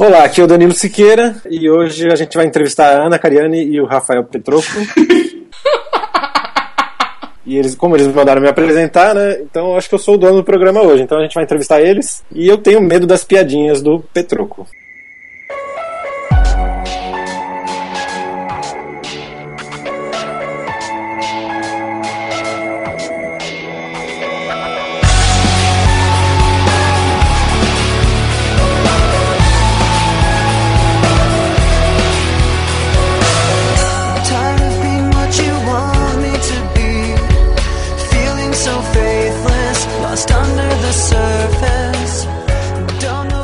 Olá, 0.00 0.24
aqui 0.24 0.40
é 0.40 0.44
o 0.44 0.46
Danilo 0.46 0.72
Siqueira 0.72 1.36
e 1.50 1.68
hoje 1.68 2.10
a 2.10 2.16
gente 2.16 2.34
vai 2.34 2.46
entrevistar 2.46 2.86
a 2.86 3.04
Ana 3.04 3.18
Cariani 3.18 3.64
e 3.64 3.78
o 3.82 3.84
Rafael 3.84 4.24
Petroco. 4.24 4.64
e 7.44 7.58
eles, 7.58 7.74
como 7.74 7.96
eles 7.96 8.06
mandaram 8.06 8.40
me 8.40 8.48
apresentar, 8.48 9.14
né? 9.14 9.42
Então 9.42 9.72
eu 9.72 9.76
acho 9.76 9.90
que 9.90 9.94
eu 9.94 9.98
sou 9.98 10.14
o 10.14 10.16
dono 10.16 10.36
do 10.36 10.42
programa 10.42 10.80
hoje. 10.80 11.02
Então 11.02 11.18
a 11.18 11.22
gente 11.22 11.34
vai 11.34 11.44
entrevistar 11.44 11.82
eles 11.82 12.24
e 12.34 12.48
eu 12.48 12.56
tenho 12.56 12.80
medo 12.80 13.06
das 13.06 13.24
piadinhas 13.24 13.82
do 13.82 14.02
Petroco. 14.14 14.66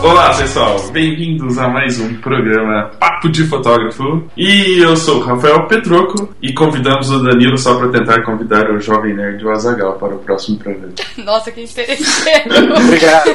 Olá 0.07 0.33
pessoal, 0.39 0.79
bem-vindos 0.93 1.59
a 1.59 1.69
mais 1.69 1.99
um 1.99 2.15
programa 2.19 2.93
Papo 3.01 3.29
de 3.29 3.45
Fotógrafo. 3.45 4.23
E 4.37 4.79
eu 4.79 4.97
sou 4.97 5.17
o 5.17 5.21
Rafael 5.21 5.67
Petroco 5.67 6.33
e 6.41 6.55
convidamos 6.55 7.11
o 7.11 7.19
Danilo 7.25 7.59
só 7.59 7.77
para 7.77 7.89
tentar 7.89 8.23
convidar 8.23 8.71
o 8.71 8.79
Jovem 8.79 9.17
Nerd 9.17 9.45
o 9.45 9.51
Azagal 9.51 9.95
para 9.95 10.15
o 10.15 10.19
próximo 10.21 10.59
programa. 10.59 10.95
Nossa, 11.19 11.51
que 11.51 11.61
interesseiro. 11.61 12.73
Obrigado. 12.85 13.31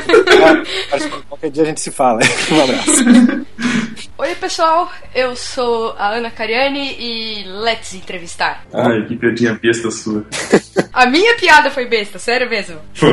Acho 0.94 1.10
que 1.10 1.22
qualquer 1.28 1.52
dia 1.52 1.64
a 1.64 1.66
gente 1.66 1.82
se 1.82 1.92
fala. 1.92 2.22
Um 2.50 2.64
abraço. 2.64 3.04
Oi, 4.22 4.36
pessoal. 4.36 4.92
Eu 5.16 5.36
sou 5.36 5.96
a 5.98 6.10
Ana 6.10 6.30
Cariani 6.30 6.96
e 7.00 7.44
let's 7.44 7.96
entrevistar. 7.96 8.64
Ai, 8.72 9.04
que 9.08 9.16
piadinha 9.16 9.58
besta 9.60 9.90
sua. 9.90 10.24
A 10.94 11.08
minha 11.08 11.36
piada 11.38 11.72
foi 11.72 11.88
besta, 11.88 12.20
sério 12.20 12.48
mesmo. 12.48 12.78
Foi. 12.94 13.10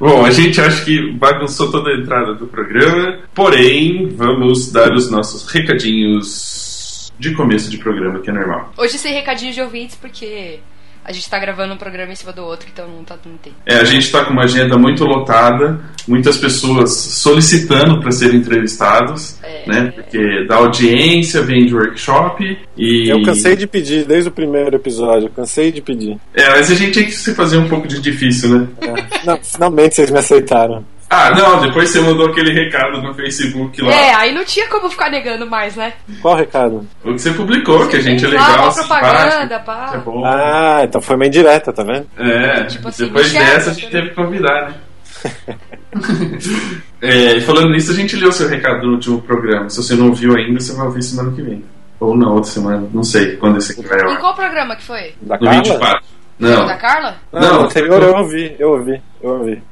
Bom, 0.00 0.24
a 0.24 0.32
gente 0.32 0.60
acha 0.60 0.84
que 0.84 1.12
bagunçou 1.12 1.70
toda 1.70 1.90
a 1.90 1.96
entrada 1.96 2.34
do 2.34 2.48
programa, 2.48 3.20
porém, 3.32 4.08
vamos 4.08 4.72
dar 4.72 4.92
os 4.92 5.08
nossos 5.08 5.46
recadinhos 5.46 7.12
de 7.20 7.32
começo 7.34 7.70
de 7.70 7.78
programa, 7.78 8.18
que 8.18 8.28
é 8.28 8.32
normal. 8.32 8.72
Hoje 8.76 8.98
sem 8.98 9.14
recadinho 9.14 9.52
de 9.52 9.60
ouvintes, 9.60 9.94
porque 9.94 10.58
a 11.04 11.12
gente 11.12 11.28
tá 11.28 11.38
gravando 11.38 11.74
um 11.74 11.76
programa 11.76 12.12
em 12.12 12.16
cima 12.16 12.32
do 12.32 12.42
outro, 12.44 12.68
então 12.72 12.86
não 12.88 13.04
tá 13.04 13.16
não 13.24 13.36
tem. 13.36 13.52
É, 13.66 13.76
a 13.76 13.84
gente 13.84 14.04
está 14.04 14.24
com 14.24 14.32
uma 14.32 14.44
agenda 14.44 14.76
muito 14.78 15.04
lotada, 15.04 15.80
muitas 16.06 16.36
pessoas 16.38 16.92
solicitando 16.92 18.00
para 18.00 18.10
serem 18.10 18.38
entrevistados, 18.40 19.36
É. 19.42 19.64
né? 19.66 19.90
Porque 19.94 20.44
da 20.46 20.56
audiência 20.56 21.42
vem 21.42 21.66
de 21.66 21.74
workshop 21.74 22.58
e. 22.76 23.08
Eu 23.08 23.22
cansei 23.22 23.56
de 23.56 23.66
pedir 23.66 24.04
desde 24.04 24.28
o 24.28 24.32
primeiro 24.32 24.76
episódio. 24.76 25.26
Eu 25.26 25.32
cansei 25.32 25.72
de 25.72 25.80
pedir. 25.80 26.18
É, 26.34 26.48
mas 26.50 26.70
a 26.70 26.74
gente 26.74 26.92
tem 26.92 27.04
que 27.04 27.12
se 27.12 27.34
fazer 27.34 27.56
um 27.58 27.68
pouco 27.68 27.88
de 27.88 28.00
difícil, 28.00 28.50
né? 28.58 28.68
É. 28.80 29.26
Não, 29.26 29.38
finalmente 29.42 29.94
vocês 29.94 30.10
me 30.10 30.18
aceitaram. 30.18 30.84
Ah, 31.14 31.30
não, 31.36 31.60
depois 31.60 31.90
você 31.90 32.00
mandou 32.00 32.28
aquele 32.28 32.54
recado 32.54 33.02
no 33.02 33.12
Facebook 33.12 33.82
lá. 33.82 33.92
É, 33.92 34.14
aí 34.14 34.34
não 34.34 34.42
tinha 34.46 34.66
como 34.68 34.88
ficar 34.88 35.10
negando 35.10 35.46
mais, 35.46 35.76
né? 35.76 35.92
Qual 36.22 36.32
o 36.32 36.36
recado? 36.38 36.88
O 37.04 37.12
que 37.12 37.18
você 37.20 37.32
publicou, 37.32 37.86
que 37.86 37.96
a 37.96 38.00
gente 38.00 38.24
é 38.24 38.28
lá, 38.28 38.48
legal, 38.48 38.64
uma 38.64 38.74
propaganda, 38.74 39.58
pá. 39.60 39.90
é 39.92 39.98
bom. 39.98 40.24
Ah, 40.24 40.80
então 40.84 41.02
foi 41.02 41.16
uma 41.16 41.26
indireta, 41.26 41.70
tá 41.70 41.82
vendo? 41.82 42.06
É, 42.16 42.64
Tipo 42.64 42.88
assim, 42.88 43.04
depois 43.04 43.30
dessa 43.30 43.70
a 43.70 43.74
gente 43.74 43.84
né? 43.84 43.90
teve 43.90 44.08
que 44.08 44.14
convidar, 44.14 44.70
né? 44.70 44.74
é, 47.02 47.36
e 47.36 47.40
falando 47.42 47.68
nisso, 47.70 47.92
a 47.92 47.94
gente 47.94 48.16
leu 48.16 48.32
seu 48.32 48.48
recado 48.48 48.86
no 48.86 48.94
último 48.94 49.20
programa. 49.20 49.68
Se 49.68 49.76
você 49.82 49.94
não 49.94 50.08
ouviu 50.08 50.34
ainda, 50.34 50.58
você 50.60 50.72
vai 50.74 50.86
ouvir 50.86 51.02
semana 51.02 51.30
que 51.32 51.42
vem. 51.42 51.62
Ou 52.00 52.16
na 52.16 52.30
outra 52.30 52.50
semana, 52.50 52.88
não 52.90 53.04
sei 53.04 53.36
quando 53.36 53.58
esse 53.58 53.72
aqui 53.72 53.86
vai 53.86 54.00
ao 54.00 54.12
Em 54.12 54.16
qual 54.16 54.34
programa 54.34 54.74
que 54.76 54.82
foi? 54.82 55.14
Da 55.20 55.36
No 55.36 55.44
Carla? 55.44 55.62
24. 55.62 56.04
O 56.40 56.42
Não, 56.42 56.66
da 56.66 56.76
Carla? 56.76 57.16
Não, 57.30 57.40
Não, 57.40 57.68
eu 58.00 58.16
ouvi, 58.16 58.56
eu 58.58 58.70
ouvi, 58.70 59.02
eu 59.22 59.30
ouvi. 59.30 59.62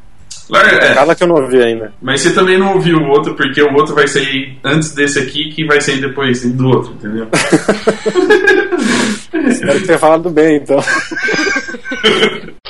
É, 0.59 0.95
Carla 0.95 1.15
que 1.15 1.23
eu 1.23 1.29
não 1.29 1.37
ouvi 1.37 1.63
ainda. 1.63 1.93
mas 2.01 2.21
você 2.21 2.33
também 2.33 2.59
não 2.59 2.75
ouviu 2.75 2.99
o 2.99 3.09
outro, 3.09 3.35
porque 3.35 3.63
o 3.63 3.73
outro 3.75 3.95
vai 3.95 4.09
sair 4.09 4.59
antes 4.65 4.95
desse 4.95 5.19
aqui, 5.19 5.51
que 5.51 5.65
vai 5.65 5.81
sair 5.81 6.01
depois 6.01 6.43
do 6.53 6.69
outro, 6.69 6.93
entendeu? 6.93 7.29
Espero 9.49 9.87
tenha 9.87 9.99
falado 9.99 10.31
bem, 10.31 10.57
então. 10.57 10.79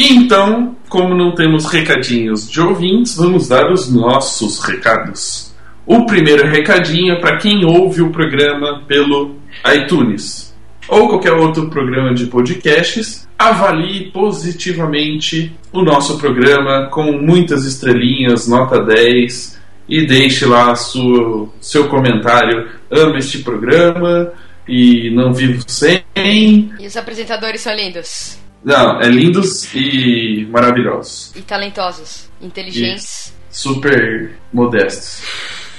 Então, 0.00 0.76
como 0.88 1.12
não 1.12 1.34
temos 1.34 1.66
recadinhos 1.66 2.48
de 2.48 2.60
ouvintes, 2.60 3.16
vamos 3.16 3.48
dar 3.48 3.68
os 3.72 3.92
nossos 3.92 4.60
recados. 4.60 5.52
O 5.84 6.06
primeiro 6.06 6.46
recadinho 6.46 7.14
é 7.14 7.20
para 7.20 7.36
quem 7.38 7.64
ouve 7.64 8.00
o 8.00 8.10
programa 8.10 8.84
pelo 8.86 9.34
iTunes 9.74 10.47
ou 10.88 11.08
qualquer 11.08 11.32
outro 11.32 11.68
programa 11.68 12.14
de 12.14 12.26
podcasts, 12.26 13.28
avalie 13.38 14.10
positivamente 14.10 15.54
o 15.72 15.82
nosso 15.82 16.18
programa 16.18 16.88
com 16.90 17.12
muitas 17.12 17.64
estrelinhas, 17.64 18.48
nota 18.48 18.82
10, 18.82 19.58
e 19.88 20.06
deixe 20.06 20.44
lá 20.44 20.74
sua, 20.74 21.48
seu 21.60 21.88
comentário. 21.88 22.68
Amo 22.90 23.16
este 23.16 23.38
programa 23.38 24.32
e 24.66 25.10
não 25.10 25.32
vivo 25.32 25.62
sem. 25.66 26.02
E 26.16 26.86
os 26.86 26.96
apresentadores 26.96 27.60
são 27.60 27.74
lindos. 27.74 28.38
Não, 28.64 29.00
é 29.00 29.08
lindos 29.08 29.72
e 29.74 30.46
maravilhosos. 30.50 31.32
E 31.36 31.42
talentosos. 31.42 32.28
Inteligentes. 32.40 33.32
Super 33.50 34.32
modestos. 34.52 35.22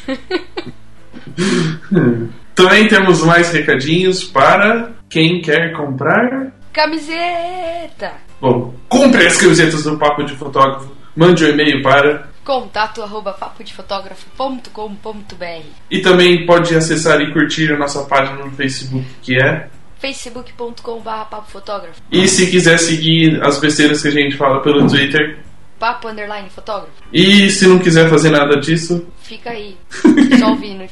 Também 2.56 2.88
temos 2.88 3.24
mais 3.24 3.52
recadinhos 3.52 4.24
para 4.24 4.92
quem 5.10 5.42
quer 5.42 5.74
comprar. 5.74 6.54
Camiseta! 6.72 8.14
Bom, 8.40 8.74
compre 8.88 9.26
as 9.26 9.38
camisetas 9.38 9.84
do 9.84 9.98
Papo 9.98 10.24
de 10.24 10.36
Fotógrafo. 10.36 10.96
Mande 11.16 11.44
um 11.44 11.50
e-mail 11.50 11.82
para. 11.82 12.30
Contato 12.46 13.02
arroba 13.02 13.38
E 15.90 16.00
também 16.00 16.46
pode 16.46 16.76
acessar 16.76 17.22
e 17.22 17.34
curtir 17.34 17.72
a 17.72 17.78
nossa 17.78 18.06
página 18.06 18.44
no 18.46 18.52
Facebook, 18.52 19.06
que 19.22 19.36
é. 19.36 19.68
facebook.com.br 20.00 21.10
papofotógrafo 21.30 22.02
E 22.12 22.28
se 22.28 22.50
quiser 22.50 22.80
seguir 22.80 23.40
as 23.44 23.60
besteiras 23.60 24.02
que 24.02 24.08
a 24.08 24.12
gente 24.12 24.38
fala 24.38 24.62
pelo 24.62 24.88
Twitter. 24.88 25.40
papo 25.78 26.08
underline 26.08 26.50
fotógrafo 26.50 27.04
E 27.14 27.52
se 27.52 27.68
não 27.68 27.78
quiser 27.78 28.10
fazer 28.10 28.32
nada 28.32 28.60
disso, 28.60 29.06
fica 29.22 29.52
aí 29.52 29.78
só 30.40 30.50
ouvindo 30.50 30.86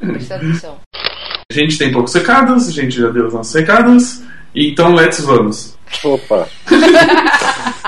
prestando 0.00 0.46
atenção 0.46 0.78
a 1.50 1.54
gente 1.54 1.76
tem 1.78 1.92
poucos 1.92 2.14
recados, 2.14 2.68
a 2.68 2.72
gente 2.72 2.96
já 3.00 3.08
deu 3.10 3.26
os 3.26 3.34
nossos 3.34 3.54
recados. 3.54 4.22
Então, 4.54 4.94
let's 4.94 5.20
vamos. 5.20 5.76
Opa. 6.02 6.48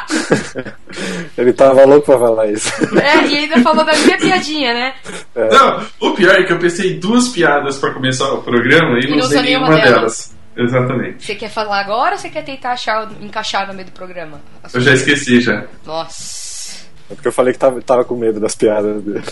Ele 1.36 1.52
tava 1.52 1.84
louco 1.84 2.06
pra 2.06 2.18
falar 2.18 2.50
isso. 2.50 2.72
é, 2.98 3.26
e 3.26 3.38
ainda 3.38 3.60
falou 3.60 3.84
da 3.84 3.92
minha 3.92 4.16
piadinha 4.16 4.72
né 4.72 4.94
Não, 5.34 5.84
o 6.00 6.12
pior 6.12 6.34
é 6.34 6.44
que 6.44 6.52
eu 6.52 6.58
pensei 6.58 6.94
duas 6.94 7.28
piadas 7.28 7.78
pra 7.78 7.92
começar 7.92 8.32
o 8.32 8.42
programa 8.42 8.98
e, 8.98 9.04
E 9.04 9.10
não 9.10 9.18
usei 9.18 9.42
nenhuma 9.42 9.68
nenhuma 9.68 9.84
delas. 9.84 10.34
Exatamente. 10.56 11.22
você 11.22 11.34
quer 11.34 11.50
falar 11.50 11.80
agora 11.80 12.12
ou 12.12 12.18
você 12.18 12.30
quer 12.30 12.42
tentar 12.42 12.72
achar, 12.72 13.06
encaixar 13.20 13.66
no 13.68 13.74
meio 13.74 13.86
do 13.86 13.92
programa 13.92 14.40
Eu 14.72 14.80
já 14.80 14.94
esqueci 14.94 15.40
já. 15.40 15.66
nossa 15.84 16.86
É 17.10 17.14
porque 17.14 17.28
eu 17.28 17.32
falei 17.32 17.52
que 17.52 17.58
tava, 17.58 17.82
tava 17.82 18.04
com 18.04 18.16
medo 18.16 18.40
das 18.40 18.54
piadas 18.54 19.02
dele. 19.02 19.22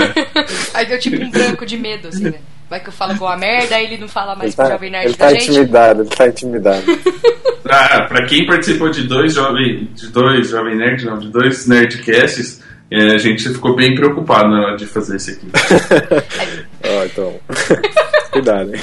aí 0.72 0.86
deu 0.86 0.98
tipo 0.98 1.22
um 1.22 1.30
branco 1.30 1.66
de 1.66 1.76
medo 1.76 2.08
assim 2.08 2.30
né 2.30 2.38
vai 2.72 2.80
que 2.80 2.88
eu 2.88 2.92
falo 2.92 3.12
igual 3.12 3.32
a 3.32 3.36
merda 3.36 3.76
aí 3.76 3.84
ele 3.84 3.98
não 3.98 4.08
fala 4.08 4.34
mais 4.34 4.48
Ele 4.48 4.56
pro 4.56 4.64
tá, 4.64 4.70
Jovem 4.72 4.90
Nerd 4.90 5.04
ele 5.04 5.16
da 5.16 5.26
tá 5.26 5.34
gente 5.34 5.50
intimidado, 5.50 6.02
ele 6.02 6.10
tá 6.10 6.28
intimidado. 6.28 6.82
Ah, 7.74 8.02
pra 8.02 8.26
quem 8.26 8.44
participou 8.44 8.90
de 8.90 9.04
dois 9.04 9.34
jovem, 9.34 9.88
de 9.94 10.08
dois 10.08 10.50
jovem 10.50 10.76
nerd, 10.76 11.06
não, 11.06 11.16
de 11.16 11.30
dois 11.30 11.66
nerdcasts, 11.66 12.60
é, 12.90 13.14
a 13.14 13.18
gente 13.18 13.48
ficou 13.48 13.74
bem 13.74 13.94
preocupado 13.94 14.50
na 14.50 14.66
hora 14.66 14.76
de 14.76 14.84
fazer 14.84 15.16
esse 15.16 15.30
aqui. 15.30 15.46
Ó, 16.84 17.04
então. 17.04 17.40
Cuidado, 18.30 18.74
hein? 18.74 18.82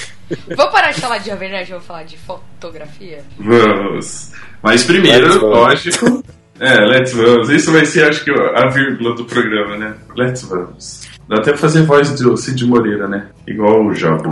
vamos 0.55 0.71
parar 0.71 0.91
de 0.91 1.01
falar 1.01 1.17
de 1.19 1.29
Jovem 1.29 1.51
Nerd 1.51 1.69
vamos 1.69 1.85
falar 1.85 2.03
de 2.03 2.17
fotografia 2.17 3.19
Vamos. 3.37 4.31
Mas 4.63 4.83
primeiro, 4.83 5.45
lógico. 5.45 6.23
É, 6.59 6.79
let's 6.79 7.13
vamos. 7.13 7.49
Isso 7.49 7.71
vai 7.71 7.85
ser, 7.85 8.09
acho 8.09 8.23
que, 8.23 8.31
a 8.31 8.69
vírgula 8.69 9.13
do 9.15 9.25
programa, 9.25 9.77
né? 9.77 9.93
Let's 10.15 10.41
vamos. 10.43 11.08
Dá 11.29 11.37
até 11.37 11.51
pra 11.51 11.59
fazer 11.59 11.83
voz 11.83 12.09
do 12.19 12.35
Cid 12.35 12.65
Moreira, 12.65 13.07
né? 13.07 13.27
Igual 13.45 13.85
o 13.85 13.93
Jabo. 13.93 14.29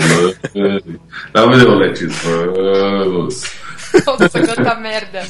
Dá 1.31 1.43
pra 1.43 1.51
fazer 1.51 1.67
o 1.67 1.75
let's 1.75 2.01
vamos. 2.23 3.43
nossa 4.05 4.29
quanta 4.29 4.75
merda 4.75 5.23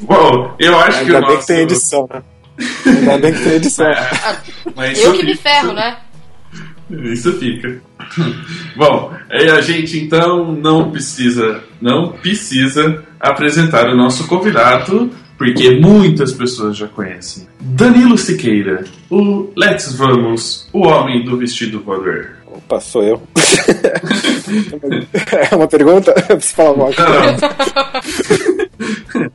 Bom, 0.00 0.54
eu 0.58 0.78
acho 0.80 1.04
que 1.04 1.12
o 1.12 1.14
Ainda 1.16 1.26
bem 1.26 1.36
nosso... 1.36 1.46
que 1.46 1.46
tem 1.46 1.62
edição, 1.62 2.08
né? 2.10 2.22
Ainda 2.86 3.18
bem 3.18 3.32
que 3.34 3.44
tem 3.44 3.52
edição. 3.52 3.86
Mas 4.74 4.98
eu 4.98 5.12
que 5.12 5.22
me 5.22 5.36
fica. 5.36 5.50
ferro 5.50 5.72
né 5.74 5.98
Isso 6.90 7.32
fica. 7.34 7.78
Bom, 8.74 9.12
aí 9.30 9.50
a 9.50 9.60
gente 9.60 9.98
então 9.98 10.50
não 10.50 10.90
precisa, 10.90 11.62
não 11.80 12.12
precisa 12.12 13.04
apresentar 13.20 13.86
o 13.88 13.96
nosso 13.96 14.26
convidado, 14.26 15.10
porque 15.36 15.78
muitas 15.78 16.32
pessoas 16.32 16.76
já 16.76 16.88
conhecem. 16.88 17.46
Danilo 17.60 18.16
Siqueira, 18.16 18.84
o 19.10 19.50
Let's 19.56 19.94
Vamos, 19.94 20.68
o 20.72 20.86
homem 20.86 21.24
do 21.24 21.36
vestido 21.36 21.80
voador. 21.80 22.36
Opa, 22.46 22.80
sou 22.80 23.02
eu. 23.02 23.22
é 25.50 25.54
uma 25.54 25.68
pergunta? 25.68 26.12
Eu 26.28 26.36
preciso 26.36 26.54
falar 26.54 26.76
mal. 26.76 26.90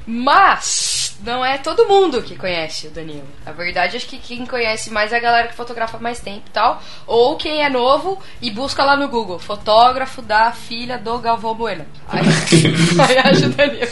Mas 0.08 0.91
não 1.24 1.46
é 1.46 1.58
todo 1.58 1.88
mundo 1.88 2.22
que 2.22 2.36
conhece 2.36 2.88
o 2.88 2.92
Danilo. 2.92 3.28
Na 3.46 3.52
verdade, 3.52 3.98
acho 3.98 4.08
que 4.08 4.18
quem 4.18 4.46
conhece 4.46 4.90
mais 4.90 5.14
é 5.14 5.18
a 5.18 5.20
galera 5.20 5.48
que 5.48 5.56
fotografa 5.56 5.98
mais 5.98 6.20
tempo 6.20 6.44
e 6.48 6.52
tal. 6.52 6.82
Ou 7.06 7.36
quem 7.38 7.64
é 7.64 7.70
novo 7.70 8.22
e 8.42 8.50
busca 8.50 8.84
lá 8.84 8.96
no 8.96 9.08
Google, 9.08 9.40
fotógrafo 9.40 10.22
da 10.22 10.52
filha 10.52 10.98
do 10.98 11.18
Galvão 11.20 11.54
Bueno. 11.54 11.86
Aí, 12.08 12.22
aí 13.08 13.18
acha 13.18 13.46
o 13.46 13.50
Danilo. 13.50 13.88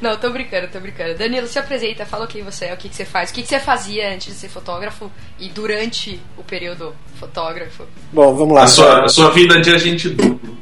Não, 0.00 0.16
tô 0.16 0.30
brincando, 0.30 0.68
tô 0.68 0.80
brincando. 0.80 1.18
Danilo, 1.18 1.46
se 1.46 1.58
apresenta, 1.58 2.06
fala 2.06 2.26
quem 2.26 2.42
você 2.42 2.66
é, 2.66 2.74
o 2.74 2.76
que, 2.76 2.88
que 2.88 2.96
você 2.96 3.04
faz, 3.04 3.30
o 3.30 3.34
que, 3.34 3.42
que 3.42 3.48
você 3.48 3.60
fazia 3.60 4.12
antes 4.14 4.28
de 4.28 4.40
ser 4.40 4.48
fotógrafo 4.48 5.10
e 5.38 5.48
durante 5.48 6.20
o 6.38 6.42
período 6.42 6.94
fotógrafo. 7.16 7.84
Bom, 8.12 8.34
vamos 8.34 8.54
lá. 8.54 8.62
A 8.62 8.66
sua, 8.66 9.04
a 9.04 9.08
sua 9.08 9.30
vida 9.30 9.60
de 9.60 9.74
agente 9.74 10.08
duplo. 10.08 10.58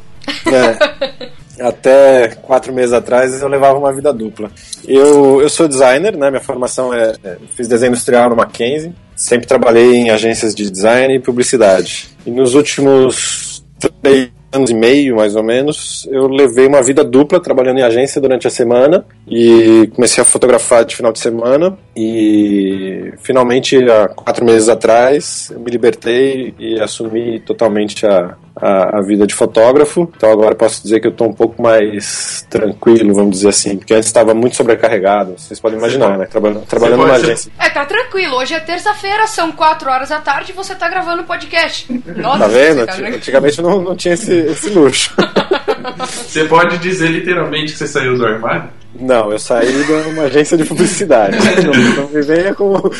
É. 0.46 1.38
Até 1.60 2.28
quatro 2.28 2.72
meses 2.72 2.92
atrás 2.92 3.40
eu 3.40 3.48
levava 3.48 3.78
uma 3.78 3.92
vida 3.92 4.12
dupla. 4.12 4.50
Eu, 4.86 5.40
eu 5.40 5.48
sou 5.48 5.68
designer, 5.68 6.16
né? 6.16 6.30
Minha 6.30 6.42
formação 6.42 6.92
é, 6.92 7.14
é. 7.22 7.36
Fiz 7.56 7.68
desenho 7.68 7.90
industrial 7.90 8.30
no 8.30 8.36
Mackenzie. 8.36 8.94
Sempre 9.16 9.46
trabalhei 9.46 9.96
em 9.96 10.10
agências 10.10 10.54
de 10.54 10.70
design 10.70 11.14
e 11.14 11.20
publicidade. 11.20 12.08
E 12.24 12.30
nos 12.30 12.54
últimos 12.54 13.64
três 14.02 14.30
anos 14.52 14.70
e 14.70 14.74
meio, 14.74 15.16
mais 15.16 15.36
ou 15.36 15.42
menos, 15.42 16.08
eu 16.10 16.26
levei 16.26 16.66
uma 16.66 16.82
vida 16.82 17.04
dupla 17.04 17.40
trabalhando 17.40 17.78
em 17.78 17.82
agência 17.82 18.20
durante 18.20 18.46
a 18.46 18.50
semana 18.50 19.04
e 19.26 19.90
comecei 19.94 20.22
a 20.22 20.24
fotografar 20.24 20.84
de 20.84 20.96
final 20.96 21.12
de 21.12 21.18
semana 21.18 21.76
e 21.94 23.12
finalmente 23.18 23.76
há 23.90 24.08
quatro 24.08 24.44
meses 24.44 24.68
atrás 24.68 25.50
eu 25.52 25.60
me 25.60 25.70
libertei 25.70 26.54
e 26.58 26.80
assumi 26.80 27.40
totalmente 27.40 28.06
a, 28.06 28.36
a, 28.60 28.98
a 28.98 29.02
vida 29.02 29.26
de 29.26 29.34
fotógrafo. 29.34 30.10
Então 30.16 30.30
agora 30.30 30.54
posso 30.54 30.82
dizer 30.82 31.00
que 31.00 31.06
eu 31.06 31.10
estou 31.12 31.28
um 31.28 31.32
pouco 31.32 31.60
mais 31.62 32.46
tranquilo, 32.50 33.14
vamos 33.14 33.36
dizer 33.36 33.48
assim, 33.48 33.76
porque 33.78 33.94
antes 33.94 34.06
estava 34.08 34.34
muito 34.34 34.56
sobrecarregado. 34.56 35.34
Vocês 35.36 35.58
podem 35.60 35.78
imaginar, 35.78 36.18
né? 36.18 36.26
Trabalhando, 36.26 36.66
trabalhando 36.66 37.00
numa 37.02 37.14
agência. 37.14 37.50
É, 37.58 37.68
tá 37.70 37.84
tranquilo. 37.84 38.36
Hoje 38.36 38.54
é 38.54 38.60
terça-feira, 38.60 39.26
são 39.26 39.52
4 39.52 39.90
horas 39.90 40.08
da 40.10 40.20
tarde 40.20 40.52
e 40.52 40.54
você 40.54 40.74
tá 40.74 40.88
gravando 40.88 41.24
podcast. 41.24 41.86
Nossa, 42.16 42.38
Tá 42.38 42.46
vendo? 42.48 42.86
tá. 42.86 42.94
Antigamente 42.94 43.60
não, 43.62 43.80
não 43.82 43.96
tinha 43.96 44.14
esse, 44.14 44.32
esse 44.32 44.70
luxo. 44.70 45.14
Você 45.98 46.44
pode 46.44 46.78
dizer 46.78 47.08
literalmente 47.08 47.72
que 47.72 47.78
você 47.78 47.86
saiu 47.86 48.16
do 48.16 48.24
armário? 48.26 48.68
Não, 48.94 49.30
eu 49.30 49.38
saí 49.38 49.84
de 49.84 49.92
uma 49.92 50.24
agência 50.24 50.56
de 50.56 50.64
publicidade. 50.64 51.36
Não, 51.62 52.02
não 52.02 52.08
me 52.08 52.22
venha 52.22 52.54
com, 52.54 52.72
com, 52.80 52.90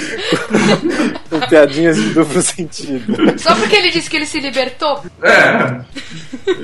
com 1.31 1.40
piadinhas 1.49 1.96
de 1.96 2.11
duplo 2.11 2.43
sentido. 2.43 3.38
Só 3.38 3.55
porque 3.55 3.76
ele 3.76 3.90
disse 3.90 4.11
que 4.11 4.17
ele 4.17 4.26
se 4.26 4.38
libertou? 4.38 5.02
É. 5.23 5.31
A 5.31 5.85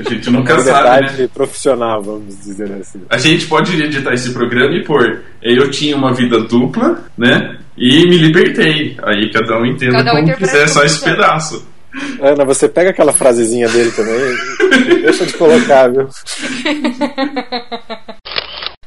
gente 0.08 0.30
nunca 0.30 0.60
sabe, 0.60 0.66
Liberdade 0.66 1.22
né? 1.22 1.28
profissional, 1.32 2.02
vamos 2.02 2.38
dizer 2.40 2.70
assim. 2.80 3.00
A 3.08 3.16
gente 3.16 3.46
pode 3.46 3.82
editar 3.82 4.12
esse 4.12 4.32
programa 4.32 4.74
e 4.74 4.84
pôr. 4.84 5.22
Eu 5.42 5.70
tinha 5.70 5.96
uma 5.96 6.12
vida 6.12 6.40
dupla, 6.40 7.04
né? 7.16 7.58
E 7.76 8.06
me 8.06 8.18
libertei. 8.18 8.96
Aí 9.02 9.30
cada 9.32 9.58
um 9.58 9.66
entenda 9.66 9.98
Cada 9.98 10.14
um 10.14 10.22
como 10.22 10.36
quiser, 10.36 10.68
só 10.68 10.84
esse 10.84 11.02
pedaço. 11.02 11.66
Ana, 12.20 12.44
você 12.44 12.68
pega 12.68 12.90
aquela 12.90 13.12
frasezinha 13.12 13.68
dele 13.68 13.92
também 13.92 14.14
e 14.90 15.02
deixa 15.02 15.24
de 15.24 15.32
colocar, 15.34 15.88
viu? 15.88 16.08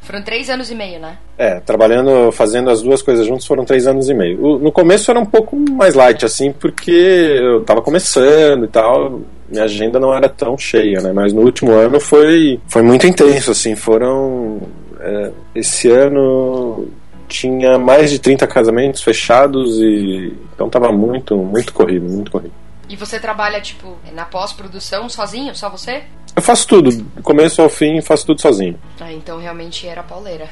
Foram 0.08 0.22
três 0.24 0.50
anos 0.50 0.72
e 0.72 0.76
meio, 0.76 1.00
né? 1.00 1.18
É, 1.38 1.60
trabalhando, 1.60 2.32
fazendo 2.32 2.70
as 2.70 2.82
duas 2.82 3.02
coisas 3.02 3.28
juntos 3.28 3.46
foram 3.46 3.66
três 3.66 3.86
anos 3.86 4.08
e 4.10 4.14
meio. 4.14 4.42
O- 4.42 4.58
no 4.58 4.72
começo 4.72 5.12
era 5.12 5.20
um 5.20 5.26
pouco 5.26 5.56
mais 5.58 5.94
light, 5.96 6.24
assim, 6.26 6.52
porque 6.52 6.92
eu 6.92 7.64
tava 7.66 7.82
começando 7.82 8.64
e 8.64 8.68
tal, 8.70 9.20
minha 9.50 9.66
agenda 9.66 10.00
não 10.00 10.14
era 10.14 10.30
tão 10.30 10.58
cheia, 10.58 11.02
né? 11.02 11.12
Mas 11.14 11.34
no 11.34 11.42
último 11.42 11.72
ano 11.74 12.00
foi, 12.00 12.60
foi 12.68 12.82
muito 12.82 13.06
intenso, 13.06 13.52
assim, 13.52 13.76
foram. 13.76 14.62
é, 15.02 15.32
esse 15.54 15.90
ano 15.92 16.88
tinha 17.28 17.78
mais 17.78 18.10
de 18.10 18.20
30 18.20 18.48
casamentos 18.48 19.04
fechados 19.04 19.78
e. 19.80 20.34
Então 20.56 20.70
tava 20.70 20.92
muito, 20.92 21.36
muito 21.38 21.74
corrido, 21.74 22.08
muito 22.10 22.32
corrido. 22.32 22.54
E 22.90 22.96
você 22.96 23.20
trabalha, 23.20 23.60
tipo, 23.60 23.98
na 24.14 24.24
pós-produção 24.24 25.10
sozinho? 25.10 25.54
Só 25.54 25.70
você? 25.70 26.04
Eu 26.38 26.44
faço 26.44 26.68
tudo, 26.68 26.92
do 26.92 27.24
começo 27.24 27.60
ao 27.64 27.68
fim, 27.68 28.00
faço 28.00 28.28
tudo 28.28 28.40
sozinho. 28.40 28.76
Ah, 29.02 29.12
então 29.12 29.40
realmente 29.40 29.88
era 29.88 30.04
pauleira. 30.04 30.48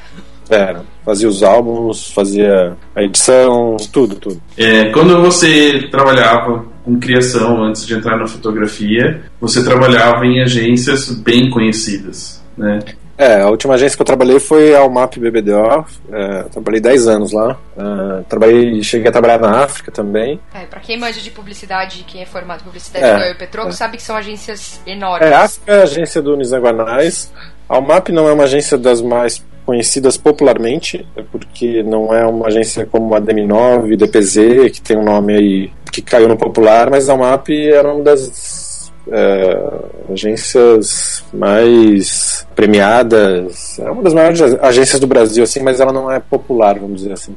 Era, 0.50 0.84
fazia 1.04 1.28
os 1.28 1.44
álbuns, 1.44 2.10
fazia 2.10 2.76
a 2.92 3.04
edição, 3.04 3.76
tudo, 3.92 4.16
tudo. 4.16 4.42
É, 4.58 4.86
quando 4.90 5.22
você 5.22 5.86
trabalhava 5.88 6.66
com 6.84 6.98
criação 6.98 7.62
antes 7.62 7.86
de 7.86 7.94
entrar 7.94 8.18
na 8.18 8.26
fotografia, 8.26 9.22
você 9.40 9.62
trabalhava 9.62 10.26
em 10.26 10.42
agências 10.42 11.08
bem 11.08 11.50
conhecidas, 11.50 12.42
né? 12.58 12.80
É, 13.18 13.40
a 13.40 13.48
última 13.48 13.74
agência 13.74 13.96
que 13.96 14.02
eu 14.02 14.06
trabalhei 14.06 14.38
foi 14.38 14.74
a 14.74 14.80
Almap 14.80 15.16
BBDO. 15.16 15.86
É, 16.12 16.42
trabalhei 16.44 16.80
10 16.80 17.08
anos 17.08 17.32
lá. 17.32 17.58
É, 17.76 18.22
trabalhei, 18.28 18.82
cheguei 18.82 19.08
a 19.08 19.12
trabalhar 19.12 19.38
na 19.38 19.64
África 19.64 19.90
também. 19.90 20.38
É, 20.52 20.66
pra 20.66 20.80
quem 20.80 20.98
manja 20.98 21.20
de 21.20 21.30
publicidade, 21.30 22.04
quem 22.06 22.22
é 22.22 22.26
formado 22.26 22.60
em 22.60 22.64
publicidade 22.64 23.04
É, 23.04 23.28
eu 23.28 23.30
e 23.30 23.32
o 23.32 23.38
Petroco, 23.38 23.68
é. 23.68 23.72
sabe 23.72 23.96
que 23.96 24.02
são 24.02 24.16
agências 24.16 24.80
enormes. 24.86 25.28
É, 25.28 25.34
a 25.34 25.44
África 25.44 25.72
é 25.72 25.80
a 25.80 25.82
agência 25.84 26.20
do 26.20 26.36
Nizanguanais. 26.36 27.32
A 27.68 27.76
Almap 27.76 28.08
não 28.10 28.28
é 28.28 28.32
uma 28.32 28.44
agência 28.44 28.76
das 28.76 29.00
mais 29.00 29.42
conhecidas 29.64 30.16
popularmente, 30.16 31.04
é 31.16 31.22
porque 31.22 31.82
não 31.82 32.14
é 32.14 32.24
uma 32.24 32.46
agência 32.46 32.86
como 32.86 33.12
a 33.14 33.20
DM9, 33.20 33.96
DPZ, 33.96 34.70
que 34.72 34.80
tem 34.80 34.96
um 34.96 35.02
nome 35.02 35.34
aí 35.34 35.72
que 35.90 36.00
caiu 36.00 36.28
no 36.28 36.36
popular, 36.36 36.88
mas 36.88 37.08
a 37.08 37.12
Almap 37.12 37.48
era 37.48 37.92
uma 37.92 38.04
das 38.04 38.20
é, 39.10 40.12
agências 40.12 41.24
mais 41.32 42.46
premiadas, 42.54 43.78
é 43.78 43.90
uma 43.90 44.02
das 44.02 44.14
maiores 44.14 44.40
agências 44.40 45.00
do 45.00 45.06
Brasil, 45.06 45.44
assim, 45.44 45.62
mas 45.62 45.80
ela 45.80 45.92
não 45.92 46.10
é 46.10 46.18
popular, 46.18 46.78
vamos 46.78 46.98
dizer 47.02 47.12
assim. 47.12 47.34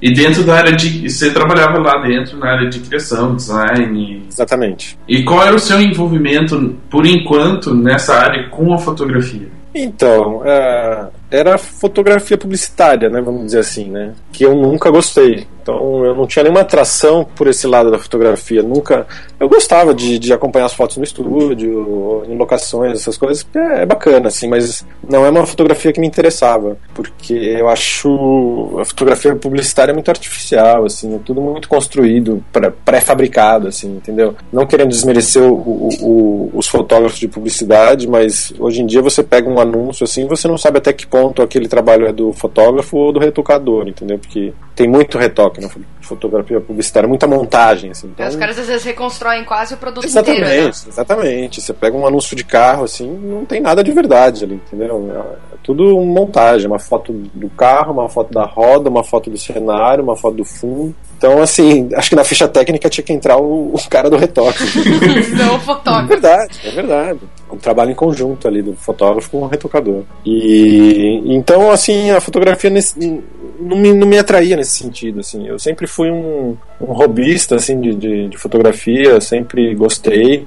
E 0.00 0.12
dentro 0.12 0.42
da 0.44 0.56
área 0.56 0.72
de. 0.72 1.08
Você 1.08 1.30
trabalhava 1.30 1.78
lá 1.78 2.02
dentro 2.02 2.36
na 2.38 2.52
área 2.52 2.68
de 2.68 2.80
criação, 2.80 3.34
design. 3.34 4.24
Exatamente. 4.28 4.98
E 5.08 5.22
qual 5.22 5.42
era 5.42 5.56
o 5.56 5.60
seu 5.60 5.80
envolvimento, 5.80 6.76
por 6.90 7.06
enquanto, 7.06 7.74
nessa 7.74 8.14
área 8.14 8.48
com 8.48 8.74
a 8.74 8.78
fotografia? 8.78 9.48
Então, 9.74 10.42
é, 10.44 11.06
era 11.34 11.58
fotografia 11.58 12.38
publicitária, 12.38 13.08
né, 13.10 13.20
vamos 13.20 13.46
dizer 13.46 13.60
assim, 13.60 13.90
né, 13.90 14.12
que 14.32 14.44
eu 14.44 14.54
nunca 14.54 14.90
gostei. 14.90 15.46
Então, 15.62 16.04
eu 16.04 16.14
não 16.14 16.26
tinha 16.26 16.42
nenhuma 16.42 16.60
atração 16.60 17.26
por 17.34 17.46
esse 17.46 17.66
lado 17.66 17.90
da 17.90 17.98
fotografia. 17.98 18.62
Nunca. 18.62 19.06
Eu 19.40 19.48
gostava 19.48 19.94
de, 19.94 20.18
de 20.18 20.30
acompanhar 20.30 20.66
as 20.66 20.74
fotos 20.74 20.98
no 20.98 21.04
estúdio, 21.04 22.22
em 22.28 22.36
locações, 22.36 22.92
essas 23.00 23.16
coisas, 23.16 23.46
é, 23.54 23.80
é 23.80 23.86
bacana, 23.86 24.28
assim, 24.28 24.46
mas 24.46 24.84
não 25.08 25.24
é 25.24 25.30
uma 25.30 25.46
fotografia 25.46 25.90
que 25.90 25.98
me 26.00 26.06
interessava, 26.06 26.76
porque 26.92 27.32
eu 27.32 27.66
acho 27.70 28.76
a 28.78 28.84
fotografia 28.84 29.34
publicitária 29.36 29.94
muito 29.94 30.10
artificial, 30.10 30.84
assim, 30.84 31.14
é 31.14 31.18
tudo 31.24 31.40
muito 31.40 31.66
construído, 31.66 32.44
pré- 32.52 32.72
pré-fabricado, 32.84 33.68
assim, 33.68 33.88
entendeu? 33.96 34.34
Não 34.52 34.66
querendo 34.66 34.90
desmerecer 34.90 35.42
o- 35.42 35.54
o- 35.54 35.88
o- 36.02 36.50
os 36.54 36.68
fotógrafos 36.68 37.18
de 37.18 37.26
publicidade, 37.26 38.06
mas 38.06 38.52
hoje 38.58 38.82
em 38.82 38.86
dia 38.86 39.00
você 39.00 39.22
pega 39.22 39.48
um 39.48 39.58
anúncio 39.58 40.04
assim, 40.04 40.26
você 40.26 40.46
não 40.46 40.58
sabe 40.58 40.76
até 40.76 40.92
que 40.92 41.06
ponto 41.06 41.23
aquele 41.42 41.68
trabalho 41.68 42.06
é 42.06 42.12
do 42.12 42.32
fotógrafo 42.32 42.96
ou 42.96 43.12
do 43.12 43.20
retocador, 43.20 43.88
entendeu? 43.88 44.18
Porque 44.18 44.52
tem 44.74 44.88
muito 44.88 45.16
retoque 45.18 45.60
na 45.60 45.68
fo- 45.68 45.80
fotografia 46.00 46.60
publicitária, 46.60 47.08
muita 47.08 47.26
montagem, 47.26 47.90
assim. 47.90 48.08
Então, 48.08 48.26
Os 48.28 48.36
caras 48.36 48.58
às 48.58 48.66
vezes 48.66 48.84
reconstroem 48.84 49.44
quase 49.44 49.74
o 49.74 49.76
produto 49.76 50.06
inteiro, 50.06 50.26
né? 50.44 50.56
Exatamente, 50.58 50.88
exatamente. 50.88 51.60
Você 51.60 51.72
pega 51.72 51.96
um 51.96 52.06
anúncio 52.06 52.36
de 52.36 52.44
carro, 52.44 52.84
assim, 52.84 53.08
não 53.08 53.44
tem 53.44 53.60
nada 53.60 53.82
de 53.84 53.92
verdade 53.92 54.44
ali, 54.44 54.54
entendeu? 54.54 55.10
É 55.52 55.56
tudo 55.62 55.98
montagem, 56.00 56.66
uma 56.66 56.78
foto 56.78 57.12
do 57.12 57.48
carro, 57.50 57.92
uma 57.92 58.08
foto 58.08 58.32
da 58.32 58.44
roda, 58.44 58.90
uma 58.90 59.02
foto 59.02 59.30
do 59.30 59.38
cenário, 59.38 60.02
uma 60.04 60.16
foto 60.16 60.36
do 60.36 60.44
fundo. 60.44 60.94
Então, 61.16 61.40
assim, 61.40 61.88
acho 61.94 62.10
que 62.10 62.16
na 62.16 62.24
ficha 62.24 62.46
técnica 62.46 62.90
tinha 62.90 63.02
que 63.04 63.12
entrar 63.12 63.38
o, 63.38 63.72
o 63.74 63.88
cara 63.88 64.10
do 64.10 64.16
retoque. 64.16 64.58
Não 65.38 65.54
o 65.54 65.56
É 65.56 65.60
fotógrafo. 65.60 66.06
verdade, 66.08 66.58
é 66.64 66.70
verdade. 66.70 67.20
Um 67.54 67.58
trabalho 67.58 67.90
em 67.90 67.94
conjunto 67.94 68.46
ali 68.48 68.60
do 68.62 68.74
fotógrafo 68.74 69.30
com 69.30 69.38
o 69.42 69.46
retocador. 69.46 70.02
E 70.24 71.22
então, 71.26 71.70
assim, 71.70 72.10
a 72.10 72.20
fotografia 72.20 72.68
nesse- 72.68 72.98
não, 73.58 73.76
me, 73.76 73.92
não 73.92 74.06
me 74.06 74.18
atraía 74.18 74.56
nesse 74.56 74.72
sentido. 74.82 75.20
Assim. 75.20 75.46
Eu 75.46 75.58
sempre 75.58 75.86
fui 75.86 76.10
um, 76.10 76.56
um 76.80 76.92
hobbyista 76.92 77.56
assim, 77.56 77.80
de, 77.80 77.94
de, 77.94 78.28
de 78.28 78.36
fotografia, 78.36 79.20
sempre 79.20 79.74
gostei, 79.74 80.44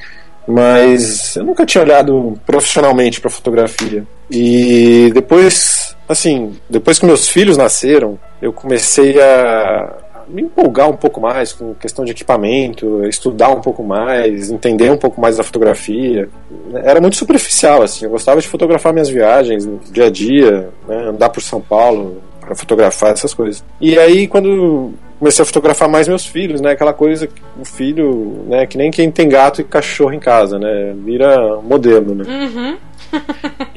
mas 0.48 1.36
eu 1.36 1.44
nunca 1.44 1.66
tinha 1.66 1.84
olhado 1.84 2.40
profissionalmente 2.46 3.20
para 3.20 3.30
fotografia. 3.30 4.06
E 4.30 5.10
depois, 5.14 5.96
assim, 6.08 6.54
depois 6.70 7.00
que 7.00 7.06
meus 7.06 7.28
filhos 7.28 7.58
nasceram, 7.58 8.20
eu 8.42 8.54
comecei 8.54 9.20
a 9.22 9.94
me 10.30 10.42
empolgar 10.42 10.90
um 10.90 10.96
pouco 10.96 11.22
mais 11.22 11.54
com 11.54 11.74
questão 11.74 12.04
de 12.04 12.12
equipamento, 12.12 13.06
estudar 13.06 13.50
um 13.50 13.62
pouco 13.62 13.84
mais, 13.84 14.50
entender 14.52 14.92
um 14.92 14.98
pouco 14.98 15.20
mais 15.20 15.38
da 15.38 15.44
fotografia. 15.44 16.30
Era 16.74 17.00
muito 17.00 17.16
superficial, 17.16 17.82
assim. 17.82 18.06
Eu 18.06 18.12
gostava 18.12 18.42
de 18.42 18.48
fotografar 18.48 18.94
minhas 18.94 19.10
viagens 19.10 19.68
dia 19.92 20.06
a 20.06 20.10
dia, 20.10 20.70
né, 20.88 21.10
andar 21.10 21.30
por 21.30 21.42
São 21.42 21.62
Paulo, 21.62 22.22
pra 22.40 22.56
fotografar 22.56 23.12
essas 23.12 23.34
coisas. 23.34 23.64
E 23.80 23.98
aí, 23.98 24.28
quando 24.28 24.94
comecei 25.20 25.42
a 25.42 25.46
fotografar 25.46 25.90
mais 25.90 26.08
meus 26.08 26.26
filhos, 26.26 26.62
né? 26.62 26.72
Aquela 26.72 26.94
coisa, 26.94 27.28
que 27.28 27.42
o 27.60 27.66
filho, 27.66 28.46
né? 28.48 28.66
Que 28.66 28.78
nem 28.78 28.92
quem 28.92 29.12
tem 29.12 29.28
gato 29.28 29.62
e 29.62 29.64
cachorro 29.64 30.14
em 30.14 30.20
casa, 30.20 30.60
né? 30.60 30.94
Vira 31.04 31.60
modelo, 31.62 32.16
né? 32.16 32.24
Uhum. 32.28 32.78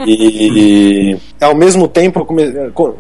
E, 0.07 1.17
ao 1.41 1.55
mesmo 1.55 1.87
tempo, 1.87 2.27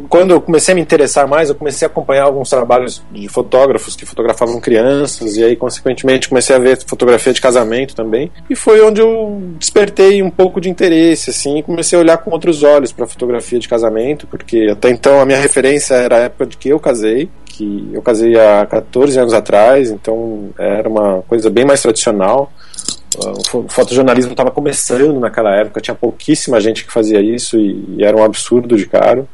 quando 0.08 0.32
eu 0.32 0.40
comecei 0.40 0.72
a 0.72 0.74
me 0.74 0.80
interessar 0.80 1.26
mais, 1.26 1.48
eu 1.48 1.54
comecei 1.54 1.86
a 1.86 1.90
acompanhar 1.90 2.24
alguns 2.24 2.50
trabalhos 2.50 3.02
de 3.10 3.28
fotógrafos 3.28 3.96
que 3.96 4.04
fotografavam 4.04 4.60
crianças, 4.60 5.36
e 5.36 5.44
aí, 5.44 5.56
consequentemente, 5.56 6.28
comecei 6.28 6.54
a 6.54 6.58
ver 6.58 6.78
fotografia 6.86 7.32
de 7.32 7.40
casamento 7.40 7.94
também. 7.94 8.30
E 8.48 8.54
foi 8.54 8.82
onde 8.82 9.00
eu 9.00 9.40
despertei 9.58 10.22
um 10.22 10.30
pouco 10.30 10.60
de 10.60 10.68
interesse, 10.68 11.30
assim, 11.30 11.62
comecei 11.62 11.98
a 11.98 12.02
olhar 12.02 12.18
com 12.18 12.30
outros 12.30 12.62
olhos 12.62 12.92
para 12.92 13.06
fotografia 13.06 13.58
de 13.58 13.68
casamento, 13.68 14.26
porque 14.26 14.68
até 14.70 14.90
então 14.90 15.20
a 15.20 15.26
minha 15.26 15.38
referência 15.38 15.94
era 15.94 16.16
a 16.16 16.20
época 16.20 16.46
de 16.46 16.56
que 16.56 16.68
eu 16.68 16.78
casei. 16.78 17.28
Que 17.60 17.90
eu 17.92 18.00
casei 18.00 18.38
há 18.40 18.64
14 18.64 19.18
anos 19.18 19.34
atrás, 19.34 19.90
então 19.90 20.48
era 20.58 20.88
uma 20.88 21.20
coisa 21.28 21.50
bem 21.50 21.64
mais 21.66 21.82
tradicional. 21.82 22.50
O 23.18 23.44
fo- 23.46 23.64
fotojornalismo 23.68 24.30
estava 24.30 24.50
começando 24.50 25.18
naquela 25.20 25.54
época, 25.54 25.80
tinha 25.80 25.94
pouquíssima 25.94 26.58
gente 26.60 26.86
que 26.86 26.92
fazia 26.92 27.20
isso 27.20 27.58
e, 27.58 27.84
e 27.98 28.04
era 28.04 28.16
um 28.16 28.22
absurdo 28.24 28.76
de 28.76 28.86
caro. 28.86 29.28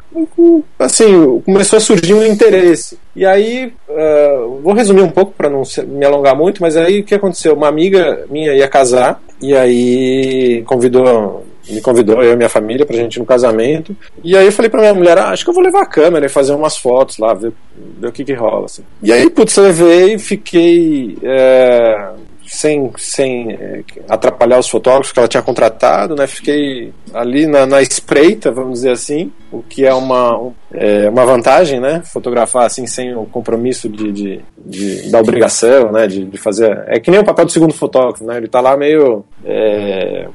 Assim, 0.78 1.40
começou 1.44 1.76
a 1.76 1.80
surgir 1.80 2.14
um 2.14 2.26
interesse. 2.26 2.98
E 3.14 3.24
aí, 3.24 3.72
ah, 3.90 4.46
vou 4.62 4.72
resumir 4.72 5.02
um 5.02 5.10
pouco 5.10 5.32
para 5.36 5.48
não 5.48 5.62
me 5.86 6.04
alongar 6.04 6.34
muito, 6.34 6.60
mas 6.62 6.76
aí 6.76 7.00
o 7.00 7.04
que 7.04 7.14
aconteceu? 7.14 7.54
Uma 7.54 7.68
amiga 7.68 8.24
minha 8.28 8.54
ia 8.54 8.66
casar 8.66 9.22
e 9.40 9.54
aí 9.54 10.64
convidou 10.66 11.44
me 11.68 11.80
convidou 11.80 12.22
eu 12.22 12.32
e 12.32 12.36
minha 12.36 12.48
família 12.48 12.86
pra 12.86 12.96
gente 12.96 13.16
ir 13.16 13.20
no 13.20 13.26
casamento. 13.26 13.96
E 14.22 14.36
aí 14.36 14.46
eu 14.46 14.52
falei 14.52 14.70
pra 14.70 14.80
minha 14.80 14.94
mulher, 14.94 15.18
ah, 15.18 15.30
acho 15.30 15.44
que 15.44 15.50
eu 15.50 15.54
vou 15.54 15.62
levar 15.62 15.82
a 15.82 15.86
câmera 15.86 16.26
e 16.26 16.28
fazer 16.28 16.52
umas 16.54 16.76
fotos 16.76 17.18
lá, 17.18 17.34
ver, 17.34 17.52
ver 17.98 18.08
o 18.08 18.12
que 18.12 18.24
que 18.24 18.32
rola. 18.34 18.66
Assim. 18.66 18.82
E 19.02 19.12
aí, 19.12 19.28
putz, 19.30 19.56
eu 19.56 19.64
levei, 19.64 20.18
fiquei 20.18 21.16
é, 21.22 22.10
sem, 22.46 22.90
sem 22.96 23.52
é, 23.52 23.82
atrapalhar 24.08 24.58
os 24.58 24.68
fotógrafos 24.68 25.10
que 25.12 25.18
ela 25.18 25.26
tinha 25.28 25.42
contratado, 25.42 26.14
né? 26.14 26.26
Fiquei 26.26 26.92
ali 27.12 27.46
na, 27.46 27.66
na 27.66 27.82
espreita, 27.82 28.52
vamos 28.52 28.74
dizer 28.74 28.90
assim, 28.92 29.32
o 29.50 29.62
que 29.62 29.84
é 29.84 29.92
uma, 29.92 30.38
um- 30.38 30.52
é, 30.72 31.08
uma 31.08 31.26
vantagem, 31.26 31.80
né? 31.80 32.02
Fotografar 32.04 32.64
assim 32.66 32.86
sem 32.86 33.14
o 33.16 33.24
compromisso 33.24 33.88
de, 33.88 34.12
de, 34.12 34.40
de- 34.64 35.10
da 35.10 35.18
obrigação, 35.20 35.90
né? 35.90 36.06
De, 36.06 36.24
de 36.24 36.38
fazer. 36.38 36.84
É 36.86 37.00
que 37.00 37.10
nem 37.10 37.18
o 37.20 37.24
papel 37.24 37.46
do 37.46 37.52
segundo 37.52 37.74
fotógrafo, 37.74 38.24
né? 38.24 38.36
Ele 38.36 38.48
tá 38.48 38.60
lá 38.60 38.76
meio. 38.76 39.24
é, 39.44 40.28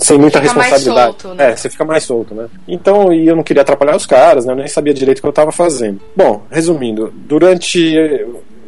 sem 0.00 0.18
muita 0.18 0.40
Fica 0.40 0.54
mais 0.54 0.70
responsabilidade. 0.70 1.22
solto, 1.22 1.36
né? 1.36 1.50
É, 1.50 1.56
você 1.56 1.70
fica 1.70 1.84
mais 1.84 2.04
solto, 2.04 2.34
né? 2.34 2.48
Então, 2.66 3.12
e 3.12 3.26
eu 3.26 3.36
não 3.36 3.42
queria 3.42 3.62
atrapalhar 3.62 3.96
os 3.96 4.06
caras, 4.06 4.44
né? 4.44 4.52
Eu 4.52 4.56
nem 4.56 4.68
sabia 4.68 4.94
direito 4.94 5.18
o 5.18 5.20
que 5.22 5.26
eu 5.26 5.30
estava 5.30 5.52
fazendo. 5.52 6.00
Bom, 6.16 6.42
resumindo, 6.50 7.12
durante. 7.14 7.94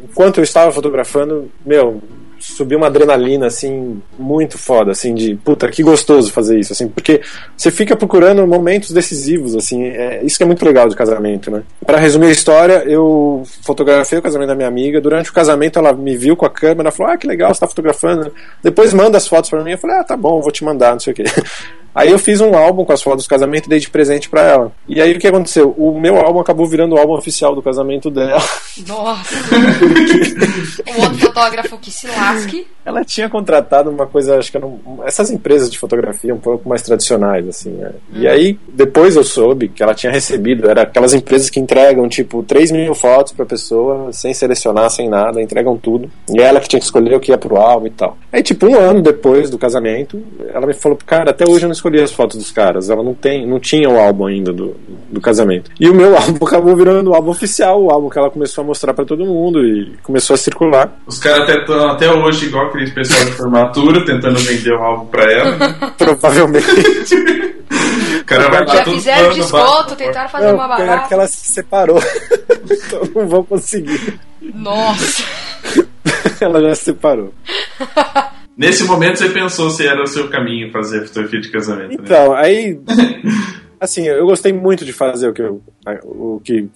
Enquanto 0.03 0.39
eu 0.39 0.43
estava 0.43 0.71
fotografando, 0.71 1.49
meu, 1.65 2.01
subiu 2.41 2.77
uma 2.77 2.87
adrenalina, 2.87 3.47
assim, 3.47 4.01
muito 4.17 4.57
foda, 4.57 4.91
assim, 4.91 5.13
de 5.13 5.35
puta, 5.35 5.69
que 5.69 5.83
gostoso 5.83 6.31
fazer 6.31 6.59
isso, 6.59 6.73
assim, 6.73 6.87
porque 6.87 7.21
você 7.55 7.71
fica 7.71 7.95
procurando 7.95 8.45
momentos 8.45 8.91
decisivos, 8.91 9.55
assim, 9.55 9.83
é, 9.83 10.23
isso 10.23 10.37
que 10.37 10.43
é 10.43 10.45
muito 10.45 10.65
legal 10.65 10.89
de 10.89 10.95
casamento, 10.95 11.51
né? 11.51 11.63
Para 11.85 11.97
resumir 11.97 12.27
a 12.27 12.31
história, 12.31 12.83
eu 12.85 13.43
fotografei 13.63 14.19
o 14.19 14.21
casamento 14.21 14.49
da 14.49 14.55
minha 14.55 14.67
amiga, 14.67 14.99
durante 14.99 15.29
o 15.29 15.33
casamento 15.33 15.77
ela 15.77 15.93
me 15.93 16.17
viu 16.17 16.35
com 16.35 16.45
a 16.45 16.49
câmera, 16.49 16.91
falou, 16.91 17.13
ah, 17.13 17.17
que 17.17 17.27
legal, 17.27 17.53
você 17.53 17.59
tá 17.59 17.67
fotografando, 17.67 18.33
depois 18.63 18.93
manda 18.93 19.17
as 19.17 19.27
fotos 19.27 19.49
para 19.49 19.63
mim, 19.63 19.71
eu 19.71 19.77
falei, 19.77 19.97
ah, 19.97 20.03
tá 20.03 20.17
bom, 20.17 20.41
vou 20.41 20.51
te 20.51 20.63
mandar, 20.63 20.93
não 20.93 20.99
sei 20.99 21.13
o 21.13 21.15
quê. 21.15 21.23
Aí 21.93 22.09
eu 22.11 22.19
fiz 22.19 22.39
um 22.41 22.55
álbum 22.55 22.85
com 22.85 22.93
as 22.93 23.01
fotos 23.01 23.25
do 23.25 23.29
casamento 23.29 23.65
e 23.65 23.69
dei 23.69 23.79
de 23.79 23.89
presente 23.89 24.29
pra 24.29 24.41
ela. 24.41 24.71
E 24.87 25.01
aí 25.01 25.13
o 25.13 25.19
que 25.19 25.27
aconteceu? 25.27 25.73
O 25.77 25.99
meu 25.99 26.17
álbum 26.17 26.39
acabou 26.39 26.65
virando 26.65 26.95
o 26.95 26.97
álbum 26.97 27.13
oficial 27.13 27.53
do 27.55 27.61
casamento 27.61 28.09
dela. 28.09 28.41
Nossa. 28.87 29.35
o 30.97 31.01
outro 31.03 31.17
fotógrafo 31.19 31.77
que 31.77 31.91
se 31.91 32.07
lasque. 32.07 32.67
Ela 32.83 33.05
tinha 33.05 33.29
contratado 33.29 33.89
uma 33.89 34.07
coisa, 34.07 34.37
acho 34.37 34.49
que 34.49 34.57
era 34.57 34.65
um- 34.65 34.99
essas 35.05 35.29
empresas 35.29 35.69
de 35.69 35.77
fotografia 35.77 36.33
um 36.33 36.39
pouco 36.39 36.67
mais 36.67 36.81
tradicionais, 36.81 37.47
assim, 37.47 37.69
né? 37.71 37.91
E 38.13 38.27
aí, 38.27 38.57
depois 38.73 39.15
eu 39.15 39.23
soube 39.23 39.67
que 39.69 39.83
ela 39.83 39.93
tinha 39.93 40.11
recebido, 40.11 40.69
era 40.69 40.81
aquelas 40.83 41.13
empresas 41.13 41.49
que 41.49 41.59
entregam, 41.59 42.07
tipo, 42.09 42.41
3 42.43 42.71
mil 42.71 42.95
fotos 42.95 43.33
pra 43.33 43.45
pessoa, 43.45 44.11
sem 44.11 44.33
selecionar, 44.33 44.89
sem 44.89 45.07
nada, 45.07 45.41
entregam 45.41 45.77
tudo. 45.77 46.09
E 46.29 46.41
é 46.41 46.45
ela 46.45 46.59
que 46.59 46.67
tinha 46.67 46.79
que 46.79 46.85
escolher 46.85 47.15
o 47.15 47.19
que 47.19 47.31
ia 47.31 47.37
pro 47.37 47.57
álbum 47.57 47.85
e 47.87 47.91
tal. 47.91 48.17
Aí, 48.31 48.41
tipo, 48.41 48.65
um 48.65 48.75
ano 48.75 49.01
depois 49.01 49.49
do 49.49 49.57
casamento, 49.59 50.21
ela 50.53 50.65
me 50.65 50.73
falou, 50.73 50.97
cara, 51.05 51.29
até 51.29 51.45
hoje 51.47 51.65
eu 51.65 51.67
não 51.67 51.73
escolhi 51.81 51.99
as 51.99 52.11
fotos 52.11 52.37
dos 52.37 52.51
caras. 52.51 52.89
Ela 52.89 53.03
não 53.03 53.13
tem, 53.13 53.45
não 53.47 53.59
tinha 53.59 53.89
o 53.89 53.99
álbum 53.99 54.27
ainda 54.27 54.53
do, 54.53 54.75
do 55.09 55.19
casamento. 55.19 55.71
E 55.79 55.89
o 55.89 55.93
meu 55.95 56.15
álbum 56.17 56.45
acabou 56.45 56.75
virando 56.75 57.09
o 57.09 57.15
álbum 57.15 57.31
oficial, 57.31 57.81
o 57.81 57.89
álbum 57.89 58.09
que 58.09 58.17
ela 58.19 58.29
começou 58.29 58.63
a 58.63 58.67
mostrar 58.67 58.93
pra 58.93 59.03
todo 59.03 59.25
mundo 59.25 59.65
e 59.65 59.97
começou 60.03 60.35
a 60.35 60.37
circular. 60.37 60.93
Os 61.07 61.17
caras 61.19 61.41
até 61.43 61.59
estão 61.59 61.89
até 61.89 62.11
hoje, 62.11 62.45
igual 62.45 62.67
aquele 62.67 62.91
pessoal 62.91 63.25
de 63.25 63.31
formatura, 63.31 64.05
tentando 64.05 64.39
vender 64.39 64.73
um 64.73 64.83
álbum 64.83 65.05
pra 65.07 65.23
ela. 65.31 65.73
Provavelmente. 65.97 66.65
O 68.21 68.25
cara 68.25 68.49
vai 68.49 68.67
Já 68.67 68.83
fizeram 68.85 69.21
pano, 69.29 69.33
desconto, 69.33 69.65
bate- 69.89 69.95
tentaram 69.95 70.29
fazer 70.29 70.47
Não, 70.47 70.55
uma 70.55 70.67
barata. 70.67 71.07
que 71.07 71.13
ela 71.13 71.27
se 71.27 71.51
separou. 71.51 71.99
então 72.69 73.01
não 73.15 73.27
vou 73.27 73.43
conseguir. 73.43 74.19
Nossa. 74.41 75.23
Ela 76.39 76.61
já 76.61 76.75
se 76.75 76.85
separou. 76.85 77.33
Nesse 78.57 78.83
momento 78.83 79.17
você 79.17 79.29
pensou 79.29 79.69
se 79.69 79.85
era 79.85 80.01
o 80.01 80.07
seu 80.07 80.29
caminho 80.29 80.71
fazer 80.71 81.07
fotografia 81.07 81.41
de 81.41 81.49
casamento, 81.49 81.89
né? 81.89 81.97
Então, 81.99 82.33
aí. 82.33 82.79
Assim, 83.81 84.07
eu 84.07 84.27
gostei 84.27 84.53
muito 84.53 84.85
de 84.85 84.93
fazer 84.93 85.27
o 85.27 85.33
que 85.33 85.41
eu. 85.41 85.59
O 86.03 86.39
que, 86.43 86.69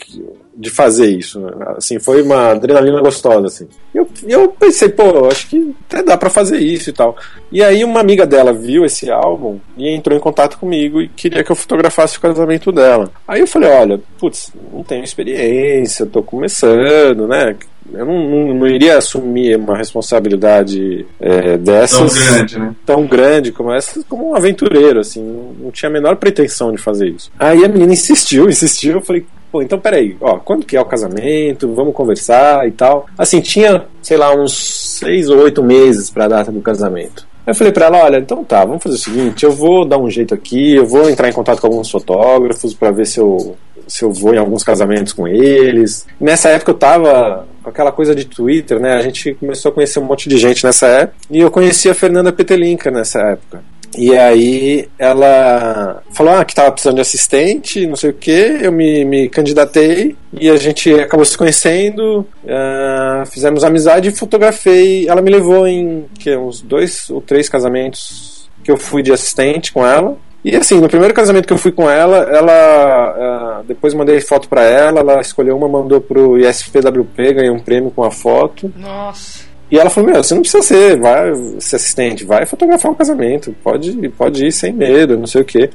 de 0.55 0.70
fazer 0.72 1.08
isso. 1.08 1.39
né? 1.39 1.51
Assim, 1.77 2.00
foi 2.00 2.24
uma 2.24 2.53
adrenalina 2.53 3.00
gostosa, 3.00 3.46
assim. 3.46 3.67
Eu, 3.94 4.10
eu 4.27 4.50
pensei, 4.50 4.89
pô, 4.89 5.27
acho 5.27 5.48
que 5.48 5.75
até 5.88 6.01
dá 6.01 6.17
pra 6.17 6.32
fazer 6.32 6.58
isso 6.58 6.89
e 6.89 6.94
tal. 6.94 7.15
E 7.51 7.63
aí 7.63 7.84
uma 7.84 8.00
amiga 8.00 8.25
dela 8.25 8.51
viu 8.51 8.84
esse 8.84 9.12
álbum 9.12 9.60
e 9.77 9.88
entrou 9.88 10.17
em 10.17 10.22
contato 10.22 10.58
comigo 10.58 11.00
e 11.00 11.08
queria 11.08 11.44
que 11.44 11.51
eu 11.51 11.55
fotografasse 11.55 12.17
o 12.17 12.22
casamento 12.22 12.72
dela. 12.72 13.12
Aí 13.27 13.41
eu 13.41 13.48
falei, 13.48 13.70
olha, 13.70 14.01
putz, 14.17 14.51
não 14.74 14.84
tenho 14.84 15.03
experiência, 15.03 16.08
tô 16.08 16.24
começando, 16.24 17.27
né? 17.27 17.55
Eu 17.94 18.06
não, 18.06 18.30
não, 18.30 18.54
não 18.56 18.68
iria 18.68 18.98
assumir 18.98 19.58
uma 19.58 19.77
responsabilidade 19.77 21.06
é, 21.20 21.51
Tão 21.51 21.58
dessas 21.58 22.13
grande, 22.18 22.60
né? 22.60 22.75
tão 22.86 23.06
grande 23.06 23.51
como 23.51 23.72
essa, 23.72 24.04
como 24.10 24.32
um 24.32 24.36
aventureiro, 24.36 25.00
assim, 25.00 25.22
não, 25.22 25.65
não 25.65 25.72
tinha 25.72 25.89
a 25.89 25.94
menor 25.94 26.15
pretensão 26.15 26.72
de 26.72 26.77
fazer 26.77 27.10
isso. 27.10 27.32
Aí 27.39 27.63
a 27.63 27.68
menina 27.68 27.94
insistiu, 27.94 28.48
insistiu, 28.50 28.94
eu 28.94 29.01
falei, 29.01 29.25
pô, 29.51 29.62
então 29.62 29.80
peraí, 29.80 30.18
ó, 30.20 30.38
quando 30.38 30.65
que 30.65 30.75
é 30.75 30.82
o 30.82 30.86
casamento? 30.86 31.74
Vamos 31.74 31.94
conversar 31.94 32.68
e 32.68 32.72
tal. 32.72 33.06
Assim, 33.18 33.39
tinha, 33.39 33.86
sei 34.01 34.18
lá, 34.18 34.36
uns 34.36 34.58
seis 35.00 35.30
ou 35.30 35.39
oito 35.39 35.63
meses 35.63 36.10
pra 36.10 36.27
data 36.27 36.51
do 36.51 36.62
casamento. 36.62 37.27
Aí 37.46 37.52
eu 37.52 37.56
falei 37.56 37.72
pra 37.72 37.86
ela, 37.86 38.04
olha, 38.04 38.18
então 38.18 38.44
tá, 38.44 38.66
vamos 38.66 38.82
fazer 38.82 38.96
o 38.96 39.00
seguinte, 39.00 39.44
eu 39.44 39.52
vou 39.52 39.86
dar 39.86 40.00
um 40.00 40.10
jeito 40.10 40.34
aqui, 40.34 40.75
eu 40.75 40.86
vou 40.86 41.10
entrar 41.10 41.30
em 41.30 41.34
contato 41.34 41.62
com 41.62 41.68
alguns 41.68 41.92
fotógrafos 41.92 42.74
pra 42.74 42.92
ver 42.92 43.06
se 43.06 43.20
eu 43.20 43.56
se 43.88 44.04
eu 44.04 44.12
vou 44.12 44.34
em 44.34 44.38
alguns 44.38 44.64
casamentos 44.64 45.14
com 45.14 45.28
eles. 45.28 46.08
Nessa 46.20 46.50
época 46.50 46.72
eu 46.72 46.75
tava 46.75 47.46
com 47.62 47.70
aquela 47.70 47.92
coisa 47.92 48.16
de 48.16 48.25
Twitter, 48.25 48.80
né? 48.80 48.94
A 48.94 49.02
gente 49.02 49.34
começou 49.36 49.70
a 49.70 49.74
conhecer 49.74 50.00
um 50.00 50.06
monte 50.06 50.28
de 50.28 50.38
gente 50.38 50.64
nessa 50.64 50.88
época. 50.88 51.18
E 51.30 51.40
eu 51.40 51.52
conheci 51.52 51.90
a 51.90 51.94
Fernanda 51.94 52.32
Petelinka 52.32 52.90
nessa 52.90 53.20
época. 53.20 53.64
E 53.98 54.18
aí 54.18 54.90
ela 54.98 56.02
falou 56.12 56.34
ah, 56.34 56.46
que 56.46 56.56
tava 56.56 56.72
precisando 56.72 56.96
de 56.96 57.02
assistente, 57.02 57.88
não 57.88 57.96
sei 57.96 58.10
o 58.10 58.14
que, 58.14 58.58
eu 58.62 58.72
me, 58.72 59.06
me 59.06 59.30
candidatei 59.30 60.16
e 60.34 60.50
a 60.50 60.58
gente 60.58 60.94
acabou 60.94 61.25
se 61.25 61.38
conhecendo, 61.38 62.25
ah, 62.48 63.24
fizemos 63.32 63.64
amizade 63.64 64.10
e 64.10 64.16
fotografei. 64.16 65.08
Ela 65.08 65.22
me 65.22 65.32
levou 65.32 65.68
em 65.68 66.06
que, 66.20 66.36
uns 66.36 66.62
dois 66.62 67.10
ou 67.10 67.22
três 67.22 67.48
casamentos 67.48 68.50
que 68.64 68.72
eu 68.72 68.78
fui 68.78 69.02
de 69.02 69.12
assistente 69.12 69.72
com 69.72 69.86
ela. 69.86 70.18
E 70.44 70.56
assim, 70.56 70.80
no 70.80 70.88
primeiro 70.88 71.14
casamento 71.14 71.48
que 71.48 71.54
eu 71.54 71.58
fui 71.58 71.72
com 71.72 71.90
ela, 71.90 72.18
ela 72.18 72.54
ah, 72.54 73.64
depois 73.68 73.94
mandei 73.94 74.22
foto 74.22 74.48
pra 74.48 74.64
ela, 74.64 75.00
ela 75.00 75.22
escolheu 75.22 75.58
uma, 75.58 75.68
mandou 75.68 76.00
pro 76.00 76.38
ISPWP, 76.38 77.34
ganhou 77.34 77.56
um 77.56 77.60
prêmio 77.60 77.90
com 77.90 78.04
a 78.04 78.12
foto. 78.12 78.72
Nossa. 78.75 79.54
E 79.69 79.79
ela 79.79 79.89
falou: 79.89 80.12
Meu, 80.12 80.24
você 80.24 80.34
não 80.34 80.41
precisa 80.41 80.63
ser, 80.63 81.00
vai 81.00 81.34
ser 81.60 81.75
assistente, 81.77 82.24
vai 82.24 82.45
fotografar 82.45 82.91
o 82.91 82.95
casamento, 82.95 83.55
pode, 83.63 84.10
pode 84.10 84.45
ir 84.45 84.51
sem 84.51 84.72
medo, 84.72 85.17
não 85.17 85.27
sei 85.27 85.41
o 85.41 85.45
quê. 85.45 85.69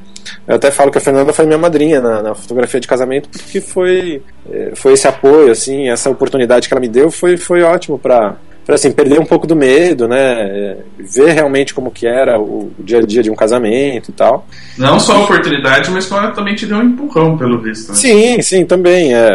Eu 0.46 0.56
até 0.56 0.70
falo 0.70 0.90
que 0.90 0.98
a 0.98 1.00
Fernanda 1.00 1.32
foi 1.32 1.46
minha 1.46 1.58
madrinha 1.58 2.00
na, 2.00 2.22
na 2.22 2.34
fotografia 2.34 2.78
de 2.78 2.86
casamento, 2.86 3.28
porque 3.28 3.60
foi, 3.60 4.22
eh, 4.50 4.72
foi 4.74 4.92
esse 4.92 5.08
apoio, 5.08 5.50
assim, 5.50 5.88
essa 5.88 6.08
oportunidade 6.08 6.68
que 6.68 6.74
ela 6.74 6.80
me 6.80 6.88
deu 6.88 7.10
foi, 7.10 7.36
foi 7.36 7.62
ótimo 7.62 7.98
pra, 7.98 8.36
para 8.70 8.76
assim 8.76 8.92
perder 8.92 9.18
um 9.18 9.26
pouco 9.26 9.48
do 9.48 9.56
medo, 9.56 10.06
né? 10.06 10.76
Ver 10.96 11.32
realmente 11.32 11.74
como 11.74 11.90
que 11.90 12.06
era 12.06 12.40
o 12.40 12.70
dia 12.78 12.98
a 12.98 13.02
dia 13.02 13.20
de 13.20 13.28
um 13.28 13.34
casamento 13.34 14.10
e 14.10 14.12
tal. 14.12 14.46
Não 14.78 15.00
só 15.00 15.16
a 15.16 15.24
oportunidade, 15.24 15.90
mas 15.90 16.08
ela 16.08 16.30
também 16.30 16.54
te 16.54 16.66
deu 16.66 16.76
um 16.76 16.84
empurrão, 16.84 17.36
pelo 17.36 17.58
visto. 17.58 17.88
Né? 17.88 17.96
Sim, 17.96 18.40
sim, 18.42 18.64
também. 18.64 19.12
É, 19.12 19.26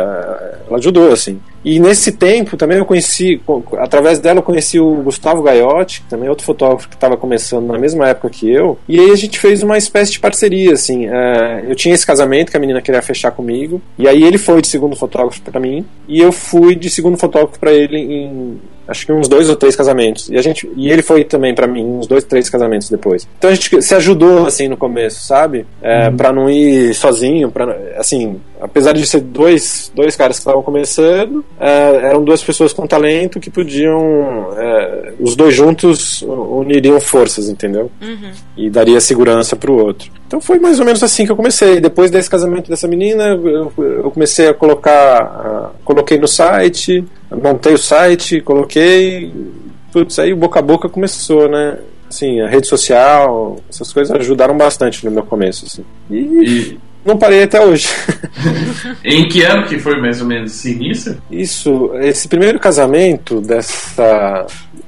ela 0.70 0.78
ajudou, 0.78 1.12
assim. 1.12 1.38
E 1.66 1.80
nesse 1.80 2.14
tempo 2.14 2.56
também 2.56 2.78
eu 2.78 2.86
conheci, 2.86 3.42
através 3.80 4.20
dela 4.20 4.40
eu 4.40 4.44
conheci 4.44 4.80
o 4.80 5.02
Gustavo 5.02 5.42
Gaiotti, 5.42 6.02
que 6.02 6.08
também 6.08 6.28
é 6.28 6.30
outro 6.30 6.46
fotógrafo 6.46 6.88
que 6.88 6.96
estava 6.96 7.18
começando 7.18 7.66
na 7.66 7.78
mesma 7.78 8.08
época 8.08 8.30
que 8.30 8.50
eu. 8.50 8.80
E 8.88 8.98
aí 8.98 9.12
a 9.12 9.16
gente 9.16 9.38
fez 9.38 9.64
uma 9.64 9.78
espécie 9.78 10.14
de 10.14 10.20
parceria, 10.20 10.72
assim. 10.72 11.10
É, 11.10 11.66
eu 11.68 11.76
tinha 11.76 11.94
esse 11.94 12.06
casamento 12.06 12.52
que 12.52 12.58
a 12.58 12.60
menina 12.60 12.82
queria 12.82 13.02
fechar 13.02 13.32
comigo, 13.32 13.82
e 13.98 14.08
aí 14.08 14.24
ele 14.24 14.38
foi 14.38 14.62
de 14.62 14.68
segundo 14.68 14.96
fotógrafo 14.96 15.42
para 15.42 15.60
mim, 15.60 15.86
e 16.08 16.22
eu 16.22 16.32
fui 16.32 16.74
de 16.74 16.90
segundo 16.90 17.18
fotógrafo 17.18 17.60
para 17.60 17.74
ele 17.74 17.98
em 17.98 18.62
acho 18.88 19.06
que 19.06 19.12
uns 19.12 19.28
dois 19.28 19.50
ou 19.50 19.56
três 19.56 19.76
casamentos. 19.76 20.30
E 20.30 20.38
a 20.38 20.42
gente 20.42 20.70
e 20.76 20.92
ele 20.92 21.02
foi 21.02 21.24
também 21.24 21.54
para 21.54 21.68
mim 21.68 21.84
uns 21.84 22.08
dois, 22.08 22.24
três 22.24 22.50
casamentos 22.50 22.90
depois. 22.90 23.28
Então 23.38 23.50
a 23.50 23.54
gente 23.54 23.82
se 23.82 23.96
ajudou 23.96 24.46
assim 24.46 24.68
no 24.68 24.78
começo, 24.78 25.26
sabe? 25.26 25.66
É, 25.82 26.10
uhum. 26.10 26.18
para 26.18 26.34
não 26.34 26.50
ir 26.50 26.94
sozinho, 26.94 27.52
para 27.52 27.78
assim, 27.98 28.40
apesar 28.60 28.94
de 28.94 29.06
ser 29.06 29.22
dois, 29.22 29.92
dois 29.94 30.16
caras 30.16 30.38
que 30.38 30.42
estavam 30.42 30.62
começando, 30.62 31.44
é, 31.60 32.08
eram 32.10 32.24
duas 32.24 32.44
pessoas 32.44 32.74
com 32.74 32.88
talento 32.88 33.40
que 33.40 33.50
podiam 33.50 34.54
é, 34.58 35.14
os 35.20 35.36
dois 35.36 35.54
juntos 35.54 36.22
uniriam 36.22 37.00
forças, 37.00 37.50
entendeu? 37.50 37.92
Uhum. 38.02 38.32
E 38.58 38.70
daria 38.70 39.00
segurança 39.00 39.56
para 39.56 39.72
o 39.72 39.78
outro. 39.78 40.12
Então 40.28 40.42
foi 40.42 40.60
mais 40.60 40.80
ou 40.80 40.86
menos 40.86 41.04
assim 41.04 41.26
que 41.26 41.32
eu 41.32 41.36
comecei. 41.36 41.80
Depois 41.80 42.10
desse 42.10 42.30
casamento 42.30 42.70
dessa 42.70 42.88
menina, 42.88 43.28
eu, 43.28 43.72
eu 43.78 43.95
comecei 44.16 44.48
a 44.48 44.54
colocar, 44.54 45.74
uh, 45.76 45.84
coloquei 45.84 46.18
no 46.18 46.28
site, 46.28 47.04
montei 47.30 47.74
o 47.74 47.78
site, 47.78 48.40
coloquei, 48.40 49.34
putz, 49.92 50.18
aí 50.20 50.32
o 50.32 50.38
boca 50.38 50.60
a 50.60 50.62
boca 50.62 50.88
começou, 50.88 51.50
né? 51.50 51.78
Assim, 52.10 52.40
a 52.40 52.48
rede 52.48 52.66
social, 52.66 53.58
essas 53.70 53.92
coisas 53.92 54.16
ajudaram 54.18 54.58
bastante 54.58 55.04
no 55.06 55.12
meu 55.12 55.24
começo, 55.24 55.66
assim. 55.66 55.84
E, 56.10 56.16
e... 56.16 56.80
não 57.04 57.18
parei 57.18 57.44
até 57.44 57.64
hoje. 57.64 57.90
em 59.04 59.28
que 59.28 59.44
ano 59.44 59.68
que 59.68 59.78
foi 59.78 60.00
mais 60.00 60.22
ou 60.22 60.28
menos 60.28 60.54
esse 60.54 60.72
início? 60.72 61.22
Isso, 61.30 61.92
esse 61.96 62.30
primeiro 62.30 62.58
casamento 62.58 63.42
dessa... 63.42 64.46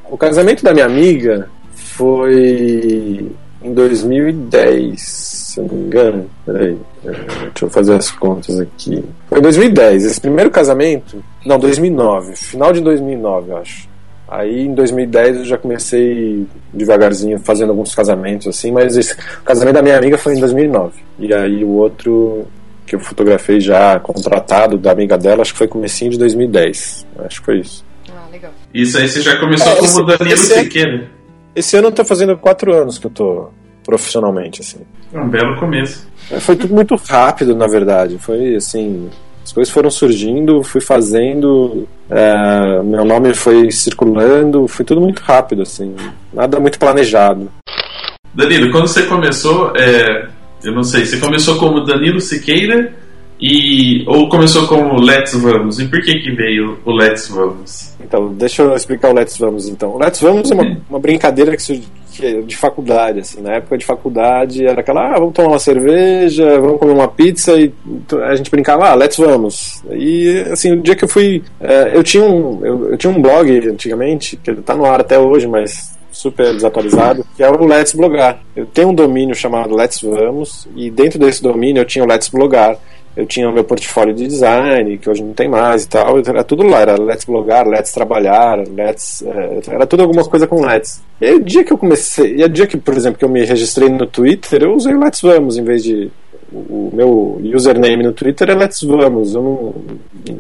O 0.10 0.18
casamento 0.18 0.64
da 0.64 0.74
minha 0.74 0.86
amiga 0.86 1.50
foi 1.74 3.30
em 3.62 3.74
2010, 3.74 5.27
se 5.58 5.62
eu 5.62 5.66
não 5.66 5.76
me 5.76 5.88
engano. 5.88 6.30
Peraí, 6.46 6.78
é, 7.06 7.12
deixa 7.12 7.66
eu 7.66 7.70
fazer 7.70 7.96
as 7.96 8.12
contas 8.12 8.60
aqui. 8.60 9.04
Foi 9.28 9.40
em 9.40 9.42
2010, 9.42 10.06
esse 10.06 10.22
primeiro 10.22 10.52
casamento. 10.52 11.24
Não, 11.46 11.58
2009, 11.58 12.36
final 12.36 12.72
de 12.72 12.82
2009, 12.82 13.52
eu 13.52 13.58
acho. 13.58 13.90
Aí 14.28 14.66
em 14.66 14.74
2010 14.74 15.38
eu 15.38 15.46
já 15.46 15.58
comecei 15.58 16.46
devagarzinho 16.74 17.40
fazendo 17.40 17.70
alguns 17.70 17.96
casamentos 17.96 18.48
assim, 18.48 18.74
mas 18.74 18.98
esse, 18.98 19.14
o 19.14 19.44
casamento 19.44 19.76
da 19.76 19.82
minha 19.82 19.98
amiga 19.98 20.18
foi 20.18 20.36
em 20.36 20.40
2009. 20.40 21.00
E 21.18 21.34
aí 21.34 21.64
o 21.64 21.70
outro 21.70 22.46
que 22.86 22.96
eu 22.96 23.00
fotografei 23.00 23.60
já 23.60 24.00
contratado 24.00 24.78
da 24.78 24.92
amiga 24.92 25.18
dela, 25.18 25.42
acho 25.42 25.54
que 25.54 25.58
foi 25.58 25.68
comecinho 25.68 26.12
de 26.12 26.18
2010. 26.20 27.08
Acho 27.20 27.40
que 27.40 27.46
foi 27.46 27.60
isso. 27.60 27.86
Ah, 28.10 28.28
legal. 28.32 28.52
Isso 28.74 28.98
aí 28.98 29.08
você 29.08 29.22
já 29.22 29.38
começou 29.40 29.72
é, 29.72 29.76
como 29.76 29.86
esse, 29.86 30.06
Danilo 30.06 30.34
esse 30.34 30.54
Siqueira. 30.54 31.10
Esse 31.56 31.78
ano 31.78 31.88
eu 31.88 31.92
tô 31.92 32.06
fazendo 32.06 32.38
quatro 32.38 32.74
anos 32.74 32.98
que 32.98 33.08
eu 33.08 33.12
tô 33.12 33.50
profissionalmente, 33.88 34.60
assim. 34.60 34.80
É 35.14 35.18
um 35.18 35.30
belo 35.30 35.58
começo. 35.58 36.06
É, 36.30 36.42
foi 36.42 36.58
tudo 36.58 36.76
muito 36.76 36.94
rápido, 36.96 37.56
na 37.56 37.68
verdade. 37.68 38.18
Foi 38.20 38.56
assim. 38.56 39.10
As 39.44 39.54
coisas 39.54 39.74
foram 39.74 39.90
surgindo, 39.90 40.62
fui 40.62 40.82
fazendo, 40.82 41.88
é, 42.10 42.84
meu 42.84 43.06
nome 43.06 43.34
foi 43.34 43.72
circulando, 43.72 44.68
foi 44.68 44.84
tudo 44.84 45.00
muito 45.00 45.20
rápido, 45.22 45.62
assim. 45.62 45.96
Nada 46.34 46.60
muito 46.60 46.78
planejado. 46.78 47.50
Danilo, 48.34 48.70
quando 48.74 48.90
você 48.90 49.04
começou, 49.04 49.72
é, 49.78 50.28
eu 50.62 50.74
não 50.74 50.84
sei, 50.84 51.06
você 51.06 51.18
começou 51.18 51.58
como 51.58 51.86
Danilo 51.86 52.20
Siqueira 52.20 52.94
e 53.40 54.04
ou 54.08 54.28
começou 54.30 54.68
como 54.68 55.00
Let's 55.00 55.34
Vamos? 55.34 55.80
E 55.80 55.88
por 55.88 56.02
que 56.02 56.20
que 56.20 56.32
veio 56.32 56.80
o 56.84 56.92
Let's 56.92 57.28
Vamos? 57.28 57.94
Então, 58.00 58.34
deixa 58.34 58.64
eu 58.64 58.76
explicar 58.76 59.12
o 59.12 59.14
Let's 59.14 59.38
Vamos 59.38 59.70
então. 59.70 59.92
O 59.92 60.00
Let's 60.00 60.20
Vamos 60.20 60.50
é 60.50 60.56
uma, 60.56 60.78
uma 60.90 61.00
brincadeira 61.00 61.56
que, 61.56 61.84
que 62.14 62.42
de 62.42 62.58
faculdade, 62.58 63.20
assim, 63.20 63.42
na 63.42 63.54
época 63.54 63.78
de 63.78 63.86
faculdade 63.86 64.66
era 64.66 64.82
aquela, 64.82 65.12
ah, 65.12 65.20
vamos 65.20 65.34
tomar 65.34 65.50
uma 65.50 65.60
cerveja, 65.60 66.60
vamos 66.60 66.80
comer 66.80 66.94
uma 66.94 67.08
pizza 67.08 67.54
e 67.60 67.72
a 68.24 68.36
gente 68.36 68.50
brincava, 68.50 68.90
ah, 68.90 68.96
Let's 68.96 69.18
Vamos. 69.18 69.84
E 69.92 70.40
assim, 70.52 70.72
o 70.72 70.82
dia 70.82 70.96
que 70.96 71.04
eu 71.04 71.10
fui, 71.10 71.44
é, 71.60 71.92
eu 71.96 72.04
tinha 72.04 72.24
um 72.24 72.66
eu, 72.66 72.92
eu, 72.92 72.98
tinha 72.98 73.12
um 73.12 73.22
blog 73.22 73.70
antigamente, 73.70 74.36
que 74.38 74.56
tá 74.56 74.76
no 74.76 74.86
ar 74.86 75.02
até 75.02 75.20
hoje, 75.20 75.46
mas 75.46 75.96
super 76.12 76.52
desatualizado, 76.54 77.24
que 77.36 77.44
é 77.44 77.50
o 77.50 77.66
Let's 77.66 77.94
Blogar. 77.94 78.40
Eu 78.56 78.66
tenho 78.66 78.90
um 78.90 78.94
domínio 78.96 79.36
chamado 79.36 79.76
Let's 79.76 80.02
Vamos 80.02 80.68
e 80.76 80.90
dentro 80.90 81.20
desse 81.20 81.44
domínio 81.44 81.82
eu 81.82 81.86
tinha 81.86 82.04
o 82.04 82.08
Let's 82.08 82.30
Blogar 82.30 82.80
eu 83.18 83.26
tinha 83.26 83.50
o 83.50 83.52
meu 83.52 83.64
portfólio 83.64 84.14
de 84.14 84.28
design, 84.28 84.96
que 85.00 85.10
hoje 85.10 85.24
não 85.24 85.34
tem 85.34 85.50
mais 85.50 85.86
e 85.86 85.90
tal, 85.90 86.20
era 86.20 86.44
tudo 86.44 86.62
lá, 86.62 86.82
era 86.82 87.02
Let's 87.02 87.26
Blogar, 87.26 87.68
Let's 87.68 87.92
Trabalhar, 87.92 88.60
Let's, 88.60 89.24
é, 89.24 89.74
era 89.74 89.88
tudo 89.88 90.04
alguma 90.04 90.24
coisa 90.24 90.46
com 90.46 90.64
Let's. 90.64 91.02
E 91.20 91.32
o 91.34 91.44
dia 91.44 91.64
que 91.64 91.74
eu 91.74 91.80
comecei, 91.80 92.36
e 92.36 92.44
o 92.44 92.50
dia 92.50 92.68
que, 92.68 92.78
por 92.78 92.96
exemplo, 92.96 93.18
que 93.18 93.26
eu 93.26 93.30
me 93.30 93.44
registrei 93.44 93.90
no 93.90 94.06
Twitter, 94.06 94.62
eu 94.62 94.76
usei 94.76 94.94
o 94.94 95.00
Let's 95.00 95.22
Vamos 95.22 95.58
em 95.58 95.64
vez 95.64 95.84
de 95.84 96.12
o 96.52 96.90
meu 96.94 97.42
username 97.56 98.04
no 98.04 98.14
Twitter 98.14 98.50
é 98.50 98.56
Let's 98.56 98.82
Vamos. 98.82 99.34
Eu 99.34 99.42
não, 99.42 99.76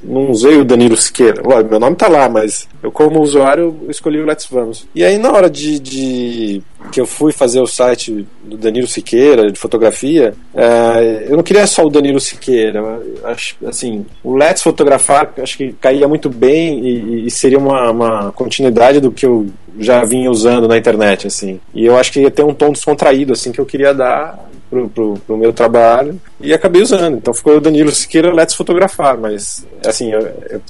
não 0.04 0.32
usei 0.32 0.58
o 0.58 0.66
Danilo 0.66 0.96
Siqueira. 0.96 1.42
meu 1.70 1.80
nome 1.80 1.96
tá 1.96 2.08
lá, 2.08 2.30
mas 2.30 2.68
eu, 2.82 2.92
como 2.92 3.22
usuário, 3.22 3.78
escolhi 3.90 4.20
o 4.20 4.26
Let's 4.26 4.48
Vamos. 4.50 4.88
E 4.96 5.04
aí, 5.04 5.18
na 5.18 5.32
hora 5.32 5.50
de, 5.50 5.80
de 5.80 6.64
que 6.92 7.02
eu 7.02 7.06
fui 7.06 7.34
fazer 7.34 7.60
o 7.60 7.68
site 7.68 8.26
do 8.44 8.58
Danilo 8.58 8.88
Siqueira, 8.88 9.52
de 9.52 9.60
fotografia, 9.60 10.34
é, 10.56 11.26
eu 11.28 11.36
não 11.36 11.44
queria 11.44 11.68
só 11.68 11.86
o 11.86 11.90
Danilo 11.90 12.20
Siqueira. 12.20 12.82
Acho, 13.24 13.56
assim, 13.66 14.06
o 14.24 14.36
Let's 14.36 14.62
Fotografar 14.62 15.34
acho 15.38 15.58
que 15.58 15.74
caía 15.74 16.08
muito 16.08 16.30
bem 16.30 16.80
e, 16.80 17.28
e 17.28 17.32
seria 17.32 17.58
uma, 17.58 17.92
uma 17.92 18.32
continuidade 18.32 19.00
do 19.00 19.12
que 19.12 19.26
eu 19.26 19.48
já 19.80 20.04
vinha 20.04 20.32
usando 20.32 20.68
na 20.68 20.78
internet, 20.78 21.28
assim. 21.28 21.60
E 21.74 21.86
eu 21.86 21.98
acho 21.98 22.12
que 22.12 22.22
ia 22.22 22.32
ter 22.32 22.44
um 22.44 22.54
tom 22.54 22.72
descontraído, 22.72 23.34
assim, 23.34 23.52
que 23.52 23.60
eu 23.60 23.66
queria 23.66 23.94
dar 23.94 24.48
pro, 24.70 24.90
pro, 24.90 25.14
pro, 25.26 25.38
meu 25.38 25.54
trabalho 25.54 26.20
e 26.40 26.54
acabei 26.54 26.82
usando. 26.82 27.18
Então 27.18 27.34
ficou 27.34 27.60
Danilo 27.60 27.92
Siqueira 27.92 28.34
Let's 28.34 28.56
Fotografar, 28.56 29.18
mas 29.18 29.66
assim, 29.86 30.12
eu, 30.12 30.22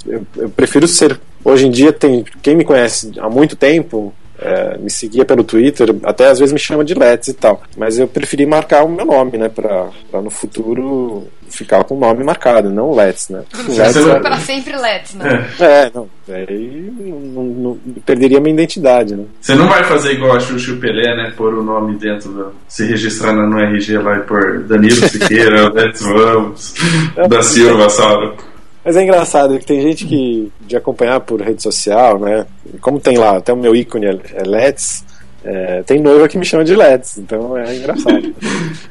eu, 0.06 0.26
eu, 0.38 0.50
prefiro 0.50 0.88
ser. 0.88 1.20
Hoje 1.44 1.68
em 1.68 1.72
dia 1.72 1.94
tem 1.94 2.26
quem 2.42 2.56
me 2.56 2.64
conhece 2.64 3.12
há 3.20 3.30
muito 3.30 3.56
tempo. 3.56 4.14
É, 4.40 4.78
me 4.78 4.92
seguia 4.92 5.26
pelo 5.26 5.44
Twitter, 5.44 5.96
até 6.04 6.28
às 6.28 6.38
vezes 6.38 6.54
me 6.54 6.60
chama 6.60 6.86
de 6.86 6.94
Let's 6.94 7.30
e 7.30 7.34
tal. 7.34 7.64
Mas 7.76 7.98
eu 7.98 8.08
preferi 8.08 8.46
marcar 8.46 8.86
o 8.86 8.90
meu 8.90 9.04
nome, 9.04 9.36
né? 9.36 9.50
Pra, 9.50 9.90
pra 10.12 10.22
no 10.22 10.30
futuro 10.30 11.28
ficar 11.50 11.84
com 11.84 11.96
o 11.96 12.00
nome 12.00 12.24
marcado, 12.24 12.70
não 12.70 12.94
Let's, 12.94 13.30
né? 13.30 13.44
Let's 13.68 13.96
é... 13.96 14.20
para 14.20 14.38
sempre 14.38 14.76
Let's, 14.76 15.14
né? 15.16 15.48
É, 15.60 15.92
não. 15.94 16.10
Aí 16.30 16.94
não, 17.00 17.44
não, 17.44 17.80
perderia 18.06 18.40
minha 18.40 18.54
identidade, 18.54 19.16
né? 19.16 19.24
Você 19.40 19.56
não 19.56 19.68
vai 19.68 19.84
fazer 19.84 20.14
igual 20.14 20.36
a 20.36 20.40
Xuxa 20.40 20.76
Pelé, 20.76 21.16
né? 21.16 21.34
Pôr 21.36 21.54
o 21.54 21.64
nome 21.64 21.98
dentro 21.98 22.32
do. 22.32 22.54
Se 22.68 22.86
registrar 22.86 23.34
no 23.34 23.60
RG 23.60 23.98
lá 23.98 24.18
e 24.18 24.22
pôr 24.22 24.64
Danilo 24.64 24.96
Siqueira, 25.08 25.70
Let's 25.70 26.02
Vamos, 26.02 26.74
é, 27.16 27.28
da 27.28 27.42
Silva, 27.42 27.90
Saulo. 27.90 28.36
Mas 28.84 28.96
é 28.96 29.04
engraçado 29.04 29.60
que 29.60 29.66
tem 29.66 29.82
gente 29.82 30.06
que 30.06 30.52
de 30.62 30.78
acompanhar 30.78 31.20
por 31.20 31.42
rede 31.42 31.62
social, 31.62 32.20
né? 32.20 32.46
Como 32.80 33.00
tem 33.00 33.18
lá, 33.18 33.38
até 33.38 33.52
o 33.52 33.58
meu 33.58 33.76
ícone 33.76 34.06
é, 34.06 34.18
é 34.34 34.44
Let's, 34.44 35.04
é, 35.50 35.82
tem 35.84 36.02
noiva 36.02 36.28
que 36.28 36.38
me 36.38 36.44
chama 36.44 36.66
de 36.66 36.76
LEDs, 36.76 37.20
então 37.20 37.58
é 37.58 37.74
engraçado. 37.74 38.36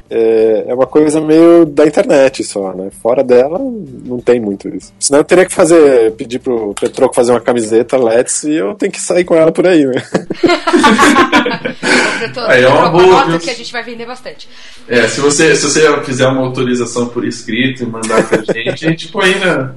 é, 0.08 0.64
é, 0.66 0.74
uma 0.74 0.86
coisa 0.86 1.20
meio 1.20 1.66
da 1.66 1.86
internet 1.86 2.42
só, 2.42 2.72
né? 2.72 2.88
Fora 3.02 3.22
dela, 3.22 3.58
não 3.58 4.18
tem 4.20 4.40
muito 4.40 4.66
isso. 4.74 4.90
Senão 4.98 5.20
eu 5.20 5.24
teria 5.24 5.44
que 5.44 5.52
fazer, 5.52 6.12
pedir 6.12 6.38
pro 6.38 6.72
Petroco 6.72 7.14
fazer 7.14 7.32
uma 7.32 7.42
camiseta 7.42 7.98
LEDs 7.98 8.44
e 8.44 8.54
eu 8.54 8.72
tenho 8.72 8.90
que 8.90 9.02
sair 9.02 9.22
com 9.22 9.34
ela 9.34 9.52
por 9.52 9.66
aí, 9.66 9.84
né? 9.84 10.02
aí 12.48 12.64
é 12.64 12.68
uma 12.68 12.88
boa. 12.88 13.38
que 13.38 13.50
a 13.50 13.54
gente 13.54 13.70
vai 13.70 13.82
vender 13.82 14.06
bastante. 14.06 14.48
É, 14.88 15.06
se 15.08 15.20
você, 15.20 15.54
se 15.54 15.62
você 15.62 16.02
fizer 16.04 16.26
uma 16.26 16.40
autorização 16.40 17.08
por 17.08 17.22
escrito 17.26 17.82
e 17.82 17.86
mandar 17.86 18.26
pra 18.26 18.38
gente, 18.38 18.86
a 18.86 18.88
gente 18.88 19.08
põe 19.08 19.34
na, 19.34 19.74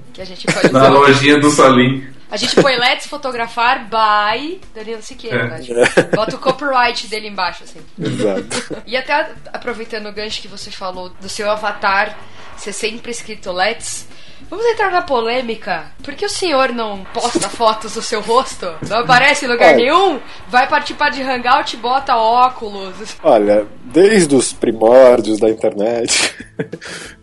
na 0.71 0.87
lojinha 0.87 1.37
do 1.41 1.49
Salim. 1.49 2.05
A 2.31 2.37
gente 2.37 2.61
põe 2.61 2.77
Let's 2.77 3.07
Fotografar 3.07 3.85
by 3.85 4.61
Danilo 4.73 5.01
Siqueira, 5.01 5.47
né? 5.47 5.59
Tipo, 5.59 6.15
bota 6.15 6.35
o 6.35 6.39
copyright 6.39 7.07
dele 7.07 7.27
embaixo, 7.27 7.63
assim. 7.63 7.79
Exato. 7.99 8.83
E 8.85 8.95
até 8.95 9.33
aproveitando 9.51 10.07
o 10.07 10.13
gancho 10.13 10.41
que 10.41 10.47
você 10.47 10.69
falou 10.69 11.09
do 11.09 11.27
seu 11.27 11.49
avatar 11.49 12.17
ser 12.57 12.73
sempre 12.73 13.11
escrito 13.11 13.51
Let's, 13.51 14.07
Vamos 14.49 14.65
entrar 14.65 14.91
na 14.91 15.01
polêmica. 15.01 15.91
Por 16.03 16.15
que 16.15 16.25
o 16.25 16.29
senhor 16.29 16.69
não 16.69 17.03
posta 17.13 17.47
fotos 17.49 17.93
do 17.93 18.01
seu 18.01 18.19
rosto? 18.19 18.67
Não 18.87 18.99
aparece 18.99 19.45
em 19.45 19.47
lugar 19.47 19.69
Olha, 19.69 19.77
nenhum? 19.77 20.19
Vai 20.47 20.67
participar 20.67 21.09
de 21.09 21.21
hangout 21.21 21.75
e 21.75 21.79
bota 21.79 22.15
óculos. 22.15 23.15
Olha, 23.21 23.67
desde 23.83 24.35
os 24.35 24.51
primórdios 24.51 25.39
da 25.39 25.49
internet, 25.49 26.35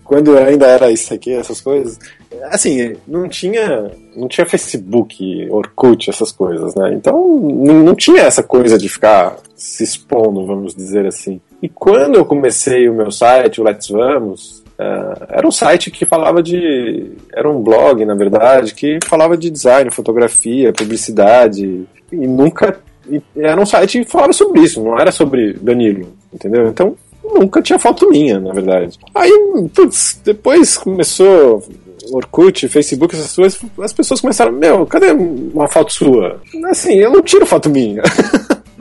quando 0.07 0.39
ainda 0.39 0.67
era 0.67 0.91
isso 0.91 1.13
aqui, 1.13 1.33
essas 1.33 1.61
coisas, 1.61 1.99
assim, 2.45 2.95
não 3.07 3.29
tinha, 3.29 3.91
não 4.15 4.29
tinha 4.29 4.47
Facebook, 4.47 5.49
Orkut, 5.51 6.09
essas 6.09 6.31
coisas, 6.31 6.75
né? 6.75 6.95
Então 6.95 7.39
não, 7.39 7.95
tinha 7.95 8.23
essa 8.23 8.43
coisa 8.43 8.79
de 8.79 8.89
ficar 8.89 9.37
se 9.55 9.83
expondo, 9.83 10.47
vamos 10.47 10.75
dizer 10.75 11.07
assim. 11.07 11.41
E 11.61 11.69
quando 11.69 12.17
eu 12.17 12.25
comecei 12.25 12.89
o 12.89 12.95
meu 12.95 13.11
site, 13.11 13.61
o 13.61 13.65
Let's 13.65 13.89
Vamos, 13.89 14.63
uh, 14.79 15.27
era 15.29 15.47
um 15.47 15.51
site 15.51 15.91
que 15.91 16.07
falava 16.07 16.43
de. 16.43 17.13
Era 17.33 17.51
um 17.51 17.61
blog, 17.61 18.05
na 18.05 18.15
verdade, 18.15 18.75
que 18.75 18.99
falava 19.05 19.37
de 19.37 19.51
design, 19.51 19.91
fotografia, 19.91 20.73
publicidade, 20.73 21.87
e 22.13 22.27
nunca. 22.27 22.79
e 23.11 23.21
era 23.37 23.61
um 23.61 23.67
site 23.67 24.05
que 24.05 24.11
falava 24.11 24.33
sobre 24.33 24.61
isso, 24.61 24.83
não 24.83 24.99
era 24.99 25.11
sobre 25.11 25.55
Danilo, 25.55 26.13
entendeu? 26.33 26.69
Então 26.69 26.97
nunca 27.35 27.63
tinha 27.63 27.79
foto 27.79 28.09
minha, 28.11 28.39
na 28.41 28.53
verdade. 28.53 28.99
Aí, 29.15 29.31
putz, 29.75 30.21
depois 30.25 30.77
começou 30.77 31.63
Orkut, 32.13 32.69
Facebook, 32.69 33.15
essas 33.15 33.35
coisas, 33.35 33.61
as 33.81 33.93
pessoas 33.93 34.21
começaram, 34.21 34.53
meu, 34.53 34.87
cadê 34.87 35.11
uma 35.11 35.69
foto 35.69 35.93
sua? 35.93 36.41
Assim, 36.71 36.95
eu 36.95 37.11
não 37.11 37.23
tiro 37.23 37.47
foto 37.47 37.69
minha. 37.69 38.03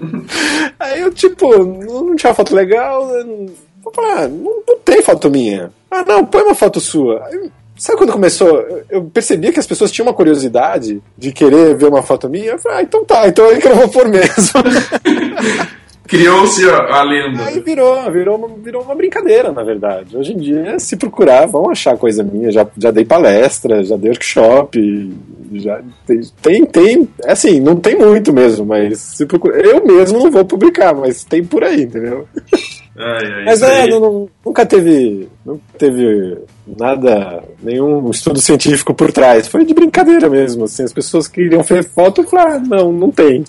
Aí 0.80 1.02
eu, 1.02 1.12
tipo, 1.12 1.64
não 1.64 2.16
tinha 2.16 2.34
foto 2.34 2.54
legal, 2.54 3.10
ah, 3.98 4.28
não, 4.28 4.64
não 4.68 4.78
tem 4.84 5.02
foto 5.02 5.30
minha. 5.30 5.72
Ah, 5.90 6.04
não, 6.06 6.26
põe 6.26 6.44
uma 6.44 6.56
foto 6.56 6.80
sua. 6.80 7.24
Sabe 7.78 7.98
quando 7.98 8.14
começou? 8.14 8.66
Eu 8.90 9.04
percebia 9.06 9.52
que 9.52 9.60
as 9.60 9.68
pessoas 9.68 9.92
tinham 9.92 10.08
uma 10.08 10.14
curiosidade 10.14 11.02
de 11.18 11.32
querer 11.32 11.76
ver 11.76 11.88
uma 11.88 12.02
foto 12.02 12.30
minha. 12.30 12.52
Eu 12.52 12.60
falei, 12.60 12.78
ah, 12.80 12.82
então 12.82 13.04
tá, 13.04 13.28
então 13.28 13.46
é 13.48 13.60
que 13.60 13.68
eu 13.68 13.76
vou 13.76 13.90
pôr 13.90 14.08
mesmo. 14.08 14.26
Criou-se 16.08 16.64
a, 16.70 16.78
a 17.00 17.04
lenda. 17.04 17.44
Aí 17.46 17.60
virou, 17.60 18.12
virou, 18.12 18.38
uma, 18.38 18.48
virou 18.48 18.82
uma 18.84 18.94
brincadeira, 18.96 19.52
na 19.52 19.64
verdade. 19.64 20.16
Hoje 20.16 20.34
em 20.34 20.38
dia, 20.38 20.78
se 20.80 20.96
procurar, 20.96 21.46
vão 21.48 21.70
achar 21.70 21.98
coisa 21.98 22.24
minha. 22.24 22.52
Já, 22.52 22.66
já 22.78 22.92
dei 22.92 23.04
palestra, 23.06 23.84
já 23.84 23.98
dei 23.98 24.10
workshop, 24.12 25.14
já 25.54 25.82
tem, 26.42 26.66
tem, 26.66 27.10
assim, 27.26 27.60
não 27.60 27.76
tem 27.76 27.96
muito 27.96 28.32
mesmo, 28.34 28.66
mas 28.66 29.00
se 29.00 29.26
procurar, 29.26 29.58
eu 29.66 29.86
mesmo 29.86 30.20
não 30.20 30.30
vou 30.32 30.46
publicar, 30.46 30.94
mas 30.94 31.24
tem 31.24 31.44
por 31.44 31.64
aí, 31.64 31.84
entendeu? 31.84 32.28
Ai, 32.98 33.26
ai, 33.26 33.46
Mas 33.46 33.62
é, 33.62 33.88
não- 33.88 34.00
não- 34.00 34.30
nunca 34.46 34.66
teve, 34.66 35.28
nunca 35.46 35.62
teve 35.78 36.38
nada, 36.80 37.44
nenhum 37.62 38.10
estudo 38.10 38.40
científico 38.40 38.94
por 38.94 39.12
trás. 39.12 39.48
Foi 39.48 39.66
de 39.66 39.74
brincadeira 39.74 40.30
mesmo. 40.30 40.64
Assim, 40.64 40.84
as 40.84 40.94
pessoas 40.94 41.28
queriam 41.28 41.62
ver 41.62 41.84
foto 41.84 42.24
falaram, 42.24 42.54
ah, 42.54 42.60
não, 42.60 42.92
não 42.94 43.12
tem. 43.12 43.44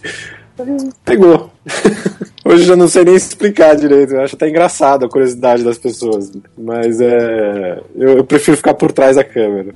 Pegou. 1.05 1.53
Hoje 2.45 2.63
eu 2.63 2.67
já 2.69 2.77
não 2.77 2.87
sei 2.87 3.05
nem 3.05 3.17
explicar 3.17 3.75
direito. 3.75 4.15
Eu 4.15 4.23
acho 4.23 4.37
até 4.37 4.49
engraçado 4.49 5.05
a 5.05 5.09
curiosidade 5.09 5.65
das 5.65 5.79
pessoas. 5.79 6.31
Mas 6.57 7.01
é. 7.01 7.81
Eu, 7.97 8.19
eu 8.19 8.25
prefiro 8.25 8.57
ficar 8.57 8.75
por 8.75 8.93
trás 8.93 9.17
da 9.17 9.25
câmera. 9.25 9.75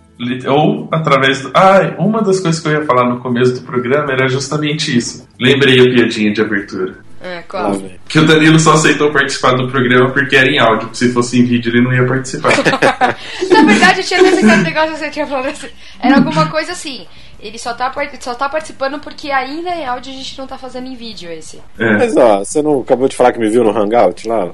Ou 0.48 0.88
através 0.92 1.42
do. 1.42 1.50
Ah, 1.52 1.96
uma 1.98 2.22
das 2.22 2.38
coisas 2.38 2.60
que 2.60 2.68
eu 2.68 2.72
ia 2.72 2.84
falar 2.84 3.08
no 3.08 3.18
começo 3.18 3.54
do 3.54 3.62
programa 3.62 4.12
era 4.12 4.28
justamente 4.28 4.96
isso. 4.96 5.26
Lembrei 5.40 5.80
a 5.80 5.84
piadinha 5.84 6.32
de 6.32 6.40
abertura. 6.40 6.94
É, 7.22 7.42
qual? 7.42 7.74
vem. 7.74 7.98
Que 8.08 8.18
o 8.18 8.26
Danilo 8.26 8.58
só 8.58 8.74
aceitou 8.74 9.12
participar 9.12 9.52
do 9.54 9.68
programa 9.68 10.10
porque 10.10 10.36
era 10.36 10.48
em 10.48 10.58
áudio. 10.58 10.88
Se 10.92 11.12
fosse 11.12 11.40
em 11.40 11.44
vídeo, 11.44 11.70
ele 11.70 11.82
não 11.82 11.92
ia 11.92 12.06
participar. 12.06 12.50
Na 13.50 13.62
verdade, 13.62 14.00
eu 14.00 14.06
tinha 14.06 14.20
até 14.20 14.28
aquele 14.30 14.56
negócio 14.56 14.92
que 14.92 14.98
você 14.98 15.10
tinha 15.10 15.26
falado 15.26 15.48
assim. 15.48 15.68
Era 16.00 16.16
alguma 16.16 16.46
coisa 16.46 16.72
assim. 16.72 17.06
Ele 17.42 17.58
só 17.58 17.72
tá, 17.74 17.92
só 18.20 18.34
tá 18.34 18.48
participando 18.48 18.98
porque 19.00 19.30
ainda 19.30 19.70
em 19.70 19.86
áudio 19.86 20.12
a 20.12 20.16
gente 20.16 20.38
não 20.38 20.46
tá 20.46 20.58
fazendo 20.58 20.86
em 20.88 20.94
vídeo 20.94 21.30
esse. 21.30 21.60
É. 21.78 21.98
Mas 21.98 22.16
ó, 22.16 22.38
você 22.38 22.62
não 22.62 22.80
acabou 22.80 23.08
de 23.08 23.16
falar 23.16 23.32
que 23.32 23.38
me 23.38 23.48
viu 23.48 23.64
no 23.64 23.76
Hangout 23.76 24.28
lá? 24.28 24.50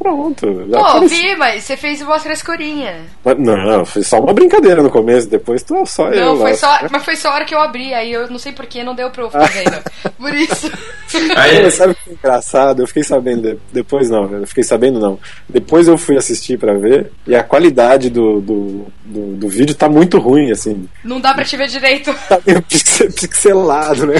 Pronto. 0.00 0.66
Já 0.70 0.78
Pô, 0.78 0.84
apareci. 0.84 1.14
vi, 1.14 1.36
mas 1.36 1.62
você 1.62 1.76
fez 1.76 2.00
uma 2.00 2.18
frescurinha. 2.18 3.02
Mas 3.22 3.38
Não, 3.38 3.84
foi 3.84 4.02
só 4.02 4.18
uma 4.18 4.32
brincadeira 4.32 4.82
no 4.82 4.88
começo, 4.90 5.28
depois 5.28 5.62
tu 5.62 5.84
só 5.84 6.08
eu. 6.08 6.24
Não, 6.24 6.36
foi 6.38 6.52
lá. 6.52 6.56
só, 6.56 6.78
mas 6.90 7.04
foi 7.04 7.16
só 7.16 7.28
a 7.28 7.34
hora 7.34 7.44
que 7.44 7.54
eu 7.54 7.60
abri, 7.60 7.92
aí 7.92 8.10
eu 8.10 8.28
não 8.30 8.38
sei 8.38 8.52
porquê, 8.52 8.82
não 8.82 8.94
deu 8.94 9.10
pra 9.10 9.24
eu 9.24 9.30
ficar 9.30 9.46
vendo. 9.50 9.82
Por 10.16 10.34
isso. 10.34 10.72
Aí, 11.36 11.62
Mas 11.62 11.74
sabe 11.74 11.92
o 11.92 11.96
que 11.96 12.10
é 12.10 12.12
engraçado? 12.14 12.82
Eu 12.82 12.86
fiquei 12.86 13.02
sabendo 13.02 13.42
de- 13.42 13.58
depois 13.72 14.08
não, 14.08 14.30
eu 14.32 14.46
fiquei 14.46 14.62
sabendo 14.64 14.98
não. 15.00 15.18
Depois 15.48 15.86
eu 15.86 15.98
fui 15.98 16.16
assistir 16.16 16.58
pra 16.58 16.72
ver 16.74 17.10
e 17.26 17.34
a 17.34 17.42
qualidade 17.42 18.08
do, 18.08 18.40
do, 18.40 18.86
do, 19.04 19.20
do 19.36 19.48
vídeo 19.48 19.74
tá 19.74 19.88
muito 19.88 20.18
ruim, 20.18 20.50
assim. 20.50 20.88
Não 21.04 21.20
dá 21.20 21.34
pra 21.34 21.44
te 21.44 21.56
ver 21.56 21.66
direito. 21.68 22.14
Tá 22.28 22.38
meio 22.46 22.62
pixel- 22.62 23.12
pixelado, 23.12 24.06
né? 24.06 24.14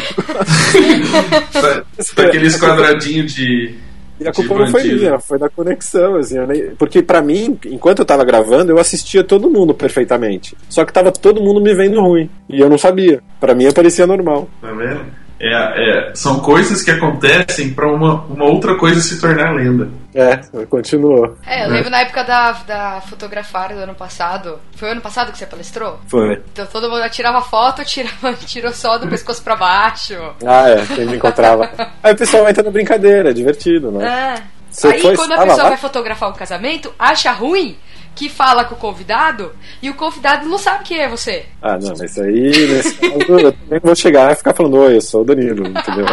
tá, 1.52 1.82
tá 2.16 2.22
aqueles 2.24 2.56
quadradinhos 2.58 3.32
de. 3.34 3.74
E 4.20 4.28
a 4.28 4.33
culpa 4.33 4.54
não 4.54 4.66
foi 4.66 4.83
minha, 4.85 5.18
foi 5.18 5.38
da 5.38 5.48
conexão, 5.48 6.16
assim. 6.16 6.37
eu 6.37 6.46
nem- 6.46 6.70
Porque 6.76 7.02
pra 7.02 7.22
mim, 7.22 7.59
enquanto 7.66 8.00
eu 8.00 8.04
tava 8.04 8.24
gravando, 8.24 8.70
eu 8.70 8.78
assistia 8.78 9.24
todo 9.24 9.48
mundo 9.50 9.72
perfeitamente. 9.72 10.54
Só 10.68 10.85
que 10.85 10.92
tava 10.92 11.11
todo 11.11 11.40
mundo 11.42 11.61
me 11.61 11.74
vendo 11.74 12.00
ruim. 12.00 12.28
E 12.48 12.61
eu 12.61 12.68
não 12.68 12.76
sabia. 12.76 13.22
Pra 13.40 13.54
mim 13.54 13.66
aparecia 13.66 14.06
normal. 14.06 14.48
Tá 14.61 14.70
vendo? 14.72 15.00
É, 15.42 16.11
é, 16.11 16.14
são 16.14 16.38
coisas 16.40 16.83
que 16.83 16.90
acontecem 16.90 17.72
pra 17.72 17.90
uma, 17.90 18.24
uma 18.26 18.44
outra 18.44 18.76
coisa 18.76 19.00
se 19.00 19.18
tornar 19.18 19.55
lenda. 19.55 19.88
É, 20.14 20.37
continuou. 20.66 21.35
É, 21.46 21.64
eu 21.64 21.70
lembro 21.70 21.88
na 21.88 22.00
época 22.00 22.22
da, 22.24 22.53
da 22.53 23.00
fotografar 23.00 23.72
do 23.72 23.81
ano 23.81 23.94
passado. 23.94 24.59
Foi 24.76 24.88
o 24.88 24.92
ano 24.92 25.00
passado 25.00 25.33
que 25.33 25.38
você 25.38 25.46
palestrou? 25.46 25.98
Foi. 26.09 26.42
Então 26.53 26.66
todo 26.66 26.90
mundo 26.90 27.09
tirava 27.09 27.40
foto, 27.40 27.83
tirava, 27.85 28.35
tirou 28.44 28.72
só 28.72 28.98
do 28.98 29.09
pescoço 29.09 29.42
pra 29.42 29.57
baixo. 29.57 30.14
Ah, 30.46 30.68
é, 30.68 30.85
quem 30.94 31.07
me 31.07 31.16
encontrava. 31.16 31.70
Aí 32.03 32.12
o 32.12 32.16
pessoal 32.16 32.46
entra 32.46 32.62
na 32.62 32.70
brincadeira, 32.70 33.31
é 33.31 33.33
divertido, 33.33 33.90
né? 33.90 34.37
É. 34.37 34.61
Você 34.70 34.88
Aí 34.88 35.00
foi- 35.00 35.16
quando 35.16 35.33
a 35.33 35.37
tava 35.37 35.46
pessoa 35.48 35.62
lá? 35.64 35.68
vai 35.70 35.79
fotografar 35.79 36.29
o 36.29 36.35
casamento, 36.35 36.92
acha 36.98 37.33
ruim 37.33 37.76
que 38.20 38.28
fala 38.28 38.64
com 38.66 38.74
o 38.74 38.78
convidado 38.78 39.50
e 39.80 39.88
o 39.88 39.94
convidado 39.94 40.46
não 40.46 40.59
sabe 40.59 40.85
quem 40.85 40.98
é 41.00 41.09
você. 41.09 41.46
Ah, 41.62 41.78
não, 41.80 41.94
mas 41.98 42.18
aí, 42.18 42.50
nesse 42.68 42.94
caso, 42.96 43.14
eu 43.40 43.52
também 43.52 43.80
vou 43.83 43.94
chegar 43.96 44.30
e 44.30 44.37
ficar 44.37 44.52
falando, 44.52 44.76
oi, 44.76 44.96
eu 44.96 45.00
sou 45.00 45.22
o 45.22 45.24
Danilo, 45.24 45.66
entendeu? 45.66 46.04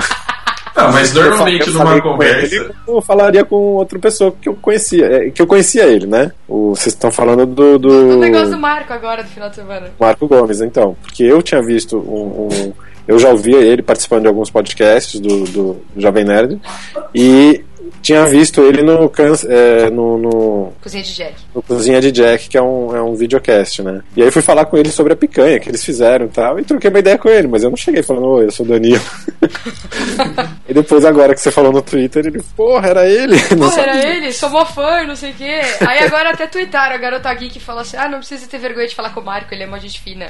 Não, 0.74 0.92
mas 0.94 1.12
normalmente 1.12 1.68
Eu 1.68 1.74
numa 1.74 2.02
conversa. 2.02 2.56
ele, 2.56 2.72
eu 2.88 3.02
falaria 3.02 3.44
com 3.44 3.56
outra 3.56 4.00
pessoa 4.00 4.34
que 4.40 4.48
eu 4.48 4.54
conhecia, 4.56 5.06
é, 5.06 5.30
que 5.32 5.42
eu 5.42 5.48
conhecia 5.48 5.84
ele, 5.86 6.06
né? 6.06 6.32
O, 6.48 6.70
vocês 6.76 6.94
estão 6.94 7.12
falando 7.12 7.46
do, 7.46 7.78
do 7.78 7.90
O 7.90 8.20
negócio 8.20 8.52
do 8.52 8.58
Marco 8.60 8.94
agora 8.94 9.22
do 9.24 9.30
final 9.30 9.50
de 9.50 9.56
semana. 9.56 9.88
Marco 10.00 10.28
Gomes, 10.30 10.62
então, 10.62 10.96
porque 11.02 11.24
eu 11.24 11.42
tinha 11.42 11.62
visto 11.62 11.98
um, 11.98 12.48
um- 12.48 12.74
eu 13.08 13.18
já 13.20 13.30
ouvia 13.30 13.58
ele 13.58 13.82
participando 13.82 14.22
de 14.22 14.28
alguns 14.28 14.50
podcasts 14.50 15.20
do, 15.20 15.44
do 15.46 15.82
Jovem 15.98 16.24
Nerd 16.26 16.60
e 17.16 17.64
tinha 18.02 18.26
visto 18.26 18.62
ele 18.62 18.82
no, 18.82 19.12
é, 19.50 19.90
no, 19.90 20.18
no, 20.18 20.74
Cozinha 20.82 21.04
de 21.04 21.16
Jack. 21.16 21.36
no 21.54 21.62
Cozinha 21.62 22.02
de 22.02 22.12
Jack, 22.12 22.50
que 22.50 22.58
é 22.58 22.62
um, 22.62 22.96
é 22.96 23.02
um 23.02 23.16
videocast, 23.16 23.82
né? 23.82 24.02
E 24.16 24.24
aí 24.24 24.32
fui 24.32 24.42
falar 24.42 24.66
com 24.66 24.78
ele 24.78 24.90
sobre 24.90 25.14
a 25.14 25.16
picanha 25.16 25.60
que 25.60 25.70
eles 25.70 25.84
fizeram 25.84 26.26
e 26.26 26.30
tal, 26.30 26.60
e 26.60 26.64
troquei 26.64 26.90
uma 26.90 27.00
ideia 27.00 27.18
com 27.18 27.30
ele, 27.30 27.48
mas 27.48 27.64
eu 27.64 27.70
não 27.70 27.78
cheguei 27.78 28.04
falando, 28.04 28.28
oi, 28.28 28.46
eu 28.46 28.52
sou 28.52 28.66
o 28.66 28.70
Danilo. 28.70 29.02
e 30.68 30.74
depois, 30.74 31.06
agora 31.06 31.34
que 31.34 31.42
você 31.42 31.52
falou 31.52 31.72
no 31.72 31.82
Twitter, 31.82 32.26
ele, 32.26 32.42
porra, 32.56 32.90
era 32.90 33.08
ele? 33.08 33.38
Não 33.58 33.70
Porra, 33.70 33.82
era 33.82 34.08
ele, 34.08 34.32
sou 34.32 34.50
mó 34.50 34.66
fã, 34.66 35.04
não 35.06 35.16
sei 35.16 35.32
o 35.32 35.34
quê. 35.34 35.62
Aí 35.82 36.00
agora 36.00 36.32
até 36.32 36.48
tuitaram, 36.48 36.96
a 36.96 36.98
garota 36.98 37.34
geek 37.34 37.60
falou 37.60 37.82
assim: 37.82 37.98
ah, 37.98 38.08
não 38.08 38.20
precisa 38.20 38.48
ter 38.48 38.60
vergonha 38.60 38.88
de 38.88 38.96
falar 38.96 39.10
com 39.12 39.22
o 39.22 39.26
Marco, 39.26 39.54
ele 39.54 39.64
é 39.64 39.68
uma 39.68 39.80
gente 39.80 40.02
fina. 40.02 40.28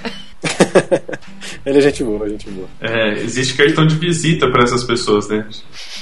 ele 1.65 1.77
é 1.77 1.81
gente 1.81 2.03
boa, 2.03 2.29
gente 2.29 2.49
boa. 2.49 2.67
É, 2.81 3.13
existe 3.19 3.55
cartão 3.55 3.85
de 3.85 3.95
visita 3.95 4.49
pra 4.49 4.63
essas 4.63 4.83
pessoas, 4.83 5.27
né? 5.27 5.45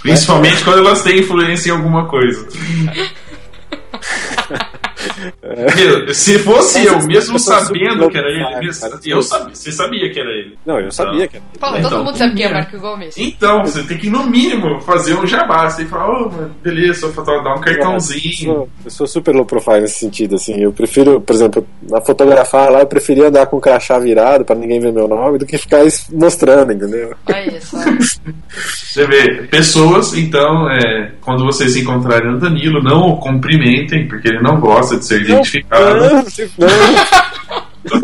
Principalmente 0.02 0.63
quando 0.63 0.80
elas 0.80 1.04
têm 1.04 1.20
influência 1.20 1.45
em 1.70 1.72
alguma 1.72 2.06
coisa. 2.06 2.48
Se 6.13 6.39
fosse 6.39 6.86
eu, 6.86 7.01
mesmo 7.06 7.39
sabendo 7.39 8.10
que 8.10 8.17
era 8.17 8.28
ele, 8.30 8.60
mesmo- 8.65 8.88
eu 9.06 9.21
sabia, 9.21 9.54
você 9.56 9.71
sabia 9.71 10.12
que 10.12 10.19
era 10.19 10.30
ele. 10.30 10.58
Não, 10.65 10.80
eu 10.80 10.91
sabia 10.91 11.28
que 11.28 11.38
era 11.38 11.45
ele. 11.45 11.58
Então, 11.80 11.89
todo 11.89 12.04
mundo 12.04 12.17
sabe 12.17 12.36
quem 12.36 12.45
é 12.45 12.54
Marco 12.54 12.78
Gomes. 12.80 13.17
Então, 13.17 13.63
você 13.63 13.84
tem 13.84 13.97
que, 13.97 14.10
no 14.10 14.25
mínimo, 14.25 14.80
fazer 14.82 15.13
um 15.15 15.25
jabá. 15.25 15.69
Você 15.69 15.78
tem 15.78 15.86
que 15.86 15.91
falar, 15.91 16.10
ô, 16.10 16.30
mano, 16.30 16.56
beleza, 16.63 17.12
só 17.13 17.21
dar 17.23 17.34
um 17.54 17.56
Eu 17.56 17.62
cartãozinho. 17.62 18.34
sou, 18.45 18.69
eu 18.86 18.91
sou 18.91 19.08
super 19.08 19.34
low 19.36 19.45
profile 19.45 19.82
nesse 19.82 19.99
sentido, 19.99 20.36
assim. 20.36 20.60
Eu 20.62 20.71
prefiro, 20.71 21.19
por 21.21 21.34
exemplo, 21.34 21.65
na 21.89 22.01
fotografar 22.01 22.71
lá, 22.71 22.80
eu 22.82 22.88
preferia 22.88 23.28
andar 23.28 23.45
com 23.47 23.58
o 23.58 23.62
crachá 23.62 23.97
virado 23.99 24.45
pra 24.45 24.56
ninguém 24.56 24.80
ver 24.80 24.91
meu 24.91 25.08
nome 25.08 25.38
do 25.38 25.45
que 25.45 25.58
ficar 25.58 25.82
mostrando, 26.12 26.71
entendeu? 26.71 27.13
Aí, 27.28 27.60
só. 27.62 27.78
Você 28.95 29.06
vê, 29.08 29.43
pessoas, 29.51 30.13
então, 30.17 30.69
é, 30.71 31.12
quando 31.19 31.43
vocês 31.43 31.73
se 31.73 31.82
encontrarem 31.82 32.32
no 32.32 32.39
Danilo, 32.39 32.82
não 32.82 33.10
o 33.10 33.17
cumprimentem, 33.17 34.08
porque 34.08 34.30
ele 34.30 34.41
não 34.41 34.58
gosta 34.58 34.95
de 34.97 35.05
ser 35.06 35.22
identificado. 35.22 35.96
Não, 37.86 38.00
não, 38.00 38.02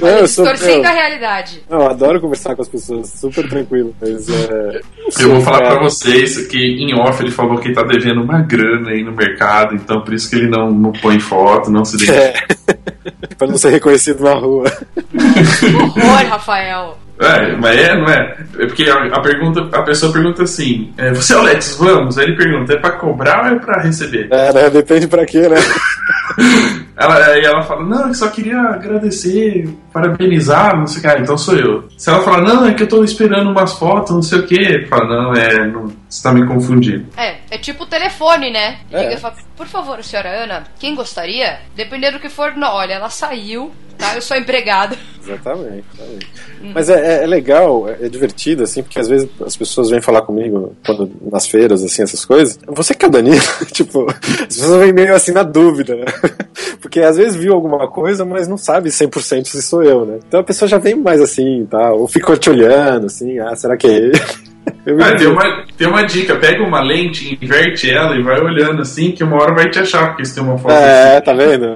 não, 0.00 0.08
eu 0.08 0.28
sou. 0.28 0.44
Distorcendo 0.44 0.82
meu, 0.82 0.90
a 0.90 0.94
realidade. 0.94 1.62
eu 1.68 1.88
adoro 1.88 2.20
conversar 2.20 2.54
com 2.54 2.62
as 2.62 2.68
pessoas, 2.68 3.08
super 3.08 3.48
tranquilo. 3.48 3.94
Mas 4.00 4.28
é. 4.28 4.80
Eu 5.20 5.30
vou 5.30 5.40
falar 5.40 5.58
pra 5.58 5.82
vocês 5.82 6.46
que 6.46 6.58
em 6.58 6.94
off 6.94 7.20
ele 7.22 7.32
falou 7.32 7.58
que 7.58 7.72
tá 7.72 7.82
devendo 7.82 8.22
uma 8.22 8.40
grana 8.40 8.90
aí 8.90 9.02
no 9.02 9.12
mercado, 9.12 9.74
então 9.74 10.00
por 10.02 10.14
isso 10.14 10.30
que 10.30 10.36
ele 10.36 10.48
não, 10.48 10.70
não 10.70 10.92
põe 10.92 11.18
foto, 11.18 11.70
não 11.70 11.84
se 11.84 11.96
identifica. 11.96 12.46
É, 12.68 13.34
pra 13.36 13.48
não 13.48 13.58
ser 13.58 13.70
reconhecido 13.70 14.22
na 14.22 14.34
rua. 14.34 14.70
Horror, 15.14 16.28
Rafael. 16.28 16.98
É, 17.22 17.56
mas 17.56 17.78
é, 17.78 17.96
não 17.96 18.08
é? 18.08 18.36
É 18.58 18.66
porque 18.66 18.84
a, 18.90 19.04
a 19.04 19.20
pergunta, 19.20 19.68
a 19.72 19.82
pessoa 19.82 20.12
pergunta 20.12 20.42
assim: 20.42 20.92
é, 20.98 21.12
Você 21.14 21.32
é 21.32 21.36
o 21.36 21.42
Lex, 21.42 21.76
vamos? 21.76 22.18
Aí 22.18 22.24
ele 22.24 22.36
pergunta: 22.36 22.72
é 22.72 22.78
pra 22.78 22.92
cobrar 22.92 23.44
ou 23.44 23.56
é 23.56 23.58
pra 23.58 23.80
receber? 23.80 24.28
É, 24.30 24.52
né? 24.52 24.70
Depende 24.70 25.06
pra 25.06 25.24
quê, 25.24 25.48
né? 25.48 25.56
ela, 26.96 27.26
aí 27.26 27.42
ela 27.42 27.62
fala, 27.62 27.84
não, 27.84 28.08
eu 28.08 28.14
só 28.14 28.28
queria 28.28 28.58
agradecer, 28.58 29.68
parabenizar, 29.92 30.76
não 30.76 30.86
sei 30.86 30.98
o 30.98 31.02
que, 31.02 31.08
ah, 31.08 31.18
então 31.20 31.38
sou 31.38 31.56
eu. 31.56 31.84
Se 31.96 32.10
ela 32.10 32.22
fala, 32.22 32.42
não, 32.42 32.66
é 32.66 32.74
que 32.74 32.82
eu 32.82 32.88
tô 32.88 33.04
esperando 33.04 33.50
umas 33.50 33.72
fotos, 33.74 34.14
não 34.14 34.22
sei 34.22 34.38
o 34.40 34.46
que, 34.46 34.86
fala, 34.86 35.06
não, 35.06 35.32
é, 35.34 35.66
não, 35.68 35.92
você 36.12 36.22
tá 36.22 36.32
me 36.32 36.46
confundindo. 36.46 37.06
É, 37.16 37.36
é 37.50 37.56
tipo 37.58 37.84
o 37.84 37.86
telefone, 37.86 38.50
né? 38.50 38.80
É. 38.92 39.02
Liga 39.04 39.14
e 39.14 39.16
fala, 39.16 39.34
por 39.56 39.66
favor, 39.66 40.04
senhora 40.04 40.44
Ana, 40.44 40.64
quem 40.78 40.94
gostaria? 40.94 41.60
Dependendo 41.74 42.18
do 42.18 42.20
que 42.20 42.28
for, 42.28 42.54
não, 42.54 42.68
olha, 42.74 42.92
ela 42.94 43.08
saiu, 43.08 43.70
tá? 43.96 44.14
Eu 44.14 44.20
sou 44.20 44.36
empregada. 44.36 44.94
Exatamente. 45.24 45.84
exatamente. 45.94 46.26
Mas 46.74 46.90
é, 46.90 47.20
é- 47.20 47.24
é 47.24 47.26
legal, 47.26 47.88
é, 47.88 48.06
é 48.06 48.08
divertido, 48.08 48.64
assim, 48.64 48.82
porque 48.82 48.98
às 48.98 49.08
vezes 49.08 49.26
as 49.46 49.56
pessoas 49.56 49.88
vêm 49.88 50.00
falar 50.02 50.22
comigo 50.22 50.76
quando, 50.84 51.10
nas 51.30 51.46
feiras, 51.46 51.82
assim, 51.82 52.02
essas 52.02 52.24
coisas. 52.24 52.58
Você 52.66 52.92
que 52.92 53.04
é 53.04 53.08
o 53.08 53.10
Danilo? 53.10 53.40
tipo, 53.72 54.04
as 54.10 54.46
pessoas 54.56 54.80
vêm 54.82 54.92
meio 54.92 55.14
assim 55.14 55.32
na 55.32 55.44
dúvida, 55.44 55.94
né? 55.94 56.04
Porque 56.82 57.00
às 57.00 57.16
vezes 57.16 57.36
viu 57.36 57.54
alguma 57.54 57.88
coisa, 57.88 58.24
mas 58.24 58.46
não 58.48 58.58
sabe 58.58 58.90
100% 58.90 59.46
se 59.46 59.62
sou 59.62 59.82
eu, 59.82 60.04
né? 60.04 60.18
Então 60.26 60.40
a 60.40 60.44
pessoa 60.44 60.68
já 60.68 60.76
vem 60.78 60.94
mais 60.96 61.20
assim, 61.22 61.64
tá? 61.70 61.92
Ou 61.92 62.06
ficou 62.08 62.36
te 62.36 62.50
olhando, 62.50 63.06
assim, 63.06 63.38
ah, 63.38 63.54
será 63.56 63.76
que 63.76 63.86
é 63.86 63.90
ele? 63.94 64.20
Ah, 65.00 65.14
tem, 65.14 65.28
uma, 65.28 65.64
tem 65.76 65.86
uma 65.86 66.02
dica, 66.02 66.34
pega 66.36 66.62
uma 66.62 66.80
lente, 66.82 67.38
inverte 67.40 67.88
ela 67.88 68.16
e 68.16 68.22
vai 68.22 68.40
olhando 68.40 68.82
assim, 68.82 69.12
que 69.12 69.22
uma 69.22 69.40
hora 69.40 69.54
vai 69.54 69.70
te 69.70 69.78
achar, 69.78 70.08
porque 70.08 70.24
se 70.24 70.34
tem 70.34 70.42
uma 70.42 70.58
foto 70.58 70.72
É, 70.72 71.20
tá 71.20 71.32
vendo? 71.32 71.66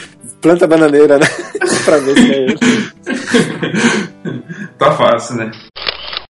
Planta 0.40 0.66
bananeira, 0.66 1.18
né? 1.18 1.26
pra 1.84 1.98
ver 1.98 2.14
se 2.14 2.32
é 2.32 2.36
ele. 2.38 2.54
assim, 2.54 4.42
tá 4.78 4.92
fácil, 4.92 5.36
né? 5.36 5.50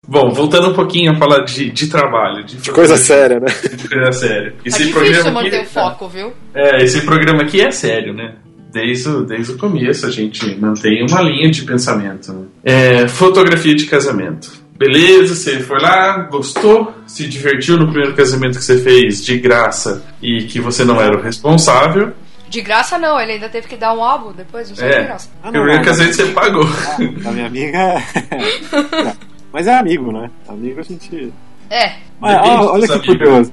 Bom, 0.07 0.31
voltando 0.33 0.70
um 0.70 0.74
pouquinho 0.74 1.12
a 1.12 1.16
falar 1.16 1.44
de, 1.44 1.70
de 1.70 1.87
trabalho, 1.88 2.44
de, 2.44 2.57
De 2.57 2.70
coisa 2.70 2.96
séria, 2.96 3.40
né? 3.40 3.46
De 3.77 3.88
coisa 3.88 4.12
séria. 4.12 4.50
Tá 4.50 4.57
Esse 4.64 4.85
difícil 4.85 4.92
programa 4.92 5.31
manter 5.42 5.57
aqui, 5.57 5.66
o 5.66 5.70
foco, 5.70 6.09
viu? 6.09 6.33
É, 6.55 6.83
esse 6.83 7.00
programa 7.03 7.42
aqui 7.42 7.61
é 7.61 7.70
sério, 7.70 8.12
né? 8.12 8.35
Desde 8.72 9.09
o, 9.09 9.24
desde 9.24 9.53
o 9.53 9.57
começo 9.59 10.05
a 10.07 10.11
gente 10.11 10.55
mantém 10.61 11.07
uma 11.09 11.22
linha 11.22 11.50
de 11.50 11.62
pensamento. 11.62 12.33
né? 12.33 12.46
É, 12.64 13.09
fotografia 13.09 13.74
de 13.74 13.87
casamento. 13.87 14.63
Beleza, 14.76 15.34
você 15.37 15.60
foi 15.60 15.78
lá, 15.80 16.18
gostou, 16.30 16.92
se 17.06 17.28
divertiu 17.28 17.76
no 17.76 17.87
primeiro 17.87 18.14
casamento 18.14 18.58
que 18.58 18.64
você 18.64 18.78
fez 18.80 19.24
de 19.24 19.38
graça 19.38 20.02
e 20.20 20.44
que 20.44 20.60
você 20.60 20.84
não 20.84 21.00
era 21.00 21.16
o 21.16 21.20
responsável. 21.22 22.12
De 22.48 22.60
graça 22.60 22.98
não, 22.98 23.20
ele 23.20 23.32
ainda 23.32 23.48
teve 23.48 23.68
que 23.68 23.76
dar 23.76 23.94
um 23.94 24.02
álbum 24.02 24.32
depois, 24.32 24.68
não 24.68 24.76
sei 24.76 24.88
de 24.88 24.94
É, 24.94 25.04
graça. 25.04 25.28
Ah, 25.42 25.48
o 25.48 25.52
não, 25.52 25.60
primeiro 25.60 25.78
não, 25.78 25.84
casamento 25.84 26.14
você 26.16 26.26
pagou. 26.26 26.64
A 27.26 27.30
minha 27.32 27.46
amiga. 27.46 27.78
é- 27.78 29.14
Mas 29.52 29.66
é 29.68 29.74
amigo, 29.76 30.10
né? 30.12 30.28
Amigo 30.48 30.80
a 30.80 30.82
gente. 30.82 31.32
É, 31.70 31.92
Mas, 32.20 32.37
olha 32.44 32.87
dos 32.88 33.00
que 33.00 33.06
curioso. 33.06 33.52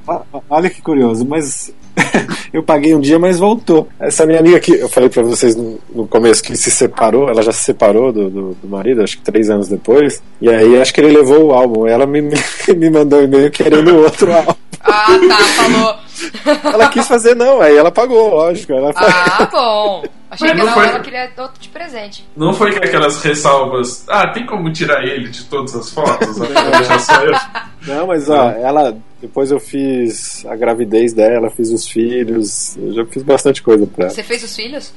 Olha 0.49 0.69
que 0.69 0.81
curioso, 0.81 1.25
mas 1.25 1.71
eu 2.53 2.63
paguei 2.63 2.93
um 2.93 2.99
dia, 2.99 3.17
mas 3.19 3.39
voltou. 3.39 3.87
Essa 3.99 4.25
minha 4.25 4.39
amiga 4.39 4.59
que 4.59 4.73
eu 4.73 4.89
falei 4.89 5.09
pra 5.09 5.23
vocês 5.23 5.55
no, 5.55 5.79
no 5.93 6.07
começo 6.07 6.43
que 6.43 6.55
se 6.55 6.71
separou, 6.71 7.29
ela 7.29 7.41
já 7.41 7.51
se 7.51 7.63
separou 7.63 8.11
do, 8.11 8.29
do, 8.29 8.53
do 8.61 8.67
marido, 8.67 9.01
acho 9.01 9.17
que 9.17 9.23
três 9.23 9.49
anos 9.49 9.67
depois. 9.67 10.21
E 10.41 10.49
aí 10.49 10.81
acho 10.81 10.93
que 10.93 11.01
ele 11.01 11.17
levou 11.17 11.47
o 11.47 11.51
álbum. 11.53 11.87
Ela 11.87 12.05
me, 12.05 12.21
me, 12.21 12.35
me 12.75 12.89
mandou 12.89 13.19
um 13.19 13.23
e-mail 13.23 13.51
querendo 13.51 13.95
outro 13.97 14.31
álbum. 14.33 14.53
ah 14.81 15.19
tá, 15.27 15.37
falou. 15.37 16.10
Ela 16.73 16.89
quis 16.89 17.07
fazer, 17.07 17.35
não, 17.35 17.61
aí 17.61 17.75
ela 17.75 17.91
pagou, 17.91 18.29
lógico. 18.35 18.73
Ela 18.73 18.91
Ah, 18.95 19.47
bom. 19.51 20.03
Achei 20.29 20.47
Mas 20.47 20.51
que 20.51 20.57
não 20.57 20.65
não, 20.65 20.73
foi- 20.73 20.87
ela 20.87 20.99
queria 21.01 21.31
outro 21.37 21.59
de 21.61 21.69
presente. 21.69 22.25
Não 22.37 22.53
foi 22.53 22.71
com 22.71 22.77
aquelas 22.85 23.21
ressalvas. 23.21 24.05
Ah, 24.07 24.27
tem 24.29 24.45
como 24.45 24.71
tirar 24.71 25.03
ele 25.03 25.29
de 25.29 25.43
todas 25.45 25.75
as 25.75 25.89
fotos? 25.91 26.37
Não, 27.87 28.05
mas 28.07 28.29
ó, 28.29 28.49
ela. 28.51 28.95
Depois 29.19 29.51
eu 29.51 29.59
fiz 29.59 30.45
a 30.45 30.55
gravidez 30.55 31.13
dela, 31.13 31.49
fiz 31.49 31.69
os 31.71 31.87
filhos, 31.87 32.75
eu 32.77 32.93
já 32.93 33.05
fiz 33.05 33.23
bastante 33.23 33.61
coisa 33.61 33.85
pra 33.87 34.05
ela. 34.05 34.13
Você 34.13 34.23
fez 34.23 34.43
os 34.43 34.55
filhos? 34.55 34.93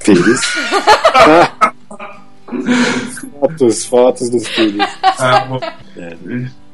Filhos. 0.00 0.40
fotos, 3.40 3.84
fotos 3.84 4.30
dos 4.30 4.48
filhos. 4.48 4.86
Ah, 5.02 5.40
bom. 5.44 5.60
É. 5.96 6.16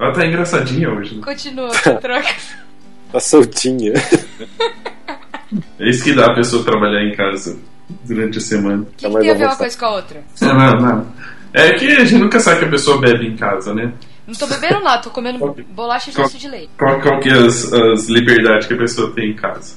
Ela 0.01 0.13
tá 0.13 0.27
engraçadinha 0.27 0.91
hoje. 0.91 1.17
Né? 1.17 1.23
Continua, 1.25 1.71
troca. 1.71 2.29
Tá 3.15 3.21
soltinha. 3.21 3.93
É 5.79 5.89
isso 5.89 6.03
que 6.03 6.13
dá 6.13 6.27
a 6.27 6.35
pessoa 6.35 6.65
trabalhar 6.65 7.01
em 7.05 7.15
casa 7.15 7.57
durante 8.05 8.39
a 8.39 8.41
semana. 8.41 8.83
O 8.83 8.87
que, 8.87 9.09
Tá 9.09 9.09
que 9.09 9.19
tem 9.21 9.31
a 9.31 9.35
ver 9.35 9.45
uma 9.45 9.57
coisa 9.57 9.79
com 9.79 9.85
a 9.85 9.95
outra? 9.95 10.25
É, 10.41 10.47
não, 10.47 10.81
não. 10.81 11.07
É 11.53 11.75
que 11.75 11.87
a 11.93 12.05
gente 12.05 12.17
nunca 12.17 12.41
sabe 12.41 12.59
que 12.59 12.65
a 12.65 12.71
pessoa 12.71 13.01
bebe 13.01 13.29
em 13.29 13.37
casa, 13.37 13.73
né? 13.73 13.93
Não 14.27 14.35
tô 14.35 14.49
bebendo 14.49 14.81
nada, 14.81 15.01
tô 15.01 15.11
comendo 15.11 15.39
bolacha 15.71 16.11
de 16.11 16.17
doce 16.17 16.39
de 16.39 16.49
leite. 16.49 16.71
Qual, 16.77 17.01
qual 17.01 17.21
que 17.21 17.29
é 17.29 17.35
as, 17.35 17.73
as 17.73 18.09
liberdades 18.09 18.67
que 18.67 18.75
a 18.75 18.79
pessoa 18.79 19.13
tem 19.13 19.31
em 19.31 19.37
casa. 19.37 19.77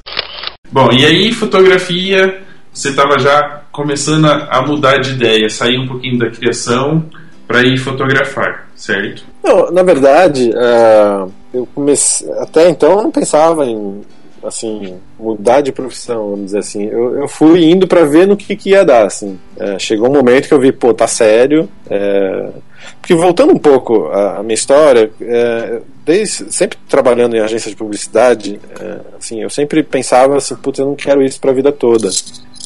Bom, 0.72 0.90
e 0.90 1.06
aí 1.06 1.32
fotografia, 1.32 2.42
você 2.72 2.88
estava 2.88 3.20
já 3.20 3.62
começando 3.70 4.26
a, 4.26 4.48
a 4.50 4.66
mudar 4.66 4.98
de 4.98 5.12
ideia, 5.12 5.48
sair 5.48 5.78
um 5.78 5.86
pouquinho 5.86 6.18
da 6.18 6.28
criação 6.28 7.08
para 7.46 7.62
ir 7.62 7.78
fotografar, 7.78 8.68
certo? 8.74 9.24
Não, 9.44 9.70
na 9.70 9.84
verdade, 9.84 10.50
ah, 10.56 11.28
eu 11.52 11.66
comecei. 11.74 12.30
Até 12.38 12.68
então 12.68 12.90
eu 12.92 13.02
não 13.02 13.10
pensava 13.10 13.64
em 13.66 14.02
assim 14.42 14.94
mudar 15.18 15.60
de 15.60 15.72
profissão, 15.72 16.30
vamos 16.30 16.46
dizer 16.46 16.58
assim. 16.58 16.84
Eu, 16.86 17.20
eu 17.20 17.28
fui 17.28 17.64
indo 17.64 17.86
pra 17.86 18.04
ver 18.04 18.26
no 18.26 18.36
que, 18.36 18.54
que 18.56 18.70
ia 18.70 18.84
dar, 18.84 19.06
assim. 19.06 19.38
É, 19.58 19.78
chegou 19.78 20.08
um 20.08 20.12
momento 20.12 20.48
que 20.48 20.54
eu 20.54 20.60
vi, 20.60 20.72
pô, 20.72 20.94
tá 20.94 21.06
sério. 21.06 21.68
é, 21.90 22.50
porque 23.00 23.14
voltando 23.14 23.52
um 23.52 23.58
pouco 23.58 24.06
à, 24.08 24.42
minha 24.42 24.54
história, 24.54 25.10
é, 25.20 25.80
desde, 26.04 26.52
sempre 26.52 26.78
trabalhando 26.88 27.36
em 27.36 27.40
agência 27.40 27.70
de 27.70 27.76
publicidade, 27.76 28.60
é, 28.80 28.98
assim, 29.18 29.42
eu 29.42 29.50
sempre 29.50 29.82
pensava 29.82 30.36
assim, 30.36 30.54
putz, 30.56 30.78
eu 30.78 30.86
não 30.86 30.94
quero 30.94 31.22
isso 31.22 31.40
pra 31.40 31.52
vida 31.52 31.72
toda. 31.72 32.08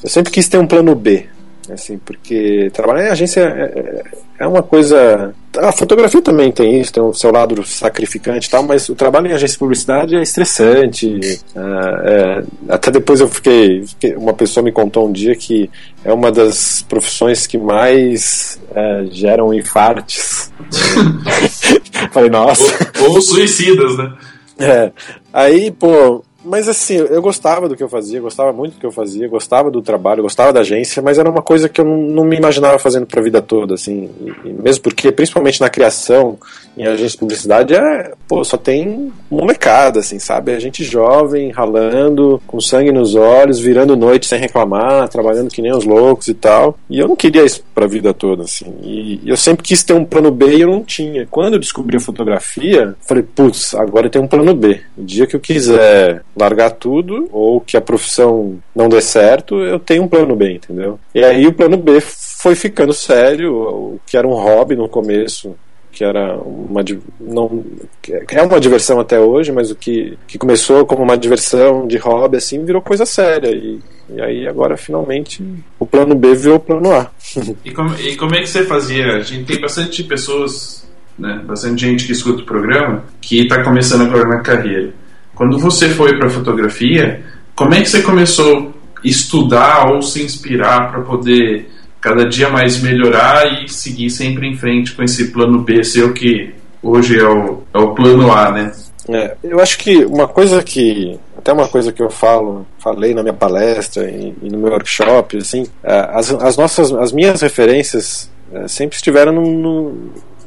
Eu 0.02 0.08
sempre 0.08 0.32
quis 0.32 0.48
ter 0.48 0.58
um 0.58 0.66
plano 0.66 0.94
B, 0.94 1.26
assim, 1.70 1.98
porque 1.98 2.70
trabalhar 2.72 3.06
em 3.06 3.10
agência 3.10 3.40
é, 3.40 3.78
é- 3.78 4.02
é 4.40 4.46
uma 4.46 4.62
coisa. 4.62 5.32
A 5.58 5.70
fotografia 5.70 6.20
também 6.20 6.50
tem 6.50 6.80
isso, 6.80 6.92
tem 6.92 7.02
o 7.02 7.12
seu 7.14 7.30
lado 7.30 7.64
sacrificante 7.64 8.48
e 8.48 8.50
tal, 8.50 8.62
mas 8.64 8.88
o 8.88 8.94
trabalho 8.94 9.26
em 9.28 9.32
agência 9.32 9.52
de 9.54 9.58
publicidade 9.58 10.16
é 10.16 10.22
estressante. 10.22 11.18
ah, 11.54 12.02
é, 12.04 12.44
até 12.68 12.90
depois 12.90 13.20
eu 13.20 13.28
fiquei, 13.28 13.86
fiquei- 13.86 14.14
Uma 14.16 14.32
pessoa 14.34 14.64
me 14.64 14.72
contou 14.72 15.06
um 15.08 15.12
dia 15.12 15.36
que 15.36 15.70
é 16.04 16.12
uma 16.12 16.32
das 16.32 16.82
profissões 16.88 17.46
que 17.46 17.56
mais 17.58 18.60
é, 18.74 19.04
geram 19.10 19.52
infartes. 19.54 20.50
Falei, 22.12 22.30
nossa. 22.30 22.62
Ou, 23.00 23.12
ou 23.12 23.22
suicidas, 23.22 23.96
né? 23.96 24.12
É. 24.58 24.92
Aí, 25.32 25.70
pô, 25.70 26.24
mas 26.44 26.68
assim, 26.68 26.96
eu 26.96 27.22
gostava 27.22 27.68
do 27.68 27.76
que 27.76 27.82
eu 27.82 27.88
fazia, 27.88 28.20
gostava 28.20 28.52
muito 28.52 28.74
do 28.74 28.80
que 28.80 28.86
eu 28.86 28.92
fazia, 28.92 29.28
gostava 29.28 29.70
do 29.70 29.80
trabalho, 29.80 30.22
gostava 30.22 30.52
da 30.52 30.60
agência, 30.60 31.02
mas 31.02 31.18
era 31.18 31.30
uma 31.30 31.42
coisa 31.42 31.68
que 31.68 31.80
eu 31.80 31.84
não, 31.84 32.24
me 32.24 32.36
imaginava 32.36 32.78
fazendo 32.78 33.06
pra 33.06 33.22
vida 33.22 33.40
toda, 33.40 33.74
assim. 33.74 34.10
E, 34.20 34.48
e 34.48 34.52
mesmo 34.52 34.82
porque, 34.82 35.12
principalmente 35.12 35.60
na 35.60 35.70
criação, 35.70 36.38
em 36.76 36.86
agência 36.86 37.10
de 37.10 37.18
publicidade, 37.18 37.74
é, 37.74 38.12
pô, 38.26 38.42
só 38.44 38.56
tem 38.56 39.12
molecada, 39.30 40.00
assim, 40.00 40.18
sabe? 40.18 40.52
A 40.52 40.58
gente 40.58 40.82
jovem, 40.82 41.50
ralando, 41.50 42.40
com 42.46 42.60
sangue 42.60 42.90
nos 42.90 43.14
olhos, 43.14 43.60
virando 43.60 43.96
noite 43.96 44.26
sem 44.26 44.38
reclamar, 44.38 45.08
trabalhando 45.08 45.50
que 45.50 45.62
nem 45.62 45.72
os 45.72 45.84
loucos 45.84 46.28
e 46.28 46.34
tal. 46.34 46.78
E 46.88 46.98
eu 46.98 47.08
não 47.08 47.16
queria 47.16 47.44
isso 47.44 47.62
pra 47.74 47.86
vida 47.86 48.12
toda, 48.12 48.44
assim. 48.44 48.72
E, 48.82 49.20
e 49.22 49.28
eu 49.28 49.36
sempre 49.36 49.62
quis 49.62 49.82
ter 49.82 49.92
um 49.92 50.04
plano 50.04 50.30
B 50.30 50.56
e 50.56 50.62
eu 50.62 50.70
não 50.70 50.82
tinha. 50.82 51.26
Quando 51.30 51.54
eu 51.54 51.60
descobri 51.60 51.96
a 51.96 52.00
fotografia, 52.00 52.94
falei, 53.06 53.22
putz, 53.22 53.74
agora 53.74 54.06
eu 54.06 54.10
tenho 54.10 54.24
um 54.24 54.28
plano 54.28 54.54
B. 54.54 54.80
O 54.96 55.04
dia 55.04 55.26
que 55.26 55.36
eu 55.36 55.40
quiser 55.40 56.22
largar 56.36 56.70
tudo, 56.70 57.28
ou 57.30 57.60
que 57.60 57.76
a 57.76 57.80
profissão 57.80 58.58
não 58.74 58.88
dê 58.88 59.00
certo, 59.00 59.60
eu 59.60 59.78
tenho 59.78 60.02
um 60.02 60.08
plano 60.08 60.34
B, 60.34 60.54
entendeu? 60.54 60.98
E 61.14 61.22
aí 61.22 61.46
o 61.46 61.52
plano 61.52 61.76
B 61.76 62.00
foi 62.00 62.54
ficando 62.54 62.92
sério, 62.92 63.54
o 63.54 64.00
que 64.06 64.16
era 64.16 64.26
um 64.26 64.34
hobby 64.34 64.74
no 64.74 64.88
começo, 64.88 65.54
que 65.92 66.02
era 66.02 66.36
uma 66.38 66.82
não 67.20 67.64
é 68.30 68.42
uma 68.42 68.58
diversão 68.58 68.98
até 68.98 69.20
hoje, 69.20 69.52
mas 69.52 69.70
o 69.70 69.76
que, 69.76 70.18
que 70.26 70.38
começou 70.38 70.86
como 70.86 71.02
uma 71.02 71.18
diversão 71.18 71.86
de 71.86 71.98
hobby 71.98 72.38
assim 72.38 72.64
virou 72.64 72.80
coisa 72.80 73.04
séria 73.04 73.50
e, 73.50 73.78
e 74.08 74.20
aí 74.20 74.48
agora 74.48 74.76
finalmente 74.76 75.44
o 75.78 75.84
plano 75.84 76.14
B 76.14 76.34
virou 76.34 76.56
o 76.56 76.60
plano 76.60 76.92
A. 76.92 77.10
E 77.64 77.70
como, 77.70 77.94
e 77.96 78.16
como 78.16 78.34
é 78.34 78.40
que 78.40 78.48
você 78.48 78.64
fazia? 78.64 79.16
A 79.16 79.20
gente 79.20 79.44
tem 79.44 79.60
bastante 79.60 80.02
pessoas, 80.02 80.88
né, 81.18 81.42
bastante 81.44 81.82
gente 81.82 82.06
que 82.06 82.12
escuta 82.12 82.42
o 82.42 82.46
programa 82.46 83.04
que 83.20 83.42
está 83.42 83.62
começando 83.62 84.02
agora 84.02 84.26
na 84.26 84.40
carreira. 84.40 84.94
Quando 85.42 85.58
você 85.58 85.88
foi 85.88 86.16
para 86.16 86.30
fotografia, 86.30 87.20
como 87.56 87.74
é 87.74 87.80
que 87.80 87.88
você 87.88 88.00
começou 88.00 88.72
a 88.96 89.00
estudar 89.02 89.90
ou 89.90 90.00
se 90.00 90.22
inspirar 90.22 90.88
para 90.92 91.00
poder 91.00 91.68
cada 92.00 92.24
dia 92.24 92.48
mais 92.48 92.80
melhorar 92.80 93.64
e 93.64 93.68
seguir 93.68 94.08
sempre 94.08 94.46
em 94.46 94.54
frente 94.56 94.92
com 94.92 95.02
esse 95.02 95.32
plano 95.32 95.58
B 95.58 95.82
seu 95.82 96.12
que 96.12 96.54
hoje 96.80 97.18
é 97.18 97.26
o, 97.28 97.60
é 97.74 97.78
o 97.78 97.92
plano 97.92 98.30
A, 98.32 98.52
né? 98.52 98.70
É, 99.08 99.34
eu 99.42 99.58
acho 99.58 99.78
que 99.78 100.04
uma 100.04 100.28
coisa 100.28 100.62
que 100.62 101.18
até 101.36 101.52
uma 101.52 101.66
coisa 101.66 101.90
que 101.90 102.00
eu 102.00 102.08
falo 102.08 102.64
falei 102.78 103.12
na 103.12 103.22
minha 103.24 103.34
palestra 103.34 104.08
e, 104.08 104.32
e 104.42 104.48
no 104.48 104.58
meu 104.58 104.70
workshop 104.70 105.38
assim 105.38 105.66
é, 105.82 106.08
as, 106.12 106.30
as 106.34 106.56
nossas 106.56 106.92
as 106.92 107.10
minhas 107.10 107.40
referências 107.40 108.30
é, 108.54 108.68
sempre 108.68 108.94
estiveram 108.94 109.32
no, 109.32 109.42
no- 109.42 109.92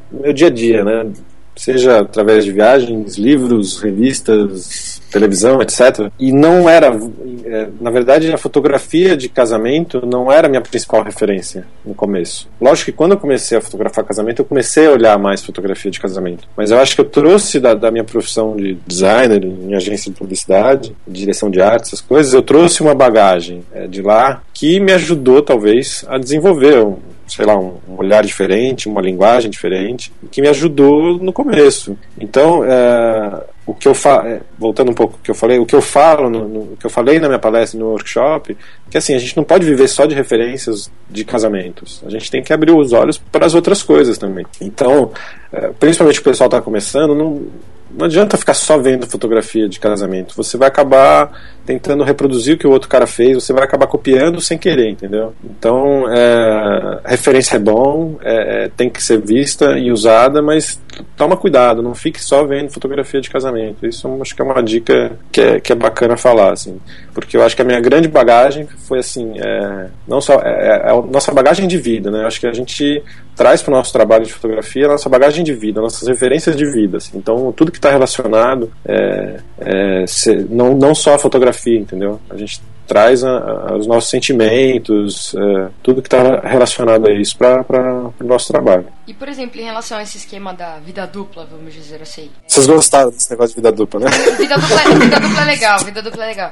no 0.10 0.22
meu 0.22 0.32
dia 0.32 0.48
a 0.48 0.50
dia 0.50 0.86
né 0.86 1.06
seja 1.56 2.00
através 2.00 2.44
de 2.44 2.52
viagens 2.52 3.18
livros 3.18 3.82
revistas 3.82 5.02
televisão, 5.16 5.62
etc. 5.62 6.12
E 6.20 6.32
não 6.32 6.70
era, 6.70 6.88
é, 7.46 7.70
na 7.80 7.90
verdade, 7.90 8.32
a 8.34 8.38
fotografia 8.38 9.16
de 9.16 9.30
casamento 9.30 10.06
não 10.06 10.30
era 10.30 10.48
a 10.48 10.50
minha 10.50 10.62
principal 10.62 11.04
referência 11.04 11.66
no 11.86 11.96
começo. 11.96 12.50
Lógico 12.60 12.92
que 12.92 12.98
quando 12.98 13.14
eu 13.14 13.18
comecei 13.18 13.58
a 13.58 13.62
fotografar 13.62 14.04
casamento, 14.04 14.42
eu 14.42 14.46
comecei 14.46 14.88
a 14.88 14.92
olhar 14.92 15.18
mais 15.18 15.42
fotografia 15.42 15.90
de 15.90 16.02
casamento. 16.02 16.48
Mas 16.58 16.70
eu 16.72 16.80
acho 16.80 16.96
que 16.96 17.02
eu 17.02 17.06
trouxe 17.06 17.62
da, 17.62 17.74
da 17.74 17.90
minha 17.92 18.04
profissão 18.04 18.58
de 18.58 18.78
designer 18.86 19.46
em 19.46 19.74
agência 19.74 20.12
de 20.12 20.18
publicidade, 20.18 20.94
direção 21.08 21.50
de 21.50 21.62
arte, 21.62 21.84
essas 21.84 22.02
coisas, 22.02 22.34
eu 22.34 22.42
trouxe 22.42 22.82
uma 22.82 22.94
bagagem 22.94 23.64
é, 23.74 23.88
de 23.88 24.02
lá 24.02 24.42
que 24.54 24.80
me 24.82 24.92
ajudou, 24.92 25.42
talvez, 25.42 26.04
a 26.10 26.18
desenvolver 26.18 26.80
um, 26.84 26.98
sei 27.28 27.46
lá, 27.46 27.58
um 27.58 27.80
olhar 27.98 28.24
diferente, 28.24 28.88
uma 28.88 29.02
linguagem 29.02 29.50
diferente, 29.50 30.12
que 30.32 30.42
me 30.42 30.48
ajudou 30.48 31.18
no 31.18 31.34
começo. 31.34 31.98
Então, 32.20 32.64
é, 32.64 33.44
o 33.66 33.74
que 33.74 33.88
eu 33.88 33.96
falo, 33.96 34.28
é, 34.28 34.42
voltando 34.58 34.92
um 34.92 34.94
pouco 34.94 35.14
ao 35.16 35.20
que 35.20 35.32
eu 35.32 35.36
falei, 35.36 35.58
o 35.58 35.66
que 35.66 35.76
eu 35.76 35.82
falo, 35.82 36.30
no, 36.30 36.48
no, 36.48 36.60
o 36.74 36.78
que 36.78 36.86
eu 36.86 36.90
falei 36.90 37.20
na 37.20 37.28
minha 37.28 37.40
palestra 37.40 37.80
no 37.80 37.88
workshop, 37.88 38.56
que 38.90 38.98
assim, 38.98 39.16
a 39.16 39.20
gente 39.20 39.36
não 39.36 39.44
pode 39.44 39.66
viver 39.66 39.88
só 39.88 40.06
de 40.06 40.14
referências 40.14 40.92
de 41.10 41.26
casamentos. 41.26 42.04
A 42.06 42.10
gente 42.10 42.30
tem 42.30 42.44
que 42.44 42.54
abrir 42.54 42.72
os 42.72 42.94
olhos 42.94 43.18
para 43.18 43.46
as 43.46 43.56
outras 43.56 43.82
coisas 43.82 44.18
também. 44.18 44.46
Então, 44.62 45.12
é, 45.52 45.70
principalmente 45.80 46.20
o 46.20 46.24
pessoal 46.24 46.48
está 46.48 46.62
começando, 46.62 47.16
não, 47.16 47.48
não 47.98 48.06
adianta 48.06 48.38
ficar 48.38 48.54
só 48.54 48.78
vendo 48.78 49.08
fotografia 49.08 49.70
de 49.70 49.80
casamento. 49.80 50.36
Você 50.36 50.58
vai 50.58 50.68
acabar 50.68 51.32
tentando 51.66 52.04
reproduzir 52.04 52.56
o 52.56 52.58
que 52.58 52.68
o 52.68 52.72
outro 52.72 52.88
cara 52.88 53.08
fez, 53.08 53.36
você 53.36 53.52
vai 53.52 53.64
acabar 53.64 53.88
copiando 53.88 54.40
sem 54.40 54.58
querer, 54.58 54.90
entendeu? 54.90 55.34
Então, 55.44 56.06
é, 56.12 57.00
referência 57.04 57.56
é 57.56 57.60
bom, 57.60 58.18
é, 58.22 58.66
é, 58.66 58.70
tem 58.70 58.90
que 58.90 59.02
ser 59.02 59.20
vista 59.20 59.78
e 59.78 59.92
usada, 59.92 60.42
mas 60.42 60.80
toma 61.18 61.36
cuidado, 61.36 61.82
não 61.82 61.96
fique 61.96 62.24
só 62.24 62.46
vendo 62.46 62.72
fotografia 62.72 63.20
de 63.20 63.30
casamento. 63.30 63.86
Isso 63.86 64.08
acho 64.22 64.36
que 64.36 64.42
é 64.42 64.46
uma 64.46 64.62
dica 64.62 65.14
que 65.32 65.42
é, 65.42 65.60
que 65.60 65.72
é 65.72 65.76
bacana 65.76 66.16
falar, 66.16 66.54
assim, 66.54 66.80
porque 67.14 67.36
eu 67.36 67.44
acho 67.44 67.56
que 67.56 67.62
a 67.64 67.66
minha 67.66 67.80
grande 67.80 68.08
bagagem 68.08 68.68
foi 68.88 69.00
assim, 69.00 69.34
é, 69.40 69.88
não 70.08 70.22
só 70.22 70.36
é, 70.44 70.84
é 70.86 70.92
a 70.92 71.02
nossa 71.02 71.32
bagagem 71.32 71.68
de 71.68 71.78
vida, 71.78 72.12
né? 72.12 72.22
Eu 72.22 72.28
acho 72.28 72.40
que 72.40 72.48
a 72.48 72.54
gente 72.54 73.02
traz 73.36 73.62
para 73.62 73.74
o 73.74 73.76
nosso 73.76 73.92
trabalho 73.92 74.26
de 74.26 74.32
fotografia 74.32 74.86
a 74.86 74.90
nossa 74.90 75.10
bagagem 75.10 75.44
de 75.44 75.54
vida, 75.54 75.82
nossas 75.82 76.08
referências 76.08 76.56
de 76.56 76.66
vida. 76.66 76.98
Assim. 76.98 77.18
Então, 77.18 77.52
tudo 77.52 77.72
que 77.72 77.80
está 77.86 77.92
relacionado, 77.92 78.72
é, 78.84 79.40
é, 79.60 80.08
se, 80.08 80.36
não, 80.50 80.76
não 80.76 80.96
só 80.96 81.16
a 81.16 81.20
fotografia, 81.20 81.80
entendeu? 81.80 82.20
A 82.30 82.36
gente 82.36 82.62
traz 82.88 83.24
a, 83.24 83.38
a, 83.38 83.78
os 83.78 83.88
nossos 83.88 84.10
sentimentos, 84.10 85.36
é, 85.36 85.70
tudo 85.82 86.02
que 86.02 86.08
está 86.08 86.40
relacionado 86.42 87.08
a 87.08 87.14
isso 87.14 87.38
para 87.38 87.64
o 88.20 88.24
nosso 88.24 88.48
trabalho. 88.52 88.88
E, 89.08 89.14
por 89.14 89.28
exemplo, 89.28 89.60
em 89.60 89.64
relação 89.64 89.98
a 89.98 90.04
esse 90.04 90.18
esquema 90.18 90.54
da 90.54 90.78
vida 90.80 91.06
dupla, 91.06 91.48
vamos 91.50 91.74
dizer 91.74 92.02
assim. 92.02 92.30
Vocês 92.48 92.66
gostaram 92.68 93.10
desse 93.12 93.30
negócio 93.30 93.56
de 93.56 93.62
vida 93.62 93.72
dupla, 93.72 94.00
né? 94.02 94.08
Vida 94.38 94.56
dupla, 94.56 95.00
vida 95.00 95.20
dupla 95.20 95.42
é 95.42 95.46
legal, 95.46 95.80
vida 95.80 96.02
dupla 96.02 96.24
é 96.24 96.28
legal. 96.28 96.52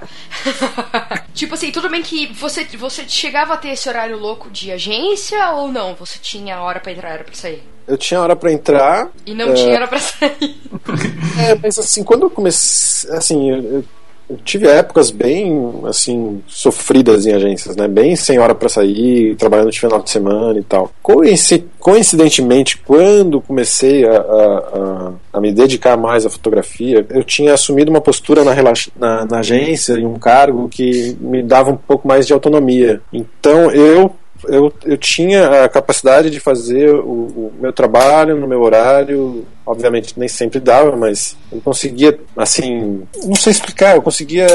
tipo 1.34 1.54
assim, 1.54 1.72
tudo 1.72 1.90
bem 1.90 2.02
que 2.02 2.32
você, 2.34 2.64
você 2.78 3.04
chegava 3.08 3.54
a 3.54 3.58
ter 3.58 3.70
esse 3.70 3.88
horário 3.90 4.18
louco 4.18 4.50
de 4.50 4.72
agência 4.72 5.52
ou 5.52 5.72
não? 5.72 5.96
Você 5.96 6.20
tinha 6.20 6.62
hora 6.62 6.80
para 6.80 6.92
entrar, 6.92 7.14
hora 7.14 7.24
para 7.24 7.36
sair? 7.36 7.73
Eu 7.88 7.98
tinha 7.98 8.22
hora 8.22 8.36
para 8.36 8.52
entrar. 8.52 9.10
E 9.26 9.34
não 9.34 9.50
é... 9.50 9.54
tinha 9.54 9.76
hora 9.76 9.88
para 9.88 10.00
sair. 10.00 10.56
é, 11.40 11.56
mas 11.62 11.78
assim, 11.78 12.04
quando 12.04 12.24
eu 12.24 12.30
comecei. 12.30 13.10
Assim, 13.12 13.50
eu, 13.50 13.84
eu 14.30 14.38
tive 14.44 14.68
épocas 14.68 15.12
bem 15.12 15.82
assim 15.86 16.42
sofridas 16.48 17.26
em 17.26 17.34
agências, 17.34 17.76
né? 17.76 17.88
Bem 17.88 18.16
sem 18.16 18.40
hora 18.40 18.56
para 18.56 18.70
sair, 18.70 19.36
trabalhando 19.36 19.72
de 19.72 19.80
final 19.80 20.02
de 20.02 20.10
semana 20.10 20.58
e 20.58 20.64
tal. 20.64 20.92
Coincidentemente, 21.80 22.78
quando 22.78 23.42
comecei 23.42 24.06
a, 24.06 24.18
a, 24.18 25.12
a, 25.34 25.42
me 25.42 25.52
dedicar 25.52 25.98
mais 25.98 26.26
à 26.26 26.30
fotografia, 26.30 27.06
eu 27.10 27.24
tinha 27.24 27.54
assumido 27.54 27.92
uma 27.92 28.02
postura 28.02 28.44
na, 28.44 28.56
na, 28.96 29.26
na 29.26 29.40
agência 29.40 29.94
e 29.94 30.06
um 30.06 30.18
cargo 30.18 30.70
que 30.70 31.18
me 31.20 31.44
dava 31.44 31.72
um 31.72 31.78
pouco 31.78 32.08
mais 32.08 32.26
de 32.26 32.34
autonomia. 32.34 33.02
Então 33.12 33.72
eu 33.72 34.16
eu, 34.48 34.74
eu 34.86 34.98
tinha 34.98 35.64
a 35.64 35.70
capacidade 35.70 36.30
de 36.30 36.40
fazer 36.40 36.90
o, 36.94 37.02
o, 37.02 37.54
meu 37.60 37.72
trabalho 37.72 38.36
no 38.38 38.48
meu 38.48 38.62
horário. 38.62 39.46
Obviamente 39.66 40.14
nem 40.18 40.28
sempre 40.28 40.60
dava, 40.60 40.96
mas 40.96 41.38
eu 41.52 41.62
conseguia, 41.62 42.20
assim, 42.36 43.04
não 43.24 43.36
sei 43.36 43.52
explicar, 43.52 43.96
eu 43.96 44.02
conseguia, 44.02 44.46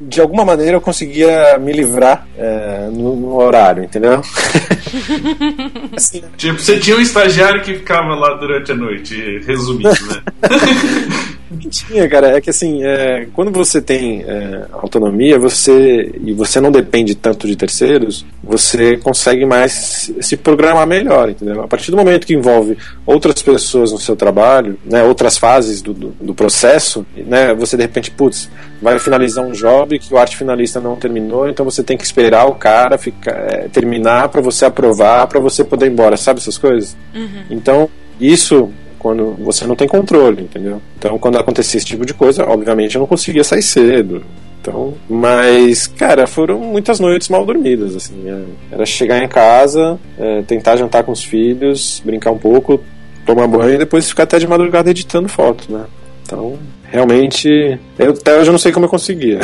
de 0.00 0.20
alguma 0.20 0.44
maneira, 0.44 0.76
eu 0.76 0.80
conseguia 0.80 1.56
me 1.58 1.72
livrar 1.72 2.26
é, 2.36 2.88
no, 2.92 3.14
no, 3.14 3.36
horário, 3.36 3.84
entendeu? 3.84 4.20
assim, 5.96 6.22
tipo, 6.36 6.58
você 6.58 6.78
tinha 6.80 6.96
um 6.96 7.00
estagiário 7.00 7.62
que 7.62 7.74
ficava 7.74 8.16
lá 8.16 8.34
durante 8.34 8.72
a 8.72 8.74
noite, 8.74 9.40
resumindo, 9.46 9.90
né? 9.90 10.22
tinha, 11.58 12.08
cara, 12.08 12.36
é 12.36 12.40
que 12.40 12.50
assim, 12.50 12.84
é, 12.84 13.26
quando 13.32 13.50
você 13.50 13.80
tem 13.80 14.22
é, 14.22 14.66
autonomia, 14.72 15.38
você 15.38 16.14
e 16.22 16.32
você 16.32 16.60
não 16.60 16.70
depende 16.70 17.14
tanto 17.14 17.46
de 17.46 17.56
terceiros, 17.56 18.24
você 18.42 18.96
consegue 18.96 19.44
mais 19.44 20.12
se 20.20 20.36
programar 20.36 20.86
melhor, 20.86 21.30
entendeu? 21.30 21.62
A 21.62 21.68
partir 21.68 21.90
do 21.90 21.96
momento 21.96 22.26
que 22.26 22.34
envolve 22.34 22.76
outras 23.06 23.42
pessoas 23.42 23.92
no 23.92 23.98
seu 23.98 24.16
trabalho, 24.16 24.78
né, 24.84 25.02
outras 25.02 25.38
fases 25.38 25.82
do, 25.82 25.92
do, 25.92 26.08
do 26.20 26.34
processo, 26.34 27.06
né, 27.16 27.54
você 27.54 27.76
de 27.76 27.82
repente, 27.82 28.10
putz, 28.10 28.50
vai 28.80 28.98
finalizar 28.98 29.44
um 29.44 29.52
job 29.52 29.98
que 29.98 30.12
o 30.12 30.18
arte 30.18 30.36
finalista 30.36 30.80
não 30.80 30.96
terminou, 30.96 31.48
então 31.48 31.64
você 31.64 31.82
tem 31.82 31.96
que 31.96 32.04
esperar 32.04 32.46
o 32.46 32.54
cara 32.54 32.98
ficar, 32.98 33.32
é, 33.32 33.68
terminar 33.68 34.28
para 34.28 34.40
você 34.40 34.64
aprovar, 34.64 35.26
para 35.26 35.40
você 35.40 35.62
poder 35.64 35.86
ir 35.86 35.92
embora, 35.92 36.16
sabe 36.16 36.40
essas 36.40 36.58
coisas? 36.58 36.96
Uhum. 37.14 37.44
Então, 37.50 37.88
isso 38.20 38.70
quando 39.02 39.34
você 39.40 39.66
não 39.66 39.74
tem 39.74 39.88
controle, 39.88 40.44
entendeu? 40.44 40.80
Então, 40.96 41.18
quando 41.18 41.36
acontecia 41.36 41.78
esse 41.78 41.86
tipo 41.86 42.06
de 42.06 42.14
coisa, 42.14 42.44
obviamente 42.44 42.94
eu 42.94 43.00
não 43.00 43.06
conseguia 43.06 43.42
sair 43.42 43.62
cedo. 43.62 44.22
Então, 44.60 44.94
mas, 45.10 45.88
cara, 45.88 46.24
foram 46.24 46.60
muitas 46.60 47.00
noites 47.00 47.28
mal 47.28 47.44
dormidas, 47.44 47.96
assim. 47.96 48.14
É, 48.26 48.74
era 48.74 48.86
chegar 48.86 49.18
em 49.22 49.26
casa, 49.26 49.98
é, 50.16 50.42
tentar 50.42 50.76
jantar 50.76 51.02
com 51.02 51.10
os 51.10 51.24
filhos, 51.24 52.00
brincar 52.04 52.30
um 52.30 52.38
pouco, 52.38 52.80
tomar 53.26 53.48
banho 53.48 53.74
e 53.74 53.78
depois 53.78 54.08
ficar 54.08 54.22
até 54.22 54.38
de 54.38 54.46
madrugada 54.46 54.88
editando 54.88 55.28
foto, 55.28 55.72
né? 55.72 55.84
Então, 56.24 56.56
realmente, 56.84 57.78
eu, 57.98 58.10
até 58.10 58.38
hoje 58.38 58.48
eu 58.50 58.52
não 58.52 58.58
sei 58.58 58.70
como 58.70 58.86
eu 58.86 58.90
conseguia. 58.90 59.40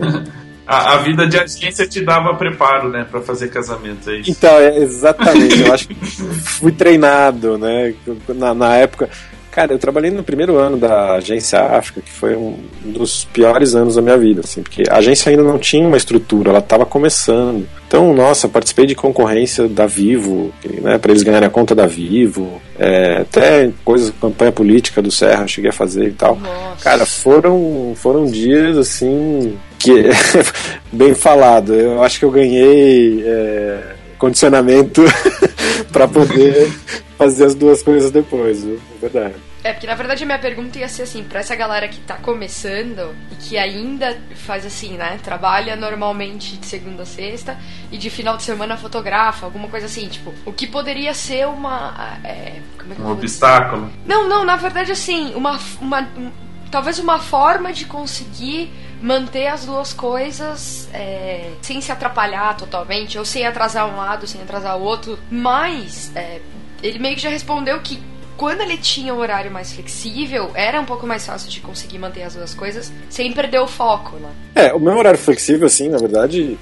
A, 0.66 0.94
a, 0.94 0.96
vida 0.98 1.26
de 1.26 1.38
agência 1.38 1.86
te 1.86 2.04
dava 2.04 2.34
preparo, 2.34 2.88
né, 2.88 3.06
para 3.08 3.20
fazer 3.20 3.48
casamento, 3.48 4.10
é 4.10 4.16
isso? 4.16 4.30
Então, 4.30 4.58
é, 4.58 4.78
exatamente. 4.78 5.60
eu 5.60 5.72
acho 5.72 5.86
que 5.86 5.94
fui 5.94 6.72
treinado, 6.72 7.56
né, 7.56 7.94
na, 8.28 8.52
na 8.52 8.76
época. 8.76 9.08
Cara, 9.56 9.72
eu 9.72 9.78
trabalhei 9.78 10.10
no 10.10 10.22
primeiro 10.22 10.58
ano 10.58 10.76
da 10.76 11.14
agência 11.14 11.58
África, 11.58 12.02
que 12.02 12.10
foi 12.10 12.36
um 12.36 12.58
dos 12.84 13.24
piores 13.24 13.74
anos 13.74 13.94
da 13.94 14.02
minha 14.02 14.18
vida, 14.18 14.42
assim, 14.44 14.62
porque 14.62 14.82
a 14.86 14.96
agência 14.96 15.30
ainda 15.30 15.42
não 15.42 15.58
tinha 15.58 15.88
uma 15.88 15.96
estrutura, 15.96 16.50
ela 16.50 16.58
estava 16.58 16.84
começando. 16.84 17.66
Então, 17.88 18.12
nossa, 18.12 18.50
participei 18.50 18.84
de 18.84 18.94
concorrência 18.94 19.66
da 19.66 19.86
Vivo, 19.86 20.52
né, 20.82 20.98
para 20.98 21.10
eles 21.10 21.22
ganharem 21.22 21.46
a 21.46 21.50
conta 21.50 21.74
da 21.74 21.86
Vivo, 21.86 22.60
é, 22.78 23.22
até 23.22 23.70
coisas, 23.82 24.12
campanha 24.20 24.52
política 24.52 25.00
do 25.00 25.10
Serra, 25.10 25.44
eu 25.44 25.48
cheguei 25.48 25.70
a 25.70 25.72
fazer 25.72 26.08
e 26.08 26.12
tal. 26.12 26.36
Nossa. 26.36 26.84
Cara, 26.84 27.06
foram, 27.06 27.94
foram 27.96 28.26
dias 28.26 28.76
assim 28.76 29.56
que 29.86 30.10
bem 30.92 31.14
falado. 31.14 31.74
Eu 31.74 32.02
acho 32.02 32.18
que 32.18 32.24
eu 32.24 32.30
ganhei 32.30 33.22
é, 33.24 33.94
condicionamento 34.18 35.02
para 35.92 36.08
poder 36.08 36.70
fazer 37.16 37.44
as 37.44 37.54
duas 37.54 37.82
coisas 37.82 38.10
depois, 38.10 38.64
viu? 38.64 38.80
é 38.96 39.00
verdade. 39.00 39.34
É, 39.66 39.72
porque 39.72 39.86
na 39.88 39.96
verdade 39.96 40.22
a 40.22 40.26
minha 40.26 40.38
pergunta 40.38 40.78
ia 40.78 40.88
ser 40.88 41.02
assim, 41.02 41.24
pra 41.24 41.40
essa 41.40 41.56
galera 41.56 41.88
que 41.88 41.98
tá 41.98 42.14
começando 42.14 43.16
e 43.32 43.34
que 43.34 43.58
ainda 43.58 44.16
faz 44.36 44.64
assim, 44.64 44.96
né? 44.96 45.18
Trabalha 45.24 45.74
normalmente 45.74 46.56
de 46.56 46.64
segunda 46.66 47.02
a 47.02 47.06
sexta 47.06 47.58
e 47.90 47.98
de 47.98 48.08
final 48.08 48.36
de 48.36 48.44
semana 48.44 48.76
fotografa, 48.76 49.44
alguma 49.44 49.66
coisa 49.66 49.86
assim, 49.86 50.06
tipo, 50.06 50.32
o 50.44 50.52
que 50.52 50.68
poderia 50.68 51.12
ser 51.14 51.48
uma. 51.48 52.16
É, 52.22 52.28
é 52.28 52.62
um 53.02 53.10
obstáculo? 53.10 53.90
Não, 54.06 54.28
não, 54.28 54.44
na 54.44 54.54
verdade 54.54 54.92
assim, 54.92 55.34
uma. 55.34 55.58
uma 55.80 56.02
um, 56.16 56.30
talvez 56.70 57.00
uma 57.00 57.18
forma 57.18 57.72
de 57.72 57.86
conseguir 57.86 58.70
manter 59.00 59.46
as 59.46 59.64
duas 59.64 59.92
coisas 59.92 60.88
é, 60.92 61.50
sem 61.60 61.80
se 61.80 61.92
atrapalhar 61.92 62.56
totalmente, 62.56 63.18
ou 63.18 63.24
sem 63.24 63.46
atrasar 63.46 63.86
um 63.92 63.96
lado, 63.96 64.26
sem 64.26 64.40
atrasar 64.40 64.78
o 64.78 64.82
outro. 64.82 65.18
Mas 65.30 66.10
é, 66.14 66.40
ele 66.82 66.98
meio 66.98 67.14
que 67.14 67.22
já 67.22 67.28
respondeu 67.28 67.78
que 67.80 68.02
quando 68.36 68.60
ele 68.60 68.76
tinha 68.76 69.14
um 69.14 69.18
horário 69.18 69.50
mais 69.50 69.72
flexível, 69.72 70.50
era 70.54 70.80
um 70.80 70.84
pouco 70.84 71.06
mais 71.06 71.24
fácil 71.26 71.48
de 71.48 71.60
conseguir 71.60 71.98
manter 71.98 72.22
as 72.22 72.34
duas 72.34 72.54
coisas 72.54 72.92
sem 73.08 73.32
perder 73.32 73.60
o 73.60 73.66
foco, 73.66 74.16
né? 74.16 74.28
É, 74.54 74.74
o 74.74 74.78
meu 74.78 74.96
horário 74.96 75.18
flexível, 75.18 75.66
assim, 75.66 75.88
na 75.88 75.98
verdade, 75.98 76.58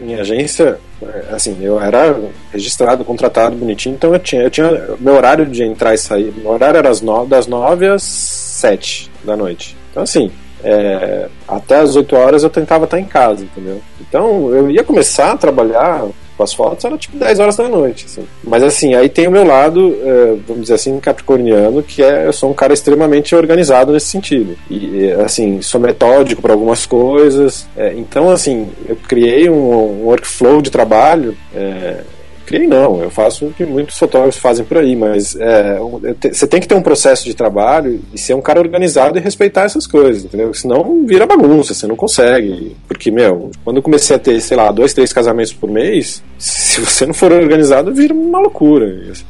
em, 0.00 0.14
agência, 0.14 0.78
é, 1.02 1.34
assim, 1.34 1.56
eu 1.62 1.80
era 1.80 2.18
registrado, 2.52 3.04
contratado, 3.04 3.56
bonitinho, 3.56 3.94
então 3.94 4.12
eu 4.12 4.18
tinha, 4.18 4.42
eu 4.42 4.50
tinha 4.50 4.70
meu 4.98 5.14
horário 5.14 5.46
de 5.46 5.62
entrar 5.62 5.94
e 5.94 5.98
sair, 5.98 6.32
meu 6.36 6.50
horário 6.50 6.78
era 6.78 6.90
das 6.90 7.46
nove 7.46 7.86
às 7.86 8.02
sete 8.02 9.10
da 9.24 9.36
noite. 9.36 9.76
Então, 9.90 10.02
assim, 10.02 10.30
é, 10.62 11.28
até 11.46 11.76
as 11.76 11.96
8 11.96 12.16
horas 12.16 12.42
eu 12.42 12.50
tentava 12.50 12.84
estar 12.84 12.98
em 12.98 13.04
casa, 13.04 13.44
entendeu? 13.44 13.80
Então 14.00 14.54
eu 14.54 14.70
ia 14.70 14.82
começar 14.82 15.32
a 15.32 15.36
trabalhar 15.36 16.06
com 16.36 16.42
as 16.42 16.52
fotos, 16.52 16.84
era 16.84 16.98
tipo 16.98 17.16
10 17.16 17.40
horas 17.40 17.56
da 17.56 17.68
noite. 17.68 18.04
Assim. 18.06 18.26
Mas 18.44 18.62
assim, 18.62 18.94
aí 18.94 19.08
tem 19.08 19.26
o 19.26 19.30
meu 19.30 19.44
lado, 19.44 19.96
é, 20.02 20.36
vamos 20.46 20.62
dizer 20.62 20.74
assim, 20.74 20.98
capricorniano, 21.00 21.82
que 21.82 22.02
é 22.02 22.26
eu 22.26 22.32
sou 22.32 22.50
um 22.50 22.54
cara 22.54 22.74
extremamente 22.74 23.34
organizado 23.34 23.92
nesse 23.92 24.06
sentido. 24.06 24.56
E 24.70 25.10
assim, 25.24 25.62
sou 25.62 25.80
metódico 25.80 26.42
para 26.42 26.52
algumas 26.52 26.84
coisas. 26.84 27.66
É, 27.76 27.94
então, 27.96 28.30
assim, 28.30 28.68
eu 28.86 28.96
criei 28.96 29.48
um, 29.48 30.02
um 30.02 30.04
workflow 30.04 30.60
de 30.60 30.70
trabalho. 30.70 31.36
Criei 32.46 32.66
não, 32.66 33.02
eu 33.02 33.10
faço 33.10 33.46
o 33.46 33.52
que 33.52 33.66
muitos 33.66 33.98
fotógrafos 33.98 34.40
fazem 34.40 34.64
por 34.64 34.78
aí, 34.78 34.94
mas 34.94 35.34
é, 35.34 35.78
você 36.32 36.46
tem 36.46 36.60
que 36.60 36.68
ter 36.68 36.76
um 36.76 36.82
processo 36.82 37.24
de 37.24 37.34
trabalho 37.34 38.00
e 38.14 38.18
ser 38.18 38.34
um 38.34 38.40
cara 38.40 38.60
organizado 38.60 39.18
e 39.18 39.20
respeitar 39.20 39.64
essas 39.64 39.84
coisas, 39.84 40.24
entendeu? 40.24 40.54
Senão 40.54 41.04
vira 41.04 41.26
bagunça, 41.26 41.74
você 41.74 41.88
não 41.88 41.96
consegue. 41.96 42.76
Porque, 42.86 43.10
meu, 43.10 43.50
quando 43.64 43.78
eu 43.78 43.82
comecei 43.82 44.14
a 44.14 44.18
ter, 44.18 44.40
sei 44.40 44.56
lá, 44.56 44.70
dois, 44.70 44.94
três 44.94 45.12
casamentos 45.12 45.52
por 45.52 45.68
mês, 45.68 46.22
se 46.38 46.80
você 46.80 47.04
não 47.04 47.14
for 47.14 47.32
organizado, 47.32 47.92
vira 47.92 48.14
uma 48.14 48.38
loucura. 48.38 48.86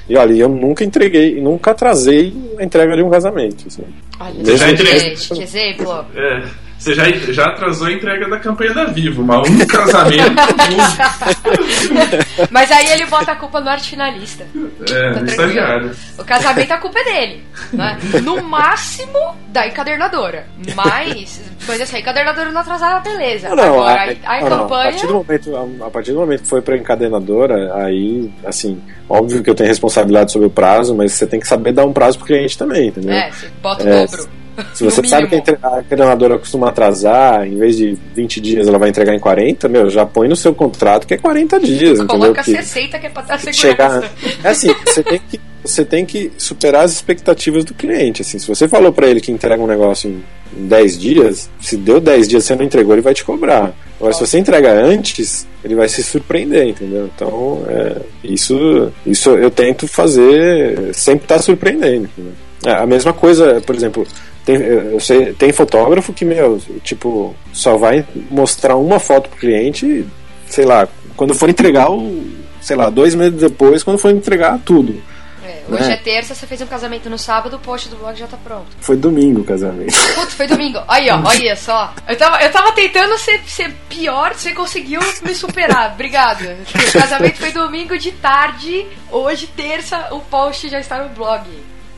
E 0.09 0.15
olha, 0.15 0.35
eu 0.35 0.49
nunca 0.51 0.85
entreguei, 0.85 1.41
nunca 1.41 1.71
atrasei 1.71 2.35
a 2.59 2.65
entrega 2.65 2.95
de 2.95 3.03
um 3.03 3.09
casamento. 3.09 3.65
Assim. 3.67 3.83
Olha, 4.21 4.35
Mesmo 4.35 4.77
gente, 4.77 5.35
que 5.35 5.43
exemplo. 5.43 6.05
É. 6.15 6.66
Você 6.87 6.95
já, 6.95 7.11
já 7.33 7.47
atrasou 7.47 7.89
a 7.89 7.93
entrega 7.93 8.29
da 8.29 8.39
campanha 8.39 8.73
da 8.73 8.85
Vivo, 8.85 9.25
mas 9.25 9.51
um 9.51 9.67
casamento. 9.67 10.37
Mas 12.49 12.71
aí 12.71 12.87
ele 12.93 13.07
bota 13.07 13.33
a 13.33 13.37
culpa 13.37 13.61
no 13.61 13.69
arte 13.69 13.91
finalista. 13.91 14.47
é, 14.89 15.13
Tá 15.13 15.21
estagiário. 15.23 15.91
O 16.17 16.25
casamento 16.25 16.71
a 16.71 16.79
culpa 16.79 17.01
é 17.01 17.05
dele. 17.05 17.45
Né? 17.73 17.99
No 18.23 18.41
máximo 18.41 19.35
da 19.49 19.67
encadernadora. 19.67 20.47
Mas, 20.77 21.41
mas 21.67 21.81
assim, 21.81 21.97
a 21.97 22.01
encadernadora 22.01 22.53
não 22.53 22.61
atrasava, 22.61 23.01
beleza. 23.01 23.49
Não, 23.49 23.57
não, 23.57 23.65
Agora, 23.81 24.17
a, 24.25 24.31
a, 24.31 24.37
a 24.37 24.41
não, 24.43 24.49
campanha. 24.59 24.89
a 24.89 24.93
partir 24.93 25.07
do 25.09 25.15
momento, 25.15 25.57
a, 25.57 25.87
a 25.87 25.91
partir 25.91 26.13
do 26.13 26.19
momento 26.19 26.43
que 26.43 26.49
foi 26.49 26.63
para 26.63 26.77
encadenadora, 26.77 27.75
aí, 27.85 28.31
assim, 28.45 28.81
óbvio 29.09 29.43
que 29.43 29.51
eu 29.51 29.55
tenho 29.57 29.69
responsabilidade 29.69 30.31
sobre 30.31 30.47
o 30.47 30.51
prazo, 30.51 30.95
mas 30.95 31.11
você 31.13 31.27
tem 31.27 31.41
que 31.41 31.49
saber 31.49 31.73
dar 31.73 31.85
um 31.85 31.93
prazo 31.93 32.19
pro 32.19 32.29
cliente 32.29 32.57
também, 32.57 32.89
entendeu? 32.89 33.13
É, 33.13 33.29
você 33.33 33.49
bota 33.61 33.83
o 33.83 33.89
É, 33.89 34.07
dobro. 34.07 34.29
Se 34.75 34.85
você 34.85 35.03
No 35.03 35.09
sabe 35.09 35.29
que 35.29 35.35
a 35.35 35.39
mínimo. 35.39 35.57
entre- 35.57 35.59
a 35.63 35.81
encadenadora 35.81 36.39
costuma 36.39 36.69
atrasar, 36.69 37.47
em 37.47 37.57
vez 37.57 37.77
de 37.77 37.97
20 38.15 38.41
dias 38.41 38.67
ela 38.69 38.79
vai 38.79 38.89
entregar 38.89 39.15
em 39.15 39.19
40, 39.21 39.69
meu, 39.69 39.89
já 39.91 40.05
põe 40.07 40.29
no 40.29 40.37
seu 40.37 40.55
contrato 40.55 41.07
que 41.07 41.15
é 41.15 41.19
40 41.19 41.59
dias, 41.61 41.99
entendeu? 42.01 42.07
Coloca 42.07 42.43
Que 42.43 42.51
60 42.53 42.99
que 42.99 43.07
é 43.07 43.11
pra 43.11 43.23
dar 43.23 43.39
segurança. 43.39 43.61
chegar. 43.61 44.11
É 44.45 44.49
assim, 44.49 44.75
você 44.85 45.03
tem 45.03 45.21
que 45.31 45.41
você 45.65 45.85
tem 45.85 46.07
que 46.07 46.31
superar 46.39 46.85
as 46.85 46.93
expectativas 46.93 47.65
do 47.65 47.75
cliente. 47.75 48.23
Assim, 48.23 48.39
se 48.39 48.47
você 48.47 48.69
falou 48.69 48.93
para 48.93 49.09
ele 49.09 49.21
que 49.21 49.33
entrega 49.33 49.61
um 49.61 49.67
negócio 49.67 50.09
em 50.09 50.23
em 50.57 50.69
10 50.69 50.97
dias, 50.97 51.51
se 51.61 51.77
deu 51.77 52.01
10 52.01 52.29
dias 52.29 52.45
e 52.45 52.47
você 52.47 52.55
não 52.55 52.65
entregou, 52.65 52.95
ele 52.95 53.03
vai 53.03 53.13
te 53.13 53.25
cobrar. 53.25 53.75
Agora, 53.99 54.15
se 54.15 54.21
você 54.21 54.39
entrega 54.39 54.71
antes, 54.73 55.45
ele 55.65 55.75
vai 55.75 55.89
se 55.89 56.05
surpreender, 56.05 56.69
entendeu? 56.69 57.11
Então, 57.15 57.65
é, 57.69 57.97
isso, 58.23 58.93
isso 59.05 59.31
eu 59.31 59.51
tento 59.51 59.89
fazer, 59.89 60.95
sempre 60.95 61.25
estar 61.25 61.41
surpreendendo. 61.41 62.09
entendeu? 62.17 62.33
É, 62.65 62.71
a 62.75 62.87
mesma 62.87 63.13
coisa, 63.13 63.61
por 63.67 63.75
exemplo, 63.75 64.07
tem, 64.47 64.55
eu 64.55 65.01
sei, 65.01 65.33
tem 65.35 65.53
fotógrafo 65.53 66.13
que, 66.13 66.25
meu, 66.25 66.63
tipo, 66.85 67.35
só 67.53 67.77
vai 67.77 68.07
mostrar 68.31 68.77
uma 68.77 69.01
foto 69.01 69.29
pro 69.29 69.41
cliente, 69.41 70.07
sei 70.47 70.65
lá, 70.65 70.87
quando 71.17 71.35
for 71.35 71.51
entregar 71.51 71.91
o. 71.91 72.25
Sei 72.61 72.77
lá, 72.77 72.89
dois 72.89 73.15
meses 73.15 73.41
depois, 73.41 73.83
quando 73.83 73.99
for 73.99 74.11
entregar 74.11 74.59
tudo. 74.65 75.01
É, 75.45 75.63
hoje 75.69 75.89
Né? 75.89 75.95
é 75.95 75.97
terça, 75.97 76.35
você 76.35 76.47
fez 76.47 76.61
um 76.61 76.67
casamento 76.67 77.09
no 77.11 77.17
sábado, 77.19 77.57
o 77.57 77.59
post 77.61 77.89
do 77.89 77.97
blog 77.97 78.17
já 78.17 78.27
tá 78.27 78.37
pronto. 78.37 78.67
Foi 78.81 78.97
domingo 78.97 79.41
o 79.41 79.45
casamento. 79.45 79.93
Putz, 80.15 80.35
foi 80.35 80.47
domingo. 80.49 80.81
Aí, 80.89 81.09
ó, 81.11 81.21
olha 81.25 81.55
só. 81.57 81.93
Eu 82.09 82.17
tava, 82.17 82.43
eu 82.43 82.51
tava 82.51 82.73
tentando 82.73 83.17
ser, 83.19 83.41
ser 83.47 83.73
pior, 83.89 84.35
você 84.35 84.53
conseguiu 84.53 85.01
me 85.25 85.35
superar. 85.35 85.93
Obrigada. 85.95 86.57
O 86.89 86.93
casamento 86.93 87.37
foi 87.37 87.53
domingo 87.53 87.97
de 87.99 88.11
tarde. 88.13 88.87
Hoje, 89.11 89.49
terça, 89.57 90.09
o 90.13 90.21
post 90.21 90.69
já 90.69 90.81
está 90.81 91.03
no 91.03 91.09
blog. 91.11 91.45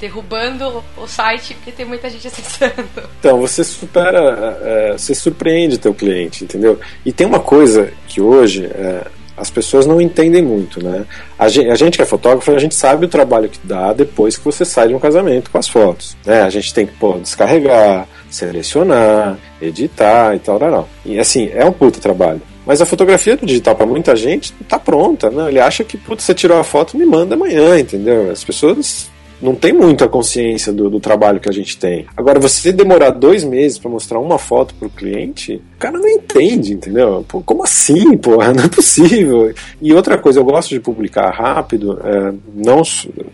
Derrubando 0.00 0.84
o 0.96 1.06
site 1.06 1.54
porque 1.54 1.72
tem 1.72 1.86
muita 1.86 2.08
gente 2.08 2.26
acessando. 2.28 2.88
Então, 3.18 3.40
você 3.40 3.64
supera, 3.64 4.58
é, 4.62 4.92
você 4.92 5.14
surpreende 5.14 5.78
teu 5.78 5.94
cliente, 5.94 6.44
entendeu? 6.44 6.78
E 7.04 7.12
tem 7.12 7.26
uma 7.26 7.40
coisa 7.40 7.92
que 8.06 8.20
hoje 8.20 8.66
é, 8.66 9.06
as 9.38 9.50
pessoas 9.50 9.86
não 9.86 10.00
entendem 10.00 10.42
muito, 10.42 10.82
né? 10.82 11.04
A 11.38 11.48
gente, 11.48 11.70
a 11.70 11.74
gente 11.74 11.96
que 11.96 12.02
é 12.02 12.06
fotógrafo, 12.06 12.50
a 12.50 12.58
gente 12.58 12.74
sabe 12.74 13.06
o 13.06 13.08
trabalho 13.08 13.48
que 13.48 13.60
dá 13.62 13.92
depois 13.92 14.36
que 14.36 14.44
você 14.44 14.64
sai 14.64 14.88
de 14.88 14.94
um 14.94 14.98
casamento 14.98 15.50
com 15.50 15.58
as 15.58 15.68
fotos, 15.68 16.16
né? 16.26 16.42
A 16.42 16.50
gente 16.50 16.74
tem 16.74 16.86
que, 16.86 16.92
pô, 16.94 17.14
descarregar, 17.18 18.08
selecionar, 18.28 19.38
editar 19.60 20.34
e 20.34 20.38
tal, 20.40 20.58
tal, 20.58 20.70
tal. 20.70 20.88
E 21.04 21.18
assim, 21.18 21.50
é 21.52 21.64
um 21.64 21.72
puta 21.72 22.00
trabalho. 22.00 22.42
Mas 22.66 22.82
a 22.82 22.86
fotografia 22.86 23.36
do 23.36 23.46
digital 23.46 23.74
para 23.74 23.86
muita 23.86 24.14
gente 24.14 24.52
tá 24.68 24.78
pronta, 24.78 25.30
né? 25.30 25.48
Ele 25.48 25.60
acha 25.60 25.82
que, 25.84 25.96
putz, 25.96 26.24
você 26.24 26.34
tirou 26.34 26.58
a 26.58 26.64
foto, 26.64 26.98
me 26.98 27.06
manda 27.06 27.34
amanhã, 27.34 27.78
entendeu? 27.78 28.30
As 28.30 28.44
pessoas 28.44 29.08
não 29.40 29.54
tem 29.54 29.72
muita 29.72 30.08
consciência 30.08 30.72
do, 30.72 30.90
do 30.90 31.00
trabalho 31.00 31.40
que 31.40 31.48
a 31.48 31.52
gente 31.52 31.76
tem. 31.78 32.06
Agora, 32.16 32.38
você 32.40 32.72
demorar 32.72 33.10
dois 33.10 33.44
meses 33.44 33.78
para 33.78 33.90
mostrar 33.90 34.18
uma 34.18 34.38
foto 34.38 34.74
pro 34.74 34.90
cliente, 34.90 35.54
o 35.76 35.78
cara 35.78 35.98
não 35.98 36.08
entende, 36.08 36.72
entendeu? 36.74 37.24
Pô, 37.28 37.40
como 37.42 37.62
assim, 37.62 38.16
porra? 38.16 38.52
Não 38.58 38.64
é 38.64 38.68
possível. 38.68 39.52
E 39.80 39.92
outra 39.92 40.18
coisa, 40.18 40.40
eu 40.40 40.44
gosto 40.44 40.70
de 40.70 40.80
publicar 40.80 41.30
rápido, 41.30 42.00
é, 42.04 42.32
não, 42.54 42.82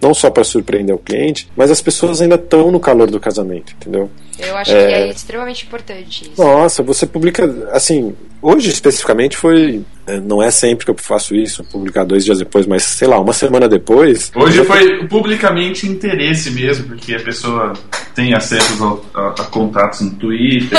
não 0.00 0.12
só 0.12 0.28
para 0.30 0.44
surpreender 0.44 0.94
o 0.94 0.98
cliente, 0.98 1.48
mas 1.57 1.70
as 1.70 1.80
pessoas 1.80 2.20
ainda 2.20 2.34
estão 2.34 2.70
no 2.70 2.78
calor 2.80 3.11
do 3.11 3.18
casamento, 3.18 3.74
entendeu? 3.80 4.11
Eu 4.38 4.57
acho 4.57 4.72
É. 4.72 4.86
que 4.86 4.92
é 4.94 5.09
extremamente 5.11 5.64
importante 5.66 6.24
isso. 6.30 6.42
Nossa, 6.42 6.82
você 6.82 7.07
publica, 7.07 7.44
assim, 7.72 8.14
hoje 8.42 8.68
especificamente 8.70 9.36
foi, 9.36 9.82
não 10.22 10.42
é 10.42 10.50
sempre 10.50 10.84
que 10.84 10.90
eu 10.90 10.96
faço 10.98 11.34
isso, 11.34 11.64
publicar 11.64 12.05
dois 12.05 12.24
dias 12.24 12.38
depois, 12.38 12.66
mas 12.66 12.82
sei 12.82 13.09
lá, 13.09 13.18
uma 13.18 13.32
semana 13.32 13.68
depois. 13.68 14.30
Hoje 14.34 14.64
foi 14.64 15.07
publicamente 15.07 15.86
interesse 15.88 16.50
mesmo, 16.50 16.86
porque 16.88 17.14
a 17.14 17.20
pessoa 17.20 17.72
tem 18.14 18.34
acesso 18.34 18.82
ao- 18.84 19.05
a, 19.14 19.28
a 19.30 19.44
contatos 19.44 20.00
no 20.02 20.11
Twitter. 20.12 20.78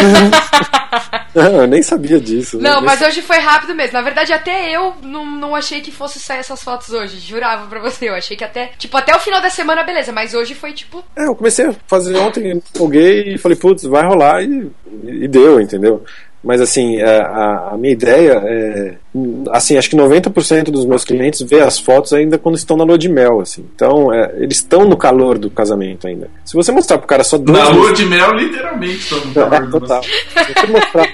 Não, 1.34 1.62
eu 1.62 1.68
nem 1.68 1.82
sabia 1.82 2.20
disso. 2.20 2.58
Não, 2.60 2.80
né? 2.82 2.86
mas 2.86 3.02
hoje 3.02 3.22
foi 3.22 3.38
rápido 3.38 3.76
mesmo. 3.76 3.94
Na 3.94 4.02
verdade, 4.02 4.32
até 4.32 4.76
eu 4.76 4.94
não, 5.02 5.26
não 5.26 5.56
achei 5.56 5.82
que 5.82 5.92
fosse 5.92 6.20
sair 6.20 6.40
essas 6.40 6.64
fotos 6.64 6.90
hoje. 6.90 7.20
Jurava 7.20 7.68
pra 7.68 7.80
você. 7.82 8.10
Eu 8.10 8.14
achei 8.16 8.38
que 8.38 8.44
até. 8.44 8.72
Tipo, 8.78 8.96
até 8.98 9.16
o 9.16 9.20
final 9.20 9.42
da 9.42 9.50
semana, 9.50 9.84
beleza. 9.84 10.12
Mas 10.12 10.34
hoje 10.34 10.56
foi 10.56 10.72
tipo. 10.74 11.04
É, 11.16 11.26
eu 11.26 11.36
comecei 11.36 11.66
a 11.66 11.74
fazer 11.88 12.16
ontem, 12.18 12.52
empolguei 12.52 13.34
e 13.36 13.38
falei, 13.38 13.58
putz, 13.58 13.84
vai 13.84 14.06
rolar 14.06 14.44
e, 14.44 14.72
e 15.04 15.28
deu, 15.28 15.60
entendeu? 15.60 16.04
Mas 16.46 16.62
assim, 16.62 17.02
a, 17.02 17.24
a- 17.26 17.70
a 17.74 17.78
minha 17.78 17.92
ideia 17.92 18.34
é. 18.46 18.94
Assim, 19.52 19.78
acho 19.78 19.90
que 19.90 19.96
90% 19.98 20.66
dos 20.66 20.86
meus 20.86 21.04
clientes 21.04 21.42
vê 21.42 21.60
as 21.62 21.80
fotos 21.80 22.14
ainda 22.14 22.38
quando 22.38 22.56
estão 22.56 22.78
na 22.78 22.84
lua 22.84 22.98
de 22.98 23.10
mel, 23.10 23.40
assim. 23.40 23.66
Então, 23.76 24.14
é, 24.14 24.32
eles 24.38 24.58
estão 24.58 24.86
no 24.88 24.96
calor 24.96 25.38
do 25.40 25.50
casamento 25.50 26.06
ainda. 26.08 26.30
Se 26.44 26.54
você 26.54 26.72
mostrar 26.72 26.98
pro 27.00 27.08
cara 27.08 27.24
só 27.24 27.38
dois 27.38 27.58
Na 27.58 27.70
lua 27.70 27.92
de 27.94 28.06
mel, 28.06 28.32
literalmente, 28.34 29.10
todo 29.10 29.26
mundo 29.26 29.40
é, 29.56 29.72
total. 29.72 30.04
Se 30.04 30.54
você 30.54 30.68
mostrar. 30.68 31.10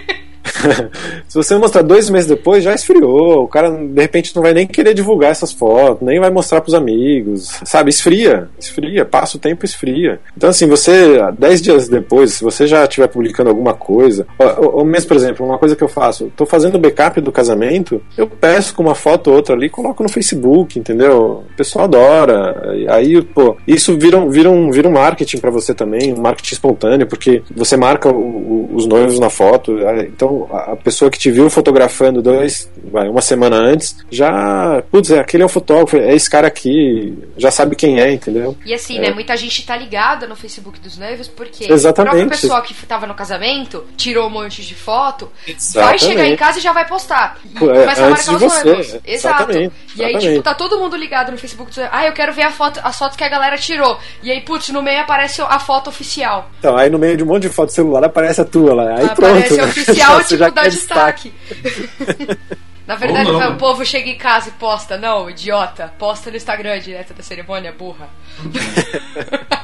Se 1.28 1.36
você 1.36 1.56
mostrar 1.58 1.82
dois 1.82 2.10
meses 2.10 2.28
depois, 2.28 2.64
já 2.64 2.74
esfriou. 2.74 3.43
O 3.43 3.47
cara, 3.47 3.70
de 3.72 4.02
repente, 4.02 4.36
não 4.36 4.43
vai 4.43 4.54
nem 4.54 4.68
querer 4.68 4.93
divulgar 4.93 5.32
essas 5.32 5.52
fotos, 5.52 6.06
nem 6.06 6.20
vai 6.20 6.30
mostrar 6.30 6.62
pros 6.62 6.74
amigos. 6.74 7.49
Sabe? 7.66 7.89
Esfria. 7.89 8.49
Esfria. 8.60 9.06
Passa 9.06 9.38
o 9.38 9.39
tempo, 9.39 9.66
esfria. 9.66 10.20
Então, 10.36 10.49
assim, 10.49 10.68
você, 10.68 11.20
dez 11.38 11.62
dias 11.62 11.88
depois, 11.88 12.34
se 12.34 12.43
você 12.43 12.68
já 12.68 12.84
estiver 12.84 13.08
publicando 13.08 13.49
alguma 13.49 13.74
coisa, 13.74 14.26
ou, 14.38 14.80
ou 14.80 14.86
mesmo, 14.86 15.08
por 15.08 15.18
exemplo, 15.18 15.45
uma 15.45 15.58
coisa 15.58 15.76
que 15.76 15.84
eu 15.84 15.88
faço, 15.89 16.32
tô 16.36 16.45
fazendo 16.45 16.78
backup 16.80 17.20
do 17.22 17.32
casamento, 17.32 18.02
eu 18.18 18.28
peço 18.28 18.76
com 18.76 18.84
uma 18.84 18.95
foto 18.95 19.30
ou 19.30 19.36
outra 19.38 19.56
ali, 19.56 19.70
coloco 19.70 20.04
no 20.04 20.10
Facebook, 20.10 20.78
entendeu? 20.80 21.43
O 21.52 21.56
pessoal 21.56 21.86
adora. 21.86 22.76
Aí, 22.89 23.22
pô, 23.22 23.56
isso 23.68 23.97
vira, 23.97 24.20
vira, 24.30 24.49
um, 24.49 24.72
vira 24.72 24.88
um 24.88 24.91
marketing 24.91 25.38
pra 25.38 25.49
você 25.52 25.74
também, 25.74 26.14
um 26.14 26.22
marketing 26.22 26.54
espontâneo, 26.54 27.08
porque 27.08 27.41
você 27.56 27.78
marca 27.78 28.10
o- 28.10 28.16
o- 28.16 28.70
os 28.74 28.86
noivos 28.86 29.20
na 29.20 29.30
foto. 29.30 29.78
aí, 29.88 30.08
Então, 30.08 30.41
a 30.52 30.72
a 30.72 30.76
pessoa 30.76 31.12
que 31.12 31.18
te 31.20 31.30
viu 31.30 31.50
fotografando 31.50 32.22
dois, 32.22 32.70
vai, 32.92 33.08
uma 33.10 33.22
semana 33.22 33.58
antes, 33.58 33.96
já, 34.10 34.82
putz, 34.89 35.12
é, 35.12 35.20
aquele 35.20 35.44
é 35.44 35.46
o 35.46 35.50
fotógrafo, 35.50 35.98
é 35.98 36.16
esse 36.16 36.30
cara 36.30 36.48
aqui, 36.48 37.18
já 37.38 37.52
sabe 37.52 37.76
quem 37.76 38.00
é, 38.00 38.12
entendeu? 38.12 38.56
E 38.66 38.74
assim, 38.74 39.00
né? 39.00 39.12
Muita 39.12 39.36
gente 39.36 39.66
tá 39.66 39.76
ligada 39.76 40.28
no 40.28 40.36
Facebook 40.36 40.80
dos 40.80 40.98
noivos 40.98 41.28
porque 41.28 41.72
Exatamente. 41.72 42.14
o 42.14 42.18
próprio 42.18 42.30
pessoal 42.30 42.62
que 42.62 42.74
tava 42.86 43.06
no 43.06 43.14
casamento 43.14 43.86
tirou 43.98 44.28
um 44.28 44.30
monte 44.30 44.62
de 44.62 44.76
foto, 44.76 45.30
vai 45.46 45.56
Exatamente. 45.56 46.06
chegar 46.06 46.28
em 46.28 46.36
casa 46.36 46.60
e 46.60 46.62
já 46.62 46.72
vai 46.72 46.88
postar. 46.88 47.38
E 47.46 47.56
é, 47.56 47.60
começa 47.60 48.04
a 48.04 48.08
antes 48.08 48.28
marcar 48.28 48.46
os 48.46 48.54
você, 48.54 48.64
noivos. 48.64 48.94
é, 48.94 49.00
Exato. 49.06 49.42
exatamente, 49.52 49.74
E 49.96 50.04
aí, 50.04 50.18
tipo, 50.18 50.42
tá 50.42 50.54
todo 50.54 50.80
mundo 50.80 50.96
ligado 50.96 51.32
no 51.32 51.38
Facebook 51.38 51.70
dos 51.70 51.78
noivos. 51.78 51.96
Ah, 51.98 52.06
eu 52.06 52.14
quero 52.14 52.34
ver 52.34 52.44
a 52.44 52.52
foto, 52.52 52.80
as 52.84 52.98
fotos 52.98 53.18
que 53.18 53.24
a 53.24 53.30
galera 53.30 53.58
tirou. 53.58 53.98
E 54.24 54.32
aí, 54.32 54.42
putz, 54.42 54.70
no 54.70 54.82
meio 54.82 55.02
aparece 55.02 55.42
a 55.42 55.60
foto 55.60 55.89
oficial. 55.89 56.50
Então, 56.60 56.78
aí 56.78 56.89
no 56.89 56.98
meio 57.00 57.18
de 57.18 57.24
um 57.24 57.28
monte 57.28 57.44
de 57.44 57.50
foto 57.50 57.72
celular 57.72 58.04
aparece 58.04 58.42
a 58.42 58.46
tua 58.46 58.74
lá. 58.74 58.96
Aí 58.98 59.06
aparece 59.06 59.48
pronto. 59.56 59.62
né? 59.62 59.64
oficial, 59.66 60.22
Dá 60.38 60.52
quer 60.52 60.70
destaque. 60.70 61.34
Na 62.88 62.96
verdade, 62.96 63.32
não. 63.32 63.54
o 63.54 63.58
povo 63.58 63.86
chega 63.86 64.10
em 64.10 64.18
casa 64.18 64.50
e 64.50 64.52
posta. 64.54 64.98
Não, 64.98 65.30
idiota. 65.30 65.94
Posta 65.98 66.30
no 66.30 66.38
Instagram 66.38 66.80
direto 66.80 67.14
da 67.14 67.24
cerimônia, 67.24 67.72
burra. 67.72 68.10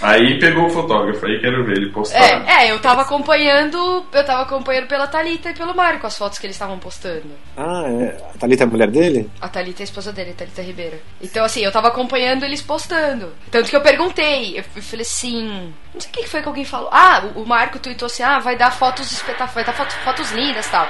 Aí 0.00 0.38
pegou 0.38 0.66
o 0.66 0.70
fotógrafo, 0.70 1.26
aí 1.26 1.40
quero 1.40 1.64
ver 1.64 1.78
ele 1.78 1.90
postar. 1.90 2.18
É, 2.48 2.66
é, 2.66 2.70
eu 2.70 2.78
tava 2.78 3.02
acompanhando. 3.02 4.06
Eu 4.12 4.24
tava 4.24 4.42
acompanhando 4.42 4.86
pela 4.86 5.08
Thalita 5.08 5.50
e 5.50 5.54
pelo 5.54 5.74
Mário 5.74 5.98
com 5.98 6.06
as 6.06 6.16
fotos 6.16 6.38
que 6.38 6.46
eles 6.46 6.54
estavam 6.54 6.78
postando. 6.78 7.24
Ah, 7.56 7.82
é. 7.88 8.16
A 8.34 8.38
Thalita 8.38 8.62
é 8.62 8.66
a 8.66 8.70
mulher 8.70 8.88
dele? 8.90 9.28
A 9.40 9.48
Thalita 9.48 9.82
é 9.82 9.84
a 9.84 9.84
esposa 9.84 10.12
dele, 10.12 10.30
a 10.30 10.34
Thalita 10.34 10.62
Ribeiro. 10.62 10.98
Então, 11.20 11.44
assim, 11.44 11.64
eu 11.64 11.72
tava 11.72 11.88
acompanhando 11.88 12.44
eles 12.44 12.62
postando. 12.62 13.32
Tanto 13.50 13.68
que 13.70 13.74
eu 13.76 13.80
perguntei, 13.80 14.58
eu 14.58 14.62
falei 14.62 15.02
assim. 15.02 15.74
Não 15.92 16.00
sei 16.00 16.10
o 16.10 16.12
que 16.12 16.28
foi 16.28 16.42
que 16.42 16.48
alguém 16.48 16.64
falou. 16.64 16.90
Ah, 16.92 17.24
o 17.34 17.44
Marco 17.44 17.80
tweetou 17.80 18.06
assim: 18.06 18.22
ah, 18.22 18.38
vai 18.38 18.56
dar 18.56 18.70
fotos 18.70 19.10
espetaculares, 19.10 19.54
vai 19.54 19.64
dar 19.64 19.72
foto- 19.72 19.96
fotos 20.04 20.30
lindas 20.30 20.66
e 20.66 20.70
tal. 20.70 20.86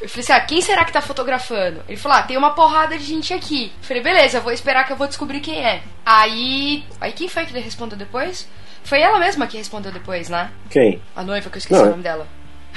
Eu 0.00 0.08
falei 0.08 0.22
assim: 0.22 0.32
ah, 0.32 0.40
quem 0.40 0.60
será 0.60 0.84
que 0.84 0.92
tá 0.92 1.00
fotografando? 1.00 1.82
Ele 1.88 1.96
falou: 1.96 2.18
ah, 2.18 2.22
tem 2.22 2.36
uma 2.36 2.54
porrada 2.54 2.96
de 2.96 3.04
gente 3.04 3.34
aqui. 3.34 3.72
Eu 3.80 3.84
falei: 3.84 4.02
beleza, 4.02 4.40
vou 4.40 4.52
esperar 4.52 4.86
que 4.86 4.92
eu 4.92 4.96
vou 4.96 5.08
descobrir 5.08 5.40
quem 5.40 5.64
é. 5.64 5.82
Aí. 6.04 6.84
Aí 7.00 7.12
quem 7.12 7.28
foi 7.28 7.44
que 7.44 7.52
ele 7.52 7.64
respondeu 7.64 7.98
depois? 7.98 8.48
Foi 8.84 9.00
ela 9.00 9.18
mesma 9.18 9.46
que 9.46 9.58
respondeu 9.58 9.92
depois, 9.92 10.28
né? 10.28 10.50
Quem? 10.70 11.02
A 11.14 11.22
noiva, 11.22 11.50
que 11.50 11.56
eu 11.56 11.58
esqueci 11.58 11.80
Não, 11.80 11.88
o 11.88 11.90
nome 11.90 12.02
dela. 12.02 12.26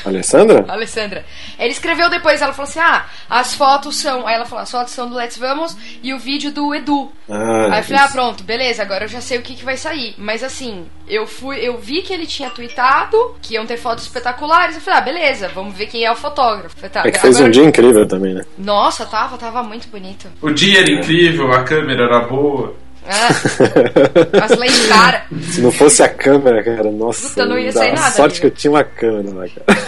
Alessandra? 0.03 0.65
Alessandra. 0.67 1.23
Ele 1.59 1.71
escreveu 1.71 2.09
depois, 2.09 2.41
ela 2.41 2.53
falou 2.53 2.67
assim: 2.69 2.79
ah, 2.79 3.05
as 3.29 3.53
fotos 3.53 3.97
são. 3.97 4.25
Aí 4.25 4.35
ela 4.35 4.45
falou: 4.45 4.63
as 4.63 4.71
fotos 4.71 4.93
são 4.93 5.07
do 5.09 5.15
Let's 5.15 5.37
Vamos 5.37 5.77
e 6.01 6.13
o 6.13 6.19
vídeo 6.19 6.51
do 6.51 6.73
Edu. 6.73 7.11
Ah, 7.29 7.73
Aí 7.73 7.79
eu 7.79 7.83
falei, 7.83 8.01
ah, 8.03 8.07
pronto, 8.07 8.43
beleza, 8.43 8.81
agora 8.81 9.05
eu 9.05 9.07
já 9.07 9.21
sei 9.21 9.37
o 9.37 9.41
que, 9.41 9.55
que 9.55 9.63
vai 9.63 9.77
sair. 9.77 10.15
Mas 10.17 10.43
assim, 10.43 10.85
eu 11.07 11.25
fui, 11.27 11.57
eu 11.59 11.77
vi 11.77 12.01
que 12.01 12.11
ele 12.13 12.25
tinha 12.25 12.49
tweetado 12.49 13.35
que 13.41 13.53
iam 13.53 13.65
ter 13.65 13.77
fotos 13.77 14.03
espetaculares. 14.05 14.75
Eu 14.75 14.81
falei, 14.81 14.99
ah, 14.99 15.03
beleza, 15.03 15.47
vamos 15.49 15.75
ver 15.75 15.85
quem 15.87 16.03
é 16.03 16.11
o 16.11 16.15
fotógrafo. 16.15 16.75
Falei, 16.75 16.89
tá, 16.89 17.03
É 17.05 17.11
que 17.11 17.19
fez 17.19 17.35
agora- 17.35 17.47
um 17.47 17.51
dia 17.51 17.63
incrível 17.63 18.07
também, 18.07 18.33
né? 18.33 18.43
Nossa, 18.57 19.05
tava, 19.05 19.37
tava 19.37 19.61
muito 19.63 19.87
bonito. 19.87 20.27
O 20.41 20.49
dia 20.51 20.79
era 20.81 20.91
incrível, 20.91 21.51
a 21.53 21.63
câmera 21.63 22.05
era 22.05 22.19
boa. 22.27 22.75
Ah, 23.11 24.87
cara. 24.87 25.25
Se 25.41 25.61
não 25.61 25.71
fosse 25.71 26.01
a 26.03 26.09
câmera, 26.09 26.63
cara, 26.63 26.89
nossa. 26.91 27.27
Puta, 27.29 27.45
não 27.45 27.59
ia 27.59 27.71
sair 27.71 27.93
nada 27.93 28.11
sorte 28.11 28.33
ali, 28.33 28.41
que 28.41 28.47
eu 28.47 28.51
tinha 28.51 28.71
uma 28.71 28.83
câmera 28.83 29.29
lá, 29.35 29.45
cara. 29.47 29.81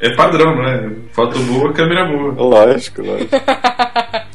É 0.00 0.14
padrão, 0.16 0.56
né? 0.56 0.90
Foto 1.12 1.38
boa, 1.40 1.72
câmera 1.72 2.04
boa. 2.06 2.32
lógico, 2.34 3.02
lógico. 3.02 3.30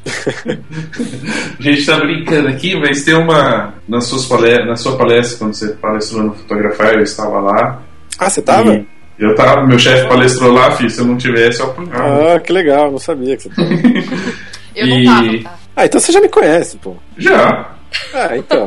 A 1.60 1.62
gente 1.64 1.86
tá 1.86 1.98
brincando 2.00 2.48
aqui, 2.50 2.76
mas 2.80 3.04
tem 3.04 3.16
uma. 3.16 3.74
Nas 3.88 4.06
suas 4.06 4.26
palestras, 4.26 4.68
na 4.68 4.76
sua 4.76 4.98
palestra, 4.98 5.38
quando 5.40 5.54
você 5.54 5.68
palestrou 5.74 6.24
no 6.24 6.34
Fotografar, 6.34 6.94
eu 6.94 7.02
estava 7.04 7.40
lá. 7.40 7.82
Ah, 8.20 8.30
você 8.30 8.42
tava? 8.42 8.74
E 8.76 8.86
eu 9.20 9.34
tava, 9.36 9.66
meu 9.66 9.80
chefe 9.80 10.08
palestrou 10.08 10.52
lá, 10.54 10.72
filho, 10.72 10.90
se 10.90 11.00
eu 11.00 11.06
não 11.06 11.18
tivesse, 11.18 11.60
eu 11.62 11.68
apanhava. 11.68 12.36
Ah, 12.36 12.40
que 12.40 12.52
legal, 12.52 12.92
não 12.92 13.00
sabia 13.00 13.36
que 13.38 13.44
você 13.44 13.50
tava. 13.50 13.70
Eu 14.76 14.88
não 14.88 14.98
E- 15.00 15.06
tava, 15.06 15.44
tá? 15.44 15.60
Ah, 15.78 15.86
então 15.86 16.02
você 16.02 16.12
já 16.12 16.20
me 16.20 16.28
conhece, 16.28 16.78
pô. 16.78 16.98
Já. 17.18 17.70
Ah, 18.14 18.38
então. 18.38 18.66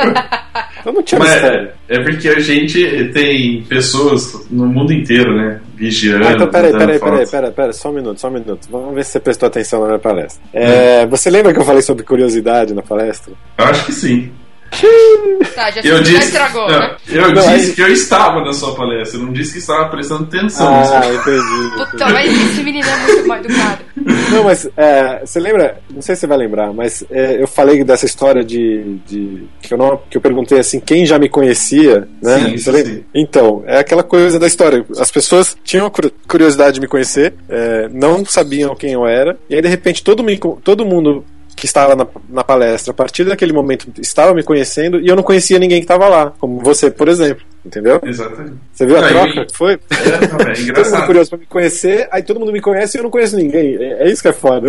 Então 0.81 0.93
não 0.93 1.03
tinha 1.03 1.19
Mas 1.19 1.33
mistério. 1.33 1.71
é 1.89 2.03
porque 2.03 2.29
a 2.29 2.39
gente 2.39 3.11
tem 3.13 3.63
pessoas 3.63 4.47
no 4.51 4.67
mundo 4.67 4.93
inteiro, 4.93 5.37
né? 5.37 5.61
Vigiando. 5.75 6.25
Ah, 6.27 6.33
então 6.33 6.49
peraí, 6.49 6.73
peraí, 6.73 6.99
peraí, 6.99 7.27
peraí, 7.27 7.51
peraí, 7.51 7.73
só 7.73 7.91
um 7.91 7.95
minuto, 7.95 8.21
só 8.21 8.29
um 8.29 8.33
minuto. 8.33 8.69
Vamos 8.71 8.95
ver 8.95 9.05
se 9.05 9.13
você 9.13 9.21
prestou 9.21 9.47
atenção 9.47 9.81
na 9.81 9.87
minha 9.87 9.99
palestra. 9.99 10.43
É, 10.53 11.07
você 11.07 11.31
lembra 11.31 11.53
que 11.53 11.59
eu 11.59 11.65
falei 11.65 11.83
sobre 11.83 12.05
curiosidade 12.05 12.75
na 12.75 12.83
palestra? 12.83 13.33
Eu 13.59 13.65
acho 13.65 13.87
que 13.87 13.93
sim. 13.93 14.31
Tá, 15.55 15.71
já, 15.71 15.81
Eu 15.83 15.97
já 15.97 16.03
disse, 16.03 16.17
estragou, 16.27 16.69
não, 16.69 16.79
né? 16.79 16.97
eu 17.09 17.23
Não, 17.33 17.35
disse 17.35 17.49
aí- 17.71 17.73
que 17.75 17.81
eu 17.83 17.89
estava 17.89 18.41
na 18.45 18.53
sua 18.53 18.75
palestra, 18.75 19.19
eu 19.19 19.25
não 19.25 19.33
disse 19.33 19.53
que 19.53 19.59
estava 19.59 19.89
prestando 19.89 20.25
atenção. 20.25 20.69
Ah, 20.69 21.01
entendi. 21.13 21.91
Puta, 21.91 22.09
mas 22.11 22.33
esse 22.51 22.63
menino 22.63 22.87
é 22.89 22.97
muito 23.07 23.27
mal 23.27 23.39
educado. 23.39 23.79
Não, 24.31 24.45
mas 24.45 24.69
é, 24.77 25.21
você 25.25 25.41
lembra? 25.41 25.81
Não 25.93 26.01
sei 26.01 26.15
se 26.15 26.21
você 26.21 26.27
vai 26.27 26.39
lembrar, 26.39 26.73
mas 26.73 27.05
é, 27.11 27.43
eu 27.43 27.47
falei 27.49 27.83
dessa 27.83 28.07
história 28.07 28.45
de, 28.45 28.99
de 29.07 29.45
que, 29.61 29.75
eu 29.75 29.79
não, 29.79 30.01
que 30.09 30.17
eu 30.17 30.21
perguntei 30.21 30.59
assim 30.59 30.81
quem 30.81 31.05
já 31.05 31.19
me 31.19 31.29
conhecia, 31.29 32.07
né? 32.23 32.37
Sim, 32.39 32.43
Você 32.51 32.55
isso 32.55 32.71
lembra? 32.71 32.93
sim. 32.93 33.05
Então 33.15 33.63
é 33.67 33.79
aquela 33.79 34.03
coisa 34.03 34.39
da 34.39 34.47
história. 34.47 34.85
As 34.99 35.11
pessoas 35.11 35.57
tinham 35.65 35.91
cur- 35.91 36.13
curiosidade 36.29 36.75
de 36.75 36.81
me 36.81 36.87
conhecer, 36.89 37.35
é, 37.49 37.89
não 37.93 38.25
sabiam 38.25 38.75
quem 38.75 38.93
eu 38.93 39.07
era, 39.07 39.37
e 39.51 39.55
aí 39.57 39.63
de 39.63 39.69
repente 39.69 40.03
todo, 40.05 40.23
me, 40.23 40.39
todo 40.63 40.85
mundo 40.87 41.25
que 41.59 41.67
estava 41.67 41.95
na, 41.97 42.07
na 42.29 42.43
palestra, 42.45 42.93
a 42.93 42.95
partir 42.95 43.25
daquele 43.25 43.53
momento 43.53 43.89
estava 44.01 44.33
me 44.35 44.43
conhecendo 44.43 45.01
e 45.01 45.09
eu 45.09 45.17
não 45.17 45.23
conhecia 45.23 45.59
ninguém 45.59 45.79
que 45.81 45.85
estava 45.85 46.09
lá, 46.09 46.33
como 46.39 46.61
você, 46.61 46.91
por 46.91 47.09
exemplo, 47.09 47.43
entendeu? 47.65 48.01
Exatamente. 48.05 48.55
Você 48.73 48.87
viu 48.87 48.97
a 48.97 49.01
Não, 49.03 49.09
troca 49.09 49.41
e- 49.43 49.47
foi? 49.55 49.73
É, 49.73 49.77
não, 49.77 50.39
é 50.41 50.45
Todo 50.45 50.47
mundo 50.47 50.61
engraçado. 50.61 51.07
curioso 51.07 51.31
pra 51.31 51.39
me 51.39 51.47
conhecer, 51.47 52.09
aí 52.11 52.23
todo 52.23 52.41
mundo 52.41 52.53
me 52.53 52.61
conhece 52.61 52.97
e 52.97 53.01
eu 53.01 53.03
não 53.05 53.11
conheço 53.11 53.37
ninguém. 53.37 53.77
É, 53.77 54.05
é 54.05 54.11
isso 54.11 54.23
que 54.23 54.29
é 54.29 54.33
foda. 54.33 54.69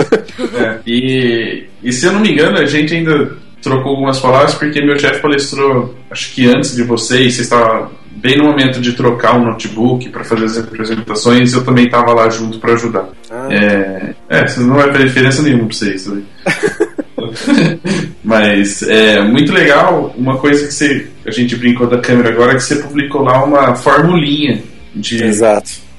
É, 0.57 0.79
e, 0.85 1.65
e 1.83 1.91
se 1.93 2.05
eu 2.05 2.13
não 2.13 2.19
me 2.19 2.31
engano, 2.31 2.57
a 2.57 2.65
gente 2.65 2.93
ainda 2.95 3.31
trocou 3.61 3.91
algumas 3.91 4.19
palavras 4.19 4.53
porque 4.55 4.81
meu 4.81 4.97
chefe 4.97 5.21
palestrou, 5.21 5.93
acho 6.09 6.33
que 6.33 6.47
antes 6.47 6.75
de 6.75 6.83
vocês, 6.83 7.35
você 7.35 7.41
estava 7.41 7.91
bem 8.21 8.37
no 8.37 8.45
momento 8.45 8.79
de 8.79 8.93
trocar 8.93 9.37
um 9.37 9.45
notebook 9.45 10.09
para 10.09 10.23
fazer 10.23 10.45
as 10.45 10.57
apresentações, 10.57 11.53
eu 11.53 11.63
também 11.63 11.85
estava 11.85 12.13
lá 12.13 12.29
junto 12.29 12.59
para 12.59 12.73
ajudar. 12.73 13.09
Ah. 13.31 13.47
É, 13.49 14.13
é, 14.29 14.45
isso 14.45 14.61
não 14.61 14.75
vai 14.75 14.91
fazer 14.91 15.05
diferença 15.05 15.41
nenhuma 15.41 15.65
para 15.65 15.75
vocês. 15.75 16.01
sabe? 16.01 16.23
Mas 18.23 18.83
é 18.83 19.21
muito 19.23 19.51
legal. 19.51 20.13
Uma 20.17 20.37
coisa 20.37 20.67
que 20.67 20.73
você, 20.73 21.07
a 21.25 21.31
gente 21.31 21.55
brincou 21.55 21.87
da 21.87 21.99
câmera 21.99 22.29
agora, 22.29 22.53
é 22.53 22.55
que 22.55 22.63
você 22.63 22.75
publicou 22.75 23.21
lá 23.23 23.43
uma 23.43 23.75
formulinha 23.75 24.61
de 24.95 25.19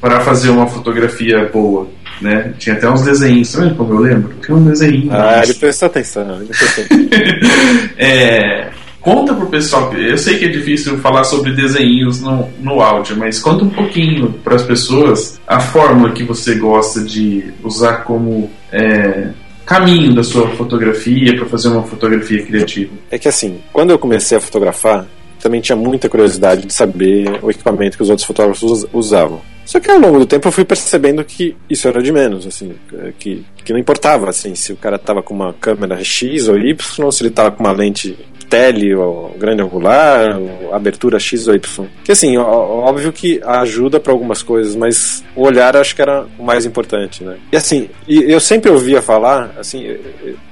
para 0.01 0.21
fazer 0.21 0.51
uma 0.51 0.67
fotografia 0.67 1.49
boa. 1.53 1.89
Né? 2.21 2.53
Tinha 2.59 2.77
até 2.77 2.91
uns 2.91 3.03
desenhos, 3.03 3.55
vendo 3.55 3.75
como 3.77 3.95
eu 3.95 3.99
lembro? 3.99 4.35
Tinha 4.45 4.57
um 4.57 4.65
desenho. 4.65 5.09
Ah, 5.11 5.41
ele 5.43 5.55
prestou 5.55 5.87
atenção. 5.87 6.37
Ele 6.37 6.47
prestou 6.47 6.85
atenção. 6.85 7.09
É, 7.97 8.71
conta 9.01 9.35
pro 9.35 9.47
pessoal, 9.47 9.93
eu 9.95 10.19
sei 10.19 10.39
que 10.39 10.45
é 10.45 10.49
difícil 10.49 10.99
falar 10.99 11.25
sobre 11.25 11.53
desenhos 11.53 12.21
no, 12.21 12.49
no 12.61 12.81
áudio, 12.81 13.17
mas 13.17 13.39
conta 13.39 13.65
um 13.65 13.71
pouquinho 13.71 14.33
para 14.45 14.57
as 14.57 14.63
pessoas 14.63 15.41
a 15.47 15.59
fórmula 15.61 16.13
que 16.13 16.23
você 16.23 16.55
gosta 16.55 17.03
de 17.03 17.45
usar 17.63 18.05
como 18.05 18.51
é, 18.73 19.29
caminho 19.65 20.15
da 20.15 20.23
sua 20.23 20.49
fotografia 20.51 21.35
para 21.37 21.47
fazer 21.47 21.69
uma 21.69 21.83
fotografia 21.83 22.45
criativa. 22.45 22.93
É 23.11 23.19
que 23.19 23.29
assim, 23.29 23.61
quando 23.73 23.91
eu 23.91 23.99
comecei 23.99 24.37
a 24.37 24.41
fotografar, 24.41 25.07
também 25.41 25.61
tinha 25.61 25.77
muita 25.77 26.09
curiosidade 26.09 26.67
de 26.67 26.73
saber 26.73 27.39
o 27.43 27.51
equipamento 27.51 27.97
que 27.97 28.03
os 28.03 28.11
outros 28.11 28.27
fotógrafos 28.27 28.63
us- 28.63 28.87
usavam. 28.93 29.41
Só 29.65 29.79
que 29.79 29.91
ao 29.91 29.99
longo 29.99 30.19
do 30.19 30.27
tempo 30.27 30.49
eu 30.49 30.53
fui 30.53 30.65
percebendo 30.65 31.25
que 31.25 31.57
isso 31.69 31.87
era 31.87 32.03
de 32.03 32.13
menos, 32.13 32.47
assim, 32.47 32.73
que, 33.19 33.45
que 33.65 33.73
não 33.73 33.79
importava, 33.79 34.29
assim, 34.29 34.55
se 34.55 34.73
o 34.73 34.77
cara 34.77 34.99
tava 34.99 35.23
com 35.23 35.33
uma 35.33 35.55
câmera 35.55 36.03
X 36.03 36.49
ou 36.49 36.59
Y, 36.59 37.11
se 37.13 37.23
ele 37.23 37.31
tava 37.31 37.53
com 37.53 37.63
uma 37.63 37.73
lente 37.73 38.19
tele 38.51 38.95
ou 38.95 39.35
grande 39.39 39.63
angular, 39.63 40.37
ou 40.39 40.75
abertura 40.75 41.19
X 41.19 41.47
ou 41.49 41.55
Y. 41.55 41.87
Que 42.05 42.13
assim, 42.13 42.37
ó- 42.37 42.43
óbvio 42.89 43.13
que 43.13 43.41
ajuda 43.45 43.99
para 44.01 44.13
algumas 44.13 44.43
coisas, 44.43 44.75
mas 44.77 45.25
o 45.35 45.43
olhar 45.47 45.77
acho 45.77 45.95
que 45.97 46.03
era 46.03 46.27
o 46.39 46.43
mais 46.45 46.67
importante, 46.67 47.23
né? 47.25 47.37
E 47.53 47.57
assim, 47.57 47.89
eu 48.09 48.41
sempre 48.41 48.71
ouvia 48.71 49.01
falar, 49.01 49.55
assim, 49.59 49.97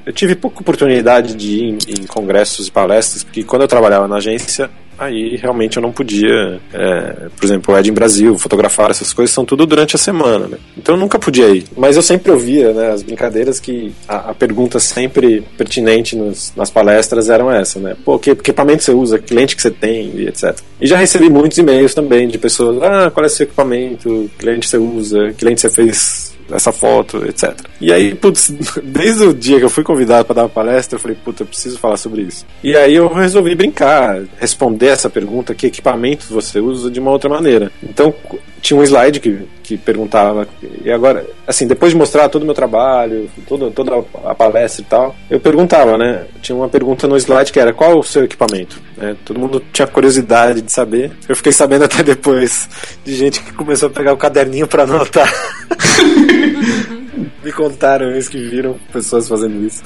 eu 0.06 0.12
tive 0.12 0.34
pouca 0.34 0.60
oportunidade 0.60 1.34
de 1.34 1.50
ir 1.56 1.64
em, 1.64 1.78
em 2.02 2.06
congressos 2.06 2.68
e 2.68 2.70
palestras, 2.70 3.24
porque 3.24 3.42
quando 3.44 3.62
eu 3.62 3.68
trabalhava 3.68 4.06
na 4.08 4.16
agência, 4.16 4.70
aí 4.98 5.36
realmente 5.36 5.76
eu 5.76 5.82
não 5.82 5.92
podia, 5.92 6.60
é, 6.72 7.28
por 7.36 7.44
exemplo, 7.44 7.74
o 7.74 7.78
Ed 7.78 7.88
em 7.88 7.92
Brasil, 7.92 8.36
fotografar 8.38 8.90
essas 8.90 9.12
coisas, 9.12 9.32
são 9.34 9.44
tudo 9.44 9.64
durante 9.66 9.94
a 9.96 9.98
semana, 9.98 10.46
né? 10.48 10.58
Então 10.76 10.94
eu 10.94 11.00
nunca 11.00 11.18
podia 11.18 11.48
ir. 11.48 11.64
Mas 11.76 11.96
eu 11.96 12.02
sempre 12.02 12.30
ouvia, 12.32 12.72
né, 12.72 12.90
as 12.90 13.02
brincadeiras 13.02 13.60
que 13.60 13.92
a, 14.08 14.30
a 14.30 14.34
pergunta 14.34 14.78
sempre 14.80 15.42
pertinente 15.56 16.16
nos- 16.16 16.52
nas 16.56 16.70
palestras 16.70 17.28
eram 17.28 17.50
essa, 17.50 17.78
né? 17.78 17.96
Pô, 18.04 18.18
que, 18.18 18.30
equipamento 18.30 18.82
você 18.82 18.92
usa, 18.92 19.18
que 19.18 19.34
lente 19.34 19.54
que 19.56 19.62
você 19.62 19.70
tem, 19.70 20.10
e 20.14 20.26
etc. 20.28 20.56
E 20.80 20.86
já 20.86 20.96
recebi 20.96 21.28
muitos 21.30 21.58
e-mails 21.58 21.94
também 21.94 22.26
de 22.28 22.38
pessoas, 22.38 22.82
ah, 22.82 23.10
qual 23.10 23.24
é 23.24 23.28
seu 23.28 23.44
equipamento, 23.44 24.30
que 24.38 24.44
lente 24.46 24.68
você 24.68 24.78
usa, 24.78 25.32
que 25.36 25.44
lente 25.44 25.60
você 25.60 25.70
fez 25.70 26.36
essa 26.50 26.72
foto, 26.72 27.24
etc. 27.26 27.54
E 27.80 27.92
aí, 27.92 28.14
putz, 28.14 28.50
desde 28.82 29.24
o 29.24 29.34
dia 29.34 29.58
que 29.58 29.64
eu 29.64 29.70
fui 29.70 29.84
convidado 29.84 30.24
para 30.24 30.36
dar 30.36 30.42
uma 30.42 30.48
palestra, 30.48 30.96
eu 30.96 31.00
falei, 31.00 31.16
puta, 31.22 31.42
eu 31.42 31.46
preciso 31.46 31.78
falar 31.78 31.96
sobre 31.96 32.22
isso. 32.22 32.46
E 32.62 32.76
aí 32.76 32.94
eu 32.94 33.08
resolvi 33.08 33.54
brincar, 33.54 34.22
responder 34.38 34.88
essa 34.88 35.10
pergunta, 35.10 35.54
que 35.54 35.66
equipamento 35.66 36.26
você 36.28 36.60
usa, 36.60 36.90
de 36.90 37.00
uma 37.00 37.10
outra 37.10 37.28
maneira. 37.28 37.70
Então, 37.82 38.14
tinha 38.60 38.78
um 38.78 38.82
slide 38.82 39.20
que, 39.20 39.46
que 39.62 39.76
perguntava, 39.76 40.46
e 40.84 40.90
agora, 40.90 41.24
assim, 41.46 41.66
depois 41.66 41.92
de 41.92 41.98
mostrar 41.98 42.28
todo 42.28 42.42
o 42.42 42.46
meu 42.46 42.54
trabalho, 42.54 43.30
todo, 43.46 43.70
toda 43.70 44.04
a 44.24 44.34
palestra 44.34 44.82
e 44.82 44.84
tal, 44.84 45.16
eu 45.30 45.40
perguntava, 45.40 45.96
né? 45.96 46.24
Tinha 46.42 46.56
uma 46.56 46.68
pergunta 46.68 47.06
no 47.06 47.16
slide 47.16 47.52
que 47.52 47.60
era, 47.60 47.72
qual 47.72 47.98
o 47.98 48.02
seu 48.02 48.24
equipamento? 48.24 48.80
né? 48.98 49.16
todo 49.24 49.38
mundo 49.38 49.62
tinha 49.72 49.86
curiosidade 49.86 50.60
de 50.60 50.72
saber. 50.72 51.12
Eu 51.28 51.36
fiquei 51.36 51.52
sabendo 51.52 51.84
até 51.84 52.02
depois 52.02 52.68
de 53.04 53.14
gente 53.14 53.40
que 53.40 53.52
começou 53.52 53.88
a 53.88 53.92
pegar 53.92 54.12
o 54.12 54.16
caderninho 54.16 54.66
para 54.66 54.82
anotar. 54.82 55.32
Me 57.42 57.52
contaram 57.52 58.10
isso, 58.16 58.30
que 58.30 58.38
viram 58.38 58.76
pessoas 58.92 59.28
fazendo 59.28 59.64
isso. 59.66 59.82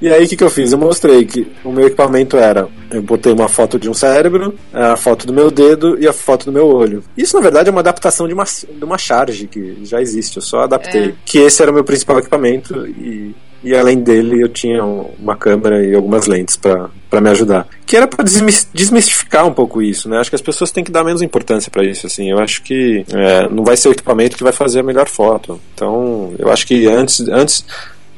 E 0.00 0.08
aí, 0.08 0.24
o 0.24 0.28
que, 0.28 0.36
que 0.36 0.44
eu 0.44 0.50
fiz? 0.50 0.72
Eu 0.72 0.78
mostrei 0.78 1.24
que 1.24 1.50
o 1.64 1.72
meu 1.72 1.86
equipamento 1.86 2.36
era: 2.36 2.68
eu 2.90 3.02
botei 3.02 3.32
uma 3.32 3.48
foto 3.48 3.78
de 3.78 3.88
um 3.88 3.94
cérebro, 3.94 4.54
a 4.72 4.96
foto 4.96 5.26
do 5.26 5.32
meu 5.32 5.50
dedo 5.50 5.98
e 5.98 6.06
a 6.06 6.12
foto 6.12 6.46
do 6.46 6.52
meu 6.52 6.66
olho. 6.66 7.02
Isso, 7.16 7.36
na 7.36 7.42
verdade, 7.42 7.68
é 7.68 7.72
uma 7.72 7.80
adaptação 7.80 8.28
de 8.28 8.34
uma, 8.34 8.44
de 8.44 8.84
uma 8.84 8.98
charge 8.98 9.46
que 9.46 9.78
já 9.84 10.00
existe, 10.00 10.36
eu 10.36 10.42
só 10.42 10.60
adaptei. 10.60 11.06
É. 11.06 11.14
Que 11.24 11.38
esse 11.38 11.62
era 11.62 11.70
o 11.70 11.74
meu 11.74 11.84
principal 11.84 12.18
equipamento 12.18 12.86
e. 12.86 13.34
E 13.62 13.74
além 13.74 13.98
dele, 13.98 14.42
eu 14.42 14.48
tinha 14.48 14.84
um- 14.84 15.10
uma 15.18 15.36
câmera 15.36 15.84
e 15.84 15.94
algumas 15.94 16.26
lentes 16.26 16.56
para 16.56 17.20
me 17.20 17.30
ajudar. 17.30 17.66
Que 17.84 17.96
era 17.96 18.06
para 18.06 18.24
desmistificar 18.24 19.46
um 19.46 19.52
pouco 19.52 19.82
isso, 19.82 20.08
né? 20.08 20.18
Acho 20.18 20.30
que 20.30 20.36
as 20.36 20.42
pessoas 20.42 20.70
têm 20.70 20.84
que 20.84 20.92
dar 20.92 21.02
menos 21.02 21.22
importância 21.22 21.70
para 21.70 21.84
isso, 21.84 22.06
assim. 22.06 22.30
Eu 22.30 22.38
acho 22.38 22.62
que 22.62 23.04
é, 23.12 23.48
não 23.48 23.64
vai 23.64 23.76
ser 23.76 23.88
o 23.88 23.92
equipamento 23.92 24.36
que 24.36 24.44
vai 24.44 24.52
fazer 24.52 24.80
a 24.80 24.82
melhor 24.82 25.08
foto. 25.08 25.60
Então, 25.74 26.34
eu 26.38 26.50
acho 26.50 26.66
que 26.66 26.86
antes, 26.86 27.20
antes 27.28 27.64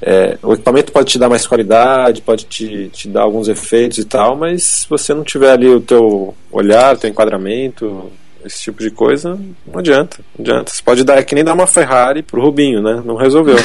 é, 0.00 0.38
o 0.42 0.52
equipamento 0.52 0.92
pode 0.92 1.10
te 1.10 1.18
dar 1.18 1.28
mais 1.28 1.46
qualidade, 1.46 2.22
pode 2.22 2.44
te, 2.44 2.88
te 2.92 3.08
dar 3.08 3.22
alguns 3.22 3.48
efeitos 3.48 3.98
e 3.98 4.04
tal, 4.04 4.36
mas 4.36 4.62
se 4.64 4.88
você 4.88 5.12
não 5.12 5.24
tiver 5.24 5.50
ali 5.50 5.68
o 5.68 5.80
teu 5.80 6.34
olhar, 6.52 6.96
teu 6.96 7.10
enquadramento, 7.10 8.10
esse 8.44 8.62
tipo 8.62 8.80
de 8.80 8.90
coisa, 8.90 9.38
não 9.66 9.78
adianta. 9.78 10.18
Não 10.36 10.44
adianta. 10.44 10.70
Você 10.70 10.82
pode 10.82 11.04
dar, 11.04 11.18
é 11.18 11.22
que 11.22 11.34
nem 11.34 11.44
dar 11.44 11.54
uma 11.54 11.66
Ferrari 11.66 12.22
pro 12.22 12.40
Rubinho, 12.40 12.82
né? 12.82 13.02
Não 13.04 13.16
resolveu. 13.16 13.56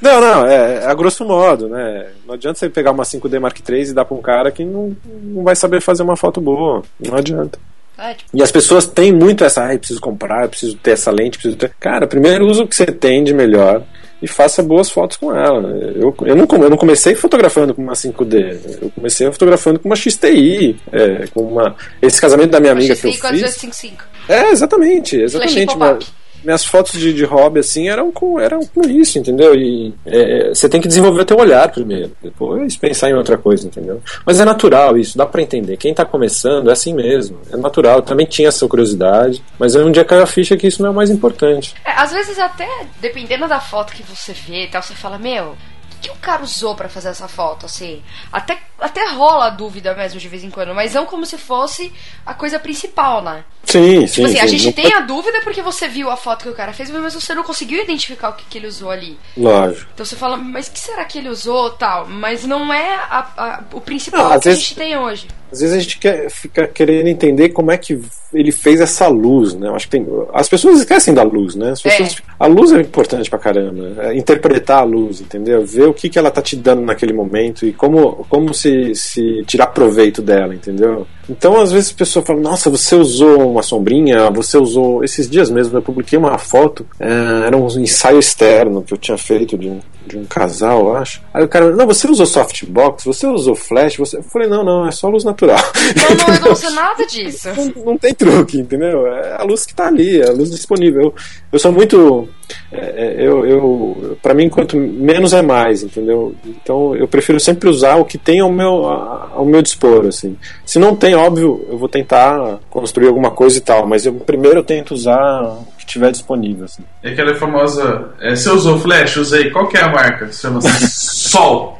não, 0.00 0.20
não, 0.20 0.46
é, 0.46 0.84
é 0.84 0.86
a 0.86 0.94
grosso 0.94 1.24
modo, 1.24 1.68
né? 1.68 2.08
Não 2.26 2.34
adianta 2.34 2.58
você 2.58 2.68
pegar 2.68 2.92
uma 2.92 3.04
5D 3.04 3.40
Mark 3.40 3.58
III 3.66 3.82
e 3.82 3.92
dar 3.92 4.04
pra 4.04 4.16
um 4.16 4.22
cara 4.22 4.50
que 4.50 4.64
não, 4.64 4.96
não 5.22 5.42
vai 5.42 5.56
saber 5.56 5.80
fazer 5.80 6.02
uma 6.02 6.16
foto 6.16 6.40
boa. 6.40 6.82
Não 7.00 7.16
adianta. 7.16 7.58
É, 7.98 8.12
tipo, 8.14 8.30
E 8.34 8.42
as 8.42 8.52
pessoas 8.52 8.86
têm 8.86 9.12
muito 9.12 9.42
essa, 9.42 9.72
ah, 9.72 9.78
preciso 9.78 10.00
comprar, 10.00 10.48
preciso 10.48 10.76
ter 10.76 10.90
essa 10.92 11.10
lente, 11.10 11.38
preciso 11.38 11.56
ter. 11.56 11.72
Cara, 11.80 12.06
primeiro 12.06 12.46
usa 12.46 12.62
o 12.62 12.68
que 12.68 12.76
você 12.76 12.86
tem 12.86 13.24
de 13.24 13.32
melhor 13.32 13.82
e 14.20 14.26
faça 14.26 14.62
boas 14.62 14.90
fotos 14.90 15.16
com 15.16 15.34
ela. 15.34 15.68
Eu, 15.94 16.14
eu, 16.24 16.36
não, 16.36 16.46
eu 16.50 16.70
não 16.70 16.76
comecei 16.76 17.14
fotografando 17.14 17.74
com 17.74 17.82
uma 17.82 17.92
5D, 17.92 18.80
eu 18.82 18.90
comecei 18.90 19.30
fotografando 19.30 19.78
com 19.78 19.88
uma 19.88 19.96
XTI, 19.96 20.76
é, 20.92 21.26
com 21.32 21.42
uma. 21.42 21.76
Esse 22.00 22.20
casamento 22.20 22.50
da 22.50 22.60
minha 22.60 22.72
amiga 22.72 22.94
que 22.94 23.06
eu 23.06 23.12
fiz. 23.12 23.20
4255. 23.20 24.04
É, 24.28 24.50
exatamente, 24.50 25.16
exatamente. 25.16 25.66
pop-up. 25.66 26.06
Minha- 26.46 26.56
minhas 26.56 26.64
fotos 26.64 26.98
de, 26.98 27.12
de 27.12 27.24
hobby 27.24 27.60
assim 27.60 27.88
eram 27.88 28.10
com, 28.10 28.40
eram 28.40 28.60
com 28.66 28.82
isso, 28.88 29.18
entendeu? 29.18 29.54
E 29.54 29.92
é, 30.06 30.48
você 30.48 30.68
tem 30.68 30.80
que 30.80 30.88
desenvolver 30.88 31.22
o 31.22 31.24
teu 31.24 31.36
olhar 31.38 31.68
primeiro, 31.70 32.12
depois 32.22 32.76
pensar 32.76 33.10
em 33.10 33.14
outra 33.14 33.36
coisa, 33.36 33.66
entendeu? 33.66 34.00
Mas 34.24 34.40
é 34.40 34.44
natural 34.44 34.96
isso, 34.96 35.18
dá 35.18 35.26
pra 35.26 35.42
entender. 35.42 35.76
Quem 35.76 35.92
tá 35.92 36.04
começando 36.04 36.70
é 36.70 36.72
assim 36.72 36.94
mesmo, 36.94 37.38
é 37.52 37.56
natural. 37.56 37.96
Eu 37.96 38.02
também 38.02 38.26
tinha 38.26 38.48
essa 38.48 38.66
curiosidade, 38.66 39.42
mas 39.58 39.74
um 39.74 39.90
dia 39.90 40.04
caiu 40.04 40.22
a 40.22 40.26
ficha 40.26 40.56
que 40.56 40.66
isso 40.66 40.80
não 40.82 40.88
é 40.88 40.92
o 40.92 40.94
mais 40.94 41.10
importante. 41.10 41.74
É, 41.84 41.90
às 41.92 42.12
vezes 42.12 42.38
até, 42.38 42.68
dependendo 43.00 43.46
da 43.48 43.60
foto 43.60 43.92
que 43.92 44.02
você 44.02 44.32
vê 44.32 44.64
e 44.64 44.68
tal, 44.68 44.82
você 44.82 44.94
fala, 44.94 45.18
meu, 45.18 45.54
que, 46.00 46.10
o 46.10 46.14
cara 46.16 46.42
usou 46.42 46.74
pra 46.74 46.88
fazer 46.88 47.08
essa 47.08 47.26
foto, 47.28 47.66
assim? 47.66 48.02
Até, 48.32 48.58
até 48.78 49.08
rola 49.12 49.46
a 49.46 49.50
dúvida 49.50 49.94
mesmo 49.94 50.20
de 50.20 50.28
vez 50.28 50.44
em 50.44 50.50
quando, 50.50 50.74
mas 50.74 50.94
não 50.94 51.06
como 51.06 51.24
se 51.26 51.38
fosse 51.38 51.92
a 52.24 52.34
coisa 52.34 52.58
principal, 52.58 53.22
né? 53.22 53.44
Sim, 53.64 54.06
sim. 54.06 54.14
Tipo 54.22 54.26
assim, 54.28 54.38
a 54.38 54.42
sim. 54.42 54.58
gente 54.58 54.66
Não 54.66 54.72
tem 54.72 54.94
a 54.94 55.00
dúvida 55.00 55.40
porque 55.42 55.60
você 55.62 55.88
viu 55.88 56.08
a 56.10 56.16
foto 56.16 56.44
que 56.44 56.48
o 56.48 56.54
cara 56.54 56.72
fez, 56.72 56.88
mas 56.90 57.14
você 57.14 57.34
não 57.34 57.42
conseguiu 57.42 57.82
identificar 57.82 58.28
o 58.30 58.32
que, 58.34 58.44
que 58.48 58.58
ele 58.58 58.68
usou 58.68 58.90
ali. 58.90 59.18
Lógico. 59.36 59.90
Então 59.92 60.06
você 60.06 60.14
fala, 60.14 60.36
mas 60.36 60.68
o 60.68 60.72
que 60.72 60.78
será 60.78 61.04
que 61.04 61.18
ele 61.18 61.28
usou 61.28 61.70
tal? 61.70 62.06
Mas 62.06 62.44
não 62.46 62.72
é 62.72 62.94
a- 62.94 63.26
a- 63.36 63.64
o 63.72 63.80
principal 63.80 64.26
às 64.32 64.42
que 64.42 64.48
a 64.48 64.50
vezes- 64.52 64.64
gente 64.64 64.76
tem 64.76 64.96
hoje. 64.96 65.26
Às 65.50 65.60
vezes 65.60 65.76
a 65.76 65.80
gente 65.80 65.98
quer, 65.98 66.28
fica 66.30 66.66
querendo 66.66 67.06
entender 67.06 67.50
como 67.50 67.70
é 67.70 67.78
que 67.78 68.00
ele 68.32 68.50
fez 68.52 68.80
essa 68.80 69.06
luz, 69.08 69.54
né? 69.54 69.68
Eu 69.68 69.76
acho 69.76 69.86
que 69.86 69.92
tem, 69.92 70.06
as 70.34 70.48
pessoas 70.48 70.80
esquecem 70.80 71.14
da 71.14 71.22
luz, 71.22 71.54
né? 71.54 71.70
As 71.70 71.80
pessoas- 71.80 72.16
A 72.38 72.46
luz 72.46 72.72
é 72.72 72.80
importante 72.80 73.30
pra 73.30 73.38
caramba. 73.38 74.02
É 74.04 74.14
interpretar 74.16 74.80
a 74.80 74.84
luz, 74.84 75.20
entendeu? 75.20 75.64
Ver 75.64 75.88
o 75.88 75.94
que, 75.94 76.08
que 76.10 76.18
ela 76.18 76.30
tá 76.30 76.42
te 76.42 76.54
dando 76.56 76.82
naquele 76.82 77.12
momento 77.12 77.64
e 77.64 77.72
como, 77.72 78.26
como 78.28 78.52
se, 78.52 78.65
se 78.94 79.42
tirar 79.46 79.68
proveito 79.68 80.22
dela, 80.22 80.54
entendeu? 80.54 81.06
Então, 81.28 81.60
às 81.60 81.72
vezes 81.72 81.90
a 81.90 81.96
pessoa 81.96 82.24
fala, 82.24 82.40
nossa, 82.40 82.70
você 82.70 82.94
usou 82.94 83.50
uma 83.50 83.62
sombrinha, 83.62 84.30
você 84.30 84.56
usou. 84.56 85.02
Esses 85.02 85.28
dias 85.28 85.50
mesmo 85.50 85.76
eu 85.76 85.82
publiquei 85.82 86.18
uma 86.18 86.38
foto, 86.38 86.86
é, 87.00 87.46
era 87.46 87.56
um 87.56 87.66
ensaio 87.80 88.18
externo 88.18 88.82
que 88.82 88.92
eu 88.92 88.98
tinha 88.98 89.18
feito 89.18 89.58
de 89.58 89.68
um, 89.68 89.80
de 90.06 90.16
um 90.16 90.24
casal, 90.24 90.80
eu 90.80 90.96
acho. 90.96 91.20
Aí 91.34 91.44
o 91.44 91.48
cara, 91.48 91.74
não, 91.74 91.86
você 91.86 92.08
usou 92.08 92.26
softbox, 92.26 93.04
você 93.04 93.26
usou 93.26 93.56
flash, 93.56 93.96
você. 93.96 94.18
Eu 94.18 94.22
falei, 94.22 94.48
não, 94.48 94.64
não, 94.64 94.86
é 94.86 94.92
só 94.92 95.08
luz 95.08 95.24
natural. 95.24 95.58
Não, 95.96 96.16
não, 96.16 96.34
eu 96.34 96.40
não 96.40 96.52
uso 96.52 96.70
nada 96.70 97.06
disso. 97.06 97.48
não, 97.56 97.84
não 97.84 97.98
tem 97.98 98.14
truque, 98.14 98.58
entendeu? 98.58 99.06
É 99.08 99.36
a 99.40 99.42
luz 99.42 99.66
que 99.66 99.74
tá 99.74 99.88
ali, 99.88 100.20
é 100.20 100.28
a 100.28 100.32
luz 100.32 100.50
disponível. 100.50 101.02
Eu, 101.02 101.14
eu 101.52 101.58
sou 101.58 101.72
muito. 101.72 102.28
É, 102.70 102.78
é, 102.78 103.26
eu, 103.26 103.46
eu, 103.46 104.18
para 104.22 104.34
mim, 104.34 104.48
quanto 104.48 104.76
menos 104.76 105.32
é 105.32 105.42
mais, 105.42 105.82
entendeu? 105.82 106.34
Então 106.44 106.94
eu 106.96 107.06
prefiro 107.06 107.38
sempre 107.38 107.68
usar 107.68 107.96
o 107.96 108.04
que 108.04 108.18
tem 108.18 108.40
ao 108.40 108.50
meu, 108.50 108.86
ao 108.86 109.44
meu 109.44 109.62
dispor, 109.62 110.06
assim. 110.06 110.36
Se 110.64 110.78
não 110.78 110.94
tem, 110.94 111.14
óbvio, 111.14 111.66
eu 111.70 111.78
vou 111.78 111.88
tentar 111.88 112.58
construir 112.68 113.08
alguma 113.08 113.30
coisa 113.30 113.58
e 113.58 113.60
tal, 113.60 113.86
mas 113.86 114.06
eu, 114.06 114.14
primeiro 114.14 114.58
eu 114.58 114.64
tento 114.64 114.94
usar 114.94 115.42
o 115.42 115.66
que 115.78 115.86
tiver 115.86 116.10
disponível, 116.10 116.64
assim. 116.64 116.82
É 117.02 117.10
aquela 117.10 117.34
famosa. 117.34 118.10
É, 118.20 118.34
você 118.34 118.50
usou 118.50 118.78
flash? 118.78 119.16
Usei. 119.16 119.50
Qual 119.50 119.68
que 119.68 119.76
é 119.76 119.82
a 119.82 119.88
marca? 119.88 120.30
Chama-se 120.32 120.68
Sol. 121.30 121.78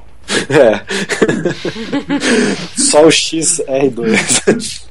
É. 0.51 0.81
Só 2.77 3.05
o 3.05 3.09
XR2. 3.09 4.83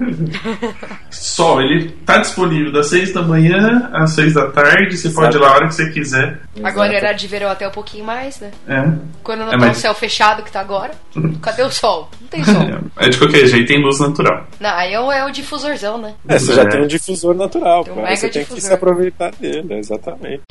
Sol, 1.10 1.62
ele 1.62 1.90
tá 2.06 2.18
disponível 2.20 2.72
das 2.72 2.88
6 2.90 3.14
da 3.14 3.22
manhã 3.22 3.90
às 3.94 4.12
6 4.12 4.34
da 4.34 4.48
tarde. 4.52 4.98
Você 4.98 5.10
pode 5.10 5.36
ir 5.36 5.40
lá 5.40 5.50
a 5.50 5.56
hora 5.56 5.68
que 5.68 5.76
você 5.76 5.90
quiser. 5.92 6.40
Agora 6.64 6.94
era 6.94 7.14
de 7.14 7.28
verão 7.28 7.50
até 7.50 7.68
um 7.68 7.72
pouquinho 7.72 8.06
mais, 8.06 8.40
né? 8.40 8.52
É. 8.68 8.84
Quando 9.24 9.40
não 9.42 9.48
É, 9.50 9.52
tá 9.52 9.58
mas- 9.58 9.78
o 9.78 9.82
céu 9.82 9.94
fechado 9.94 10.44
que 10.44 10.52
tá 10.52 10.60
agora, 10.62 10.92
cadê 11.42 11.64
o 11.64 11.70
sol? 11.72 12.10
Não 12.22 12.28
tem 12.28 12.44
sol. 12.44 12.64
É 12.98 13.10
de 13.10 13.18
qualquer 13.18 13.46
jeito, 13.48 13.68
tem 13.68 13.82
luz 13.82 14.00
natural. 14.00 14.48
Não, 14.60 14.70
aí 14.72 14.94
é 14.94 15.00
o, 15.00 15.12
é 15.12 15.26
o 15.26 15.32
difusorzão, 15.32 15.98
né? 15.98 16.14
É, 16.28 16.40
você 16.40 16.54
já 16.54 16.64
É. 16.64 16.66
tem 16.68 16.82
um 16.82 16.88
difusor 16.88 17.36
natural, 17.36 17.84
Tem 17.84 17.94
um 17.94 17.96
cara. 17.98 18.08
mega 18.08 18.20
Você 18.20 18.30
tem 18.30 18.44
que 18.44 18.50
difusor. 18.50 18.68
se 18.70 18.74
aproveitar 18.74 19.32
dele, 19.40 19.74
exatamente. 19.76 20.42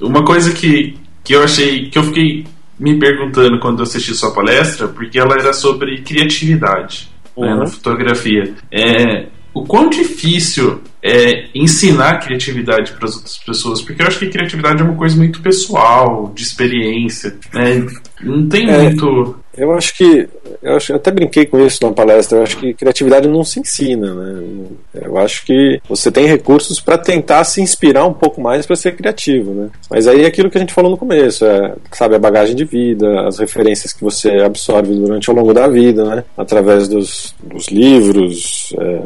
Uma 0.00 0.24
coisa 0.24 0.52
que, 0.52 0.98
que 1.22 1.34
eu 1.34 1.44
achei. 1.44 1.88
que 1.88 1.98
eu 1.98 2.02
fiquei 2.04 2.44
me 2.78 2.98
perguntando 2.98 3.58
quando 3.60 3.78
eu 3.78 3.82
assisti 3.84 4.14
sua 4.14 4.32
palestra, 4.32 4.88
porque 4.88 5.18
ela 5.18 5.34
era 5.34 5.52
sobre 5.52 6.02
criatividade 6.02 7.08
né, 7.36 7.52
Uhum. 7.52 7.58
na 7.60 7.66
fotografia. 7.66 8.54
É, 8.72 9.26
o 9.52 9.64
quão 9.64 9.88
difícil 9.88 10.80
é 11.02 11.46
ensinar 11.54 12.18
criatividade 12.20 12.92
para 12.92 13.04
as 13.06 13.14
outras 13.16 13.38
pessoas, 13.38 13.80
porque 13.82 14.02
eu 14.02 14.06
acho 14.06 14.18
que 14.18 14.28
criatividade 14.28 14.80
é 14.82 14.84
uma 14.84 14.94
coisa 14.96 15.16
muito 15.16 15.40
pessoal, 15.40 16.32
de 16.34 16.42
experiência. 16.42 17.36
né? 17.52 17.86
Não 18.22 18.48
tem 18.48 18.68
É. 18.70 18.78
muito. 18.82 19.36
Eu 19.56 19.72
acho 19.72 19.96
que. 19.96 20.28
Eu 20.62 20.76
acho, 20.76 20.92
eu 20.92 20.96
até 20.96 21.10
brinquei 21.10 21.46
com 21.46 21.58
isso 21.60 21.78
na 21.82 21.92
palestra. 21.92 22.38
Eu 22.38 22.42
acho 22.42 22.58
que 22.58 22.74
criatividade 22.74 23.28
não 23.28 23.44
se 23.44 23.60
ensina, 23.60 24.14
né? 24.14 24.66
Eu 24.94 25.16
acho 25.18 25.44
que 25.44 25.80
você 25.88 26.10
tem 26.10 26.26
recursos 26.26 26.80
para 26.80 26.98
tentar 26.98 27.44
se 27.44 27.60
inspirar 27.60 28.06
um 28.06 28.12
pouco 28.12 28.40
mais 28.40 28.66
para 28.66 28.76
ser 28.76 28.96
criativo, 28.96 29.52
né? 29.52 29.70
Mas 29.90 30.06
aí 30.06 30.24
é 30.24 30.26
aquilo 30.26 30.50
que 30.50 30.58
a 30.58 30.60
gente 30.60 30.72
falou 30.72 30.90
no 30.90 30.96
começo, 30.96 31.44
é, 31.44 31.74
sabe, 31.92 32.14
a 32.14 32.18
bagagem 32.18 32.54
de 32.54 32.64
vida, 32.64 33.26
as 33.26 33.38
referências 33.38 33.92
que 33.92 34.02
você 34.02 34.30
absorve 34.40 34.94
durante 34.94 35.28
ao 35.28 35.36
longo 35.36 35.52
da 35.52 35.68
vida, 35.68 36.04
né? 36.04 36.24
Através 36.36 36.88
dos, 36.88 37.34
dos 37.42 37.68
livros, 37.68 38.74
é, 38.80 39.02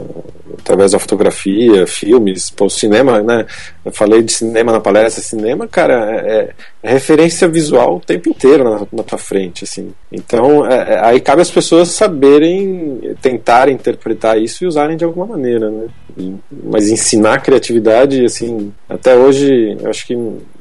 através 0.61 0.93
da 0.93 0.99
fotografia, 0.99 1.87
filmes, 1.87 2.51
pô, 2.51 2.69
cinema, 2.69 3.23
né? 3.23 3.47
Eu 3.85 3.93
falei 3.93 4.23
de 4.23 4.33
cinema 4.33 4.73
na 4.73 4.81
palestra, 4.81 5.23
cinema, 5.23 5.67
cara, 5.67 6.23
é, 6.25 6.51
é 6.83 6.91
referência 6.91 7.49
visual 7.49 7.97
o 7.97 8.01
tempo 8.01 8.29
inteiro 8.29 8.65
na, 8.65 8.87
na 8.93 9.03
tua 9.03 9.19
frente, 9.19 9.65
assim. 9.65 9.93
Então, 10.13 10.38
é, 10.67 10.95
é, 10.95 11.01
aí 11.05 11.21
cabe 11.21 11.43
às 11.43 11.51
pessoas 11.51 11.89
saberem 11.89 13.01
tentar 13.21 13.69
interpretar 13.69 14.41
isso 14.41 14.65
e 14.65 14.67
usarem 14.67 14.97
de 14.97 15.05
alguma 15.05 15.27
maneira, 15.27 15.71
né? 15.71 15.87
E- 16.17 16.35
mas 16.65 16.89
ensinar 16.89 17.43
criatividade, 17.43 18.25
assim, 18.25 18.73
até 18.89 19.17
hoje, 19.17 19.77
eu 19.81 19.89
acho 19.91 20.07
que 20.07 20.17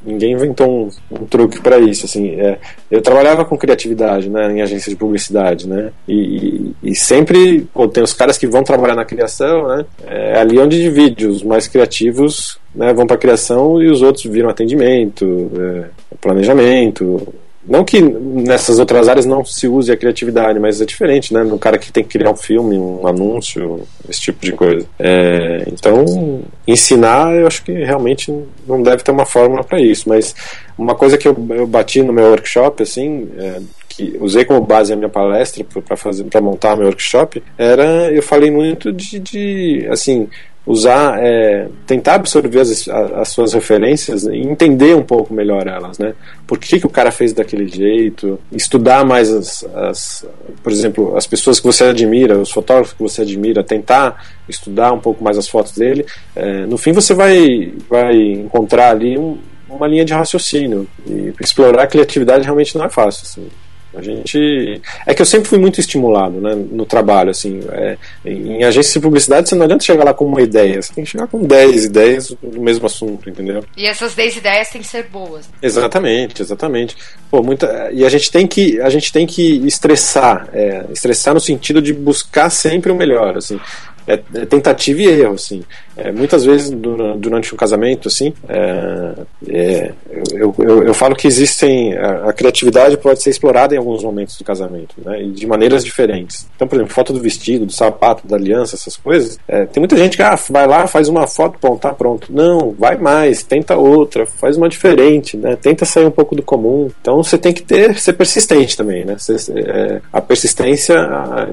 ninguém 0.06 0.34
inventou 0.34 0.70
um, 0.70 0.90
um 1.12 1.26
truque 1.26 1.62
para 1.62 1.78
isso, 1.80 2.06
assim. 2.06 2.32
É, 2.40 2.58
eu 2.90 3.02
trabalhava 3.02 3.44
com 3.46 3.58
criatividade, 3.58 4.30
né, 4.30 4.52
em 4.52 4.62
agência 4.62 4.90
de 4.90 4.96
publicidade, 4.96 5.68
né? 5.68 5.92
E, 6.08 6.14
e- 6.14 6.76
e 6.92 6.96
sempre, 6.96 7.68
pô, 7.74 7.88
tem 7.88 8.04
os 8.04 8.14
caras 8.14 8.38
que 8.38 8.48
vão 8.48 8.64
trabalhar 8.64 8.96
na 8.96 9.06
criação, 9.06 9.68
né? 9.68 9.86
É 10.06 10.40
ali 10.40 10.58
onde 10.60 10.82
divide 10.82 11.26
os 11.28 11.44
mais 11.44 11.68
criativos 11.68 12.58
né, 12.76 12.94
vão 12.94 13.08
para 13.08 13.18
criação 13.18 13.82
e 13.82 13.90
os 13.90 14.02
outros 14.04 14.26
viram 14.26 14.50
atendimento, 14.50 15.52
é, 15.60 15.86
planejamento. 16.22 17.34
Não 17.68 17.84
que 17.84 18.02
nessas 18.02 18.80
outras 18.80 19.10
áreas 19.10 19.26
não 19.26 19.44
se 19.44 19.68
use 19.68 19.92
a 19.92 19.98
criatividade, 19.98 20.60
mas 20.60 20.80
é 20.80 20.86
diferente, 20.86 21.34
né? 21.34 21.44
No 21.44 21.60
cara 21.60 21.78
que 21.78 21.92
tem 21.92 22.04
que 22.04 22.18
criar 22.18 22.32
um 22.32 22.36
filme, 22.36 22.78
um 22.78 23.06
anúncio, 23.06 23.82
esse 24.08 24.22
tipo 24.22 24.40
de 24.40 24.54
coisa. 24.54 24.86
É, 24.98 25.64
então, 25.72 26.44
ensinar, 26.66 27.36
eu 27.36 27.46
acho 27.46 27.64
que 27.64 27.74
realmente 27.74 28.34
não 28.66 28.82
deve 28.82 29.04
ter 29.04 29.12
uma 29.12 29.26
fórmula 29.26 29.64
para 29.64 29.82
isso. 29.82 30.08
Mas 30.08 30.34
uma 30.78 30.96
coisa 30.96 31.18
que 31.18 31.28
eu, 31.28 31.36
eu 31.50 31.68
bati 31.68 32.02
no 32.02 32.14
meu 32.14 32.30
workshop, 32.30 32.84
assim, 32.84 33.28
é, 33.38 33.60
que 33.90 34.16
usei 34.22 34.46
como 34.46 34.62
base 34.62 34.94
a 34.94 34.96
minha 34.96 35.10
palestra 35.10 35.66
para 35.86 35.98
fazer, 35.98 36.24
para 36.26 36.40
montar 36.40 36.76
meu 36.78 36.86
workshop, 36.86 37.44
era 37.58 38.12
eu 38.14 38.22
falei 38.22 38.52
muito 38.52 38.94
de, 38.94 39.20
de 39.20 39.88
assim 39.90 40.30
usar, 40.68 41.18
é, 41.24 41.70
tentar 41.86 42.16
absorver 42.16 42.60
as, 42.60 42.88
as, 42.90 43.30
suas 43.30 43.54
referências 43.54 44.26
e 44.26 44.36
entender 44.36 44.94
um 44.94 45.02
pouco 45.02 45.34
melhor 45.34 45.66
elas, 45.66 45.98
né? 45.98 46.14
Por 46.46 46.60
que, 46.60 46.78
que 46.78 46.86
o 46.86 46.90
cara 46.90 47.10
fez 47.10 47.32
daquele 47.32 47.68
jeito, 47.68 48.38
estudar 48.52 49.06
mais 49.06 49.32
as, 49.32 49.64
as, 49.74 50.26
por 50.62 50.72
exemplo, 50.72 51.16
as 51.16 51.26
pessoas 51.26 51.58
que 51.62 51.66
você 51.66 51.86
admira, 51.86 52.38
os 52.38 52.52
fotógrafos 52.52 52.94
que 52.94 53.02
você 53.02 53.22
admira, 53.22 53.64
tentar 53.64 54.22
estudar 54.50 54.92
um 54.92 55.00
pouco 55.00 55.24
mais 55.24 55.38
as 55.38 55.48
fotos 55.48 55.72
dele. 55.72 56.06
É, 56.36 56.66
no 56.66 56.78
fim, 56.78 56.92
você 56.92 57.14
vai, 57.14 57.72
vai 57.90 58.14
encontrar 58.14 58.92
ali 58.92 59.18
um, 59.18 59.38
uma 59.70 59.88
linha 59.88 60.04
de 60.04 60.14
raciocínio 60.14 60.86
e 61.06 61.34
explorar 61.40 61.84
a 61.84 61.88
criatividade 61.88 62.44
realmente 62.44 62.78
não 62.78 62.84
é 62.84 62.90
fácil. 62.90 63.24
Assim. 63.24 63.48
A 63.96 64.02
gente. 64.02 64.82
É 65.06 65.14
que 65.14 65.22
eu 65.22 65.26
sempre 65.26 65.50
fui 65.50 65.58
muito 65.58 65.80
estimulado 65.80 66.40
né, 66.40 66.54
no 66.56 66.86
trabalho. 66.86 67.32
assim 67.32 67.62
é, 67.72 67.98
Em 68.26 68.64
agência 68.64 68.94
de 68.94 69.00
publicidade, 69.00 69.50
você 69.50 69.56
não 69.56 69.66
adianta 69.66 69.84
chegar 69.84 70.04
lá 70.04 70.14
com 70.14 70.26
uma 70.26 70.42
ideia, 70.42 70.82
você 70.82 70.94
tem 70.94 71.04
que 71.04 71.10
chegar 71.10 71.28
com 71.28 71.44
10 71.44 71.86
ideias 71.86 72.36
do 72.42 72.62
mesmo 72.62 72.86
assunto, 72.86 73.30
entendeu? 73.30 73.64
E 73.76 73.86
essas 73.86 74.14
10 74.14 74.38
ideias 74.38 74.70
têm 74.70 74.82
que 74.82 74.88
ser 74.88 75.04
boas. 75.04 75.50
Exatamente, 75.62 76.42
exatamente. 76.42 76.96
Pô, 77.30 77.42
muita, 77.42 77.90
e 77.92 78.06
a 78.06 78.10
gente 78.10 78.32
tem 78.32 78.46
que, 78.46 78.80
a 78.82 78.90
gente 78.90 79.12
tem 79.12 79.26
que 79.26 79.66
estressar 79.66 80.50
é, 80.54 80.86
estressar 80.92 81.34
no 81.34 81.40
sentido 81.40 81.82
de 81.82 81.94
buscar 81.94 82.50
sempre 82.50 82.92
o 82.92 82.96
melhor. 82.96 83.38
assim 83.38 83.60
é, 84.08 84.14
é 84.14 84.46
tentativa 84.46 85.02
e 85.02 85.08
erro, 85.08 85.34
assim. 85.34 85.64
É, 85.98 86.12
muitas 86.12 86.46
vezes 86.46 86.70
durante 86.70 87.54
um 87.54 87.58
casamento, 87.58 88.08
assim, 88.08 88.34
é, 88.48 89.14
é, 89.48 89.92
eu, 90.32 90.54
eu, 90.60 90.84
eu, 90.84 90.94
falo 90.94 91.16
que 91.16 91.28
existem 91.28 91.98
a, 91.98 92.30
a, 92.30 92.34
criatividade 92.34 92.98
pode 92.98 93.22
ser 93.22 93.32
explorada 93.32 93.74
em 93.74 93.78
alguns 93.78 94.04
momentos 94.04 94.38
do 94.38 94.44
casamento, 94.44 94.96
né, 95.04 95.24
e 95.24 95.32
de 95.32 95.48
maneiras 95.48 95.84
diferentes. 95.84 96.48
Então, 96.56 96.68
por 96.68 96.76
exemplo, 96.76 96.94
foto 96.94 97.14
do 97.14 97.20
vestido, 97.20 97.66
do 97.66 97.72
sapato, 97.72 98.28
da 98.28 98.36
aliança, 98.36 98.76
essas 98.76 98.96
coisas. 98.96 99.40
É, 99.48 99.66
tem 99.66 99.82
muita 99.82 99.98
gente 99.98 100.16
que 100.16 100.24
ah, 100.24 100.38
vai 100.50 100.68
lá, 100.68 100.86
faz 100.86 101.10
uma 101.10 101.26
foto, 101.26 101.58
bom, 101.62 101.76
tá 101.78 101.92
pronto. 101.94 102.32
Não, 102.32 102.76
vai 102.78 102.96
mais, 102.98 103.42
tenta 103.42 103.76
outra, 103.76 104.26
faz 104.26 104.56
uma 104.56 104.70
diferente, 104.70 105.36
né, 105.36 105.56
tenta 105.56 105.84
sair 105.84 106.06
um 106.06 106.12
pouco 106.12 106.36
do 106.36 106.44
comum. 106.44 106.90
Então, 107.02 107.24
você 107.24 107.38
tem 107.38 107.54
que 107.54 107.64
ter, 107.64 107.98
ser 107.98 108.14
persistente 108.14 108.78
também, 108.78 109.04
né. 109.04 109.16
Você, 109.18 109.36
é, 109.56 110.02
a 110.14 110.22
persistência 110.22 111.00
a, 111.00 111.48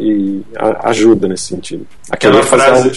a, 0.56 0.90
ajuda 0.90 1.28
nesse 1.28 1.44
sentido. 1.44 1.86
Aquela 2.10 2.42
frase, 2.42 2.90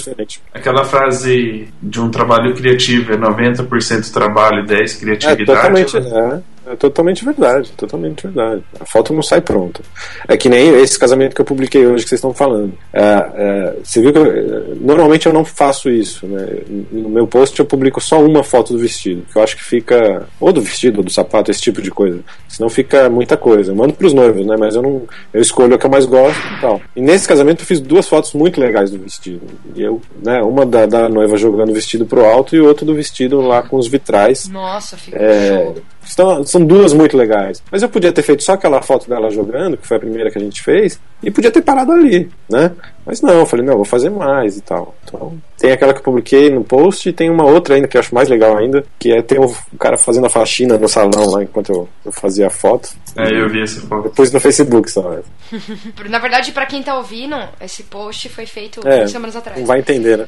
aquela 0.54 0.84
frase 0.84 1.37
de 1.82 2.02
um 2.02 2.10
trabalho 2.10 2.54
criativo 2.56 3.14
é 3.14 3.18
90% 3.18 4.12
trabalho 4.12 4.64
e 4.64 4.68
10% 4.68 5.00
criatividade. 5.00 5.42
É, 5.42 5.46
totalmente, 5.46 6.00
né? 6.00 6.42
É 6.70 6.76
totalmente 6.76 7.24
verdade, 7.24 7.72
totalmente 7.78 8.24
verdade. 8.24 8.62
A 8.78 8.86
foto 8.86 9.14
não 9.14 9.22
sai 9.22 9.40
pronta. 9.40 9.82
É 10.28 10.36
que 10.36 10.50
nem 10.50 10.70
esse 10.82 11.00
casamento 11.00 11.34
que 11.34 11.40
eu 11.40 11.46
publiquei 11.46 11.88
hoje 11.88 12.04
que 12.04 12.10
vocês 12.10 12.20
estão 12.20 12.34
falando. 12.34 12.74
É, 12.92 13.02
é, 13.36 13.76
você 13.82 14.02
viu 14.02 14.12
que 14.12 14.20
eu, 14.20 14.76
normalmente 14.82 15.28
eu 15.28 15.34
não 15.34 15.46
faço 15.46 15.90
isso, 15.90 16.28
né? 16.28 16.46
No 16.92 17.08
meu 17.10 17.26
post 17.26 17.58
eu 17.58 17.66
publico 17.66 18.02
só 18.02 18.22
uma 18.22 18.44
foto 18.44 18.74
do 18.74 18.80
vestido, 18.80 19.26
que 19.32 19.38
eu 19.38 19.44
acho 19.44 19.56
que 19.56 19.64
fica 19.64 20.28
ou 20.42 20.52
do 20.52 20.62
vestido 20.62 20.98
ou 20.98 21.04
do 21.06 21.12
sapato, 21.12 21.52
esse 21.52 21.62
tipo 21.62 21.82
de 21.82 21.90
coisa. 21.90 22.20
Senão 22.50 22.70
fica 22.70 23.10
muita 23.10 23.38
coisa. 23.38 23.72
Eu 23.72 23.76
mando 23.76 23.94
pros 23.94 24.14
noivos, 24.14 24.46
né? 24.46 24.58
Mas 24.60 24.76
eu 24.76 24.82
não, 24.82 25.04
eu 25.34 25.42
escolho 25.42 25.74
a 25.74 25.78
que 25.78 25.86
eu 25.86 25.90
mais 25.90 26.06
gosto 26.06 26.42
e 26.58 26.60
tal. 26.60 26.82
E 26.98 27.02
nesse 27.02 27.28
casamento 27.28 27.62
eu 27.62 27.66
fiz 27.66 27.80
duas 27.80 28.10
fotos 28.10 28.34
muito 28.34 28.60
legais 28.60 28.92
do 28.92 29.00
vestido. 29.00 29.42
E 29.74 29.82
eu, 29.82 30.02
né? 30.22 30.42
Uma 30.42 30.66
da, 30.66 30.86
da 30.86 31.08
noiva 31.08 31.38
jogando 31.38 31.70
o 31.70 31.74
vestido 31.74 32.06
pro 32.06 32.26
alto 32.26 32.58
e 32.58 32.60
outra 32.60 32.86
do 32.86 32.94
vestido 32.94 33.40
lá 33.40 33.62
com 33.62 33.78
os 33.78 33.88
vitrais. 33.88 34.50
Nossa, 34.50 34.98
fica 34.98 35.18
é, 35.18 35.64
show. 35.64 35.78
Então, 36.14 36.46
são 36.46 36.66
duas 36.66 36.94
muito 36.94 37.18
legais. 37.18 37.62
Mas 37.72 37.82
eu 37.82 37.90
podia 37.90 38.12
ter 38.12 38.22
feito 38.22 38.44
só 38.44 38.54
aquela 38.54 38.82
foto 38.82 39.10
dela 39.10 39.30
jogando, 39.30 39.78
que 39.78 39.88
foi 39.88 39.98
a 39.98 40.00
primeira 40.00 40.32
que 40.32 40.38
a 40.38 40.42
gente 40.42 40.62
fez, 40.62 41.00
e 41.22 41.32
podia 41.32 41.52
ter 41.52 41.62
parado 41.62 41.92
ali, 41.92 42.30
né? 42.50 42.72
Mas 43.08 43.22
não, 43.22 43.40
eu 43.40 43.46
falei, 43.46 43.66
não, 43.66 43.76
vou 43.76 43.86
fazer 43.86 44.10
mais 44.10 44.58
e 44.58 44.62
tal. 44.62 44.94
Então, 45.06 45.38
tem 45.58 45.72
aquela 45.72 45.94
que 45.94 46.00
eu 46.00 46.04
publiquei 46.04 46.50
no 46.50 46.64
post 46.64 47.08
e 47.08 47.14
tem 47.14 47.30
uma 47.30 47.46
outra 47.46 47.76
ainda 47.76 47.88
que 47.88 47.96
eu 47.96 48.02
acho 48.02 48.14
mais 48.14 48.28
legal 48.28 48.58
ainda, 48.58 48.84
que 49.00 49.12
é 49.12 49.22
ter 49.22 49.40
o 49.40 49.50
cara 49.80 49.98
fazendo 49.98 50.28
a 50.28 50.30
faxina 50.30 50.78
no 50.78 50.90
salão 50.90 51.32
lá 51.32 51.42
enquanto 51.42 51.70
eu, 51.72 51.90
eu 52.06 52.12
fazia 52.12 52.48
a 52.48 52.50
foto. 52.50 52.90
É, 53.16 53.32
eu 53.32 53.50
vi 53.50 53.62
essa 53.62 53.80
foto. 53.80 54.10
Depois 54.10 54.32
no 54.32 54.42
Facebook 54.42 54.92
só. 54.92 55.10
Né? 55.10 55.22
Na 56.10 56.20
verdade, 56.20 56.52
para 56.52 56.66
quem 56.66 56.84
tá 56.84 56.98
ouvindo, 56.98 57.36
esse 57.62 57.84
post 57.84 58.28
foi 58.28 58.46
feito 58.46 58.82
é, 58.86 58.98
duas 58.98 59.12
semanas 59.12 59.36
atrás. 59.38 59.58
Não 59.58 59.66
vai 59.66 59.80
entender, 59.80 60.18
né? 60.18 60.26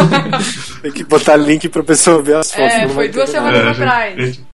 tem 0.80 0.90
que 0.90 1.04
botar 1.04 1.36
link 1.36 1.68
pra 1.68 1.82
pessoa 1.82 2.22
ver 2.22 2.36
as 2.36 2.50
fotos. 2.50 2.72
É, 2.72 2.88
foi 2.88 3.08
duas 3.08 3.28
semanas 3.28 3.66
é, 3.66 3.70
atrás. 3.70 4.24
Gente 4.24 4.48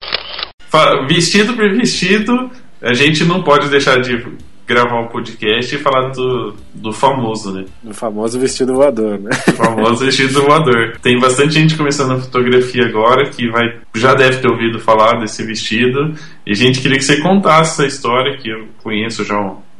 vestido 1.08 1.54
por 1.54 1.70
vestido, 1.72 2.50
a 2.82 2.94
gente 2.94 3.24
não 3.24 3.44
pode 3.44 3.70
deixar 3.70 4.02
de 4.02 4.18
gravar 4.74 5.02
um 5.02 5.08
podcast 5.08 5.76
e 5.76 5.80
falar 5.80 6.10
do, 6.10 6.56
do 6.74 6.92
famoso, 6.92 7.54
né? 7.54 7.66
Do 7.82 7.94
famoso 7.94 8.40
vestido 8.40 8.74
voador, 8.74 9.20
né? 9.20 9.30
O 9.48 9.52
famoso 9.52 10.04
vestido 10.06 10.42
voador. 10.42 10.98
Tem 11.02 11.20
bastante 11.20 11.54
gente 11.54 11.78
começando 11.78 12.14
a 12.14 12.20
fotografia 12.20 12.86
agora 12.86 13.30
que 13.30 13.50
vai 13.50 13.64
já 13.96 14.14
deve 14.14 14.38
ter 14.38 14.50
ouvido 14.50 14.80
falar 14.80 15.20
desse 15.20 15.44
vestido. 15.44 16.14
E 16.46 16.52
a 16.52 16.56
gente 16.56 16.82
queria 16.82 16.98
que 16.98 17.04
você 17.04 17.22
contasse 17.22 17.74
essa 17.74 17.86
história 17.86 18.38
que 18.38 18.50
eu 18.50 18.68
conheço 18.82 19.24
já 19.24 19.36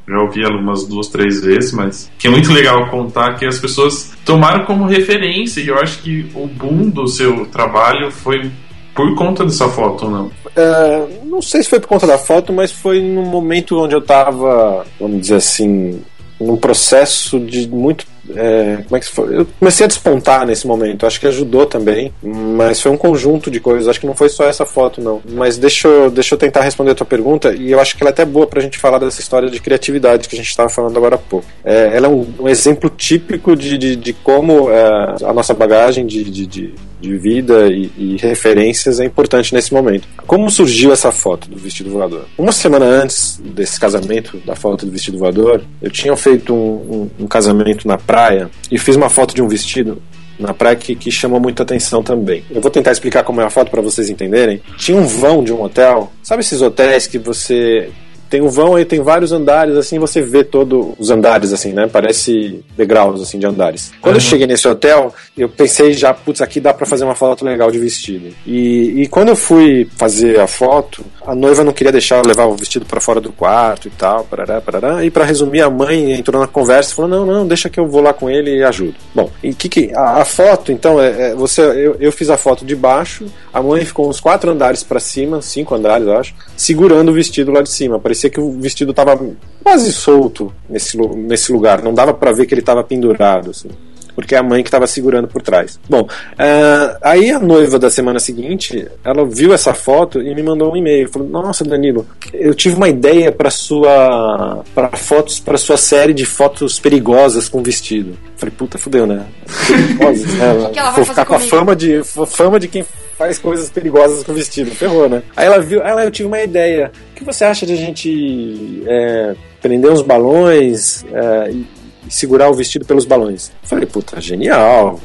já 0.08 0.20
ouvi 0.22 0.44
ela 0.44 0.60
umas 0.60 0.86
duas, 0.86 1.08
três 1.08 1.42
vezes, 1.42 1.72
mas 1.72 2.12
que 2.18 2.28
é 2.28 2.30
muito 2.30 2.52
legal 2.52 2.90
contar 2.90 3.36
que 3.36 3.46
as 3.46 3.58
pessoas 3.58 4.14
tomaram 4.26 4.66
como 4.66 4.86
referência 4.86 5.62
e 5.62 5.68
eu 5.70 5.80
acho 5.80 6.02
que 6.02 6.30
o 6.36 6.46
boom 6.46 6.90
do 6.90 7.08
seu 7.08 7.46
trabalho 7.46 8.12
foi 8.12 8.52
por 8.94 9.16
conta 9.16 9.46
dessa 9.46 9.68
foto 9.70 10.10
não? 10.10 10.30
É, 10.56 11.26
não 11.26 11.42
sei 11.42 11.64
se 11.64 11.70
foi 11.70 11.80
por 11.80 11.88
conta 11.88 12.06
da 12.06 12.18
foto, 12.18 12.54
mas 12.54 12.72
foi 12.72 13.02
num 13.02 13.26
momento 13.26 13.80
onde 13.80 13.96
eu 13.96 14.00
estava, 14.00 14.86
vamos 15.00 15.22
dizer 15.22 15.36
assim, 15.36 16.02
num 16.40 16.58
processo 16.58 17.40
de 17.40 17.68
muito 17.68 18.06
é, 18.36 18.78
como 18.84 18.96
é 18.96 19.00
que 19.00 19.08
foi? 19.08 19.38
Eu 19.38 19.48
comecei 19.60 19.84
a 19.84 19.88
despontar 19.88 20.46
nesse 20.46 20.66
momento, 20.66 21.06
acho 21.06 21.20
que 21.20 21.28
ajudou 21.28 21.66
também, 21.66 22.14
mas 22.22 22.80
foi 22.80 22.92
um 22.92 22.98
conjunto 22.98 23.52
de 23.52 23.60
coisas, 23.60 23.88
acho 23.88 24.00
que 24.00 24.08
não 24.08 24.16
foi 24.16 24.30
só 24.30 24.46
essa 24.46 24.66
foto, 24.66 25.02
não. 25.02 25.22
Mas 25.30 25.58
deixa 25.58 25.88
eu, 25.88 26.10
deixa 26.10 26.34
eu 26.34 26.40
tentar 26.40 26.62
responder 26.62 26.92
a 26.92 26.96
tua 26.96 27.06
pergunta, 27.06 27.54
e 27.54 27.72
eu 27.72 27.80
acho 27.80 27.98
que 27.98 28.04
ela 28.04 28.10
é 28.10 28.14
até 28.14 28.24
boa 28.24 28.48
pra 28.48 28.62
gente 28.62 28.78
falar 28.78 29.00
dessa 29.00 29.20
história 29.20 29.50
de 29.50 29.60
criatividade 29.60 30.30
que 30.30 30.36
a 30.36 30.38
gente 30.38 30.50
estava 30.50 30.70
falando 30.70 30.96
agora 30.96 31.16
há 31.16 31.18
pouco. 31.18 31.46
É, 31.66 31.96
ela 31.96 32.08
é 32.08 32.10
um, 32.10 32.26
um, 32.40 32.48
exemplo 32.48 32.90
típico 32.90 33.56
de, 33.56 33.78
de, 33.78 33.96
de 33.96 34.14
como 34.14 34.70
é, 34.72 35.16
a 35.26 35.34
nossa 35.34 35.54
bagagem 35.54 36.06
de, 36.06 36.24
de, 36.24 36.48
de, 36.48 36.76
de 37.04 37.18
vida 37.18 37.68
e, 37.68 37.92
e, 37.98 38.18
referências 38.18 39.00
é 39.00 39.06
importante 39.06 39.54
nesse 39.54 39.74
momento. 39.74 40.08
Como 40.26 40.50
surgiu 40.50 40.94
essa 40.94 41.12
foto 41.12 41.50
do 41.50 41.58
vestido 41.58 41.90
voador? 41.90 42.26
Uma 42.38 42.54
semana 42.54 42.86
antes 42.86 43.42
desse 43.44 43.78
casamento, 43.78 44.38
da 44.46 44.56
foto 44.56 44.86
do 44.86 44.92
vestido 44.92 45.18
voador, 45.18 45.62
eu 45.82 45.92
tinha 45.92 46.16
feito 46.16 46.54
um, 46.54 47.10
um, 47.20 47.24
um 47.26 47.28
casamento 47.28 47.86
na 47.88 47.98
praia 47.98 48.50
e 48.72 48.80
fiz 48.80 48.96
uma 48.96 49.10
foto 49.10 49.36
de 49.36 49.42
um 49.42 49.48
vestido 49.50 50.02
na 50.40 50.54
praia 50.54 50.76
que, 50.76 50.96
que 50.96 51.12
chamou 51.12 51.40
muita 51.40 51.64
atenção 51.64 52.02
também. 52.02 52.44
Eu 52.50 52.62
vou 52.62 52.72
tentar 52.72 52.92
explicar 52.92 53.24
como 53.24 53.42
é 53.42 53.44
a 53.44 53.50
foto 53.50 53.70
para 53.70 53.82
vocês 53.82 54.10
entenderem. 54.10 54.62
Tinha 54.78 54.98
um 54.98 55.06
vão 55.06 55.44
de 55.44 55.52
um 55.52 55.62
hotel, 55.62 56.12
sabe 56.24 56.42
esses 56.42 56.62
hotéis 56.62 57.06
que 57.06 57.20
você 57.20 57.90
tem 58.34 58.42
um 58.42 58.50
vão 58.50 58.76
aí, 58.76 58.84
tem 58.84 59.00
vários 59.00 59.32
andares, 59.32 59.78
assim, 59.78 60.00
você 60.00 60.20
vê 60.20 60.44
todos 60.44 60.96
os 60.98 61.12
andares, 61.12 61.54
assim, 61.54 61.72
né? 61.72 61.88
Parece 61.88 62.66
degraus, 62.76 63.22
assim, 63.22 63.38
de 63.38 63.46
andares. 63.46 63.92
Quando 64.02 64.16
uhum. 64.16 64.22
eu 64.22 64.28
cheguei 64.28 64.48
nesse 64.48 64.68
hotel, 64.68 65.14
eu 65.38 65.48
pensei 65.48 65.94
já, 65.94 66.12
putz, 66.16 66.42
aqui 66.42 66.60
dá 66.60 66.74
para 66.74 66.88
fazer 66.88 67.04
uma 67.04 67.14
foto 67.14 67.46
legal 67.46 67.70
de 67.70 67.78
vestido. 67.78 68.34
E, 68.44 69.04
e 69.04 69.08
quando 69.08 69.30
eu 69.30 69.36
fui 69.36 69.88
fazer 69.98 70.40
a 70.40 70.48
foto, 70.48 71.06
a 71.28 71.36
noiva 71.36 71.64
não 71.64 71.72
queria 71.72 71.92
deixar 71.92 72.18
eu 72.18 72.26
levar 72.26 72.46
o 72.46 72.56
vestido 72.56 72.88
para 72.88 73.00
fora 73.00 73.22
do 73.22 73.32
quarto 73.32 73.88
e 73.88 73.92
tal, 73.92 74.24
parará, 74.24 74.60
parará. 74.60 75.06
E 75.06 75.12
para 75.12 75.26
resumir, 75.26 75.62
a 75.62 75.70
mãe 75.70 76.14
entrou 76.14 76.42
na 76.42 76.48
conversa 76.48 76.92
e 76.92 76.96
falou: 76.96 77.12
não, 77.12 77.26
não, 77.28 77.48
deixa 77.48 77.70
que 77.70 77.80
eu 77.80 77.88
vou 77.88 78.02
lá 78.02 78.14
com 78.14 78.32
ele 78.32 78.58
e 78.58 78.64
ajudo. 78.64 78.96
Bom, 79.14 79.30
e 79.44 79.54
que, 79.54 79.70
que 79.70 79.94
a, 79.94 80.22
a 80.22 80.26
foto, 80.26 80.72
então, 80.72 81.00
é, 81.00 81.30
é, 81.30 81.36
você, 81.36 81.62
eu, 81.62 81.98
eu 82.00 82.12
fiz 82.12 82.32
a 82.32 82.38
foto 82.38 82.66
de 82.66 82.76
baixo, 82.76 83.28
a 83.54 83.62
mãe 83.62 83.86
ficou 83.86 84.10
uns 84.10 84.20
quatro 84.20 84.52
andares 84.52 84.84
para 84.84 85.00
cima, 85.00 85.42
cinco 85.42 85.76
andares, 85.76 86.08
acho, 86.08 86.36
segurando 86.58 87.10
o 87.10 87.14
vestido 87.14 87.52
lá 87.52 87.62
de 87.62 87.70
cima. 87.70 88.00
Parecia 88.00 88.30
que 88.30 88.40
o 88.40 88.52
vestido 88.60 88.92
estava 88.92 89.20
quase 89.64 89.94
solto 89.94 90.52
nesse, 90.68 90.98
nesse 90.98 91.52
lugar, 91.52 91.82
não 91.82 91.94
dava 91.94 92.14
para 92.14 92.32
ver 92.32 92.46
que 92.46 92.54
ele 92.54 92.62
estava 92.62 92.84
pendurado, 92.84 93.52
assim 93.52 93.70
porque 94.16 94.36
é 94.36 94.38
a 94.38 94.44
mãe 94.44 94.64
que 94.64 94.68
estava 94.68 94.88
segurando 94.88 95.28
por 95.28 95.42
trás. 95.42 95.80
Bom, 95.90 96.02
uh, 96.02 96.98
aí 97.02 97.32
a 97.32 97.40
noiva 97.40 97.80
da 97.80 97.90
semana 97.90 98.20
seguinte, 98.20 98.88
ela 99.04 99.26
viu 99.26 99.54
essa 99.54 99.74
foto 99.74 100.22
e 100.22 100.34
me 100.34 100.44
mandou 100.44 100.72
um 100.72 100.78
e-mail. 100.78 101.10
Falou: 101.10 101.28
Nossa, 101.28 101.64
Danilo, 101.64 102.06
eu 102.34 102.54
tive 102.54 102.76
uma 102.76 102.90
ideia 102.90 103.32
para 103.32 103.50
sua 103.50 104.64
para 104.74 104.90
fotos 104.96 105.40
para 105.40 105.58
sua 105.58 105.78
série 105.78 106.14
de 106.14 106.26
fotos 106.26 106.80
perigosas 106.80 107.50
com 107.50 107.62
vestido. 107.62 108.18
Falei: 108.36 108.54
Puta, 108.58 108.78
fudeu, 108.78 109.06
né? 109.06 109.26
Perigosas, 109.68 110.26
né? 110.34 110.70
que 110.74 110.82
vai 110.82 110.94
Vou 110.94 111.06
ficar 111.06 111.26
com 111.26 111.36
a 111.36 111.40
fama 111.40 111.76
de 111.76 112.02
fama 112.04 112.60
de 112.60 112.68
quem 112.68 112.86
faz 113.18 113.38
coisas 113.38 113.70
perigosas 113.70 114.24
com 114.24 114.34
vestido. 114.34 114.72
Ferrou, 114.72 115.08
né? 115.08 115.24
Aí 115.36 115.46
ela 115.46 115.60
viu, 115.60 115.82
ela, 115.82 116.04
eu 116.04 116.12
tive 116.12 116.28
uma 116.28 116.42
ideia. 116.42 116.92
O 117.12 117.16
que 117.16 117.24
você 117.24 117.46
acha 117.46 117.66
de 117.66 117.74
a 117.74 117.78
gente 117.78 118.84
é, 118.88 119.36
prender 119.62 119.92
uns 119.92 120.02
balões 120.02 121.06
é, 121.14 121.52
e, 121.52 121.66
e, 122.08 122.14
segurar 122.14 122.50
o 122.50 122.54
vestido 122.54 122.86
pelos 122.86 123.06
balões? 123.06 123.52
Falei, 123.64 123.86
puta, 123.86 124.20
genial. 124.20 125.00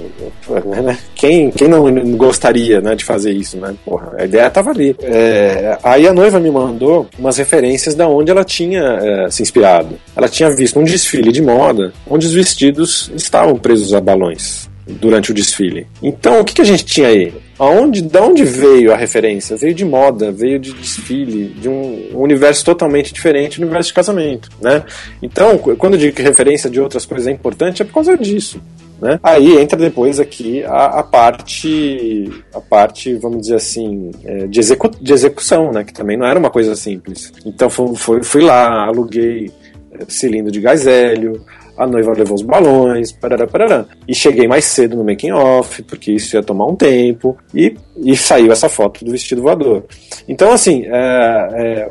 Né? 0.64 0.98
Quem, 1.14 1.50
quem 1.50 1.68
não 1.68 1.90
gostaria 2.16 2.80
né, 2.80 2.94
de 2.94 3.04
fazer 3.04 3.32
isso, 3.32 3.56
né? 3.56 3.74
Porra, 3.84 4.12
a 4.18 4.24
ideia 4.24 4.50
tava 4.50 4.70
ali. 4.70 4.96
É, 5.02 5.78
aí 5.82 6.06
a 6.06 6.12
noiva 6.12 6.40
me 6.40 6.50
mandou 6.50 7.06
umas 7.18 7.36
referências 7.36 7.94
da 7.94 8.08
onde 8.08 8.30
ela 8.30 8.44
tinha 8.44 8.82
é, 8.82 9.30
se 9.30 9.42
inspirado. 9.42 9.98
Ela 10.16 10.28
tinha 10.28 10.50
visto 10.50 10.78
um 10.78 10.84
desfile 10.84 11.32
de 11.32 11.42
moda 11.42 11.92
onde 12.08 12.26
os 12.26 12.32
vestidos 12.32 13.10
estavam 13.14 13.56
presos 13.56 13.94
a 13.94 14.00
balões 14.00 14.68
durante 14.86 15.30
o 15.30 15.34
desfile. 15.34 15.86
Então, 16.02 16.40
o 16.40 16.44
que, 16.44 16.54
que 16.54 16.62
a 16.62 16.64
gente 16.64 16.84
tinha 16.84 17.08
aí? 17.08 17.32
Aonde, 17.58 18.02
da 18.02 18.22
onde 18.22 18.44
veio 18.44 18.92
a 18.92 18.96
referência? 18.96 19.56
Veio 19.56 19.74
de 19.74 19.84
moda, 19.84 20.30
veio 20.30 20.58
de 20.58 20.72
desfile, 20.72 21.48
de 21.48 21.68
um 21.68 22.10
universo 22.14 22.64
totalmente 22.64 23.12
diferente 23.12 23.58
do 23.58 23.64
universo 23.64 23.88
de 23.88 23.94
casamento, 23.94 24.48
né? 24.60 24.84
Então, 25.20 25.58
quando 25.58 25.94
eu 25.94 25.98
digo 25.98 26.16
que 26.16 26.22
referência 26.22 26.70
de 26.70 26.80
outras 26.80 27.04
coisas 27.04 27.26
é 27.26 27.32
importante, 27.32 27.82
é 27.82 27.84
por 27.84 27.94
causa 27.94 28.16
disso. 28.16 28.60
Né? 29.00 29.18
Aí 29.22 29.56
entra 29.58 29.78
depois 29.78 30.18
aqui 30.18 30.64
a, 30.64 30.86
a, 30.98 31.02
parte, 31.04 32.28
a 32.52 32.60
parte, 32.60 33.14
vamos 33.14 33.42
dizer 33.42 33.54
assim, 33.54 34.10
é, 34.24 34.46
de, 34.46 34.58
execu 34.58 34.90
de 35.00 35.12
execução, 35.12 35.70
né? 35.72 35.84
Que 35.84 35.92
também 35.92 36.16
não 36.16 36.26
era 36.26 36.38
uma 36.38 36.50
coisa 36.50 36.74
simples. 36.74 37.32
Então 37.46 37.70
fui, 37.70 38.22
fui 38.22 38.42
lá, 38.42 38.86
aluguei 38.86 39.52
é, 39.92 40.04
cilindro 40.08 40.50
de 40.50 40.60
gás 40.60 40.86
hélio, 40.86 41.44
a 41.78 41.86
noiva 41.86 42.12
levou 42.12 42.34
os 42.34 42.42
balões, 42.42 43.12
parará, 43.12 43.46
parará. 43.46 43.86
E 44.06 44.14
cheguei 44.14 44.48
mais 44.48 44.64
cedo 44.64 44.96
no 44.96 45.04
making 45.04 45.32
off, 45.32 45.82
porque 45.84 46.12
isso 46.12 46.36
ia 46.36 46.42
tomar 46.42 46.66
um 46.66 46.74
tempo, 46.74 47.36
e, 47.54 47.76
e 47.96 48.16
saiu 48.16 48.50
essa 48.50 48.68
foto 48.68 49.04
do 49.04 49.12
vestido 49.12 49.42
voador. 49.42 49.84
Então, 50.26 50.52
assim, 50.52 50.84
é, 50.86 51.48
é, 51.54 51.90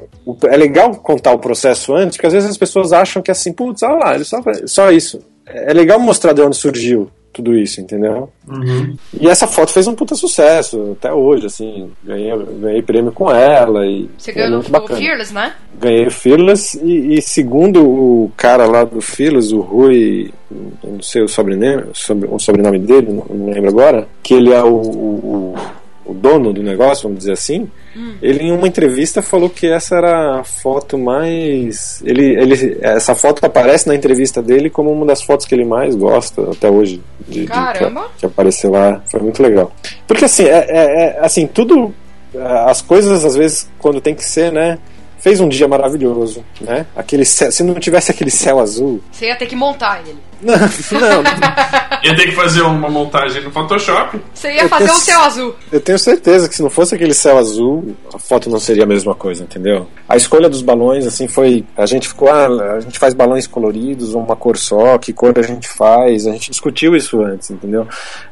é 0.53 0.57
legal 0.57 0.93
contar 0.95 1.31
o 1.31 1.39
processo 1.39 1.95
antes, 1.95 2.17
porque 2.17 2.27
às 2.27 2.33
vezes 2.33 2.49
as 2.49 2.57
pessoas 2.57 2.91
acham 2.91 3.21
que 3.21 3.31
é 3.31 3.33
assim, 3.33 3.53
putz, 3.53 3.81
olha 3.83 3.95
lá, 3.95 4.23
só, 4.23 4.41
só 4.65 4.91
isso. 4.91 5.19
É 5.45 5.73
legal 5.73 5.97
mostrar 5.97 6.33
de 6.33 6.41
onde 6.41 6.57
surgiu 6.57 7.09
tudo 7.37 7.55
isso, 7.55 7.79
entendeu? 7.79 8.29
Uhum. 8.47 8.97
E 9.19 9.27
essa 9.27 9.47
foto 9.47 9.71
fez 9.71 9.87
um 9.87 9.93
puta 9.93 10.15
sucesso, 10.15 10.97
até 10.97 11.13
hoje, 11.13 11.45
assim, 11.45 11.89
ganhei, 12.03 12.35
ganhei 12.59 12.81
prêmio 12.81 13.11
com 13.11 13.31
ela 13.31 13.85
e 13.85 14.09
Você 14.17 14.31
ganhou 14.31 14.59
o 14.59 14.87
Fearless, 14.87 15.33
né? 15.33 15.53
Ganhei 15.79 16.07
o 16.07 16.11
Fearless 16.11 16.79
e, 16.83 17.15
e, 17.15 17.21
segundo 17.21 17.87
o 17.87 18.31
cara 18.35 18.65
lá 18.65 18.83
do 18.83 18.99
Fearless, 18.99 19.53
o 19.53 19.61
Rui, 19.61 20.33
não 20.83 21.01
sei 21.01 21.21
o 21.21 21.27
sobrenome, 21.27 21.83
o 22.29 22.39
sobrenome 22.39 22.79
dele, 22.79 23.11
não, 23.11 23.25
não 23.29 23.53
lembro 23.53 23.69
agora, 23.69 24.07
que 24.23 24.33
ele 24.33 24.51
é 24.51 24.63
o, 24.63 24.73
o, 24.73 25.53
o 25.53 25.55
dono 26.13 26.53
do 26.53 26.63
negócio, 26.63 27.03
vamos 27.03 27.19
dizer 27.19 27.33
assim, 27.33 27.69
hum. 27.95 28.15
ele 28.21 28.43
em 28.43 28.51
uma 28.51 28.67
entrevista 28.67 29.21
falou 29.21 29.49
que 29.49 29.67
essa 29.67 29.95
era 29.95 30.39
a 30.39 30.43
foto 30.43 30.97
mais. 30.97 32.01
Ele, 32.05 32.25
ele, 32.39 32.77
essa 32.81 33.15
foto 33.15 33.45
aparece 33.45 33.87
na 33.87 33.95
entrevista 33.95 34.41
dele 34.41 34.69
como 34.69 34.91
uma 34.91 35.05
das 35.05 35.21
fotos 35.21 35.45
que 35.45 35.55
ele 35.55 35.65
mais 35.65 35.95
gosta 35.95 36.51
até 36.51 36.69
hoje. 36.69 37.01
De, 37.27 37.45
Caramba! 37.45 38.01
De, 38.01 38.07
que, 38.07 38.19
que, 38.19 38.25
apareceu 38.25 38.71
lá. 38.71 39.01
Foi 39.09 39.19
muito 39.19 39.41
legal. 39.41 39.71
Porque 40.07 40.25
assim, 40.25 40.43
é, 40.43 40.65
é, 40.69 40.83
é, 41.03 41.19
assim, 41.21 41.47
tudo. 41.47 41.93
As 42.65 42.81
coisas, 42.81 43.23
às 43.25 43.35
vezes, 43.35 43.69
quando 43.79 44.01
tem 44.01 44.13
que 44.13 44.23
ser, 44.23 44.51
né? 44.51 44.77
Fez 45.19 45.39
um 45.39 45.49
dia 45.49 45.67
maravilhoso, 45.67 46.45
né? 46.61 46.85
Aquele 46.95 47.25
céu, 47.25 47.51
se 47.51 47.63
não 47.63 47.73
tivesse 47.75 48.11
aquele 48.11 48.29
céu 48.29 48.59
azul. 48.59 49.01
Você 49.11 49.25
ia 49.25 49.35
ter 49.35 49.47
que 49.47 49.55
montar 49.55 50.01
ele. 50.01 50.15
Não, 50.41 50.53
não. 50.53 51.23
ia 52.03 52.15
ter 52.15 52.25
que 52.27 52.31
fazer 52.31 52.61
uma 52.61 52.89
montagem 52.89 53.43
no 53.43 53.51
Photoshop. 53.51 54.19
Você 54.33 54.53
ia 54.53 54.67
fazer 54.69 54.91
um 54.91 54.95
céu 54.95 55.19
azul. 55.21 55.55
Eu 55.71 55.79
tenho 55.79 55.97
certeza 55.97 56.47
que 56.47 56.55
se 56.55 56.61
não 56.61 56.69
fosse 56.69 56.95
aquele 56.95 57.13
céu 57.13 57.37
azul, 57.37 57.95
a 58.13 58.19
foto 58.19 58.49
não 58.49 58.59
seria 58.59 58.83
a 58.83 58.87
mesma 58.87 59.15
coisa, 59.15 59.43
entendeu? 59.43 59.87
A 60.07 60.15
escolha 60.15 60.49
dos 60.49 60.61
balões, 60.61 61.05
assim, 61.05 61.27
foi. 61.27 61.65
A 61.75 61.85
gente 61.85 62.07
ficou, 62.07 62.29
ah, 62.29 62.75
a 62.75 62.79
gente 62.79 62.99
faz 62.99 63.13
balões 63.13 63.47
coloridos, 63.47 64.13
uma 64.13 64.35
cor 64.35 64.57
só, 64.57 64.97
que 64.97 65.11
cor 65.11 65.37
a 65.37 65.41
gente 65.41 65.67
faz. 65.67 66.27
A 66.27 66.31
gente 66.31 66.51
discutiu 66.51 66.95
isso 66.95 67.21
antes, 67.21 67.49
entendeu? 67.49 67.87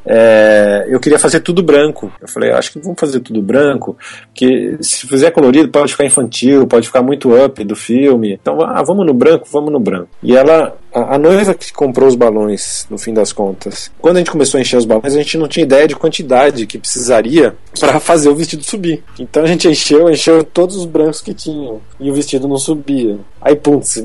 É, 0.06 0.86
eu 0.88 1.00
queria 1.00 1.20
fazer 1.20 1.40
tudo 1.40 1.64
branco. 1.64 2.12
Eu 2.22 2.28
falei, 2.28 2.52
acho 2.52 2.72
que 2.72 2.80
vamos 2.80 3.00
fazer 3.00 3.20
tudo 3.20 3.42
branco, 3.42 3.98
porque 4.28 4.78
se 4.82 5.08
fizer 5.08 5.32
colorido 5.32 5.70
pode 5.70 5.92
ficar 5.92 6.06
infantil, 6.06 6.68
pode 6.68 6.88
ficar 6.88 7.02
muito 7.02 7.36
up 7.36 7.64
do 7.64 7.76
filme. 7.76 8.34
Então, 8.34 8.62
ah, 8.62 8.84
vamos 8.84 9.06
no 9.06 9.14
branco, 9.14 9.48
vamos 9.52 9.72
no 9.72 9.80
branco. 9.80 10.10
E 10.22 10.36
ela 10.36 10.76
a, 10.96 11.18
noiva 11.18 11.54
que 11.54 11.74
comprou 11.74 12.08
os 12.08 12.16
balões, 12.16 12.86
no 12.90 12.98
fim 12.98 13.14
das 13.14 13.34
contas, 13.34 13.92
quando 14.00 14.16
a 14.16 14.20
gente 14.20 14.32
começou 14.32 14.58
a 14.58 14.62
encher 14.62 14.78
os 14.78 14.86
balões, 14.86 15.14
a 15.14 15.18
gente 15.18 15.38
não 15.38 15.48
tinha 15.48 15.64
ideia 15.64 15.88
de 15.88 15.96
quantidade 15.96 16.66
que 16.66 16.78
precisaria 16.78 17.56
para 17.80 18.00
fazer 18.00 18.30
o 18.30 18.36
vestido 18.36 18.64
subir. 18.64 19.04
Então 19.20 19.44
a 19.44 19.48
gente 19.48 19.68
encheu, 19.68 20.10
encheu 20.10 20.44
todos 20.44 20.76
os 20.76 20.86
brancos 20.86 21.22
que 21.22 21.34
tinham 21.34 21.82
e 22.00 22.10
o 22.10 22.14
vestido 22.14 22.48
não 22.48 22.58
subia. 22.58 23.18
Aí, 23.42 23.56
putz, 23.56 24.04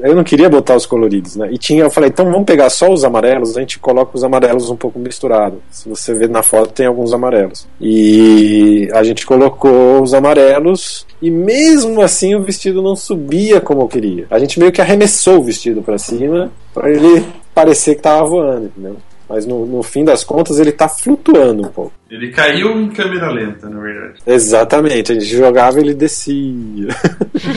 eu 0.00 0.14
não 0.14 0.22
queria 0.22 0.50
botar 0.50 0.76
os 0.76 0.84
coloridos, 0.84 1.36
né? 1.36 1.48
E 1.50 1.56
tinha, 1.56 1.84
eu 1.84 1.90
falei, 1.90 2.10
então 2.10 2.30
vamos 2.30 2.44
pegar 2.44 2.68
só 2.68 2.92
os 2.92 3.04
amarelos, 3.04 3.56
a 3.56 3.60
gente 3.60 3.78
coloca 3.78 4.14
os 4.14 4.22
amarelos 4.22 4.68
um 4.68 4.76
pouco 4.76 4.98
misturados. 4.98 5.60
Se 5.70 5.88
você 5.88 6.12
ver 6.12 6.28
na 6.28 6.42
foto, 6.42 6.74
tem 6.74 6.86
alguns 6.86 7.14
amarelos. 7.14 7.66
E 7.80 8.90
a 8.92 9.02
gente 9.02 9.24
colocou 9.24 10.02
os 10.02 10.12
amarelos 10.12 11.06
e 11.22 11.30
mesmo 11.30 12.02
assim 12.02 12.34
o 12.34 12.42
vestido 12.42 12.82
não 12.82 12.94
subia 12.94 13.60
como 13.60 13.82
eu 13.82 13.88
queria. 13.88 14.26
A 14.28 14.38
gente 14.38 14.58
meio 14.58 14.72
que 14.72 14.80
arremessou 14.80 15.38
o 15.38 15.42
vestido 15.42 15.80
para 15.80 15.96
cima 15.96 16.31
para 16.72 16.90
ele 16.90 17.24
parecer 17.54 17.96
que 17.96 18.02
tava 18.02 18.26
voando, 18.26 18.66
entendeu? 18.66 18.96
Mas 19.28 19.46
no, 19.46 19.64
no, 19.64 19.82
fim 19.82 20.04
das 20.04 20.22
contas 20.22 20.58
ele 20.58 20.72
tá 20.72 20.86
flutuando 20.88 21.62
um 21.62 21.70
pouco. 21.70 21.92
Ele 22.10 22.30
caiu 22.30 22.70
em 22.78 22.88
câmera 22.90 23.30
lenta, 23.30 23.66
na 23.66 23.80
verdade. 23.80 24.20
Exatamente, 24.26 25.12
a 25.12 25.14
gente 25.14 25.24
jogava 25.24 25.78
e 25.78 25.84
ele 25.84 25.94
descia. 25.94 26.88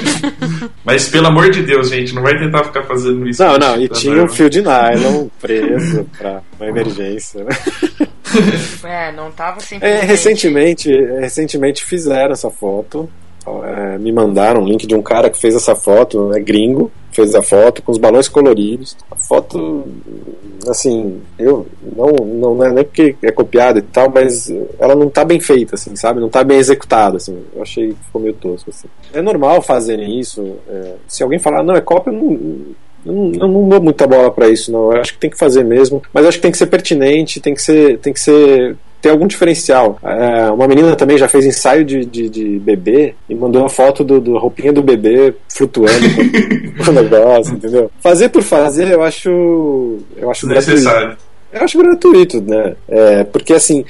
Mas 0.85 1.09
pelo 1.09 1.27
amor 1.27 1.49
de 1.49 1.63
Deus, 1.63 1.89
gente, 1.89 2.15
não 2.15 2.23
vai 2.23 2.37
tentar 2.37 2.63
ficar 2.63 2.83
fazendo 2.83 3.27
isso. 3.27 3.43
Não, 3.43 3.57
não, 3.57 3.81
e 3.81 3.89
tinha 3.89 4.23
um 4.23 4.27
fio 4.29 4.49
de 4.49 4.61
nylon 4.61 5.27
preso 5.41 6.09
pra 6.17 6.41
uma 6.57 6.69
emergência, 6.69 7.43
né? 7.43 7.51
É, 8.85 9.11
não 9.11 9.29
tava 9.31 9.57
assim. 9.57 9.77
É, 9.81 9.99
recentemente, 9.99 10.89
recentemente 11.19 11.83
fizeram 11.83 12.31
essa 12.31 12.49
foto 12.49 13.09
é, 13.63 13.97
me 13.97 14.11
mandaram 14.11 14.61
um 14.61 14.65
link 14.65 14.87
de 14.87 14.95
um 14.95 15.01
cara 15.01 15.29
que 15.29 15.39
fez 15.39 15.55
essa 15.55 15.75
foto, 15.75 16.33
é 16.35 16.39
gringo, 16.39 16.91
fez 17.11 17.33
a 17.33 17.41
foto 17.41 17.81
com 17.81 17.91
os 17.91 17.97
balões 17.97 18.27
coloridos. 18.27 18.97
A 19.09 19.15
foto, 19.15 19.85
assim, 20.67 21.21
eu 21.37 21.65
não, 21.95 22.11
não, 22.11 22.55
não 22.55 22.63
é 22.63 22.71
nem 22.71 22.83
porque 22.83 23.15
é 23.21 23.31
copiada 23.31 23.79
e 23.79 23.83
tal, 23.83 24.09
mas 24.09 24.51
ela 24.79 24.95
não 24.95 25.09
tá 25.09 25.23
bem 25.23 25.39
feita, 25.39 25.75
assim, 25.75 25.95
sabe? 25.95 26.19
Não 26.19 26.29
tá 26.29 26.43
bem 26.43 26.57
executada, 26.57 27.17
assim. 27.17 27.37
Eu 27.55 27.61
achei 27.61 27.89
que 27.89 28.05
ficou 28.05 28.21
meio 28.21 28.33
tosco, 28.33 28.69
assim. 28.69 28.87
É 29.13 29.21
normal 29.21 29.61
fazerem 29.61 30.19
isso. 30.19 30.57
É, 30.67 30.95
se 31.07 31.23
alguém 31.23 31.39
falar, 31.39 31.63
não, 31.63 31.75
é 31.75 31.81
cópia, 31.81 32.11
eu 32.11 32.15
não, 32.15 33.31
eu 33.33 33.47
não 33.47 33.69
dou 33.69 33.81
muita 33.81 34.07
bola 34.07 34.31
para 34.31 34.49
isso, 34.49 34.71
não. 34.71 34.91
Eu 34.91 34.99
acho 34.99 35.13
que 35.13 35.19
tem 35.19 35.29
que 35.29 35.37
fazer 35.37 35.63
mesmo, 35.63 36.01
mas 36.11 36.25
acho 36.25 36.37
que 36.37 36.43
tem 36.43 36.51
que 36.51 36.57
ser 36.57 36.67
pertinente, 36.67 37.39
tem 37.39 37.53
que 37.53 37.61
ser, 37.61 37.99
tem 37.99 38.11
que 38.11 38.19
ser 38.19 38.75
ter 39.05 39.11
algum 39.11 39.27
diferencial. 39.27 39.99
É, 40.03 40.49
uma 40.49 40.67
menina 40.67 40.95
também 40.95 41.15
já 41.15 41.27
fez 41.27 41.45
ensaio 41.45 41.85
de, 41.85 42.03
de, 42.03 42.27
de 42.27 42.57
bebê 42.57 43.13
e 43.29 43.35
mandou 43.35 43.61
uma 43.61 43.69
foto 43.69 44.03
do, 44.03 44.19
do 44.19 44.35
roupinha 44.35 44.73
do 44.73 44.81
bebê 44.81 45.31
flutuando 45.47 46.07
com 46.83 46.89
o 46.89 46.93
negócio, 46.93 47.53
entendeu? 47.53 47.91
Fazer 47.99 48.29
por 48.29 48.41
fazer, 48.41 48.91
eu 48.91 49.03
acho. 49.03 49.99
Eu 50.17 50.31
acho 50.31 50.47
necessário. 50.47 51.09
Gratuito. 51.09 51.23
Eu 51.53 51.61
acho 51.61 51.77
gratuito, 51.77 52.41
né? 52.41 52.75
É, 52.87 53.23
porque 53.25 53.53
assim, 53.53 53.85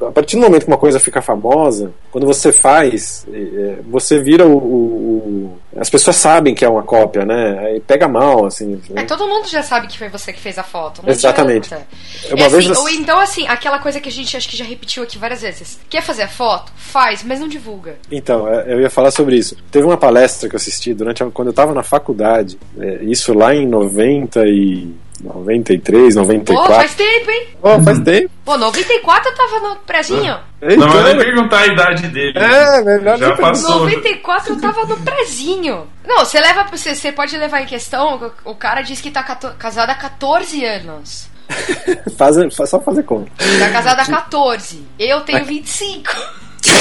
a 0.00 0.10
partir 0.10 0.34
do 0.34 0.42
momento 0.42 0.64
que 0.64 0.70
uma 0.70 0.76
coisa 0.76 0.98
fica 0.98 1.22
famosa, 1.22 1.92
quando 2.10 2.26
você 2.26 2.50
faz, 2.50 3.24
é, 3.32 3.76
você 3.88 4.20
vira 4.20 4.44
o, 4.44 4.56
o, 4.56 5.58
as 5.80 5.88
pessoas 5.88 6.16
sabem 6.16 6.54
que 6.54 6.64
é 6.64 6.68
uma 6.68 6.82
cópia, 6.82 7.24
né? 7.24 7.58
Aí 7.60 7.80
pega 7.80 8.08
mal, 8.08 8.46
assim. 8.46 8.80
É, 8.94 9.04
todo 9.04 9.26
mundo 9.26 9.48
já 9.48 9.62
sabe 9.62 9.86
que 9.86 9.96
foi 9.96 10.08
você 10.08 10.32
que 10.32 10.40
fez 10.40 10.58
a 10.58 10.62
foto. 10.62 11.02
Exatamente. 11.06 11.72
É 11.72 12.44
assim, 12.44 12.72
Ou 12.72 12.88
então, 12.88 13.18
assim, 13.20 13.46
aquela 13.46 13.78
coisa 13.78 14.00
que 14.00 14.08
a 14.08 14.12
gente 14.12 14.36
acho 14.36 14.48
que 14.48 14.56
já 14.56 14.64
repetiu 14.64 15.02
aqui 15.02 15.18
várias 15.18 15.42
vezes. 15.42 15.78
Quer 15.88 16.02
fazer 16.02 16.22
a 16.22 16.28
foto? 16.28 16.72
Faz, 16.76 17.22
mas 17.22 17.40
não 17.40 17.48
divulga. 17.48 17.96
Então, 18.10 18.48
é, 18.48 18.72
eu 18.72 18.80
ia 18.80 18.90
falar 18.90 19.10
sobre 19.10 19.36
isso. 19.36 19.56
Teve 19.70 19.86
uma 19.86 19.96
palestra 19.96 20.48
que 20.48 20.54
eu 20.54 20.58
assisti 20.58 20.92
durante 20.92 21.22
a, 21.22 21.30
quando 21.30 21.48
eu 21.48 21.52
estava 21.52 21.72
na 21.72 21.82
faculdade, 21.82 22.58
é, 22.78 23.04
isso 23.04 23.32
lá 23.32 23.54
em 23.54 23.66
90 23.66 24.46
e 24.46 24.94
93, 25.22 26.14
94. 26.14 26.66
Pô, 26.68 26.74
faz 26.74 26.94
tempo, 26.94 27.30
hein? 27.30 27.46
Pô, 27.60 27.82
faz 27.82 27.98
tempo. 28.00 28.30
Pô, 28.44 28.56
94 28.56 29.30
eu 29.30 29.36
tava 29.36 29.68
no 29.68 29.76
prezinho. 29.76 30.38
Então, 30.60 30.88
não 30.88 30.88
vai 30.88 31.14
nem 31.14 31.24
perguntar 31.24 31.60
a 31.60 31.66
idade 31.66 32.08
dele. 32.08 32.36
É, 32.36 32.82
melhor 32.82 33.16
Já 33.16 33.36
passou. 33.36 33.80
94 33.80 34.52
eu 34.52 34.60
tava 34.60 34.84
no 34.86 34.96
prezinho. 34.98 35.86
Não, 36.04 36.18
você 36.24 36.40
leva. 36.40 36.64
Você, 36.64 36.94
você 36.94 37.12
pode 37.12 37.36
levar 37.36 37.62
em 37.62 37.66
questão. 37.66 38.32
O 38.44 38.54
cara 38.54 38.82
disse 38.82 39.02
que 39.02 39.10
tá 39.10 39.22
casado 39.22 39.90
há 39.90 39.94
14 39.94 40.64
anos. 40.64 41.30
Faz, 42.18 42.36
só 42.50 42.80
fazer 42.80 43.04
conta. 43.04 43.30
Tá 43.58 43.70
casado 43.70 44.00
há 44.00 44.04
14. 44.04 44.84
Eu 44.98 45.20
tenho 45.20 45.44
25. 45.44 46.10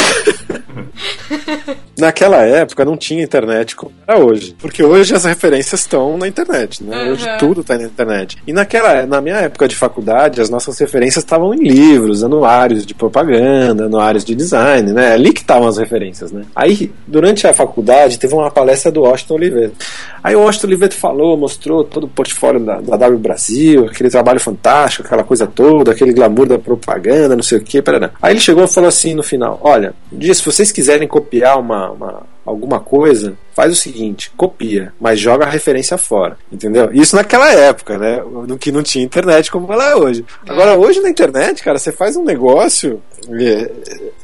Naquela 1.97 2.43
época 2.43 2.85
não 2.85 2.95
tinha 2.95 3.23
internet 3.23 3.75
como 3.75 3.91
é 4.07 4.15
hoje. 4.15 4.55
Porque 4.59 4.83
hoje 4.83 5.15
as 5.15 5.25
referências 5.25 5.81
estão 5.81 6.17
na 6.17 6.27
internet, 6.27 6.83
né? 6.83 6.95
Uhum. 6.95 7.11
Hoje 7.11 7.27
tudo 7.39 7.61
está 7.61 7.77
na 7.77 7.83
internet. 7.83 8.37
E 8.45 8.53
naquela, 8.53 9.05
na 9.05 9.19
minha 9.19 9.37
época 9.37 9.67
de 9.67 9.75
faculdade, 9.75 10.39
as 10.39 10.49
nossas 10.49 10.77
referências 10.77 11.23
estavam 11.23 11.53
em 11.53 11.63
livros, 11.63 12.23
anuários 12.23 12.85
de 12.85 12.93
propaganda, 12.93 13.85
anuários 13.85 14.23
de 14.23 14.35
design, 14.35 14.93
né? 14.93 15.13
Ali 15.13 15.33
que 15.33 15.41
estavam 15.41 15.67
as 15.67 15.77
referências, 15.77 16.31
né? 16.31 16.43
Aí, 16.55 16.91
durante 17.07 17.47
a 17.47 17.53
faculdade, 17.53 18.19
teve 18.19 18.33
uma 18.33 18.51
palestra 18.51 18.91
do 18.91 19.01
Washington 19.01 19.33
Oliveto. 19.35 19.75
Aí 20.23 20.35
o 20.35 20.41
Washington 20.41 20.67
Oliveto 20.67 20.95
falou, 20.95 21.37
mostrou 21.37 21.83
todo 21.83 22.03
o 22.03 22.09
portfólio 22.09 22.59
da, 22.59 22.79
da 22.79 22.97
W 22.97 23.17
Brasil, 23.17 23.85
aquele 23.85 24.09
trabalho 24.09 24.39
fantástico, 24.39 25.05
aquela 25.05 25.23
coisa 25.23 25.47
toda, 25.47 25.91
aquele 25.91 26.13
glamour 26.13 26.47
da 26.47 26.59
propaganda, 26.59 27.35
não 27.35 27.43
sei 27.43 27.57
o 27.57 27.61
que, 27.61 27.81
Aí 28.21 28.33
ele 28.33 28.39
chegou 28.39 28.63
e 28.63 28.67
falou 28.67 28.87
assim 28.87 29.13
no 29.13 29.23
final: 29.23 29.59
Olha, 29.63 29.93
dia 30.11 30.33
se 30.33 30.43
vocês 30.43 30.71
quiserem 30.71 31.07
copiar 31.07 31.59
uma, 31.59 31.91
uma 31.91 32.23
alguma 32.45 32.79
coisa, 32.79 33.37
faz 33.53 33.73
o 33.73 33.75
seguinte, 33.75 34.31
copia, 34.37 34.93
mas 35.01 35.19
joga 35.19 35.45
a 35.45 35.49
referência 35.49 35.97
fora, 35.97 36.37
entendeu? 36.49 36.89
Isso 36.93 37.13
naquela 37.13 37.51
época, 37.51 37.97
né? 37.97 38.21
No 38.47 38.57
que 38.57 38.71
não 38.71 38.81
tinha 38.81 39.03
internet 39.03 39.51
como 39.51 39.71
ela 39.73 39.89
é 39.89 39.95
hoje. 39.95 40.23
Agora, 40.47 40.77
hoje 40.77 41.01
na 41.01 41.09
internet, 41.09 41.61
cara, 41.61 41.77
você 41.77 41.91
faz 41.91 42.15
um 42.15 42.23
negócio, 42.23 43.01
é, 43.29 43.69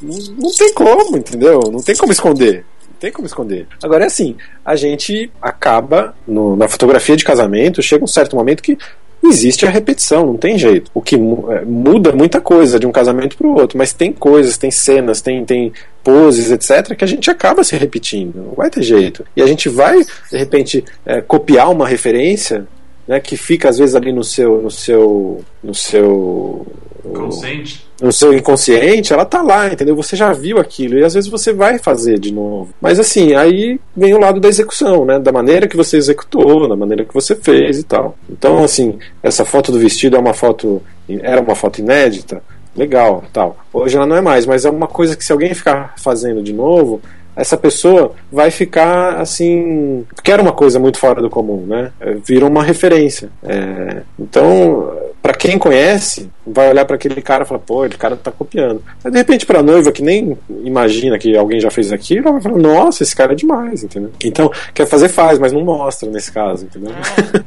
não, 0.00 0.16
não 0.38 0.50
tem 0.52 0.72
como, 0.72 1.18
entendeu? 1.18 1.60
Não 1.70 1.82
tem 1.82 1.94
como 1.94 2.12
esconder. 2.12 2.64
Tem 2.98 3.12
como 3.12 3.26
esconder. 3.26 3.66
Agora 3.82 4.04
é 4.04 4.06
assim, 4.06 4.36
a 4.64 4.74
gente 4.74 5.30
acaba 5.42 6.14
no- 6.26 6.56
na 6.56 6.66
fotografia 6.66 7.16
de 7.16 7.24
casamento, 7.24 7.82
chega 7.82 8.02
um 8.02 8.06
certo 8.06 8.34
momento 8.36 8.62
que 8.62 8.78
existe 9.22 9.66
a 9.66 9.70
repetição, 9.70 10.26
não 10.26 10.36
tem 10.36 10.58
jeito. 10.58 10.90
O 10.94 11.00
que 11.00 11.14
é, 11.14 11.64
muda 11.64 12.12
muita 12.12 12.40
coisa 12.40 12.78
de 12.78 12.86
um 12.86 12.92
casamento 12.92 13.36
para 13.36 13.46
o 13.46 13.54
outro, 13.54 13.78
mas 13.78 13.92
tem 13.92 14.12
coisas, 14.12 14.56
tem 14.56 14.70
cenas, 14.70 15.20
tem, 15.20 15.44
tem 15.44 15.72
poses, 16.02 16.50
etc., 16.50 16.94
que 16.94 17.04
a 17.04 17.08
gente 17.08 17.30
acaba 17.30 17.64
se 17.64 17.76
repetindo, 17.76 18.36
não 18.36 18.54
vai 18.54 18.68
ter 18.68 18.82
jeito. 18.82 19.24
E 19.34 19.42
a 19.42 19.46
gente 19.46 19.68
vai, 19.68 19.98
de 20.30 20.36
repente, 20.36 20.84
é, 21.06 21.20
copiar 21.20 21.70
uma 21.70 21.88
referência. 21.88 22.66
Né, 23.06 23.20
que 23.20 23.36
fica 23.36 23.68
às 23.68 23.76
vezes 23.76 23.94
ali 23.94 24.12
no 24.12 24.24
seu 24.24 24.62
no 24.62 24.70
seu 24.70 25.44
no 25.62 25.74
seu 25.74 26.66
Consente. 27.12 27.86
no 28.00 28.10
seu 28.10 28.32
inconsciente, 28.32 29.12
ela 29.12 29.26
tá 29.26 29.42
lá, 29.42 29.70
entendeu? 29.70 29.94
Você 29.94 30.16
já 30.16 30.32
viu 30.32 30.58
aquilo 30.58 30.98
e 30.98 31.04
às 31.04 31.12
vezes 31.12 31.28
você 31.28 31.52
vai 31.52 31.78
fazer 31.78 32.18
de 32.18 32.32
novo. 32.32 32.72
Mas 32.80 32.98
assim, 32.98 33.34
aí 33.34 33.78
vem 33.94 34.14
o 34.14 34.18
lado 34.18 34.40
da 34.40 34.48
execução, 34.48 35.04
né? 35.04 35.18
Da 35.18 35.30
maneira 35.30 35.68
que 35.68 35.76
você 35.76 35.98
executou, 35.98 36.66
da 36.66 36.76
maneira 36.76 37.04
que 37.04 37.12
você 37.12 37.36
fez 37.36 37.78
e 37.78 37.82
tal. 37.82 38.16
Então, 38.30 38.64
assim, 38.64 38.98
essa 39.22 39.44
foto 39.44 39.70
do 39.70 39.78
vestido 39.78 40.16
é 40.16 40.18
uma 40.18 40.32
foto 40.32 40.82
era 41.08 41.40
uma 41.40 41.54
foto 41.54 41.80
inédita, 41.80 42.42
legal, 42.74 43.22
tal. 43.32 43.56
Hoje 43.72 43.96
ela 43.96 44.06
não 44.06 44.16
é 44.16 44.20
mais, 44.20 44.46
mas 44.46 44.64
é 44.64 44.70
uma 44.70 44.88
coisa 44.88 45.16
que 45.16 45.24
se 45.24 45.32
alguém 45.32 45.52
ficar 45.54 45.94
fazendo 45.98 46.42
de 46.42 46.52
novo, 46.52 47.00
essa 47.36 47.56
pessoa 47.56 48.12
vai 48.30 48.50
ficar 48.50 49.20
assim. 49.20 50.04
Porque 50.14 50.30
era 50.30 50.42
uma 50.42 50.52
coisa 50.52 50.78
muito 50.78 50.98
fora 50.98 51.20
do 51.20 51.30
comum, 51.30 51.64
né? 51.66 51.92
É, 52.00 52.14
Vira 52.14 52.46
uma 52.46 52.62
referência. 52.62 53.28
É, 53.42 54.02
então, 54.18 54.96
para 55.24 55.32
quem 55.32 55.58
conhece, 55.58 56.30
vai 56.46 56.68
olhar 56.68 56.84
para 56.84 56.96
aquele 56.96 57.22
cara 57.22 57.44
e 57.44 57.46
falar, 57.46 57.60
pô, 57.60 57.82
ele 57.82 57.96
cara 57.96 58.14
tá 58.14 58.30
copiando. 58.30 58.84
Mas 59.02 59.10
de 59.10 59.18
repente, 59.18 59.46
pra 59.46 59.62
noiva 59.62 59.90
que 59.90 60.02
nem 60.02 60.38
imagina 60.62 61.18
que 61.18 61.34
alguém 61.34 61.58
já 61.58 61.70
fez 61.70 61.90
aquilo, 61.90 62.28
ela 62.28 62.32
vai 62.32 62.42
falar, 62.42 62.58
nossa, 62.58 63.02
esse 63.02 63.16
cara 63.16 63.32
é 63.32 63.34
demais, 63.34 63.82
entendeu? 63.82 64.12
Então, 64.22 64.52
quer 64.74 64.86
fazer, 64.86 65.08
faz, 65.08 65.38
mas 65.38 65.50
não 65.50 65.64
mostra 65.64 66.10
nesse 66.10 66.30
caso, 66.30 66.66
entendeu? 66.66 66.92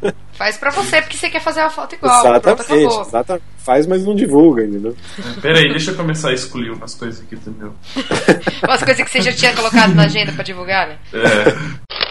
É. 0.04 0.12
Faz 0.34 0.58
pra 0.58 0.72
você, 0.72 1.02
porque 1.02 1.18
você 1.18 1.30
quer 1.30 1.42
fazer 1.42 1.62
a 1.62 1.70
foto 1.70 1.96
igual. 1.96 2.22
Pronto, 2.22 2.62
exatamente, 2.62 3.00
exatamente. 3.08 3.46
Faz, 3.58 3.88
mas 3.88 4.06
não 4.06 4.16
divulga, 4.16 4.64
entendeu? 4.64 4.96
Pera 5.42 5.60
aí, 5.60 5.70
deixa 5.70 5.92
eu 5.92 5.96
começar 5.96 6.30
a 6.30 6.34
excluir 6.34 6.72
umas 6.72 6.94
coisas 6.96 7.22
aqui 7.22 7.36
do 7.36 7.52
meu. 7.52 7.74
Umas 8.64 8.84
coisas 8.84 9.04
que 9.04 9.12
você 9.12 9.22
já 9.22 9.34
tinha 9.34 9.54
colocado 9.54 9.94
na 9.96 10.04
agenda 10.04 10.32
pra 10.32 10.44
divulgar, 10.44 10.88
né? 10.88 10.98
É. 11.14 12.07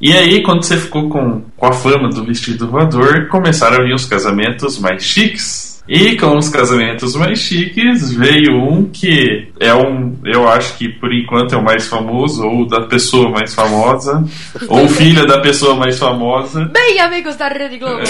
E 0.00 0.12
aí, 0.14 0.42
quando 0.42 0.62
você 0.62 0.78
ficou 0.78 1.10
com, 1.10 1.42
com 1.56 1.66
a 1.66 1.72
fama 1.72 2.08
do 2.08 2.24
vestido 2.24 2.68
voador, 2.68 3.28
começaram 3.28 3.78
a 3.78 3.84
vir 3.84 3.94
os 3.94 4.06
casamentos 4.06 4.78
mais 4.78 5.02
chiques. 5.02 5.70
E 5.86 6.16
com 6.16 6.38
os 6.38 6.48
casamentos 6.48 7.16
mais 7.16 7.40
chiques, 7.40 8.12
veio 8.12 8.62
um 8.62 8.88
que 8.88 9.50
é 9.58 9.74
um, 9.74 10.16
eu 10.24 10.48
acho 10.48 10.78
que 10.78 10.88
por 10.88 11.12
enquanto 11.12 11.54
é 11.54 11.58
o 11.58 11.64
mais 11.64 11.88
famoso, 11.88 12.46
ou 12.46 12.66
da 12.66 12.82
pessoa 12.82 13.28
mais 13.28 13.52
famosa, 13.52 14.24
ou 14.68 14.88
filha 14.88 15.26
da 15.26 15.40
pessoa 15.40 15.74
mais 15.74 15.98
famosa. 15.98 16.64
Bem, 16.66 17.00
amigos 17.00 17.36
da 17.36 17.48
Rede 17.48 17.78
Globo. 17.78 18.02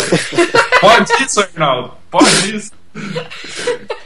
Pode 0.80 1.10
isso, 1.24 1.40
Arnaldo? 1.40 1.92
Pode 2.10 2.54
isso? 2.54 2.70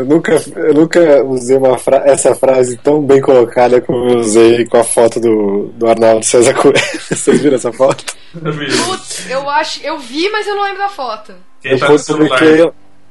Eu 0.00 0.06
nunca, 0.06 0.42
eu 0.56 0.72
nunca 0.74 1.22
usei 1.24 1.56
uma 1.58 1.76
fra- 1.76 2.02
essa 2.06 2.34
frase 2.34 2.76
tão 2.78 3.02
bem 3.02 3.20
colocada 3.20 3.80
como 3.82 4.08
eu 4.08 4.18
usei 4.20 4.64
com 4.64 4.78
a 4.78 4.84
foto 4.84 5.20
do, 5.20 5.66
do 5.74 5.86
Arnaldo 5.86 6.24
César 6.24 6.54
Coelho. 6.54 6.78
Vocês 7.10 7.38
viram 7.40 7.56
essa 7.56 7.70
foto? 7.70 8.02
Putz, 8.32 9.28
eu 9.28 9.48
acho. 9.50 9.80
Eu 9.84 9.98
vi, 9.98 10.28
mas 10.30 10.46
eu 10.46 10.56
não 10.56 10.62
lembro 10.64 10.78
da 10.78 10.88
foto. 10.88 11.34
Quem 11.60 11.72
Eu 11.72 11.78
tá 11.78 11.88
no 11.90 11.98
celular? 11.98 12.38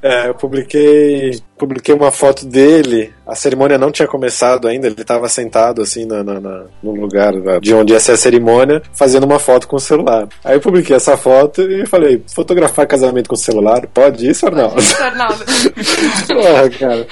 É, 0.01 0.29
eu 0.29 0.33
publiquei, 0.33 1.39
publiquei 1.57 1.93
uma 1.93 2.11
foto 2.11 2.45
dele. 2.45 3.13
A 3.27 3.35
cerimônia 3.35 3.77
não 3.77 3.91
tinha 3.91 4.07
começado 4.07 4.67
ainda, 4.67 4.87
ele 4.87 4.95
estava 5.01 5.27
sentado 5.29 5.81
assim 5.81 6.05
na, 6.05 6.23
na- 6.23 6.39
na- 6.39 6.63
no 6.81 6.91
lugar 6.93 7.33
de 7.61 7.73
onde 7.73 7.93
ia 7.93 7.99
ser 7.99 8.13
a 8.13 8.17
cerimônia, 8.17 8.81
fazendo 8.93 9.25
uma 9.25 9.39
foto 9.39 9.67
com 9.67 9.75
o 9.75 9.79
celular. 9.79 10.27
Aí 10.43 10.55
eu 10.55 10.61
publiquei 10.61 10.95
essa 10.95 11.15
foto 11.17 11.61
e 11.61 11.85
falei: 11.85 12.23
fotografar 12.33 12.87
casamento 12.87 13.27
com 13.29 13.35
o 13.35 13.37
celular? 13.37 13.85
Pode 13.87 14.27
isso, 14.29 14.45
Arnaldo? 14.45 14.79
Isso, 14.79 15.01
Arnaldo. 15.03 15.43
Porra, 16.27 16.69
cara. 16.69 17.07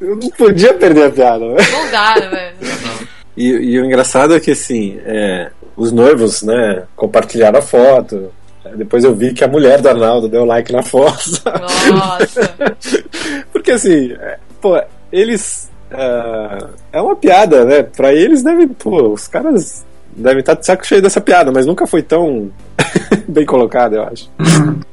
Eu 0.00 0.16
não 0.16 0.28
podia 0.30 0.74
perder 0.74 1.04
a 1.06 1.10
piada, 1.10 1.44
né? 1.46 1.56
Não 1.72 1.90
dá, 1.90 2.14
né, 2.16 2.28
velho. 2.60 3.08
E, 3.36 3.46
e 3.48 3.80
o 3.80 3.84
engraçado 3.84 4.34
é 4.34 4.40
que 4.40 4.50
assim, 4.52 4.98
é, 5.04 5.50
os 5.76 5.90
noivos, 5.90 6.42
né, 6.42 6.84
compartilharam 6.94 7.58
a 7.58 7.62
foto. 7.62 8.30
Depois 8.76 9.04
eu 9.04 9.14
vi 9.14 9.32
que 9.32 9.44
a 9.44 9.48
mulher 9.48 9.80
do 9.80 9.88
Arnaldo 9.88 10.28
deu 10.28 10.44
like 10.44 10.72
na 10.72 10.82
foto. 10.82 11.42
Nossa. 11.90 12.54
Porque 13.52 13.72
assim, 13.72 14.12
é, 14.12 14.38
pô, 14.60 14.80
eles. 15.12 15.70
é, 15.90 16.58
é 16.92 17.00
uma 17.00 17.16
piada, 17.16 17.64
né? 17.64 17.82
Pra 17.82 18.12
eles 18.12 18.42
devem. 18.42 18.68
Pô, 18.68 19.12
os 19.12 19.28
caras 19.28 19.84
devem 20.16 20.40
estar 20.40 20.54
de 20.54 20.64
saco 20.64 20.86
cheio 20.86 21.02
dessa 21.02 21.20
piada, 21.20 21.50
mas 21.52 21.66
nunca 21.66 21.86
foi 21.86 22.02
tão 22.02 22.50
bem 23.28 23.44
colocada, 23.44 23.96
eu 23.96 24.02
acho. 24.04 24.30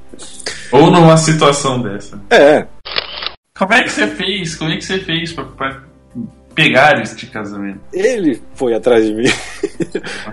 Ou 0.71 0.89
numa 0.89 1.17
situação 1.17 1.81
dessa. 1.81 2.19
É, 2.29 2.65
Como 3.57 3.73
é 3.73 3.83
que 3.83 3.91
você 3.91 4.07
fez? 4.07 4.55
Como 4.55 4.71
é 4.71 4.77
que 4.77 4.85
você 4.85 4.99
fez 4.99 5.33
pra, 5.33 5.43
pra 5.43 5.81
pegar 6.53 7.01
este 7.01 7.27
casamento? 7.27 7.79
ele 7.93 8.41
foi 8.55 8.73
atrás 8.73 9.05
de 9.05 9.13
mim. 9.13 9.29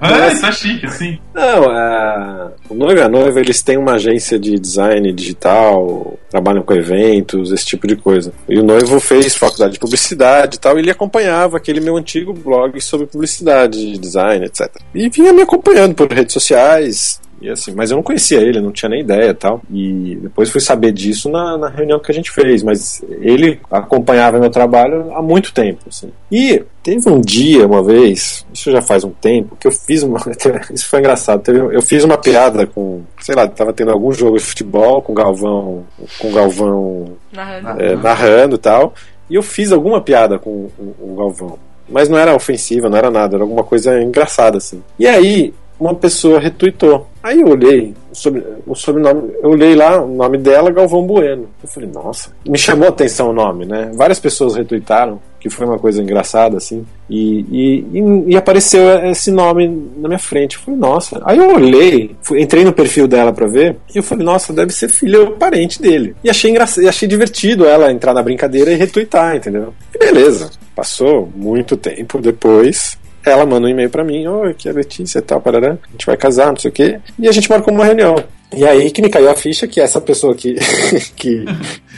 Ah, 0.01 0.31
tá 0.41 0.53
chique, 0.53 0.87
assim. 0.87 1.19
Não, 1.35 1.71
a... 1.71 2.53
o 2.69 2.75
noivo 2.75 3.01
e 3.01 3.03
a 3.03 3.09
noiva 3.09 3.41
eles 3.41 3.61
têm 3.63 3.77
uma 3.77 3.95
agência 3.95 4.39
de 4.39 4.59
design 4.59 5.13
digital, 5.13 6.19
trabalham 6.31 6.63
com 6.63 6.75
eventos, 6.75 7.51
esse 7.51 7.67
tipo 7.67 7.87
de 7.87 7.97
coisa. 7.97 8.33
E 8.49 8.59
o 8.59 8.63
noivo 8.63 9.01
fez 9.01 9.35
faculdade 9.35 9.73
de 9.73 9.79
publicidade 9.79 10.57
e 10.57 10.59
tal, 10.61 10.77
e 10.77 10.83
ele 10.83 10.91
acompanhava 10.91 11.57
aquele 11.57 11.81
meu 11.81 11.97
antigo 11.97 12.33
blog 12.33 12.81
sobre 12.81 13.07
publicidade, 13.07 13.99
design, 13.99 14.45
etc. 14.45 14.69
E 14.95 15.09
vinha 15.09 15.33
me 15.33 15.43
acompanhando 15.43 15.95
por 15.95 16.11
redes 16.13 16.33
sociais. 16.33 17.21
E 17.41 17.49
assim, 17.49 17.73
mas 17.73 17.91
eu 17.91 17.97
não 17.97 18.03
conhecia 18.03 18.41
ele, 18.41 18.61
não 18.61 18.73
tinha 18.73 18.89
nem 18.89 19.01
ideia 19.01 19.33
tal. 19.33 19.61
E 19.73 20.19
depois 20.23 20.51
fui 20.51 20.61
saber 20.61 20.93
disso 20.93 21.29
na, 21.29 21.57
na 21.57 21.69
reunião 21.69 22.01
que 22.01 22.11
a 22.11 22.15
gente 22.15 22.31
fez. 22.31 22.63
Mas 22.63 23.03
ele 23.21 23.61
acompanhava 23.71 24.39
meu 24.39 24.51
trabalho 24.51 25.13
há 25.15 25.23
muito 25.23 25.53
tempo. 25.53 25.81
Assim. 25.89 26.11
E 26.33 26.63
teve 26.83 27.09
um 27.09 27.21
dia, 27.21 27.67
uma 27.67 27.83
vez, 27.83 28.45
isso 28.53 28.71
já 28.71 28.83
faz 28.83 29.05
um 29.05 29.11
tempo, 29.11 29.57
que 29.57 29.67
eu 29.67 29.73
fiz 29.73 30.03
uma. 30.03 30.19
Isso 30.73 30.89
foi 30.89 30.99
engraçado. 31.01 31.43
Teve- 31.43 31.75
eu 31.77 31.83
fiz 31.83 32.03
uma 32.05 32.19
piada 32.19 32.67
com. 32.67 33.03
Sei 33.21 33.35
lá, 33.35 33.47
tava 33.47 33.73
tendo 33.73 33.91
algum 33.93 34.13
jogo 34.13 34.37
de 34.39 34.45
futebol 34.45 35.01
com 35.03 35.13
o 35.13 35.15
Galvão. 35.15 35.85
Com 36.19 36.29
o 36.31 36.33
Galvão 36.33 37.17
Narrando. 37.33 37.83
é, 37.83 37.97
narrando 37.97 38.55
e 38.57 38.59
tal. 38.59 38.95
E 39.31 39.35
eu 39.35 39.43
fiz 39.43 39.71
alguma 39.73 40.01
piada 40.01 40.39
com 40.39 40.51
o, 40.79 40.95
o 41.01 41.15
Galvão. 41.17 41.59
Mas 41.89 42.09
não 42.09 42.19
era 42.19 42.35
ofensiva, 42.35 42.89
não 42.91 42.99
era 42.99 43.11
nada, 43.11 43.37
era 43.37 43.45
alguma 43.45 43.65
coisa 43.65 44.01
engraçada, 44.03 44.59
assim. 44.59 44.83
E 44.99 45.07
aí, 45.07 45.55
uma 45.79 45.95
pessoa 45.95 46.39
retweetou. 46.41 47.07
Aí 47.23 47.41
eu 47.41 47.49
olhei 47.49 47.95
o, 48.11 48.15
sobre, 48.15 48.43
o 48.67 48.75
sobrenome, 48.75 49.31
eu 49.43 49.51
olhei 49.51 49.75
lá 49.75 50.01
o 50.03 50.09
nome 50.09 50.39
dela, 50.39 50.71
Galvão 50.71 51.03
Bueno. 51.07 51.49
Eu 51.63 51.69
falei, 51.69 51.89
nossa, 51.93 52.31
me 52.49 52.57
chamou 52.57 52.87
a 52.87 52.91
atenção 52.91 53.31
o 53.31 53.33
nome, 53.33 53.65
né? 53.67 53.91
Várias 53.95 54.19
pessoas 54.19 54.55
retweetaram, 54.57 55.21
que 55.41 55.51
foi 55.51 55.67
uma 55.67 55.79
coisa 55.79 56.01
engraçada, 56.03 56.57
assim. 56.57 56.87
E, 57.11 57.85
e, 57.93 58.33
e, 58.33 58.37
apareceu 58.37 58.83
esse 59.07 59.31
nome 59.31 59.69
na 59.97 60.09
minha 60.09 60.19
frente. 60.19 60.57
Eu 60.57 60.63
falei, 60.63 60.81
nossa. 60.81 61.21
Aí 61.25 61.39
eu 61.39 61.55
olhei, 61.55 62.17
fui- 62.23 62.41
entrei 62.41 62.65
no 62.65 62.73
perfil 62.73 63.07
dela 63.07 63.33
pra 63.33 63.47
ver, 63.47 63.77
e 63.95 63.99
eu 63.99 64.03
falei, 64.03 64.25
nossa, 64.25 64.53
deve 64.53 64.73
ser 64.73 64.89
filha 64.89 65.21
ou 65.21 65.33
parente 65.33 65.83
dele. 65.83 66.15
E 66.25 66.31
achei 66.31 66.51
engraçado, 66.51 66.85
e 66.85 66.89
achei 66.89 67.07
divertido 67.09 67.67
ela 67.67 67.91
entrar 67.93 68.15
na 68.15 68.23
brincadeira 68.23 68.73
e 68.73 68.77
retweetar, 68.77 69.37
entendeu? 69.37 69.75
E 69.95 69.99
beleza. 69.99 70.51
Passou 70.75 71.29
muito 71.35 71.77
tempo 71.77 72.21
depois. 72.21 72.97
Ela 73.29 73.47
manda 73.47 73.67
um 73.67 73.71
e-mail 73.71 73.91
pra 73.91 74.05
mim, 74.05 74.27
oi, 74.27 74.51
aqui 74.51 74.69
é 74.69 74.73
a 74.73 74.75
Letícia 74.75 75.19
e 75.19 75.23
tal, 75.23 75.41
parará. 75.41 75.73
A 75.73 75.91
gente 75.93 76.07
vai 76.07 76.17
casar, 76.17 76.49
não 76.49 76.57
sei 76.57 76.71
o 76.71 76.75
quê. 76.75 77.01
E 77.19 77.29
a 77.29 77.33
gente 77.33 77.49
marcou 77.49 77.73
uma 77.73 77.85
reunião. 77.85 78.17
E 78.55 78.67
aí 78.67 78.91
que 78.91 79.03
me 79.03 79.11
caiu 79.11 79.31
a 79.31 79.35
ficha 79.35 79.67
que 79.67 79.81
essa 79.81 80.01
pessoa 80.01 80.35
que, 80.35 80.55
que, 81.15 81.45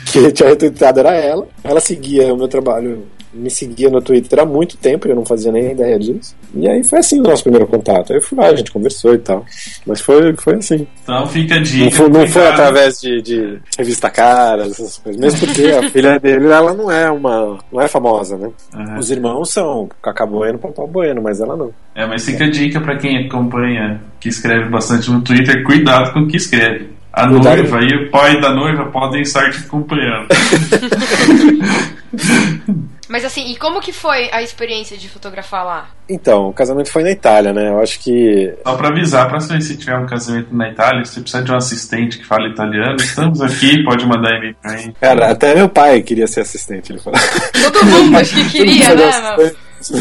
que 0.07 0.33
tinha 0.33 0.49
retweetado 0.49 1.01
era 1.01 1.14
ela. 1.14 1.47
Ela 1.62 1.81
seguia 1.81 2.33
o 2.33 2.37
meu 2.37 2.49
trabalho, 2.49 3.07
me 3.33 3.51
seguia 3.51 3.89
no 3.89 4.01
Twitter 4.03 4.41
há 4.41 4.45
muito 4.45 4.76
tempo 4.76 5.07
e 5.07 5.11
eu 5.11 5.16
não 5.16 5.24
fazia 5.24 5.53
nem 5.53 5.72
ideia 5.72 5.99
disso. 5.99 6.35
E 6.55 6.68
aí 6.68 6.83
foi 6.83 6.99
assim 6.99 7.20
o 7.20 7.22
nosso 7.22 7.45
primeiro 7.45 7.66
contato. 7.66 8.12
Aí 8.12 8.18
eu 8.18 8.22
fui 8.22 8.37
lá, 8.39 8.49
a 8.49 8.57
gente 8.57 8.72
conversou 8.72 9.14
e 9.14 9.18
tal. 9.18 9.45
Mas 9.87 10.01
foi, 10.01 10.35
foi 10.37 10.55
assim. 10.57 10.87
Então 11.03 11.26
fica 11.26 11.55
a 11.55 11.62
dica. 11.62 11.85
Não 11.85 11.91
foi, 11.91 12.09
não 12.09 12.26
foi 12.26 12.47
através 12.49 13.01
de, 13.01 13.22
de 13.22 13.59
revista 13.78 14.11
Caras, 14.11 14.72
essas 14.72 14.99
coisas. 14.99 15.20
Mesmo 15.20 15.47
porque 15.47 15.66
a 15.66 15.83
filha 15.91 16.18
dele, 16.18 16.47
ela 16.47 16.74
não 16.74 16.91
é 16.91 17.11
uma. 17.11 17.59
não 17.72 17.81
é 17.81 17.89
famosa, 17.89 18.37
né? 18.37 18.51
Aham. 18.74 18.99
Os 18.99 19.11
irmãos 19.11 19.51
são 19.51 19.89
Cacá 20.03 20.26
Bueno 20.26 20.59
e 20.59 20.61
Papá 20.61 20.85
Bueno, 20.87 21.22
mas 21.22 21.41
ela 21.41 21.57
não. 21.57 21.72
É, 21.95 22.07
mas 22.07 22.24
fica 22.24 22.45
a 22.45 22.51
dica 22.51 22.81
pra 22.81 22.97
quem 22.97 23.26
acompanha, 23.26 24.01
que 24.18 24.28
escreve 24.28 24.68
bastante 24.68 25.11
no 25.11 25.20
Twitter, 25.22 25.62
cuidado 25.64 26.12
com 26.12 26.20
o 26.20 26.28
que 26.28 26.37
escreve. 26.37 26.91
A 27.12 27.28
Cuidado. 27.28 27.57
noiva 27.57 27.78
e 27.83 28.07
o 28.07 28.11
pai 28.11 28.41
da 28.41 28.55
noiva 28.55 28.85
podem 28.87 29.22
estar 29.22 29.51
te 29.51 29.59
acompanhando. 29.59 30.28
Mas 33.11 33.25
assim, 33.25 33.51
e 33.51 33.57
como 33.57 33.81
que 33.81 33.93
foi 33.93 34.31
a 34.31 34.41
experiência 34.41 34.97
de 34.97 35.09
fotografar 35.09 35.67
lá? 35.67 35.89
Então, 36.09 36.49
o 36.49 36.53
casamento 36.53 36.93
foi 36.93 37.03
na 37.03 37.11
Itália, 37.11 37.53
né? 37.53 37.69
Eu 37.69 37.81
acho 37.81 37.99
que. 37.99 38.55
Só 38.65 38.77
pra 38.77 38.89
avisar, 38.89 39.29
pra 39.29 39.41
saber 39.41 39.63
se 39.63 39.77
tiver 39.77 39.97
um 39.99 40.07
casamento 40.07 40.55
na 40.55 40.69
Itália, 40.71 41.05
se 41.05 41.15
você 41.15 41.21
precisa 41.21 41.43
de 41.43 41.51
um 41.51 41.57
assistente 41.57 42.19
que 42.19 42.25
fale 42.25 42.51
italiano, 42.51 42.95
estamos 43.01 43.43
aqui, 43.43 43.83
pode 43.83 44.07
mandar 44.07 44.37
e-mail 44.37 44.55
pra 44.63 44.77
gente. 44.77 44.93
Cara, 45.01 45.29
até 45.29 45.57
meu 45.57 45.69
pai 45.69 46.01
queria 46.03 46.29
ser 46.29 46.43
assistente, 46.43 46.93
ele 46.93 47.01
falou. 47.01 47.19
Todo 47.53 47.85
mundo 47.85 48.17
acho 48.17 48.33
que 48.33 48.49
queria, 48.49 48.95
né? 48.95 49.53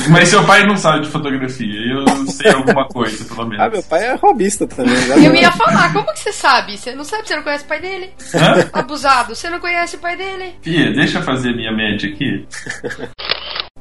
Mas 0.10 0.30
seu 0.30 0.44
pai 0.46 0.66
não 0.66 0.76
sabe 0.76 1.02
de 1.06 1.10
fotografia, 1.10 1.66
eu 1.92 2.06
sei 2.28 2.52
alguma 2.52 2.86
coisa, 2.88 3.24
pelo 3.26 3.48
menos. 3.48 3.66
Ah, 3.66 3.70
meu 3.70 3.84
pai 3.84 4.04
é 4.08 4.16
robista 4.16 4.68
também. 4.68 4.94
né? 5.08 5.26
Eu 5.28 5.36
ia 5.36 5.52
falar, 5.52 5.94
como 5.94 6.12
que 6.14 6.20
você 6.20 6.34
sabe? 6.34 6.78
Você 6.78 6.94
não 6.94 7.04
sabe, 7.04 7.28
você 7.28 7.36
não 7.36 7.44
conhece 7.44 7.64
o 7.64 7.68
pai 7.68 7.80
dele? 7.80 8.10
Hã? 8.34 8.70
Abusado, 8.74 9.36
você 9.36 9.50
não 9.50 9.60
conhece 9.60 9.96
o 9.96 10.00
pai 10.00 10.16
dele? 10.18 10.56
Fia, 10.62 10.92
deixa 10.94 11.20
eu 11.20 11.24
fazer 11.24 11.56
minha 11.56 11.72
média 11.72 12.10
aqui. 12.10 12.46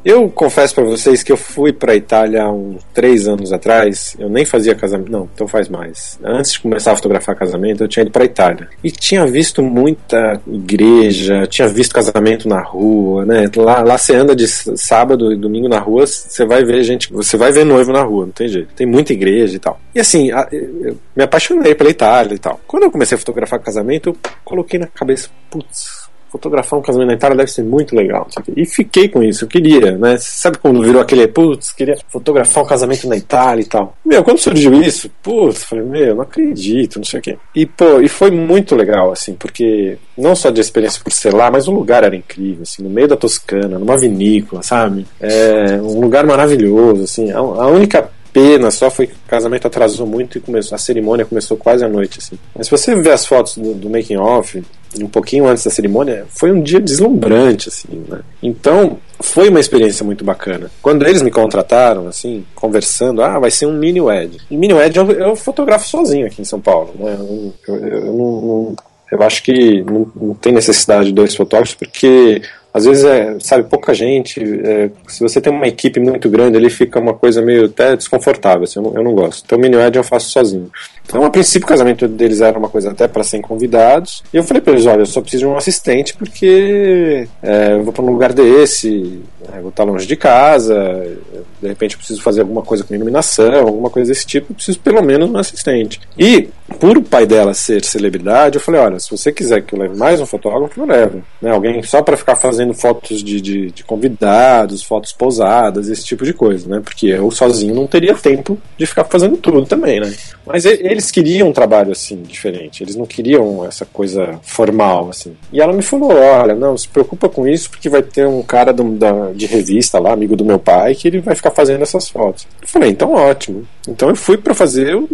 Eu 0.09 0.26
confesso 0.30 0.74
pra 0.74 0.84
vocês 0.84 1.22
que 1.22 1.30
eu 1.30 1.36
fui 1.36 1.70
pra 1.70 1.94
Itália 1.94 2.44
há 2.44 2.50
uns 2.50 2.82
três 2.94 3.28
anos 3.28 3.52
atrás. 3.52 4.16
Eu 4.18 4.30
nem 4.30 4.42
fazia 4.42 4.74
casamento. 4.74 5.12
Não, 5.12 5.28
então 5.34 5.46
faz 5.46 5.68
mais. 5.68 6.18
Antes 6.24 6.52
de 6.52 6.61
começar 6.61 6.92
a 6.92 6.96
fotografar 6.96 7.36
casamento, 7.36 7.84
eu 7.84 7.88
tinha 7.88 8.04
ido 8.04 8.11
pra 8.11 8.24
Itália. 8.24 8.70
E 8.82 8.90
tinha 8.90 9.26
visto 9.26 9.62
muita 9.62 10.40
igreja, 10.46 11.46
tinha 11.46 11.68
visto 11.68 11.94
casamento 11.94 12.48
na 12.48 12.62
rua, 12.62 13.26
né? 13.26 13.50
Lá, 13.54 13.82
lá 13.82 13.98
você 13.98 14.14
anda 14.14 14.34
de 14.34 14.48
sábado 14.48 15.30
e 15.30 15.36
domingo 15.36 15.68
na 15.68 15.78
rua, 15.78 16.06
você 16.06 16.46
vai 16.46 16.64
ver 16.64 16.82
gente. 16.84 17.12
Você 17.12 17.36
vai 17.36 17.52
ver 17.52 17.66
noivo 17.66 17.92
na 17.92 18.02
rua, 18.02 18.24
não 18.24 18.32
tem 18.32 18.48
jeito. 18.48 18.72
Tem 18.74 18.86
muita 18.86 19.12
igreja 19.12 19.56
e 19.56 19.59
tal. 19.59 19.78
E 19.94 20.00
assim, 20.00 20.30
eu 20.30 20.96
me 21.14 21.22
apaixonei 21.22 21.74
pela 21.74 21.90
Itália 21.90 22.34
e 22.34 22.38
tal. 22.38 22.59
Quando 22.66 22.84
eu 22.84 22.90
comecei 22.90 23.14
a 23.14 23.18
fotografar 23.18 23.61
casamento, 23.61 24.09
eu 24.09 24.16
coloquei 24.42 24.80
na 24.80 24.86
cabeça, 24.86 25.28
putz, 25.50 26.07
fotografar 26.31 26.79
um 26.79 26.83
casamento 26.83 27.09
na 27.09 27.14
Itália 27.14 27.37
deve 27.37 27.51
ser 27.51 27.62
muito 27.62 27.95
legal. 27.95 28.26
E 28.57 28.66
fiquei 28.66 29.09
com 29.09 29.22
isso, 29.22 29.45
eu 29.45 29.49
queria, 29.49 29.97
né? 29.97 30.16
Sabe 30.18 30.59
quando 30.59 30.83
virou 30.83 31.01
aquele, 31.01 31.26
putz, 31.29 31.72
queria 31.72 31.97
fotografar 32.09 32.64
um 32.64 32.66
casamento 32.66 33.09
na 33.09 33.16
Itália 33.16 33.62
e 33.62 33.66
tal. 33.66 33.97
Meu, 34.05 34.22
quando 34.22 34.39
surgiu 34.39 34.74
isso, 34.74 35.11
putz, 35.22 35.64
falei, 35.64 35.85
meu, 35.85 36.14
não 36.14 36.22
acredito, 36.22 36.97
não 36.97 37.05
sei 37.05 37.20
o 37.20 37.22
quê. 37.22 37.39
E, 37.55 37.66
pô, 37.66 38.01
e 38.01 38.09
foi 38.09 38.31
muito 38.31 38.74
legal, 38.74 39.12
assim, 39.12 39.35
porque 39.35 39.99
não 40.16 40.35
só 40.35 40.51
de 40.51 40.61
experiência 40.61 41.01
por 41.03 41.12
ser 41.12 41.33
lá, 41.33 41.51
mas 41.51 41.68
o 41.68 41.72
lugar 41.72 42.05
era 42.05 42.16
incrível, 42.16 42.62
assim, 42.62 42.83
no 42.83 42.91
meio 42.91 43.09
da 43.09 43.16
Toscana, 43.16 43.79
numa 43.79 43.97
vinícola, 43.97 44.62
sabe? 44.62 45.07
É 45.20 45.81
um 45.83 46.01
lugar 46.01 46.26
maravilhoso, 46.26 47.05
assim. 47.05 47.31
A, 47.31 47.39
a 47.39 47.66
única 47.68 48.11
pena 48.33 48.70
só 48.70 48.91
foi 48.91 49.07
que 49.07 49.14
o 49.14 49.29
casamento 49.29 49.66
atrasou 49.66 50.07
muito 50.07 50.39
e 50.39 50.41
começou, 50.41 50.74
a 50.74 50.79
cerimônia 50.79 51.24
começou 51.24 51.57
quase 51.57 51.85
à 51.85 51.89
noite, 51.89 52.18
assim. 52.18 52.39
Mas 52.55 52.66
se 52.66 52.70
você 52.70 52.95
ver 52.95 53.12
as 53.12 53.26
fotos 53.26 53.57
do, 53.57 53.74
do 53.74 53.91
making 53.91 54.16
off, 54.16 54.62
um 55.01 55.07
pouquinho 55.09 55.47
antes 55.47 55.64
da 55.64 55.70
cerimônia, 55.70 56.24
foi 56.28 56.51
um 56.51 56.62
dia 56.62 56.80
deslumbrante, 56.80 57.68
assim, 57.68 58.03
né? 58.09 58.20
Então, 58.43 58.99
foi 59.20 59.49
uma 59.49 59.61
experiência 59.61 60.05
muito 60.05 60.24
bacana. 60.24 60.70
Quando 60.80 61.07
eles 61.07 61.22
me 61.22 61.30
contrataram, 61.30 62.07
assim, 62.09 62.45
conversando, 62.55 63.22
ah, 63.22 63.39
vai 63.39 63.51
ser 63.51 63.66
um 63.66 63.72
mini 63.74 64.01
wed. 64.01 64.39
E 64.51 64.57
mini 64.57 64.72
wed 64.74 64.97
eu, 64.97 65.11
eu 65.12 65.36
fotografo 65.36 65.89
sozinho 65.89 66.26
aqui 66.26 66.41
em 66.41 66.45
São 66.45 66.61
Paulo, 66.61 66.93
né? 66.99 67.16
Eu, 67.18 67.55
eu, 67.68 67.76
eu 67.86 68.05
não, 68.12 68.41
não- 68.41 68.76
eu 69.11 69.22
acho 69.22 69.43
que 69.43 69.82
não, 69.84 70.07
não 70.14 70.34
tem 70.34 70.53
necessidade 70.53 71.07
de 71.07 71.12
dois 71.14 71.34
fotógrafos, 71.34 71.74
porque 71.74 72.43
às 72.74 72.84
vezes 72.84 73.05
é, 73.05 73.36
sabe, 73.41 73.64
pouca 73.64 73.95
gente. 73.95 74.39
é, 74.62 74.91
se 75.07 75.20
você 75.20 75.41
tem 75.41 75.51
uma 75.51 75.66
equipe 75.66 75.99
muito 75.99 76.28
grande, 76.28 76.59
ele 76.59 76.68
fica 76.68 77.01
uma 77.01 77.14
coisa 77.14 77.41
meio 77.41 77.64
até 77.64 77.97
desconfortável. 77.97 78.64
Assim, 78.64 78.78
eu, 78.78 78.82
não, 78.82 78.95
eu 78.95 79.03
não 79.03 79.14
gosto. 79.14 79.43
Então, 79.47 79.59
mini 79.59 79.76
wed 79.76 79.97
eu 79.97 80.05
faço 80.05 80.28
sozinho. 80.30 80.70
Então, 81.09 81.24
a 81.24 81.30
princípio, 81.30 81.64
o 81.64 81.68
casamento 81.68 82.06
deles 82.06 82.42
era 82.42 82.59
uma 82.59 82.68
coisa 82.68 82.90
até 82.90 83.09
para 83.09 83.24
serem 83.24 83.42
convidados. 83.42 84.22
E 84.32 84.36
eu 84.36 84.44
falei 84.44 84.61
para 84.61 84.74
eles: 84.74 84.84
olha, 84.84 85.00
eu 85.00 85.06
só 85.06 85.22
preciso 85.22 85.44
de 85.44 85.50
um 85.50 85.56
assistente 85.56 86.14
porque 86.14 87.26
é, 87.42 87.72
eu 87.72 87.82
vou 87.82 87.92
para 87.94 88.02
um 88.02 88.12
lugar 88.12 88.32
desse, 88.34 89.22
né, 89.48 89.59
vou 89.61 89.70
estar 89.70 89.84
longe 89.84 90.06
de 90.06 90.16
casa, 90.16 91.16
de 91.61 91.68
repente 91.68 91.92
eu 91.94 91.98
preciso 91.98 92.20
fazer 92.20 92.42
alguma 92.42 92.62
coisa 92.62 92.84
com 92.84 92.94
iluminação, 92.94 93.66
alguma 93.66 93.88
coisa 93.88 94.12
desse 94.12 94.26
tipo, 94.26 94.52
eu 94.52 94.54
preciso 94.54 94.78
pelo 94.80 95.02
menos 95.02 95.30
um 95.30 95.38
assistente. 95.38 96.00
E, 96.18 96.48
por 96.78 96.98
o 96.98 97.02
pai 97.02 97.26
dela 97.26 97.54
ser 97.54 97.82
celebridade, 97.84 98.56
eu 98.56 98.61
falei: 98.61 98.80
olha, 98.80 98.98
se 98.98 99.11
você 99.11 99.32
quiser 99.32 99.62
que 99.62 99.74
eu 99.74 99.78
leve 99.78 99.96
mais 99.96 100.20
um 100.20 100.26
fotógrafo, 100.26 100.78
eu 100.78 100.86
levo. 100.86 101.22
Né, 101.40 101.50
alguém 101.50 101.82
só 101.82 102.02
para 102.02 102.16
ficar 102.16 102.36
fazendo 102.36 102.74
fotos 102.74 103.22
de, 103.22 103.40
de, 103.40 103.70
de 103.70 103.82
convidados, 103.82 104.82
fotos 104.82 105.12
pousadas, 105.12 105.88
esse 105.88 106.04
tipo 106.04 106.24
de 106.24 106.34
coisa, 106.34 106.68
né? 106.68 106.80
Porque 106.84 107.06
eu 107.06 107.30
sozinho 107.30 107.74
não 107.74 107.86
teria 107.86 108.14
tempo 108.14 108.59
de 108.76 108.84
ficar 108.84 109.04
fazendo 109.04 109.36
tudo 109.38 109.64
também, 109.64 110.00
né? 110.00 110.12
Mas 110.46 110.64
e- 110.64 110.80
eles 110.99 111.11
queriam 111.12 111.49
um 111.49 111.53
trabalho 111.53 111.92
assim, 111.92 112.20
diferente. 112.22 112.82
Eles 112.82 112.96
não 112.96 113.07
queriam 113.07 113.64
essa 113.64 113.86
coisa 113.86 114.38
formal, 114.42 115.09
assim. 115.11 115.36
E 115.53 115.61
ela 115.61 115.72
me 115.72 115.82
falou: 115.82 116.12
olha, 116.12 116.55
não, 116.55 116.76
se 116.76 116.88
preocupa 116.88 117.28
com 117.28 117.46
isso, 117.46 117.70
porque 117.70 117.88
vai 117.88 118.03
ter 118.03 118.26
um 118.26 118.42
cara 118.42 118.72
do- 118.72 118.96
da- 118.96 119.30
de 119.32 119.46
revista 119.46 119.99
lá, 120.01 120.12
amigo 120.12 120.36
do 120.36 120.44
meu 120.44 120.59
pai, 120.59 120.94
que 120.94 121.07
ele 121.09 121.20
vai 121.20 121.34
ficar 121.34 121.51
fazendo 121.53 121.82
essas 121.82 122.09
fotos. 122.09 122.46
Eu 122.61 122.68
falei: 122.68 122.90
então 122.90 123.12
ótimo. 123.14 123.66
Então 123.88 124.09
eu 124.11 124.16
fui 124.16 124.36
para 124.36 124.55
fazer 124.55 124.94
o, 124.96 125.05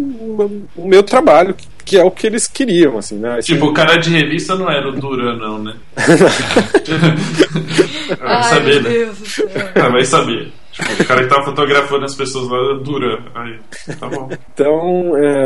o 0.77 0.89
meu 0.89 1.03
trabalho, 1.03 1.55
que- 1.85 1.97
é 1.99 2.03
o 2.03 2.11
que 2.11 2.27
eles 2.27 2.47
queriam, 2.49 2.97
assim, 2.99 3.17
né? 3.17 3.39
Esse- 3.39 3.53
Tipo, 3.53 3.67
o 3.67 3.75
cara 3.75 3.97
de 3.97 4.11
revista 4.11 4.55
não 4.57 4.71
era 4.71 4.89
o 4.89 4.93
Duran, 4.93 5.37
não, 5.37 5.63
né? 5.63 5.75
vai 8.19 8.37
Ai, 8.37 8.43
saber, 8.45 8.83
né? 8.83 8.91
Deus. 8.91 9.41
Ah, 9.75 9.89
vai 9.89 10.05
saber. 10.05 10.53
Tipo, 10.73 11.03
o 11.03 11.07
cara 11.07 11.23
que 11.23 11.29
tava 11.29 11.45
fotografando 11.45 12.05
as 12.05 12.15
pessoas 12.17 12.49
lá 12.49 12.57
era 12.57 12.75
o 12.75 12.81
Duran. 12.81 13.19
Aí, 13.35 13.95
tá 13.95 14.09
bom. 14.09 14.29
Então, 14.53 15.17
é, 15.17 15.44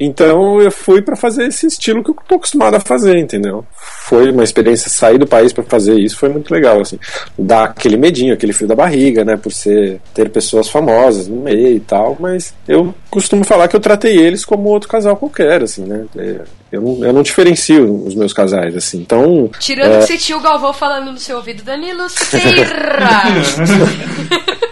então 0.00 0.60
eu 0.62 0.70
fui 0.70 1.02
para 1.02 1.14
fazer 1.14 1.46
esse 1.46 1.66
estilo 1.66 2.02
que 2.02 2.10
eu 2.10 2.16
tô 2.26 2.36
acostumado 2.36 2.74
a 2.74 2.80
fazer, 2.80 3.18
entendeu? 3.18 3.64
Foi 4.06 4.30
uma 4.30 4.42
experiência 4.42 4.88
sair 4.88 5.18
do 5.18 5.26
país 5.26 5.52
para 5.52 5.62
fazer 5.62 5.98
isso, 5.98 6.16
foi 6.16 6.30
muito 6.30 6.50
legal, 6.50 6.80
assim. 6.80 6.98
Dá 7.38 7.64
aquele 7.64 7.98
medinho, 7.98 8.32
aquele 8.32 8.54
frio 8.54 8.68
da 8.68 8.74
barriga, 8.74 9.24
né, 9.24 9.36
por 9.36 9.52
ser 9.52 10.00
ter 10.14 10.30
pessoas 10.30 10.68
famosas 10.68 11.28
no 11.28 11.42
meio 11.42 11.76
e 11.76 11.80
tal, 11.80 12.16
mas 12.18 12.54
eu 12.66 12.94
costumo 13.10 13.44
falar 13.44 13.68
que 13.68 13.76
eu 13.76 13.80
tratei 13.80 14.16
eles 14.16 14.44
como 14.44 14.70
outro 14.70 14.88
casal 14.88 15.16
qualquer, 15.16 15.62
assim, 15.62 15.84
né? 15.84 16.06
É, 16.16 16.40
Eu 16.72 16.80
não, 16.80 17.04
eu 17.04 17.12
não 17.12 17.22
diferencio 17.22 18.06
os 18.06 18.14
meus 18.14 18.32
casais, 18.32 18.74
assim. 18.76 18.98
Então, 19.00 19.50
Tirando 19.58 19.98
que 19.98 20.06
você 20.06 20.16
tinha 20.16 20.38
o 20.38 20.40
Galvão 20.40 20.72
falando 20.72 21.12
no 21.12 21.18
seu 21.18 21.36
ouvido, 21.36 21.62
Danilo 21.62 22.08
Serra! 22.08 23.24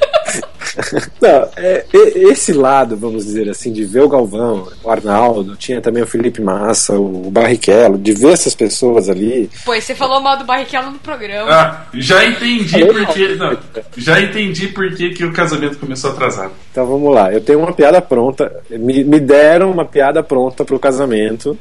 Não, 1.20 1.48
é, 1.56 1.84
esse 1.92 2.52
lado, 2.52 2.96
vamos 2.96 3.24
dizer 3.24 3.48
assim, 3.48 3.72
de 3.72 3.84
ver 3.84 4.02
o 4.02 4.08
Galvão, 4.08 4.68
o 4.82 4.90
Arnaldo, 4.90 5.56
tinha 5.56 5.80
também 5.80 6.02
o 6.02 6.06
Felipe 6.06 6.40
Massa, 6.40 6.94
o 6.94 7.30
Barrichello, 7.30 7.98
de 7.98 8.12
ver 8.12 8.32
essas 8.32 8.54
pessoas 8.54 9.08
ali. 9.08 9.50
Pô, 9.64 9.74
e 9.74 9.80
você 9.80 9.94
falou 9.94 10.20
mal 10.20 10.36
do 10.36 10.44
Barrichello 10.44 10.92
no 10.92 10.98
programa. 10.98 11.50
Ah, 11.50 11.86
já 11.94 12.24
entendi 12.24 12.68
Falei 12.70 13.06
porque. 13.06 13.28
Não, 13.34 13.58
já 13.96 14.20
entendi 14.20 14.68
porque 14.68 15.10
que 15.10 15.24
o 15.24 15.32
casamento 15.32 15.78
começou 15.78 16.10
atrasado. 16.10 16.52
Então 16.70 16.86
vamos 16.86 17.12
lá, 17.12 17.32
eu 17.32 17.40
tenho 17.40 17.58
uma 17.58 17.72
piada 17.72 18.00
pronta. 18.00 18.62
Me, 18.70 19.02
me 19.02 19.20
deram 19.20 19.70
uma 19.70 19.84
piada 19.84 20.22
pronta 20.22 20.64
pro 20.64 20.78
casamento. 20.78 21.58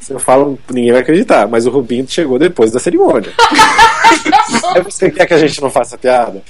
Se 0.00 0.12
eu 0.12 0.18
falo, 0.18 0.58
ninguém 0.70 0.92
vai 0.92 1.02
acreditar, 1.02 1.46
mas 1.46 1.66
o 1.66 1.70
Rubinho 1.70 2.06
chegou 2.08 2.38
depois 2.38 2.72
da 2.72 2.80
cerimônia. 2.80 3.30
Você 4.84 5.10
quer 5.10 5.26
que 5.26 5.34
a 5.34 5.38
gente 5.38 5.60
não 5.60 5.70
faça 5.70 5.96
piada? 5.96 6.42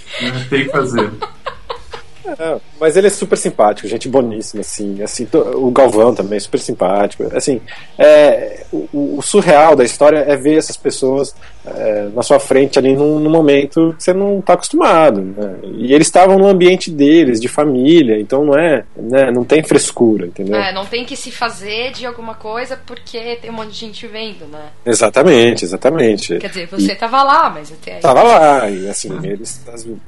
Tem 0.48 0.64
que 0.64 0.70
fazer. 0.70 1.10
É, 2.38 2.60
mas 2.80 2.96
ele 2.96 3.08
é 3.08 3.10
super 3.10 3.36
simpático, 3.36 3.86
gente 3.86 4.08
boníssima, 4.08 4.62
assim, 4.62 5.02
assim, 5.02 5.28
o 5.54 5.70
Galvão 5.70 6.14
também 6.14 6.38
é 6.38 6.40
super 6.40 6.58
simpático, 6.58 7.24
assim, 7.36 7.60
é, 7.98 8.64
o, 8.72 9.18
o 9.18 9.22
surreal 9.22 9.76
da 9.76 9.84
história 9.84 10.18
é 10.18 10.36
ver 10.36 10.56
essas 10.56 10.76
pessoas 10.76 11.34
é, 11.66 12.08
na 12.14 12.22
sua 12.22 12.40
frente 12.40 12.78
ali 12.78 12.94
num, 12.96 13.20
num 13.20 13.30
momento 13.30 13.94
que 13.96 14.02
você 14.02 14.14
não 14.14 14.38
está 14.38 14.54
acostumado, 14.54 15.20
né? 15.20 15.56
e 15.74 15.92
eles 15.92 16.06
estavam 16.06 16.38
no 16.38 16.48
ambiente 16.48 16.90
deles, 16.90 17.40
de 17.40 17.48
família, 17.48 18.18
então 18.18 18.44
não 18.44 18.58
é, 18.58 18.84
né, 18.96 19.30
não 19.30 19.44
tem 19.44 19.62
frescura, 19.62 20.26
entendeu? 20.26 20.56
É, 20.56 20.72
não 20.72 20.86
tem 20.86 21.04
que 21.04 21.16
se 21.16 21.30
fazer 21.30 21.92
de 21.92 22.06
alguma 22.06 22.34
coisa 22.34 22.78
porque 22.86 23.36
tem 23.36 23.50
um 23.50 23.54
monte 23.54 23.72
de 23.72 23.78
gente 23.78 24.06
vendo, 24.06 24.46
né? 24.46 24.70
Exatamente, 24.86 25.64
exatamente. 25.64 26.38
Quer 26.38 26.48
dizer, 26.48 26.66
você 26.66 26.94
tava 26.94 27.22
lá, 27.22 27.50
mas 27.50 27.70
até 27.72 27.96
aí. 27.96 28.00
Tava 28.00 28.22
lá, 28.22 28.70
e 28.70 28.88
assim, 28.88 29.10
eles 29.22 29.62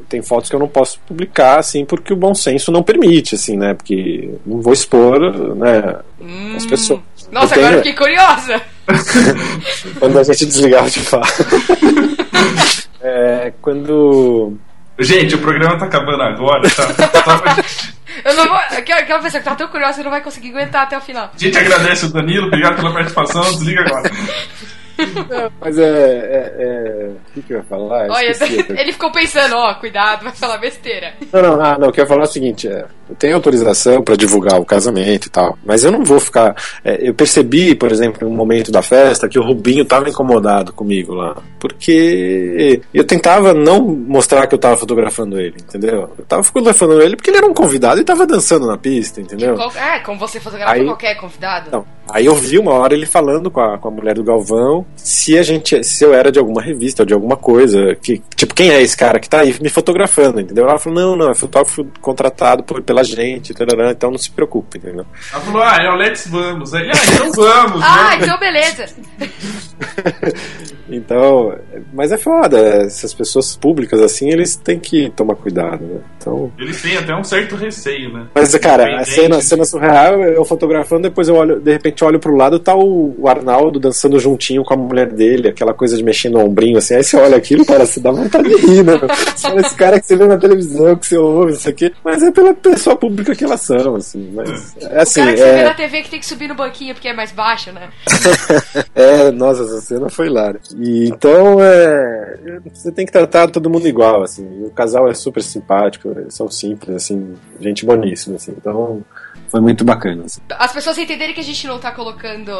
tem 0.08 0.22
fotos 0.22 0.48
que 0.48 0.56
eu 0.56 0.60
não 0.60 0.68
posso 0.68 0.98
publicar, 1.00 1.58
assim, 1.58 1.84
porque 1.84 2.12
o 2.12 2.16
bom 2.16 2.34
senso 2.34 2.61
não 2.70 2.82
permite, 2.82 3.34
assim, 3.34 3.56
né? 3.56 3.74
Porque 3.74 4.30
não 4.46 4.60
vou 4.60 4.72
expor, 4.72 5.18
né, 5.56 5.96
as 6.56 6.66
pessoas. 6.66 7.00
Nossa, 7.32 7.54
Eu 7.56 7.60
agora 7.64 7.76
eu 7.78 7.82
tenho- 7.82 7.94
fiquei 7.94 8.14
curiosa. 8.16 8.62
Quando 9.98 10.18
a 10.18 10.22
gente 10.22 10.46
desligar 10.46 10.88
de 10.88 11.00
falar. 11.00 11.28
é, 13.00 13.52
quando. 13.60 14.56
Gente, 14.98 15.34
o 15.34 15.38
programa 15.38 15.78
tá 15.78 15.86
acabando 15.86 16.22
agora, 16.22 16.68
tá? 16.70 16.86
Gente- 17.56 17.92
Eu 18.24 18.34
não 18.36 18.46
vou. 18.46 18.56
Aquela, 18.56 19.00
aquela 19.00 19.22
pessoa 19.22 19.42
que 19.42 19.48
tá 19.48 19.54
tão 19.54 19.68
curiosa, 19.68 19.94
você 19.94 20.02
não 20.02 20.10
vai 20.10 20.20
conseguir 20.20 20.50
aguentar 20.50 20.82
até 20.82 20.98
o 20.98 21.00
final. 21.00 21.30
A 21.34 21.38
gente 21.38 21.56
agradece 21.58 22.04
o 22.06 22.12
Danilo, 22.12 22.46
obrigado 22.48 22.76
pela 22.76 22.92
participação, 22.92 23.42
desliga 23.54 23.80
agora. 23.80 24.10
Mas 25.60 25.78
é. 25.78 25.82
é, 25.82 26.54
é... 26.58 27.08
O 27.08 27.32
que, 27.34 27.42
que 27.42 27.52
eu 27.52 27.58
ia 27.58 27.62
falar? 27.64 28.08
Olha, 28.10 28.30
esqueci 28.30 28.64
ele 28.76 28.92
ficou 28.92 29.10
pensando, 29.12 29.54
ó, 29.56 29.74
cuidado, 29.74 30.24
vai 30.24 30.32
falar 30.32 30.58
besteira. 30.58 31.14
Não, 31.32 31.42
não, 31.42 31.60
ah, 31.60 31.78
não, 31.78 31.88
o 31.88 31.92
que 31.92 32.00
eu 32.00 32.04
ia 32.04 32.08
falar 32.08 32.22
é 32.22 32.24
o 32.24 32.28
seguinte: 32.28 32.68
é, 32.68 32.84
eu 33.08 33.14
tenho 33.16 33.34
autorização 33.34 34.02
para 34.02 34.16
divulgar 34.16 34.60
o 34.60 34.64
casamento 34.64 35.26
e 35.26 35.30
tal, 35.30 35.58
mas 35.64 35.84
eu 35.84 35.90
não 35.92 36.04
vou 36.04 36.20
ficar. 36.20 36.54
é, 36.84 36.98
eu 37.08 37.14
percebi, 37.14 37.74
por 37.74 37.90
exemplo, 37.90 38.28
no 38.28 38.34
momento 38.34 38.70
da 38.70 38.82
festa, 38.82 39.28
que 39.28 39.38
o 39.38 39.42
Rubinho 39.42 39.84
tava 39.84 40.08
incomodado 40.08 40.72
comigo 40.72 41.14
lá, 41.14 41.36
porque 41.58 42.80
eu 42.92 43.04
tentava 43.04 43.54
não 43.54 43.80
mostrar 43.82 44.46
que 44.46 44.54
eu 44.54 44.58
tava 44.58 44.76
fotografando 44.76 45.40
ele, 45.40 45.56
entendeu? 45.60 46.10
Eu 46.18 46.24
tava 46.24 46.42
fotografando 46.42 47.00
ele 47.00 47.16
porque 47.16 47.30
ele 47.30 47.38
era 47.38 47.46
um 47.46 47.54
convidado 47.54 48.00
e 48.00 48.04
tava 48.04 48.26
dançando 48.26 48.66
na 48.66 48.76
pista, 48.76 49.20
entendeu? 49.20 49.54
Qual- 49.56 49.72
É, 49.76 50.00
como 50.00 50.18
você 50.18 50.38
fotografa 50.40 50.72
Aí- 50.72 50.84
qualquer 50.84 51.14
convidado. 51.16 51.70
Não. 51.70 51.84
Aí 52.12 52.26
eu 52.26 52.34
vi 52.34 52.58
uma 52.58 52.72
hora 52.72 52.94
ele 52.94 53.06
falando 53.06 53.50
com 53.50 53.60
a, 53.60 53.78
com 53.78 53.88
a 53.88 53.90
mulher 53.90 54.14
do 54.14 54.24
Galvão 54.24 54.84
se 54.96 55.38
a 55.38 55.42
gente, 55.42 55.82
se 55.82 56.04
eu 56.04 56.12
era 56.12 56.30
de 56.30 56.38
alguma 56.38 56.60
revista 56.60 57.02
ou 57.02 57.06
de 57.06 57.14
alguma 57.14 57.36
coisa, 57.36 57.94
que 57.94 58.22
tipo 58.36 58.54
quem 58.54 58.70
é 58.70 58.82
esse 58.82 58.96
cara 58.96 59.18
que 59.18 59.28
tá 59.28 59.40
aí 59.40 59.56
me 59.60 59.68
fotografando, 59.68 60.40
entendeu? 60.40 60.68
Ela 60.68 60.78
falou 60.78 61.00
não, 61.00 61.16
não, 61.16 61.30
é 61.30 61.34
fotógrafo 61.34 61.86
contratado 62.00 62.62
por, 62.62 62.82
pela 62.82 63.02
gente, 63.02 63.54
tarará, 63.54 63.90
então 63.90 64.10
não 64.10 64.18
se 64.18 64.30
preocupe, 64.30 64.78
entendeu? 64.78 65.06
Ela 65.32 65.40
falou, 65.40 65.62
ah, 65.62 65.78
é 65.80 65.90
o 65.90 65.94
Let's 65.94 66.26
Vamos. 66.28 66.74
Aí, 66.74 66.88
ah, 66.88 66.92
então 67.14 67.32
vamos. 67.32 67.82
Ah, 67.92 68.16
né? 68.16 68.18
então 68.22 68.38
beleza. 68.38 68.86
Então, 70.96 71.54
mas 71.92 72.12
é 72.12 72.18
foda, 72.18 72.58
essas 72.58 73.14
pessoas 73.14 73.56
públicas 73.56 74.00
assim, 74.00 74.30
eles 74.30 74.56
têm 74.56 74.78
que 74.78 75.10
tomar 75.10 75.34
cuidado, 75.34 75.84
né? 75.84 76.00
Então, 76.18 76.52
Eles 76.58 76.80
têm 76.80 76.96
até 76.96 77.14
um 77.14 77.24
certo 77.24 77.56
receio, 77.56 78.12
né? 78.12 78.26
Mas, 78.34 78.54
cara, 78.56 79.00
a 79.00 79.04
cena, 79.04 79.38
a 79.38 79.40
cena 79.40 79.64
surreal, 79.64 80.22
eu 80.22 80.44
fotografando, 80.44 81.02
depois 81.02 81.28
eu 81.28 81.34
olho, 81.34 81.60
de 81.60 81.72
repente 81.72 82.02
eu 82.02 82.08
olho 82.08 82.20
pro 82.20 82.36
lado, 82.36 82.58
tá 82.58 82.76
o, 82.76 83.14
o 83.18 83.28
Arnaldo 83.28 83.80
dançando 83.80 84.20
juntinho 84.20 84.62
com 84.62 84.74
a 84.74 84.76
mulher 84.76 85.08
dele, 85.08 85.48
aquela 85.48 85.74
coisa 85.74 85.96
de 85.96 86.04
mexer 86.04 86.28
no 86.28 86.40
ombrinho, 86.40 86.78
assim, 86.78 86.94
aí 86.94 87.02
você 87.02 87.16
olha 87.16 87.36
aquilo, 87.36 87.64
cara, 87.64 87.86
você 87.86 88.00
dá 88.00 88.10
vontade 88.10 88.48
de 88.48 88.56
rir, 88.66 88.84
né? 88.84 88.92
Fala, 89.36 89.60
esse 89.60 89.74
cara 89.74 89.98
que 89.98 90.06
você 90.06 90.16
vê 90.16 90.26
na 90.26 90.38
televisão, 90.38 90.96
que 90.96 91.06
você 91.06 91.16
ouve, 91.16 91.52
isso 91.52 91.68
aqui, 91.68 91.92
mas 92.04 92.22
é 92.22 92.30
pela 92.30 92.54
pessoa 92.54 92.96
pública 92.96 93.34
que 93.34 93.44
elas 93.44 93.60
são, 93.60 93.96
assim, 93.96 94.30
mas, 94.34 94.76
é 94.80 94.98
O 94.98 95.00
assim, 95.00 95.20
cara 95.20 95.32
que 95.32 95.38
você 95.38 95.52
vê 95.52 95.62
na 95.62 95.70
é, 95.70 95.74
TV 95.74 96.02
que 96.02 96.10
tem 96.10 96.20
que 96.20 96.26
subir 96.26 96.48
no 96.48 96.54
banquinho 96.54 96.94
porque 96.94 97.08
é 97.08 97.14
mais 97.14 97.32
baixo, 97.32 97.72
né? 97.72 97.88
é, 98.94 99.30
nossa, 99.30 99.62
essa 99.62 99.80
cena 99.80 100.08
foi 100.08 100.26
hilária. 100.26 100.60
E 100.84 101.06
então, 101.06 101.62
é, 101.62 102.58
você 102.74 102.90
tem 102.90 103.06
que 103.06 103.12
tratar 103.12 103.48
todo 103.48 103.70
mundo 103.70 103.86
igual, 103.86 104.24
assim, 104.24 104.44
e 104.62 104.64
o 104.64 104.70
casal 104.70 105.08
é 105.08 105.14
super 105.14 105.40
simpático, 105.40 106.12
são 106.28 106.50
simples, 106.50 106.96
assim, 106.96 107.34
gente 107.60 107.86
boníssima, 107.86 108.34
assim, 108.34 108.52
então 108.58 109.00
foi 109.46 109.60
muito 109.60 109.84
bacana, 109.84 110.24
assim. 110.24 110.40
As 110.50 110.72
pessoas 110.72 110.98
entenderem 110.98 111.34
que 111.34 111.40
a 111.40 111.44
gente 111.44 111.68
não 111.68 111.78
tá 111.78 111.92
colocando. 111.92 112.50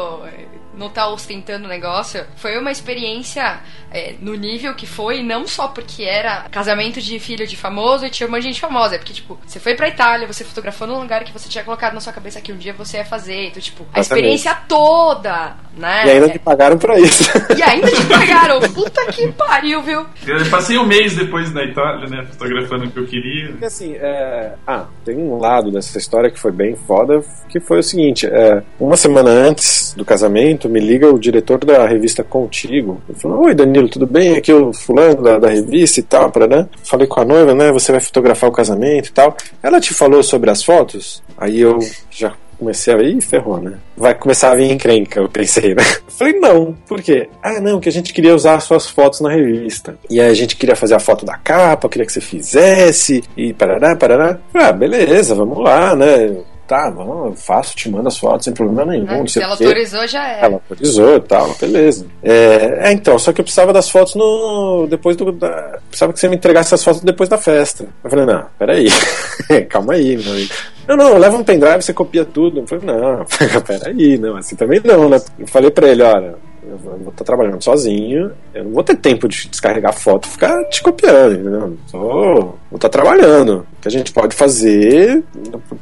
Não 0.75 0.89
tá 0.89 1.07
ostentando 1.07 1.65
o 1.65 1.69
negócio. 1.69 2.25
Foi 2.35 2.57
uma 2.57 2.71
experiência 2.71 3.59
eh, 3.91 4.15
no 4.19 4.33
nível 4.33 4.73
que 4.73 4.87
foi, 4.87 5.21
não 5.21 5.47
só 5.47 5.67
porque 5.67 6.03
era 6.03 6.47
casamento 6.49 6.99
de 6.99 7.19
filho 7.19 7.45
de 7.45 7.55
famoso 7.55 8.05
e 8.05 8.09
tinha 8.09 8.27
um 8.27 8.33
de 8.33 8.41
gente 8.41 8.59
famosa. 8.59 8.95
É 8.95 8.97
porque, 8.97 9.13
tipo, 9.13 9.37
você 9.45 9.59
foi 9.59 9.75
pra 9.75 9.87
Itália, 9.87 10.27
você 10.27 10.43
fotografou 10.43 10.87
num 10.87 10.99
lugar 10.99 11.23
que 11.23 11.31
você 11.31 11.47
tinha 11.47 11.63
colocado 11.63 11.93
na 11.93 11.99
sua 11.99 12.11
cabeça 12.11 12.41
que 12.41 12.51
um 12.51 12.57
dia 12.57 12.73
você 12.73 12.97
ia 12.97 13.05
fazer. 13.05 13.47
Então, 13.47 13.61
tipo, 13.61 13.83
a 13.93 13.99
Exatamente. 13.99 14.03
experiência 14.03 14.55
toda, 14.67 15.55
né? 15.77 16.05
E 16.05 16.09
ainda 16.09 16.27
me 16.27 16.39
pagaram 16.39 16.77
pra 16.77 16.99
isso. 16.99 17.23
E 17.55 17.61
ainda 17.61 17.91
te 17.91 18.05
pagaram. 18.09 18.59
Puta 18.73 19.05
que 19.11 19.31
pariu, 19.33 19.81
viu? 19.81 20.05
Eu 20.25 20.49
passei 20.49 20.77
um 20.77 20.85
mês 20.85 21.15
depois 21.15 21.53
na 21.53 21.63
Itália, 21.63 22.09
né? 22.09 22.25
Fotografando 22.31 22.85
o 22.85 22.91
que 22.91 22.99
eu 22.99 23.05
queria. 23.05 23.49
Porque 23.49 23.65
assim, 23.65 23.95
é... 23.95 24.53
ah, 24.65 24.85
tem 25.05 25.17
um 25.17 25.37
lado 25.37 25.71
dessa 25.71 25.97
história 25.97 26.31
que 26.31 26.39
foi 26.39 26.51
bem 26.51 26.75
foda, 26.75 27.21
que 27.49 27.59
foi 27.59 27.79
o 27.79 27.83
seguinte: 27.83 28.25
é, 28.25 28.63
uma 28.79 28.97
semana 28.97 29.29
antes 29.29 29.93
do 29.95 30.03
casamento, 30.03 30.62
me 30.69 30.79
liga 30.79 31.11
o 31.11 31.19
diretor 31.19 31.63
da 31.63 31.85
revista 31.85 32.23
Contigo. 32.23 33.01
Ele 33.09 33.17
falou: 33.17 33.45
Oi, 33.45 33.53
Danilo, 33.53 33.89
tudo 33.89 34.05
bem? 34.07 34.35
Aqui 34.35 34.51
é 34.51 34.55
o 34.55 34.73
fulano 34.73 35.21
da, 35.21 35.39
da 35.39 35.49
revista 35.49 35.99
e 35.99 36.03
tal, 36.03 36.31
né? 36.49 36.67
Falei 36.83 37.07
com 37.07 37.19
a 37.19 37.25
noiva, 37.25 37.53
né? 37.53 37.71
Você 37.71 37.91
vai 37.91 38.01
fotografar 38.01 38.49
o 38.49 38.53
casamento 38.53 39.09
e 39.09 39.11
tal. 39.11 39.35
Ela 39.61 39.79
te 39.79 39.93
falou 39.93 40.23
sobre 40.23 40.49
as 40.49 40.63
fotos? 40.63 41.23
Aí 41.37 41.59
eu 41.59 41.79
já 42.09 42.33
comecei 42.63 42.93
a 42.93 43.01
ih, 43.01 43.19
ferrou, 43.19 43.59
né? 43.59 43.73
Vai 43.97 44.15
começar 44.15 44.51
a 44.51 44.55
vir 44.55 44.71
encrenca, 44.71 45.19
eu 45.19 45.27
pensei, 45.27 45.75
né? 45.75 45.83
Falei, 46.07 46.39
não, 46.39 46.73
por 46.87 47.01
quê? 47.01 47.27
Ah, 47.41 47.59
não, 47.59 47.79
que 47.79 47.89
a 47.89 47.91
gente 47.91 48.13
queria 48.13 48.33
usar 48.33 48.55
as 48.55 48.63
suas 48.63 48.89
fotos 48.89 49.19
na 49.19 49.29
revista. 49.29 49.97
E 50.09 50.19
aí 50.21 50.29
a 50.29 50.33
gente 50.33 50.55
queria 50.55 50.75
fazer 50.75 50.95
a 50.95 50.99
foto 50.99 51.25
da 51.25 51.37
capa, 51.37 51.89
queria 51.89 52.05
que 52.05 52.13
você 52.13 52.21
fizesse, 52.21 53.23
e 53.35 53.53
parará, 53.53 53.95
parará. 53.95 54.39
Ah, 54.53 54.71
beleza, 54.71 55.35
vamos 55.35 55.61
lá, 55.61 55.95
né? 55.95 56.37
Tá, 56.65 56.89
vamos, 56.89 57.25
eu 57.25 57.35
faço, 57.35 57.75
te 57.75 57.89
mando 57.89 58.07
as 58.07 58.17
fotos 58.17 58.45
sem 58.45 58.53
problema 58.53 58.91
nenhum. 58.91 59.05
Né? 59.05 59.17
não 59.17 59.27
Se 59.27 59.41
ela 59.41 59.51
autorizou, 59.51 60.07
já 60.07 60.25
é. 60.25 60.45
Ela 60.45 60.53
autorizou 60.53 61.17
e 61.17 61.21
tal, 61.21 61.53
beleza. 61.59 62.07
É, 62.23 62.89
é, 62.89 62.93
então, 62.93 63.19
só 63.19 63.33
que 63.33 63.41
eu 63.41 63.43
precisava 63.43 63.73
das 63.73 63.89
fotos 63.89 64.15
no. 64.15 64.87
Depois 64.89 65.17
do. 65.17 65.31
Da, 65.33 65.79
precisava 65.89 66.13
que 66.13 66.19
você 66.19 66.29
me 66.29 66.37
entregasse 66.37 66.73
as 66.73 66.83
fotos 66.83 67.01
depois 67.01 67.27
da 67.27 67.37
festa. 67.37 67.85
Eu 68.03 68.09
falei, 68.09 68.25
não, 68.25 68.45
peraí. 68.57 68.87
Calma 69.69 69.93
aí, 69.93 70.15
meu 70.15 70.31
amigo. 70.31 70.53
Não, 70.87 70.95
não, 70.95 71.17
leva 71.17 71.37
um 71.37 71.43
pendrive, 71.43 71.81
você 71.81 71.93
copia 71.93 72.23
tudo. 72.23 72.61
Eu 72.61 72.67
falei, 72.67 72.85
não, 72.85 73.25
peraí, 73.67 74.17
não, 74.17 74.37
assim 74.37 74.55
também 74.55 74.81
não, 74.83 75.09
né? 75.09 75.19
Eu 75.37 75.47
falei 75.47 75.69
pra 75.69 75.89
ele, 75.89 76.01
olha, 76.01 76.35
eu 76.67 76.77
vou 76.77 77.09
estar 77.09 77.23
trabalhando 77.23 77.63
sozinho, 77.63 78.31
eu 78.53 78.63
não 78.63 78.71
vou 78.71 78.83
ter 78.83 78.95
tempo 78.95 79.27
de 79.27 79.47
descarregar 79.47 79.93
foto 79.93 80.27
e 80.27 80.31
ficar 80.31 80.63
te 80.65 80.81
copiando, 80.81 81.33
entendeu? 81.33 81.77
Tô, 81.91 82.33
vou 82.33 82.75
estar 82.75 82.89
trabalhando. 82.89 83.65
O 83.77 83.81
que 83.81 83.87
a 83.87 83.91
gente 83.91 84.11
pode 84.11 84.35
fazer, 84.35 85.23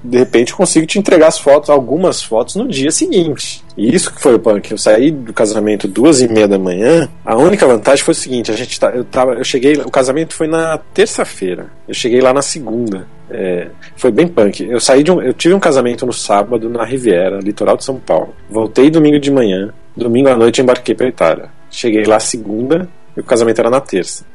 de 0.04 0.18
repente 0.18 0.56
consigo 0.56 0.86
te 0.86 1.00
entregar 1.00 1.28
as 1.28 1.38
fotos, 1.38 1.70
algumas 1.70 2.22
fotos 2.22 2.56
no 2.56 2.68
dia 2.68 2.92
seguinte. 2.92 3.64
E 3.78 3.94
isso 3.94 4.14
que 4.14 4.22
foi 4.22 4.36
o 4.36 4.40
punk. 4.40 4.72
Eu 4.72 4.78
saí 4.78 5.12
do 5.12 5.34
casamento 5.34 5.88
duas 5.88 6.22
e 6.22 6.28
meia 6.28 6.48
da 6.48 6.58
manhã. 6.58 7.08
A 7.26 7.38
única 7.38 7.66
vantagem 7.66 8.04
foi 8.04 8.14
o 8.14 8.16
seguinte: 8.16 8.52
a 8.52 8.56
gente 8.56 8.80
tá, 8.80 8.90
eu 8.90 9.04
tava, 9.04 9.34
eu 9.34 9.44
cheguei, 9.44 9.74
o 9.74 9.92
casamento 9.92 10.34
foi 10.34 10.48
na 10.48 10.78
terça-feira. 10.94 11.68
Eu 11.88 11.94
cheguei 11.94 12.22
lá 12.22 12.34
na 12.34 12.42
segunda. 12.42 13.08
É, 13.30 13.70
foi 13.96 14.12
bem 14.12 14.28
punk. 14.28 14.68
Eu 14.70 14.80
saí 14.80 15.04
de 15.04 15.12
um, 15.12 15.22
eu 15.22 15.34
tive 15.34 15.54
um 15.54 15.60
casamento 15.60 16.06
no 16.06 16.12
sábado 16.12 16.70
na 16.70 16.84
Riviera, 16.84 17.40
litoral 17.40 17.78
de 17.78 17.86
São 17.86 17.96
Paulo. 17.96 18.36
Voltei 18.50 18.90
domingo 18.90 19.20
de 19.20 19.32
manhã. 19.32 19.74
Domingo 19.96 20.30
à 20.30 20.36
noite 20.36 20.62
embarquei 20.62 20.96
para 20.96 21.08
Itália. 21.08 21.50
Cheguei 21.70 22.04
lá 22.06 22.20
segunda 22.20 22.88
e 23.16 23.20
o 23.20 23.24
casamento 23.24 23.60
era 23.60 23.70
na 23.70 23.82
terça. 23.82 24.26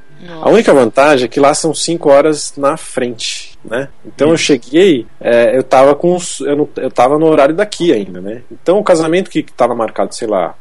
A 0.42 0.48
única 0.50 0.72
vantagem 0.72 1.26
é 1.26 1.28
que 1.28 1.38
lá 1.38 1.52
são 1.54 1.74
5 1.74 2.08
horas 2.08 2.54
na 2.56 2.76
frente, 2.76 3.58
né? 3.64 3.88
Então 4.04 4.30
eu 4.30 4.36
cheguei, 4.36 5.06
é, 5.20 5.56
eu 5.56 5.62
tava 5.62 5.94
com 5.94 6.16
eu, 6.40 6.56
não, 6.56 6.68
eu 6.76 6.90
tava 6.90 7.18
no 7.18 7.26
horário 7.26 7.54
daqui 7.54 7.92
ainda, 7.92 8.20
né? 8.20 8.42
Então 8.50 8.78
o 8.78 8.84
casamento 8.84 9.30
que 9.30 9.42
tava 9.42 9.74
marcado, 9.74 10.14
sei 10.14 10.26
lá, 10.26 10.54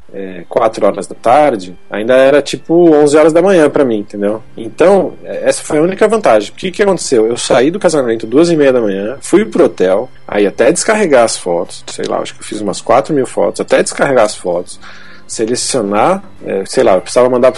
4 0.48 0.86
horas 0.86 1.08
da 1.08 1.16
tarde, 1.16 1.78
ainda 1.90 2.16
era 2.16 2.42
tipo 2.42 2.94
11 2.94 3.18
horas 3.18 3.34
da 3.34 3.42
manhã 3.42 3.70
pra 3.70 3.84
mim, 3.84 4.00
entendeu? 4.00 4.42
Então, 4.56 5.14
é, 5.24 5.50
essa 5.50 5.64
foi 5.64 5.78
a 5.78 5.82
única 5.82 6.08
vantagem. 6.08 6.52
O 6.52 6.56
que 6.56 6.72
que 6.72 6.84
aconteceu? 6.84 7.28
Eu 7.28 7.38
saí 7.38 7.70
do 7.70 7.80
casamento 7.80 8.26
duas 8.26 8.50
e 8.50 8.56
meia 8.56 8.72
da 8.72 8.82
manhã, 8.82 9.18
fui 9.22 9.46
pro 9.46 9.66
hotel, 9.66 10.10
aí 10.28 10.48
até 10.48 10.72
descarregar 10.72 11.24
as 11.24 11.38
fotos, 11.38 11.84
sei 11.88 12.06
lá, 12.06 12.20
acho 12.20 12.34
que 12.34 12.42
eu 12.42 12.46
fiz 12.46 12.62
umas 12.62 12.82
4 12.82 13.14
mil 13.14 13.26
fotos, 13.26 13.62
até 13.62 13.84
descarregar 13.84 14.26
as 14.26 14.36
fotos, 14.36 14.80
selecionar, 15.28 16.24
é, 16.46 16.64
sei 16.66 16.84
lá, 16.84 16.96
eu 16.96 17.02
precisava 17.02 17.30
mandar. 17.30 17.54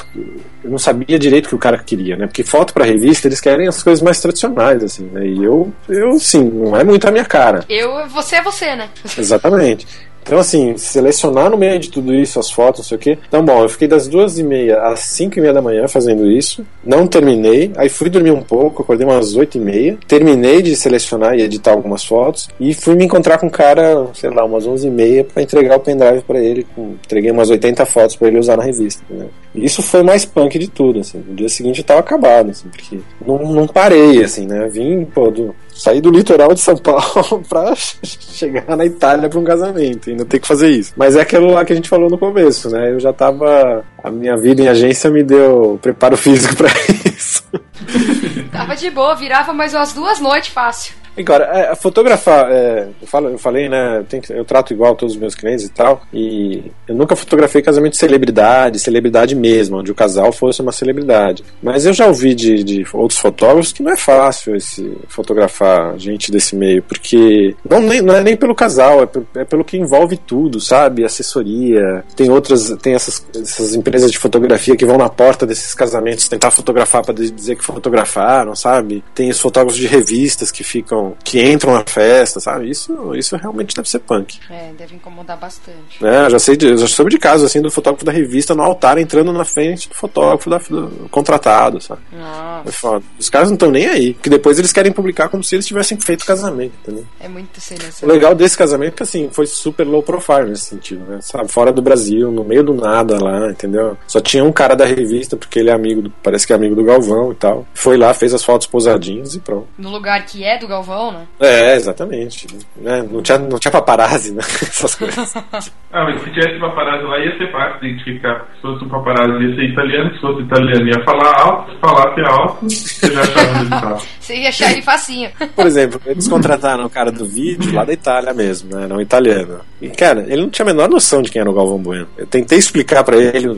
Eu 0.63 0.71
não 0.71 0.77
sabia 0.77 1.19
direito 1.19 1.45
o 1.45 1.49
que 1.49 1.55
o 1.55 1.59
cara 1.59 1.77
queria, 1.77 2.15
né? 2.15 2.27
Porque 2.27 2.43
foto 2.43 2.73
pra 2.73 2.85
revista 2.85 3.27
eles 3.27 3.39
querem 3.41 3.67
as 3.67 3.81
coisas 3.83 4.01
mais 4.01 4.19
tradicionais, 4.19 4.83
assim, 4.83 5.05
né? 5.05 5.25
E 5.25 5.43
eu, 5.43 5.71
eu 5.87 6.19
sim, 6.19 6.43
não 6.43 6.75
é 6.75 6.83
muito 6.83 7.07
a 7.07 7.11
minha 7.11 7.25
cara. 7.25 7.63
Eu, 7.69 8.07
você 8.09 8.37
é 8.37 8.43
você, 8.43 8.75
né? 8.75 8.89
Exatamente. 9.17 9.87
Então, 10.27 10.39
assim, 10.39 10.75
selecionar 10.75 11.49
no 11.49 11.57
meio 11.57 11.79
de 11.79 11.89
tudo 11.89 12.13
isso 12.13 12.37
as 12.37 12.51
fotos, 12.51 12.81
não 12.81 12.85
sei 12.85 12.97
o 12.97 12.99
quê. 12.99 13.17
Então, 13.29 13.43
bom, 13.43 13.63
eu 13.63 13.69
fiquei 13.69 13.87
das 13.87 14.09
duas 14.09 14.37
e 14.37 14.43
meia 14.43 14.81
às 14.81 14.99
cinco 14.99 15.39
e 15.39 15.41
meia 15.41 15.53
da 15.53 15.61
manhã 15.61 15.87
fazendo 15.87 16.29
isso. 16.29 16.65
Não 16.83 17.07
terminei. 17.07 17.71
Aí 17.77 17.87
fui 17.87 18.09
dormir 18.09 18.31
um 18.31 18.41
pouco, 18.41 18.83
acordei 18.83 19.07
umas 19.07 19.35
oito 19.35 19.57
e 19.57 19.61
meia. 19.61 19.97
Terminei 20.05 20.61
de 20.61 20.75
selecionar 20.75 21.35
e 21.35 21.43
editar 21.43 21.71
algumas 21.71 22.03
fotos. 22.03 22.49
E 22.59 22.73
fui 22.73 22.95
me 22.95 23.05
encontrar 23.05 23.37
com 23.37 23.47
um 23.47 23.49
cara, 23.49 24.05
sei 24.13 24.29
lá, 24.29 24.43
umas 24.43 24.67
onze 24.67 24.87
e 24.87 24.91
meia 24.91 25.23
pra 25.23 25.41
entregar 25.41 25.77
o 25.77 25.79
pendrive 25.79 26.21
pra 26.23 26.39
ele. 26.39 26.67
Entreguei 26.77 27.31
umas 27.31 27.49
80 27.49 27.85
fotos 27.85 28.17
pra 28.17 28.27
ele 28.27 28.37
usar 28.37 28.57
na 28.57 28.63
revista. 28.63 29.01
Né? 29.09 29.27
Isso 29.57 29.81
foi 29.81 30.03
mais 30.03 30.25
punk 30.25 30.57
de 30.57 30.67
tudo, 30.67 30.99
assim. 30.99 31.23
No 31.27 31.35
dia 31.35 31.49
seguinte 31.49 31.79
eu 31.79 31.85
tava 31.85 31.99
acabado, 31.99 32.51
assim, 32.51 32.69
porque 32.69 32.99
não, 33.25 33.39
não 33.39 33.67
parei, 33.67 34.23
assim, 34.23 34.45
né? 34.45 34.67
Vim, 34.67 35.05
pô, 35.05 35.31
do, 35.31 35.55
saí 35.73 36.01
do 36.01 36.11
litoral 36.11 36.53
de 36.53 36.59
São 36.59 36.75
Paulo 36.77 37.43
pra 37.47 37.73
chegar 38.03 38.75
na 38.75 38.85
Itália 38.85 39.29
pra 39.29 39.39
um 39.39 39.43
casamento. 39.43 40.09
Ainda 40.09 40.25
tem 40.25 40.39
que 40.39 40.47
fazer 40.47 40.69
isso. 40.69 40.93
Mas 40.95 41.15
é 41.15 41.21
aquilo 41.21 41.51
lá 41.51 41.65
que 41.65 41.73
a 41.73 41.75
gente 41.75 41.89
falou 41.89 42.09
no 42.09 42.17
começo, 42.17 42.69
né? 42.69 42.91
Eu 42.91 42.99
já 42.99 43.13
tava. 43.13 43.83
A 44.03 44.11
minha 44.11 44.37
vida 44.37 44.61
em 44.61 44.67
agência 44.67 45.09
me 45.09 45.23
deu 45.23 45.79
preparo 45.81 46.15
físico 46.15 46.55
pra 46.55 46.69
isso. 47.05 47.43
Tava 48.51 48.75
de 48.75 48.89
boa, 48.89 49.15
virava 49.15 49.53
mais 49.53 49.73
umas 49.73 49.93
duas 49.93 50.19
noites 50.19 50.49
fácil. 50.49 50.93
Agora, 51.17 51.45
é, 51.51 51.75
fotografar, 51.75 52.51
é, 52.51 52.89
eu, 53.01 53.07
falo, 53.07 53.29
eu 53.29 53.39
falei, 53.39 53.67
né? 53.67 53.97
Eu, 53.97 54.03
tenho 54.03 54.23
eu 54.29 54.45
trato 54.45 54.71
igual 54.71 54.95
todos 54.95 55.15
os 55.15 55.19
meus 55.19 55.33
clientes 55.33 55.65
e 55.65 55.69
tal. 55.69 56.03
E 56.13 56.71
eu 56.87 56.93
nunca 56.93 57.15
fotografei 57.15 57.61
casamento 57.61 57.93
de 57.93 57.97
celebridade, 57.97 58.77
celebridade 58.79 59.35
mesmo, 59.35 59.79
onde 59.79 59.91
o 59.91 59.95
casal 59.95 60.31
fosse 60.31 60.61
uma 60.61 60.71
celebridade. 60.71 61.43
Mas 61.61 61.87
eu 61.87 61.93
já 61.93 62.05
ouvi 62.05 62.35
de, 62.35 62.63
de 62.63 62.85
outros 62.93 63.19
fotógrafos 63.19 63.73
que 63.73 63.81
não 63.81 63.91
é 63.91 63.97
fácil 63.97 64.55
esse 64.55 64.95
fotografar 65.07 65.97
gente 65.97 66.31
desse 66.31 66.55
meio, 66.55 66.83
porque 66.83 67.55
não, 67.67 67.79
nem, 67.79 68.01
não 68.01 68.15
é 68.15 68.21
nem 68.21 68.37
pelo 68.37 68.53
casal, 68.53 69.03
é, 69.03 69.39
é 69.39 69.43
pelo 69.43 69.65
que 69.65 69.75
envolve 69.75 70.17
tudo, 70.17 70.59
sabe? 70.59 71.03
Assessoria, 71.03 72.03
tem 72.15 72.29
outras, 72.29 72.69
tem 72.79 72.93
essas, 72.93 73.25
essas 73.35 73.73
empresas 73.73 74.11
de 74.11 74.19
fotografia 74.19 74.75
que 74.75 74.85
vão 74.85 74.97
na 74.97 75.09
porta 75.09 75.47
desses 75.47 75.73
casamentos 75.73 76.27
tentar 76.27 76.51
fotografar 76.51 77.03
para 77.03 77.15
dizer 77.15 77.55
que 77.55 77.63
fotografaram, 77.73 78.55
sabe? 78.55 79.03
Tem 79.13 79.29
os 79.29 79.39
fotógrafos 79.39 79.79
de 79.79 79.87
revistas 79.87 80.51
que 80.51 80.63
ficam, 80.63 81.15
que 81.23 81.41
entram 81.43 81.73
na 81.73 81.83
festa, 81.85 82.39
sabe? 82.39 82.69
Isso, 82.69 83.15
isso 83.15 83.35
realmente 83.37 83.75
deve 83.75 83.89
ser 83.89 83.99
punk. 83.99 84.39
É, 84.49 84.71
deve 84.77 84.95
incomodar 84.95 85.37
bastante. 85.37 86.01
né? 86.01 86.25
Eu 86.25 86.29
já 86.31 86.39
sei, 86.39 86.55
de, 86.57 86.67
eu 86.67 86.77
já 86.77 86.87
soube 86.87 87.11
de 87.11 87.17
casos 87.17 87.45
assim 87.45 87.61
do 87.61 87.69
fotógrafo 87.71 88.05
da 88.05 88.11
revista 88.11 88.53
no 88.55 88.63
altar 88.63 88.97
entrando 88.97 89.31
na 89.33 89.45
frente 89.45 89.89
do 89.89 89.95
fotógrafo 89.95 90.49
da- 90.49 90.57
do 90.57 91.07
contratado, 91.09 91.79
sabe? 91.81 92.01
É 92.13 92.17
Nossa, 92.17 92.71
foda. 92.71 93.03
Os 93.19 93.29
caras 93.29 93.49
não 93.49 93.55
estão 93.55 93.71
nem 93.71 93.85
aí, 93.87 94.13
porque 94.13 94.29
depois 94.29 94.57
eles 94.59 94.71
querem 94.73 94.91
publicar 94.91 95.29
como 95.29 95.43
se 95.43 95.55
eles 95.55 95.65
tivessem 95.65 95.99
feito 95.99 96.25
casamento, 96.25 96.73
entendeu? 96.83 97.05
é 97.19 97.27
muito 97.27 97.59
sem 97.61 97.77
O 97.77 97.83
noção. 97.85 98.09
legal 98.09 98.33
desse 98.35 98.57
casamento 98.57 98.93
é 98.93 98.97
que 98.97 99.03
assim, 99.03 99.29
foi 99.31 99.45
super 99.45 99.85
low 99.85 100.01
profile 100.03 100.49
nesse 100.49 100.65
sentido, 100.65 101.03
né? 101.05 101.19
Sabe, 101.21 101.49
fora 101.51 101.71
do 101.71 101.81
Brasil, 101.81 102.31
no 102.31 102.43
meio 102.43 102.63
do 102.63 102.73
nada 102.73 103.21
lá, 103.23 103.49
entendeu? 103.51 103.97
Só 104.07 104.19
tinha 104.19 104.43
um 104.43 104.51
cara 104.51 104.75
da 104.75 104.85
revista, 104.85 105.35
porque 105.37 105.59
ele 105.59 105.69
é 105.69 105.73
amigo, 105.73 106.01
do, 106.01 106.09
parece 106.23 106.45
que 106.45 106.53
é 106.53 106.55
amigo 106.55 106.75
do 106.75 106.83
Galvão 106.83 107.31
e 107.31 107.35
tal. 107.35 107.56
Foi 107.73 107.97
lá, 107.97 108.13
fez 108.13 108.33
as 108.33 108.43
fotos 108.43 108.67
pousadinhas 108.67 109.35
e 109.35 109.39
pronto. 109.39 109.67
No 109.77 109.89
lugar 109.89 110.25
que 110.25 110.43
é 110.43 110.57
do 110.57 110.67
Galvão, 110.67 111.11
né? 111.11 111.27
É, 111.39 111.75
exatamente. 111.75 112.47
Né? 112.75 113.05
Não, 113.09 113.21
tinha, 113.21 113.37
não 113.37 113.59
tinha 113.59 113.71
paparazzi, 113.71 114.33
né? 114.33 114.41
Essas 114.61 114.95
coisas. 114.95 115.33
Ah, 115.89 116.03
mas 116.03 116.21
se 116.21 116.29
tivesse 116.31 116.59
paparazzi 116.59 117.03
lá 117.05 117.17
ia 117.17 117.37
ser 117.37 117.51
fácil 117.51 117.79
de 117.79 117.87
identificar. 117.87 118.45
Se 118.55 118.61
fosse 118.61 118.83
um 118.83 118.89
paparazzi 118.89 119.45
ia 119.45 119.55
ser 119.55 119.63
italiano, 119.63 120.13
se 120.13 120.19
fosse 120.19 120.41
italiano 120.41 120.87
ia 120.87 121.03
falar 121.05 121.41
alto, 121.41 121.71
se 121.71 121.79
falasse 121.79 122.21
alto, 122.21 122.69
você 122.69 123.13
já 123.13 123.21
achava 123.21 123.59
ele. 123.59 124.07
Você 124.19 124.35
ia 124.35 124.49
achar 124.49 124.71
ele 124.73 124.81
facinho. 124.81 125.29
Por 125.55 125.65
exemplo, 125.65 126.01
eles 126.05 126.27
contrataram 126.27 126.85
o 126.85 126.89
cara 126.89 127.09
do 127.09 127.25
vídeo 127.25 127.73
lá 127.73 127.85
da 127.85 127.93
Itália 127.93 128.33
mesmo, 128.33 128.75
né? 128.75 128.85
Não 128.85 128.99
italiano. 128.99 129.61
E, 129.81 129.89
cara, 129.89 130.25
ele 130.27 130.41
não 130.41 130.49
tinha 130.49 130.65
a 130.65 130.73
menor 130.73 130.89
noção 130.89 131.21
de 131.21 131.31
quem 131.31 131.39
era 131.39 131.49
o 131.49 131.53
Galvão 131.53 131.77
Bueno. 131.77 132.07
Eu 132.17 132.27
tentei 132.27 132.57
explicar 132.57 133.05
pra 133.05 133.15
ele 133.15 133.47
o, 133.47 133.57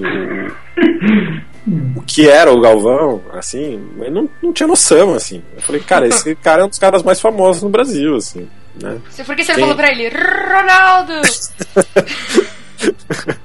o- 1.95 1.99
o 1.99 2.01
que 2.03 2.27
era 2.29 2.51
o 2.51 2.59
Galvão, 2.61 3.21
assim, 3.33 3.81
ele 3.99 4.09
não, 4.11 4.29
não 4.41 4.51
tinha 4.53 4.67
noção, 4.67 5.13
assim. 5.13 5.41
Eu 5.55 5.61
falei, 5.61 5.81
cara, 5.81 6.07
esse 6.09 6.35
cara 6.35 6.61
é 6.61 6.65
um 6.65 6.69
dos 6.69 6.79
caras 6.79 7.03
mais 7.03 7.19
famosos 7.21 7.63
no 7.63 7.69
Brasil, 7.69 8.15
assim, 8.15 8.47
né? 8.81 8.97
Você- 9.09 9.23
Por 9.23 9.35
que 9.35 9.43
você 9.43 9.53
Quem? 9.53 9.61
falou 9.61 9.75
pra 9.75 9.91
ele, 9.91 10.09
Ronaldo? 10.09 11.13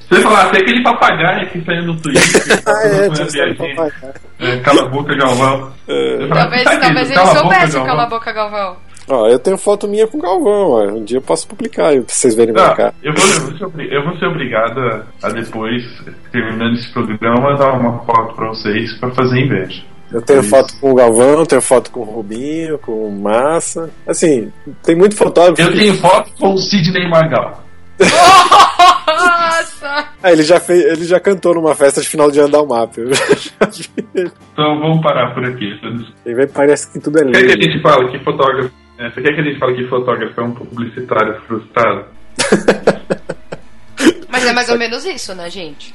Você 0.08 0.20
falar 0.22 0.42
até 0.46 0.58
aquele 0.60 0.80
papagaio 0.84 1.48
que 1.50 1.60
saiu 1.64 1.82
no 1.86 1.96
Twitter. 2.00 2.62
Ah, 2.66 2.86
é, 2.86 3.08
tinha. 3.10 3.92
É, 4.38 4.56
Cala 4.60 4.82
a 4.82 4.88
boca, 4.88 5.12
Galvão. 5.16 5.72
Eu 5.88 6.28
falava, 6.28 6.40
Talvez, 6.50 6.64
"Tá 6.64 6.78
talvez 6.78 7.10
ele 7.10 7.18
soubesse 7.20 7.42
o 7.42 7.72
Galvão." 7.72 7.84
cala 7.86 8.02
a 8.04 8.06
boca 8.06 8.32
Galvão. 8.32 8.76
Ó, 9.08 9.28
eu 9.28 9.38
tenho 9.38 9.58
foto 9.58 9.86
minha 9.86 10.06
com 10.06 10.16
o 10.18 10.22
Galvão, 10.22 10.70
ó. 10.70 10.82
Um 10.84 11.04
dia 11.04 11.18
eu 11.18 11.22
posso 11.22 11.46
publicar 11.46 11.92
pra 11.92 12.02
vocês 12.08 12.34
verem 12.34 12.54
Tá, 12.54 12.92
eu, 13.02 13.12
vou, 13.12 13.24
eu, 13.60 13.70
vou 13.70 13.80
eu 13.82 14.04
vou 14.04 14.16
ser 14.18 14.26
obrigado 14.26 14.78
a, 14.80 15.04
a 15.22 15.28
depois, 15.30 15.82
terminando 16.32 16.74
esse 16.74 16.90
programa, 16.92 17.40
mandar 17.50 17.72
uma 17.74 17.98
foto 18.04 18.34
pra 18.34 18.48
vocês 18.48 18.92
pra 18.98 19.10
fazer 19.10 19.40
inveja. 19.40 19.82
Eu 20.12 20.22
tenho 20.22 20.40
Isso. 20.40 20.50
foto 20.50 20.74
com 20.80 20.92
o 20.92 20.94
Galvão, 20.94 21.44
tenho 21.44 21.60
foto 21.60 21.90
com 21.90 22.00
o 22.00 22.04
Rubinho, 22.04 22.78
com 22.78 22.92
o 23.08 23.12
Massa. 23.12 23.90
Assim, 24.06 24.52
tem 24.82 24.94
muito 24.94 25.16
fotógrafo. 25.16 25.60
Eu 25.60 25.72
que- 25.72 25.78
tenho 25.78 25.94
foto 25.96 26.30
com 26.38 26.54
o 26.54 26.58
Sidney 26.58 27.08
Magal. 27.10 27.62
Nossa! 29.06 30.08
Ah, 30.22 30.32
ele 30.32 30.42
já 30.42 30.58
fez, 30.60 30.84
ele 30.84 31.04
já 31.04 31.20
cantou 31.20 31.54
numa 31.54 31.74
festa 31.74 32.00
de 32.00 32.08
final 32.08 32.30
de 32.30 32.38
ano 32.40 32.48
da 32.50 32.62
UMAP. 32.62 32.96
Ele. 34.14 34.30
Então 34.52 34.78
vamos 34.80 35.02
parar 35.02 35.34
por 35.34 35.44
aqui. 35.44 35.78
Ele 36.24 36.34
vem, 36.34 36.48
parece 36.48 36.90
que 36.90 36.98
tudo 37.00 37.18
é 37.18 37.24
Quer 37.24 37.30
que 37.32 37.36
a 37.38 37.40
lindo. 37.56 37.62
gente 37.62 37.82
fale 37.82 38.10
que 38.10 38.24
fotógrafo. 38.24 38.70
É, 38.98 39.10
Você 39.10 39.22
quer 39.22 39.34
que 39.34 39.40
a 39.40 39.44
gente 39.44 39.58
fale 39.58 39.74
que 39.74 39.88
fotógrafo 39.88 40.40
é 40.40 40.44
um 40.44 40.54
publicitário 40.54 41.40
frustrado? 41.42 42.06
Mas 44.28 44.46
é 44.46 44.52
mais 44.52 44.68
ou 44.68 44.78
menos 44.78 45.04
isso, 45.04 45.34
né, 45.34 45.48
gente? 45.48 45.94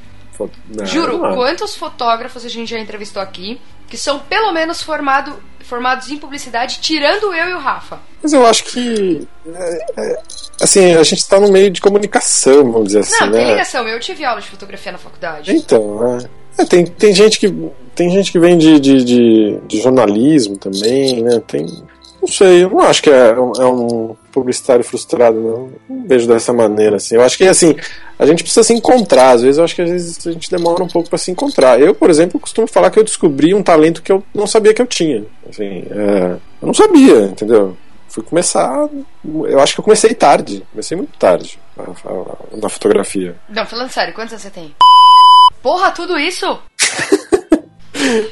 Não, 0.69 0.85
Juro, 0.85 1.17
não. 1.17 1.35
quantos 1.35 1.76
fotógrafos 1.76 2.45
a 2.45 2.49
gente 2.49 2.69
já 2.69 2.80
entrevistou 2.80 3.21
aqui 3.21 3.59
que 3.89 3.97
são 3.97 4.19
pelo 4.19 4.53
menos 4.53 4.81
formado, 4.81 5.35
formados 5.61 6.09
em 6.09 6.17
publicidade, 6.17 6.80
tirando 6.80 7.34
eu 7.34 7.49
e 7.49 7.53
o 7.53 7.59
Rafa? 7.59 7.99
Mas 8.21 8.31
eu 8.31 8.45
acho 8.45 8.63
que. 8.65 9.27
é, 9.53 9.85
é, 9.97 10.21
assim, 10.61 10.93
a 10.93 11.03
gente 11.03 11.27
tá 11.27 11.39
no 11.39 11.51
meio 11.51 11.69
de 11.69 11.81
comunicação, 11.81 12.71
vamos 12.71 12.88
dizer 12.88 12.99
assim, 12.99 13.26
Não, 13.26 13.31
tem 13.31 13.45
né? 13.45 13.51
ligação. 13.51 13.88
Eu 13.88 13.99
tive 13.99 14.23
aula 14.23 14.39
de 14.39 14.47
fotografia 14.47 14.91
na 14.91 14.97
faculdade. 14.97 15.51
Então, 15.51 16.17
é. 16.17 16.39
É, 16.61 16.65
tem, 16.65 16.85
tem 16.85 17.13
gente 17.13 17.39
que. 17.39 17.53
Tem 17.95 18.09
gente 18.09 18.31
que 18.31 18.39
vem 18.39 18.57
de, 18.57 18.80
de, 18.80 19.03
de, 19.03 19.59
de 19.67 19.81
jornalismo 19.81 20.57
também, 20.57 21.21
né? 21.21 21.41
Tem. 21.45 21.65
Não 22.22 22.28
sei, 22.28 22.64
eu 22.66 22.70
não 22.70 22.82
acho 22.82 23.02
que 23.02 23.10
é, 23.10 23.34
um- 23.40 23.54
é 23.58 23.66
um 23.66 24.16
publicitário 24.32 24.84
frustrado, 24.84 25.40
não. 25.40 25.70
Não 25.90 26.08
vejo 26.08 26.28
dessa 26.28 26.52
maneira, 26.52 26.98
assim. 26.98 27.16
Eu 27.16 27.22
acho 27.24 27.38
que, 27.38 27.48
assim, 27.48 27.76
a 28.18 28.26
gente 28.26 28.44
precisa 28.44 28.64
se 28.64 28.74
encontrar. 28.74 29.32
Às 29.32 29.41
vezes, 29.41 29.58
eu 29.58 29.64
acho 29.64 29.74
que 29.76 29.82
às 29.82 29.90
vezes 29.90 30.28
a 30.28 30.32
gente 30.32 30.52
demora 30.52 30.84
um 30.84 30.88
pouco 30.88 31.08
para 31.10 31.18
se 31.18 31.32
encontrar. 31.32 31.80
Eu, 31.80 31.96
por 31.96 32.10
exemplo, 32.10 32.40
costumo 32.40 32.68
falar 32.68 32.91
que 32.91 33.00
eu 33.00 33.04
descobri 33.04 33.54
um 33.54 33.64
talento 33.64 34.02
que 34.02 34.12
eu 34.12 34.24
não 34.36 34.46
sabia 34.46 34.74
que 34.74 34.82
eu 34.82 34.88
tinha. 34.88 35.24
Assim, 35.50 35.86
é, 35.90 36.36
eu 36.62 36.66
não 36.68 36.74
sabia, 36.74 37.22
entendeu? 37.24 37.78
Fui 38.10 38.24
começar. 38.24 38.90
Eu 39.24 39.60
acho 39.60 39.74
que 39.76 39.80
eu 39.80 39.84
comecei 39.84 40.14
tarde. 40.14 40.66
Comecei 40.72 40.98
muito 40.98 41.18
tarde 41.18 41.58
na 42.58 42.68
fotografia. 42.70 43.36
Não, 43.50 43.66
falando 43.66 43.90
sério, 43.91 44.14
quantos 44.14 44.34
anos 44.34 44.44
você 44.44 44.50
tem? 44.50 44.76
Porra, 45.62 45.91
tudo 45.91 46.18
isso? 46.18 46.60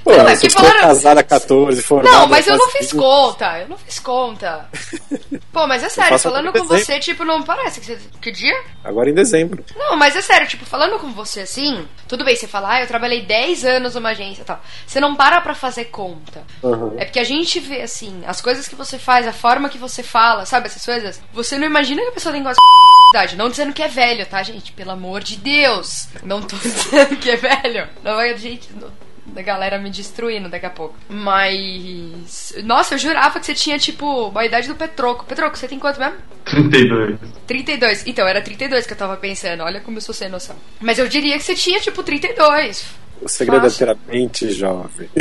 Pô, 0.04 0.12
Não, 0.16 0.28
é 0.28 0.36
você 0.36 0.48
que 0.48 0.50
ficou 0.54 0.66
falaram- 0.66 0.88
casada 0.88 1.20
a 1.20 1.24
14, 1.24 1.82
formada. 1.82 2.16
Não, 2.16 2.28
mas 2.28 2.48
eu 2.48 2.54
não 2.58 2.66
quase 2.66 2.78
fiz 2.78 2.92
20. 2.92 3.00
conta. 3.02 3.60
Eu 3.60 3.68
não 3.70 3.78
fiz 3.78 4.00
conta. 4.00 4.70
Pô, 5.52 5.68
mas 5.68 5.84
é 5.84 5.90
sério, 5.90 6.20
falando 6.20 6.52
com 6.52 6.58
exemplo. 6.60 6.78
você, 6.78 7.00
tipo, 7.00 7.24
não 7.26 7.42
parece 7.44 7.80
que 7.80 7.86
você. 7.88 8.00
Que 8.22 8.32
dia? 8.32 8.56
Agora 8.84 9.10
em 9.10 9.14
dezembro. 9.14 9.64
Não, 9.76 9.96
mas 9.96 10.16
é 10.16 10.22
sério, 10.22 10.48
tipo, 10.48 10.66
falando 10.66 11.00
com 11.00 11.12
você 11.12 11.42
assim, 11.42 11.88
tudo 12.08 12.24
bem, 12.24 12.36
você 12.36 12.48
fala, 12.48 12.74
ah, 12.76 12.82
eu 12.82 12.88
trabalhei 12.88 13.22
10 13.26 13.66
anos 13.66 13.96
numa 13.96 14.10
agência 14.10 14.42
e 14.42 14.46
tal. 14.46 14.62
Você 14.86 15.00
não 15.00 15.16
para 15.16 15.42
pra 15.42 15.56
fazer 15.56 15.86
conta. 15.86 16.44
Uhum. 16.62 16.94
É 16.98 17.06
porque 17.06 17.20
a 17.20 17.24
gente 17.24 17.60
vê, 17.60 17.82
assim, 17.82 18.22
as 18.28 18.40
coisas 18.42 18.68
que 18.68 18.76
você 18.76 18.98
faz, 19.00 19.28
a 19.28 19.34
forma 19.34 19.70
que 19.70 19.78
você 19.78 20.04
fala, 20.04 20.46
sabe 20.46 20.68
essas 20.68 20.86
coisas? 20.86 21.22
Você 21.34 21.58
não 21.58 21.66
imagina 21.66 22.02
que 22.04 22.10
a 22.10 22.14
pessoa 22.14 22.34
tem 22.34 22.44
idade. 23.12 23.36
Não 23.36 23.50
dizendo 23.50 23.74
que 23.74 23.82
é 23.82 23.88
velho, 23.88 24.26
tá, 24.26 24.44
gente? 24.44 24.72
Pelo 24.74 24.92
amor 24.92 25.22
de 25.24 25.38
Deus. 25.38 26.08
Não 26.24 26.42
tô 26.42 26.56
dizendo 26.62 27.16
que 27.18 27.32
é 27.32 27.36
velho. 27.36 27.88
Não 28.04 28.16
vai, 28.16 28.38
gente, 28.38 28.70
não- 28.74 28.92
da 29.34 29.42
galera 29.42 29.78
me 29.78 29.90
destruindo 29.90 30.50
daqui 30.50 30.66
a 30.66 30.70
pouco. 30.70 30.96
Mas. 31.10 32.54
Nossa, 32.64 32.96
eu 32.96 33.00
jurava 33.00 33.40
que 33.40 33.46
você 33.46 33.54
tinha, 33.54 33.78
tipo, 33.78 34.32
a 34.38 34.46
idade 34.46 34.68
do 34.68 34.76
Petroco. 34.76 35.26
Petroco, 35.26 35.58
você 35.58 35.68
tem 35.68 35.80
quanto 35.80 36.00
mesmo? 36.00 36.16
32. 36.46 37.20
32. 37.46 38.08
Então, 38.08 38.28
era 38.28 38.42
32 38.42 38.86
que 38.88 38.94
eu 38.94 38.98
tava 38.98 39.18
pensando. 39.18 39.64
Olha 39.64 39.80
como 39.80 39.98
eu 39.98 40.02
sou 40.02 40.16
sem 40.16 40.30
noção. 40.30 40.56
Mas 40.80 40.98
eu 41.00 41.08
diria 41.08 41.38
que 41.38 41.44
você 41.44 41.56
tinha, 41.56 41.80
tipo, 41.80 42.02
32. 42.04 42.86
O 43.22 43.28
segredo 43.28 43.64
Fácil. 43.64 43.84
é 43.84 43.88
ter 43.88 43.92
a 43.92 43.98
mente 44.12 44.52
jovem. 44.52 45.10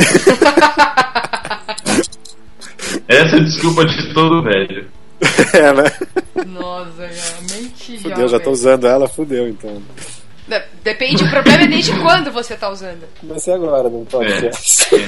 Essa 3.07 3.35
é 3.35 3.39
a 3.39 3.43
desculpa 3.43 3.85
de 3.85 4.13
todo 4.13 4.43
velho. 4.43 4.87
é, 5.53 5.73
né? 5.73 5.83
Nossa, 6.45 7.07
realmente 7.07 7.97
Fudeu, 7.99 8.27
já 8.27 8.39
tô 8.39 8.51
usando 8.51 8.85
ela, 8.85 9.07
fudeu 9.07 9.47
então. 9.47 9.81
De- 10.47 10.63
Depende, 10.83 11.23
o 11.23 11.29
problema 11.29 11.63
é 11.63 11.67
desde 11.67 11.97
quando 11.99 12.31
você 12.31 12.55
tá 12.55 12.69
usando. 12.69 13.03
Comecei 13.19 13.53
agora, 13.53 13.89
não 13.89 14.05
pode 14.05 14.31
É. 14.31 14.51
ser. 14.53 15.05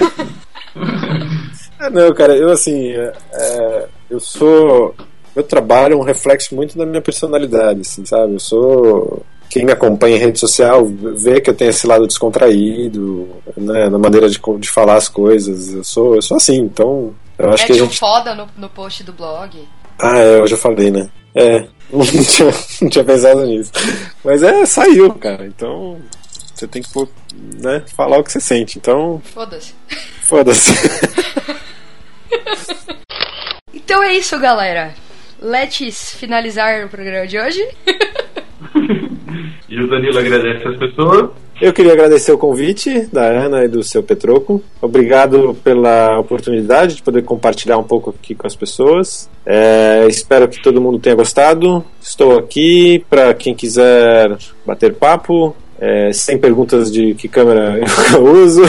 Ah, 1.79 1.89
não, 1.89 2.13
cara, 2.13 2.35
eu 2.35 2.51
assim, 2.51 2.89
é, 2.91 3.13
é, 3.33 3.85
eu 4.09 4.19
sou. 4.19 4.93
Meu 5.33 5.43
trabalho 5.43 5.93
é 5.93 5.95
um 5.95 6.01
reflexo 6.03 6.53
muito 6.53 6.77
da 6.77 6.85
minha 6.85 7.01
personalidade, 7.01 7.81
assim, 7.81 8.05
sabe? 8.05 8.33
Eu 8.33 8.39
sou. 8.39 9.23
Quem 9.49 9.65
me 9.65 9.71
acompanha 9.71 10.17
em 10.17 10.19
rede 10.19 10.37
social 10.39 10.85
vê 10.85 11.39
que 11.41 11.49
eu 11.49 11.53
tenho 11.55 11.69
esse 11.69 11.87
lado 11.87 12.05
descontraído, 12.05 13.29
né, 13.57 13.89
na 13.89 13.97
maneira 13.97 14.29
de, 14.29 14.39
de 14.59 14.69
falar 14.69 14.95
as 14.95 15.07
coisas. 15.07 15.73
Eu 15.73 15.83
sou, 15.83 16.15
eu 16.15 16.21
sou 16.21 16.35
assim, 16.37 16.57
então. 16.57 17.15
Eu 17.37 17.49
acho 17.51 17.63
é 17.63 17.67
que 17.67 17.71
a 17.71 17.75
de 17.77 17.81
um 17.81 17.85
gente. 17.85 17.97
foda 17.99 18.35
no, 18.35 18.47
no 18.57 18.69
post 18.69 19.01
do 19.03 19.13
blog. 19.13 19.57
Ah, 19.97 20.19
é, 20.19 20.39
eu 20.39 20.47
já 20.47 20.57
falei, 20.57 20.91
né? 20.91 21.09
É, 21.33 21.65
não 21.91 22.05
tinha, 22.23 22.53
não 22.81 22.89
tinha 22.89 23.03
pensado 23.03 23.45
nisso. 23.45 23.71
Mas 24.23 24.43
é, 24.43 24.65
saiu, 24.65 25.13
cara. 25.13 25.45
Então, 25.45 25.99
você 26.53 26.67
tem 26.67 26.81
que 26.81 26.89
né, 27.61 27.83
falar 27.95 28.19
o 28.19 28.23
que 28.23 28.31
você 28.31 28.39
sente. 28.39 28.77
Então, 28.77 29.21
Foda-se. 29.33 29.73
foda-se. 30.23 30.71
Então 33.73 34.03
é 34.03 34.13
isso, 34.13 34.37
galera. 34.39 34.93
Let's 35.41 36.13
finalizar 36.13 36.85
o 36.85 36.89
programa 36.89 37.25
de 37.25 37.39
hoje. 37.39 37.67
E 39.69 39.79
o 39.79 39.87
Danilo 39.87 40.17
agradece 40.17 40.67
as 40.67 40.77
pessoas. 40.77 41.29
Eu 41.61 41.73
queria 41.73 41.91
agradecer 41.91 42.31
o 42.31 42.37
convite 42.37 43.07
da 43.11 43.25
Ana 43.25 43.65
e 43.65 43.67
do 43.67 43.83
seu 43.83 44.01
Petroco. 44.01 44.63
Obrigado 44.81 45.53
pela 45.61 46.17
oportunidade 46.17 46.95
de 46.95 47.03
poder 47.03 47.23
compartilhar 47.23 47.77
um 47.77 47.83
pouco 47.83 48.11
aqui 48.11 48.33
com 48.33 48.47
as 48.47 48.55
pessoas. 48.55 49.29
É, 49.45 50.05
espero 50.07 50.47
que 50.47 50.61
todo 50.61 50.79
mundo 50.79 50.99
tenha 50.99 51.15
gostado. 51.15 51.83
Estou 52.01 52.39
aqui 52.39 53.03
para 53.09 53.33
quem 53.33 53.53
quiser 53.53 54.37
bater 54.65 54.93
papo. 54.93 55.53
É, 55.81 56.11
sem 56.11 56.37
perguntas 56.37 56.91
de 56.91 57.13
que 57.13 57.29
câmera 57.29 57.79
eu 58.13 58.23
uso, 58.25 58.63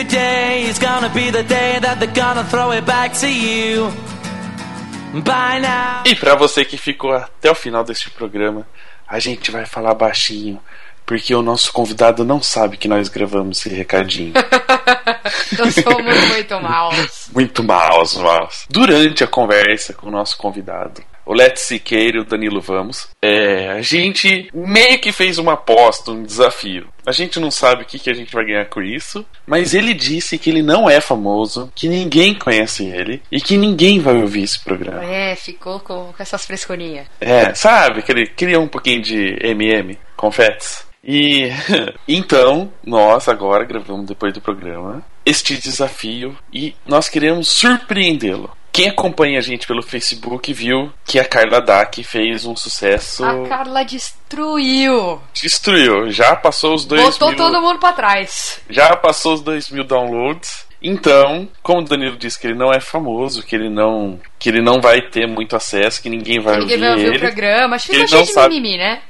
Today 0.04 0.68
is 0.68 0.78
gonna 0.78 1.08
be 1.08 1.30
the 1.30 1.42
day 1.42 1.78
that 1.80 1.98
they're 1.98 2.12
gonna 2.12 2.44
throw 2.44 2.72
it 2.72 2.84
back 2.84 3.18
to 3.20 3.26
you. 3.26 3.90
By 5.14 5.60
now. 5.60 6.02
E 6.04 6.14
pra 6.14 6.34
você 6.34 6.62
que 6.62 6.76
ficou 6.76 7.12
até 7.12 7.50
o 7.50 7.54
final 7.54 7.82
deste 7.82 8.10
programa, 8.10 8.66
a 9.08 9.18
gente 9.18 9.50
vai 9.50 9.64
falar 9.64 9.94
baixinho, 9.94 10.60
porque 11.06 11.34
o 11.34 11.40
nosso 11.40 11.72
convidado 11.72 12.22
não 12.22 12.42
sabe 12.42 12.76
que 12.76 12.86
nós 12.86 13.08
gravamos 13.08 13.58
esse 13.58 13.74
recadinho. 13.74 14.34
eu 15.58 15.72
sou 15.72 16.02
muito 16.02 16.26
muito 16.28 16.60
mal 16.60 16.90
Muito 17.32 17.64
maus, 17.64 18.14
maus. 18.16 18.66
Durante 18.68 19.24
a 19.24 19.26
conversa 19.26 19.94
com 19.94 20.08
o 20.08 20.10
nosso 20.10 20.36
convidado, 20.36 21.02
o 21.26 21.32
Let's 21.32 21.62
Siqueira 21.62 22.18
e 22.18 22.20
o 22.20 22.24
Danilo 22.24 22.60
Vamos, 22.60 23.08
é, 23.22 23.70
a 23.70 23.82
gente 23.82 24.48
meio 24.52 24.98
que 24.98 25.12
fez 25.12 25.38
uma 25.38 25.54
aposta, 25.54 26.10
um 26.10 26.22
desafio. 26.22 26.88
A 27.06 27.12
gente 27.12 27.38
não 27.38 27.50
sabe 27.50 27.82
o 27.82 27.86
que, 27.86 27.98
que 27.98 28.10
a 28.10 28.14
gente 28.14 28.32
vai 28.32 28.44
ganhar 28.46 28.64
com 28.66 28.80
isso, 28.80 29.24
mas 29.46 29.74
ele 29.74 29.92
disse 29.92 30.38
que 30.38 30.48
ele 30.50 30.62
não 30.62 30.88
é 30.88 31.00
famoso, 31.00 31.70
que 31.74 31.88
ninguém 31.88 32.34
conhece 32.34 32.86
ele 32.86 33.22
e 33.30 33.40
que 33.40 33.56
ninguém 33.56 34.00
vai 34.00 34.16
ouvir 34.16 34.42
esse 34.42 34.62
programa. 34.62 35.04
é 35.04 35.36
ficou 35.36 35.80
com, 35.80 36.12
com 36.12 36.22
essas 36.22 36.44
frescurinhas 36.46 37.06
É, 37.20 37.54
sabe? 37.54 38.02
Que 38.02 38.12
ele 38.12 38.26
queria 38.26 38.58
um 38.58 38.68
pouquinho 38.68 39.02
de 39.02 39.36
MM, 39.42 39.98
confetes. 40.16 40.86
E 41.02 41.50
então, 42.08 42.72
nós 42.84 43.28
agora 43.28 43.64
gravamos 43.64 44.06
depois 44.06 44.32
do 44.32 44.40
programa 44.40 45.04
este 45.24 45.56
desafio 45.56 46.36
e 46.52 46.74
nós 46.86 47.08
queremos 47.08 47.48
surpreendê-lo. 47.48 48.50
Quem 48.74 48.88
acompanha 48.88 49.38
a 49.38 49.40
gente 49.40 49.68
pelo 49.68 49.82
Facebook 49.84 50.52
viu 50.52 50.92
que 51.06 51.20
a 51.20 51.24
Carla 51.24 51.60
Dac 51.60 52.02
fez 52.02 52.44
um 52.44 52.56
sucesso. 52.56 53.24
a 53.24 53.46
Carla 53.48 53.84
destruiu 53.84 55.20
Destruiu. 55.32 56.10
Já 56.10 56.34
passou 56.34 56.74
os 56.74 56.84
dois 56.84 57.00
botou 57.16 57.28
mil. 57.28 57.36
todo 57.38 57.62
mundo 57.62 57.78
pra 57.78 57.92
trás 57.92 58.60
Já 58.68 58.96
passou 58.96 59.34
os 59.34 59.42
2 59.42 59.70
mil 59.70 59.84
downloads. 59.84 60.66
Então, 60.82 61.48
como 61.62 61.80
o 61.80 61.84
Danilo 61.84 62.16
disse 62.16 62.38
que 62.38 62.48
ele 62.48 62.58
não 62.58 62.72
é 62.72 62.80
famoso, 62.80 63.42
que 63.44 63.54
ele 63.54 63.70
não, 63.70 64.20
que 64.40 64.48
ele 64.50 64.60
não 64.60 64.80
vai 64.80 65.00
ter 65.00 65.26
muito 65.26 65.54
acesso, 65.56 66.02
que 66.02 66.10
ninguém 66.10 66.40
vai 66.40 66.58
ninguém 66.58 66.74
ouvir 66.76 66.80
vai 66.80 66.90
ouvir 66.90 67.06
ele. 67.06 67.16
o 67.16 67.20
programa 67.20 67.76
acho 67.76 67.88
que 67.88 67.96
Ele 67.96 68.10
não 68.10 68.22
de 68.22 68.32
sabe. 68.32 68.54
mimimi 68.56 68.76
né 68.76 69.00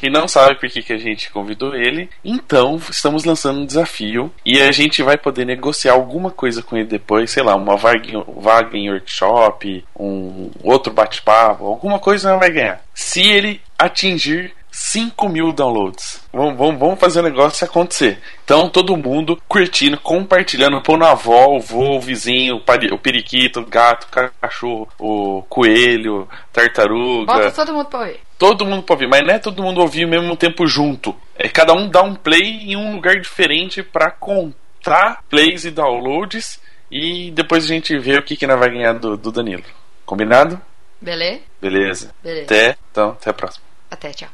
Quem 0.00 0.10
não 0.10 0.26
sabe 0.26 0.54
por 0.54 0.68
que, 0.70 0.82
que 0.82 0.94
a 0.94 0.98
gente 0.98 1.30
convidou 1.30 1.74
ele, 1.74 2.08
então 2.24 2.80
estamos 2.90 3.24
lançando 3.26 3.60
um 3.60 3.66
desafio 3.66 4.32
e 4.46 4.58
a 4.58 4.72
gente 4.72 5.02
vai 5.02 5.18
poder 5.18 5.44
negociar 5.44 5.92
alguma 5.92 6.30
coisa 6.30 6.62
com 6.62 6.74
ele 6.74 6.86
depois, 6.86 7.30
sei 7.30 7.42
lá, 7.42 7.54
uma 7.54 7.76
vaga 7.76 8.10
em, 8.10 8.24
vaga 8.40 8.78
em 8.78 8.90
workshop, 8.90 9.84
um 9.94 10.50
outro 10.62 10.90
bate-papo, 10.90 11.66
alguma 11.66 11.98
coisa 11.98 12.30
ele 12.30 12.38
vai 12.38 12.50
ganhar. 12.50 12.82
Se 12.94 13.20
ele 13.20 13.60
atingir 13.78 14.54
5 14.70 15.28
mil 15.28 15.52
downloads. 15.52 16.22
Vamos, 16.32 16.56
vamos, 16.56 16.78
vamos 16.78 17.00
fazer 17.00 17.20
o 17.20 17.24
negócio 17.24 17.64
acontecer. 17.66 18.18
Então, 18.44 18.68
todo 18.68 18.96
mundo 18.96 19.40
curtindo, 19.48 19.98
compartilhando, 19.98 20.80
pondo 20.82 21.04
a 21.04 21.10
avó, 21.12 21.48
o 21.56 21.60
vô, 21.60 21.96
o 21.96 22.00
vizinho, 22.00 22.56
o 22.56 22.60
pari- 22.60 22.92
o 22.92 22.98
periquito, 22.98 23.60
o 23.60 23.66
gato, 23.66 24.04
o 24.06 24.30
cachorro, 24.40 24.88
o 24.98 25.42
coelho, 25.48 26.28
tartaruga 26.52 27.26
bota 27.32 27.50
todo 27.50 27.72
mundo 27.74 27.86
pra 27.86 27.98
ouvir 28.00 28.20
todo 28.38 28.64
mundo 28.64 28.82
pode 28.84 29.04
ouvir, 29.04 29.10
mas 29.10 29.26
não 29.26 29.34
é 29.34 29.38
todo 29.38 29.62
mundo 29.62 29.82
ouvir 29.82 30.04
ao 30.04 30.08
mesmo 30.08 30.34
tempo 30.34 30.66
junto. 30.66 31.14
É 31.36 31.46
cada 31.48 31.74
um 31.74 31.86
dá 31.90 32.02
um 32.02 32.14
play 32.14 32.72
em 32.72 32.74
um 32.76 32.94
lugar 32.94 33.20
diferente 33.20 33.82
pra 33.82 34.10
contar 34.10 35.22
plays 35.28 35.66
e 35.66 35.70
downloads 35.70 36.58
e 36.90 37.30
depois 37.32 37.64
a 37.64 37.68
gente 37.68 37.98
vê 37.98 38.16
o 38.16 38.22
que 38.22 38.36
que 38.36 38.46
nós 38.46 38.58
vai 38.58 38.70
ganhar 38.70 38.94
do, 38.94 39.14
do 39.16 39.30
Danilo. 39.30 39.62
Combinado? 40.06 40.58
beleza 41.02 41.40
Beleza. 41.60 42.14
beleza 42.22 42.44
Até, 42.46 42.76
então, 42.90 43.10
até 43.10 43.28
a 43.28 43.34
próxima. 43.34 43.64
até 43.90 44.10
tchau 44.10 44.28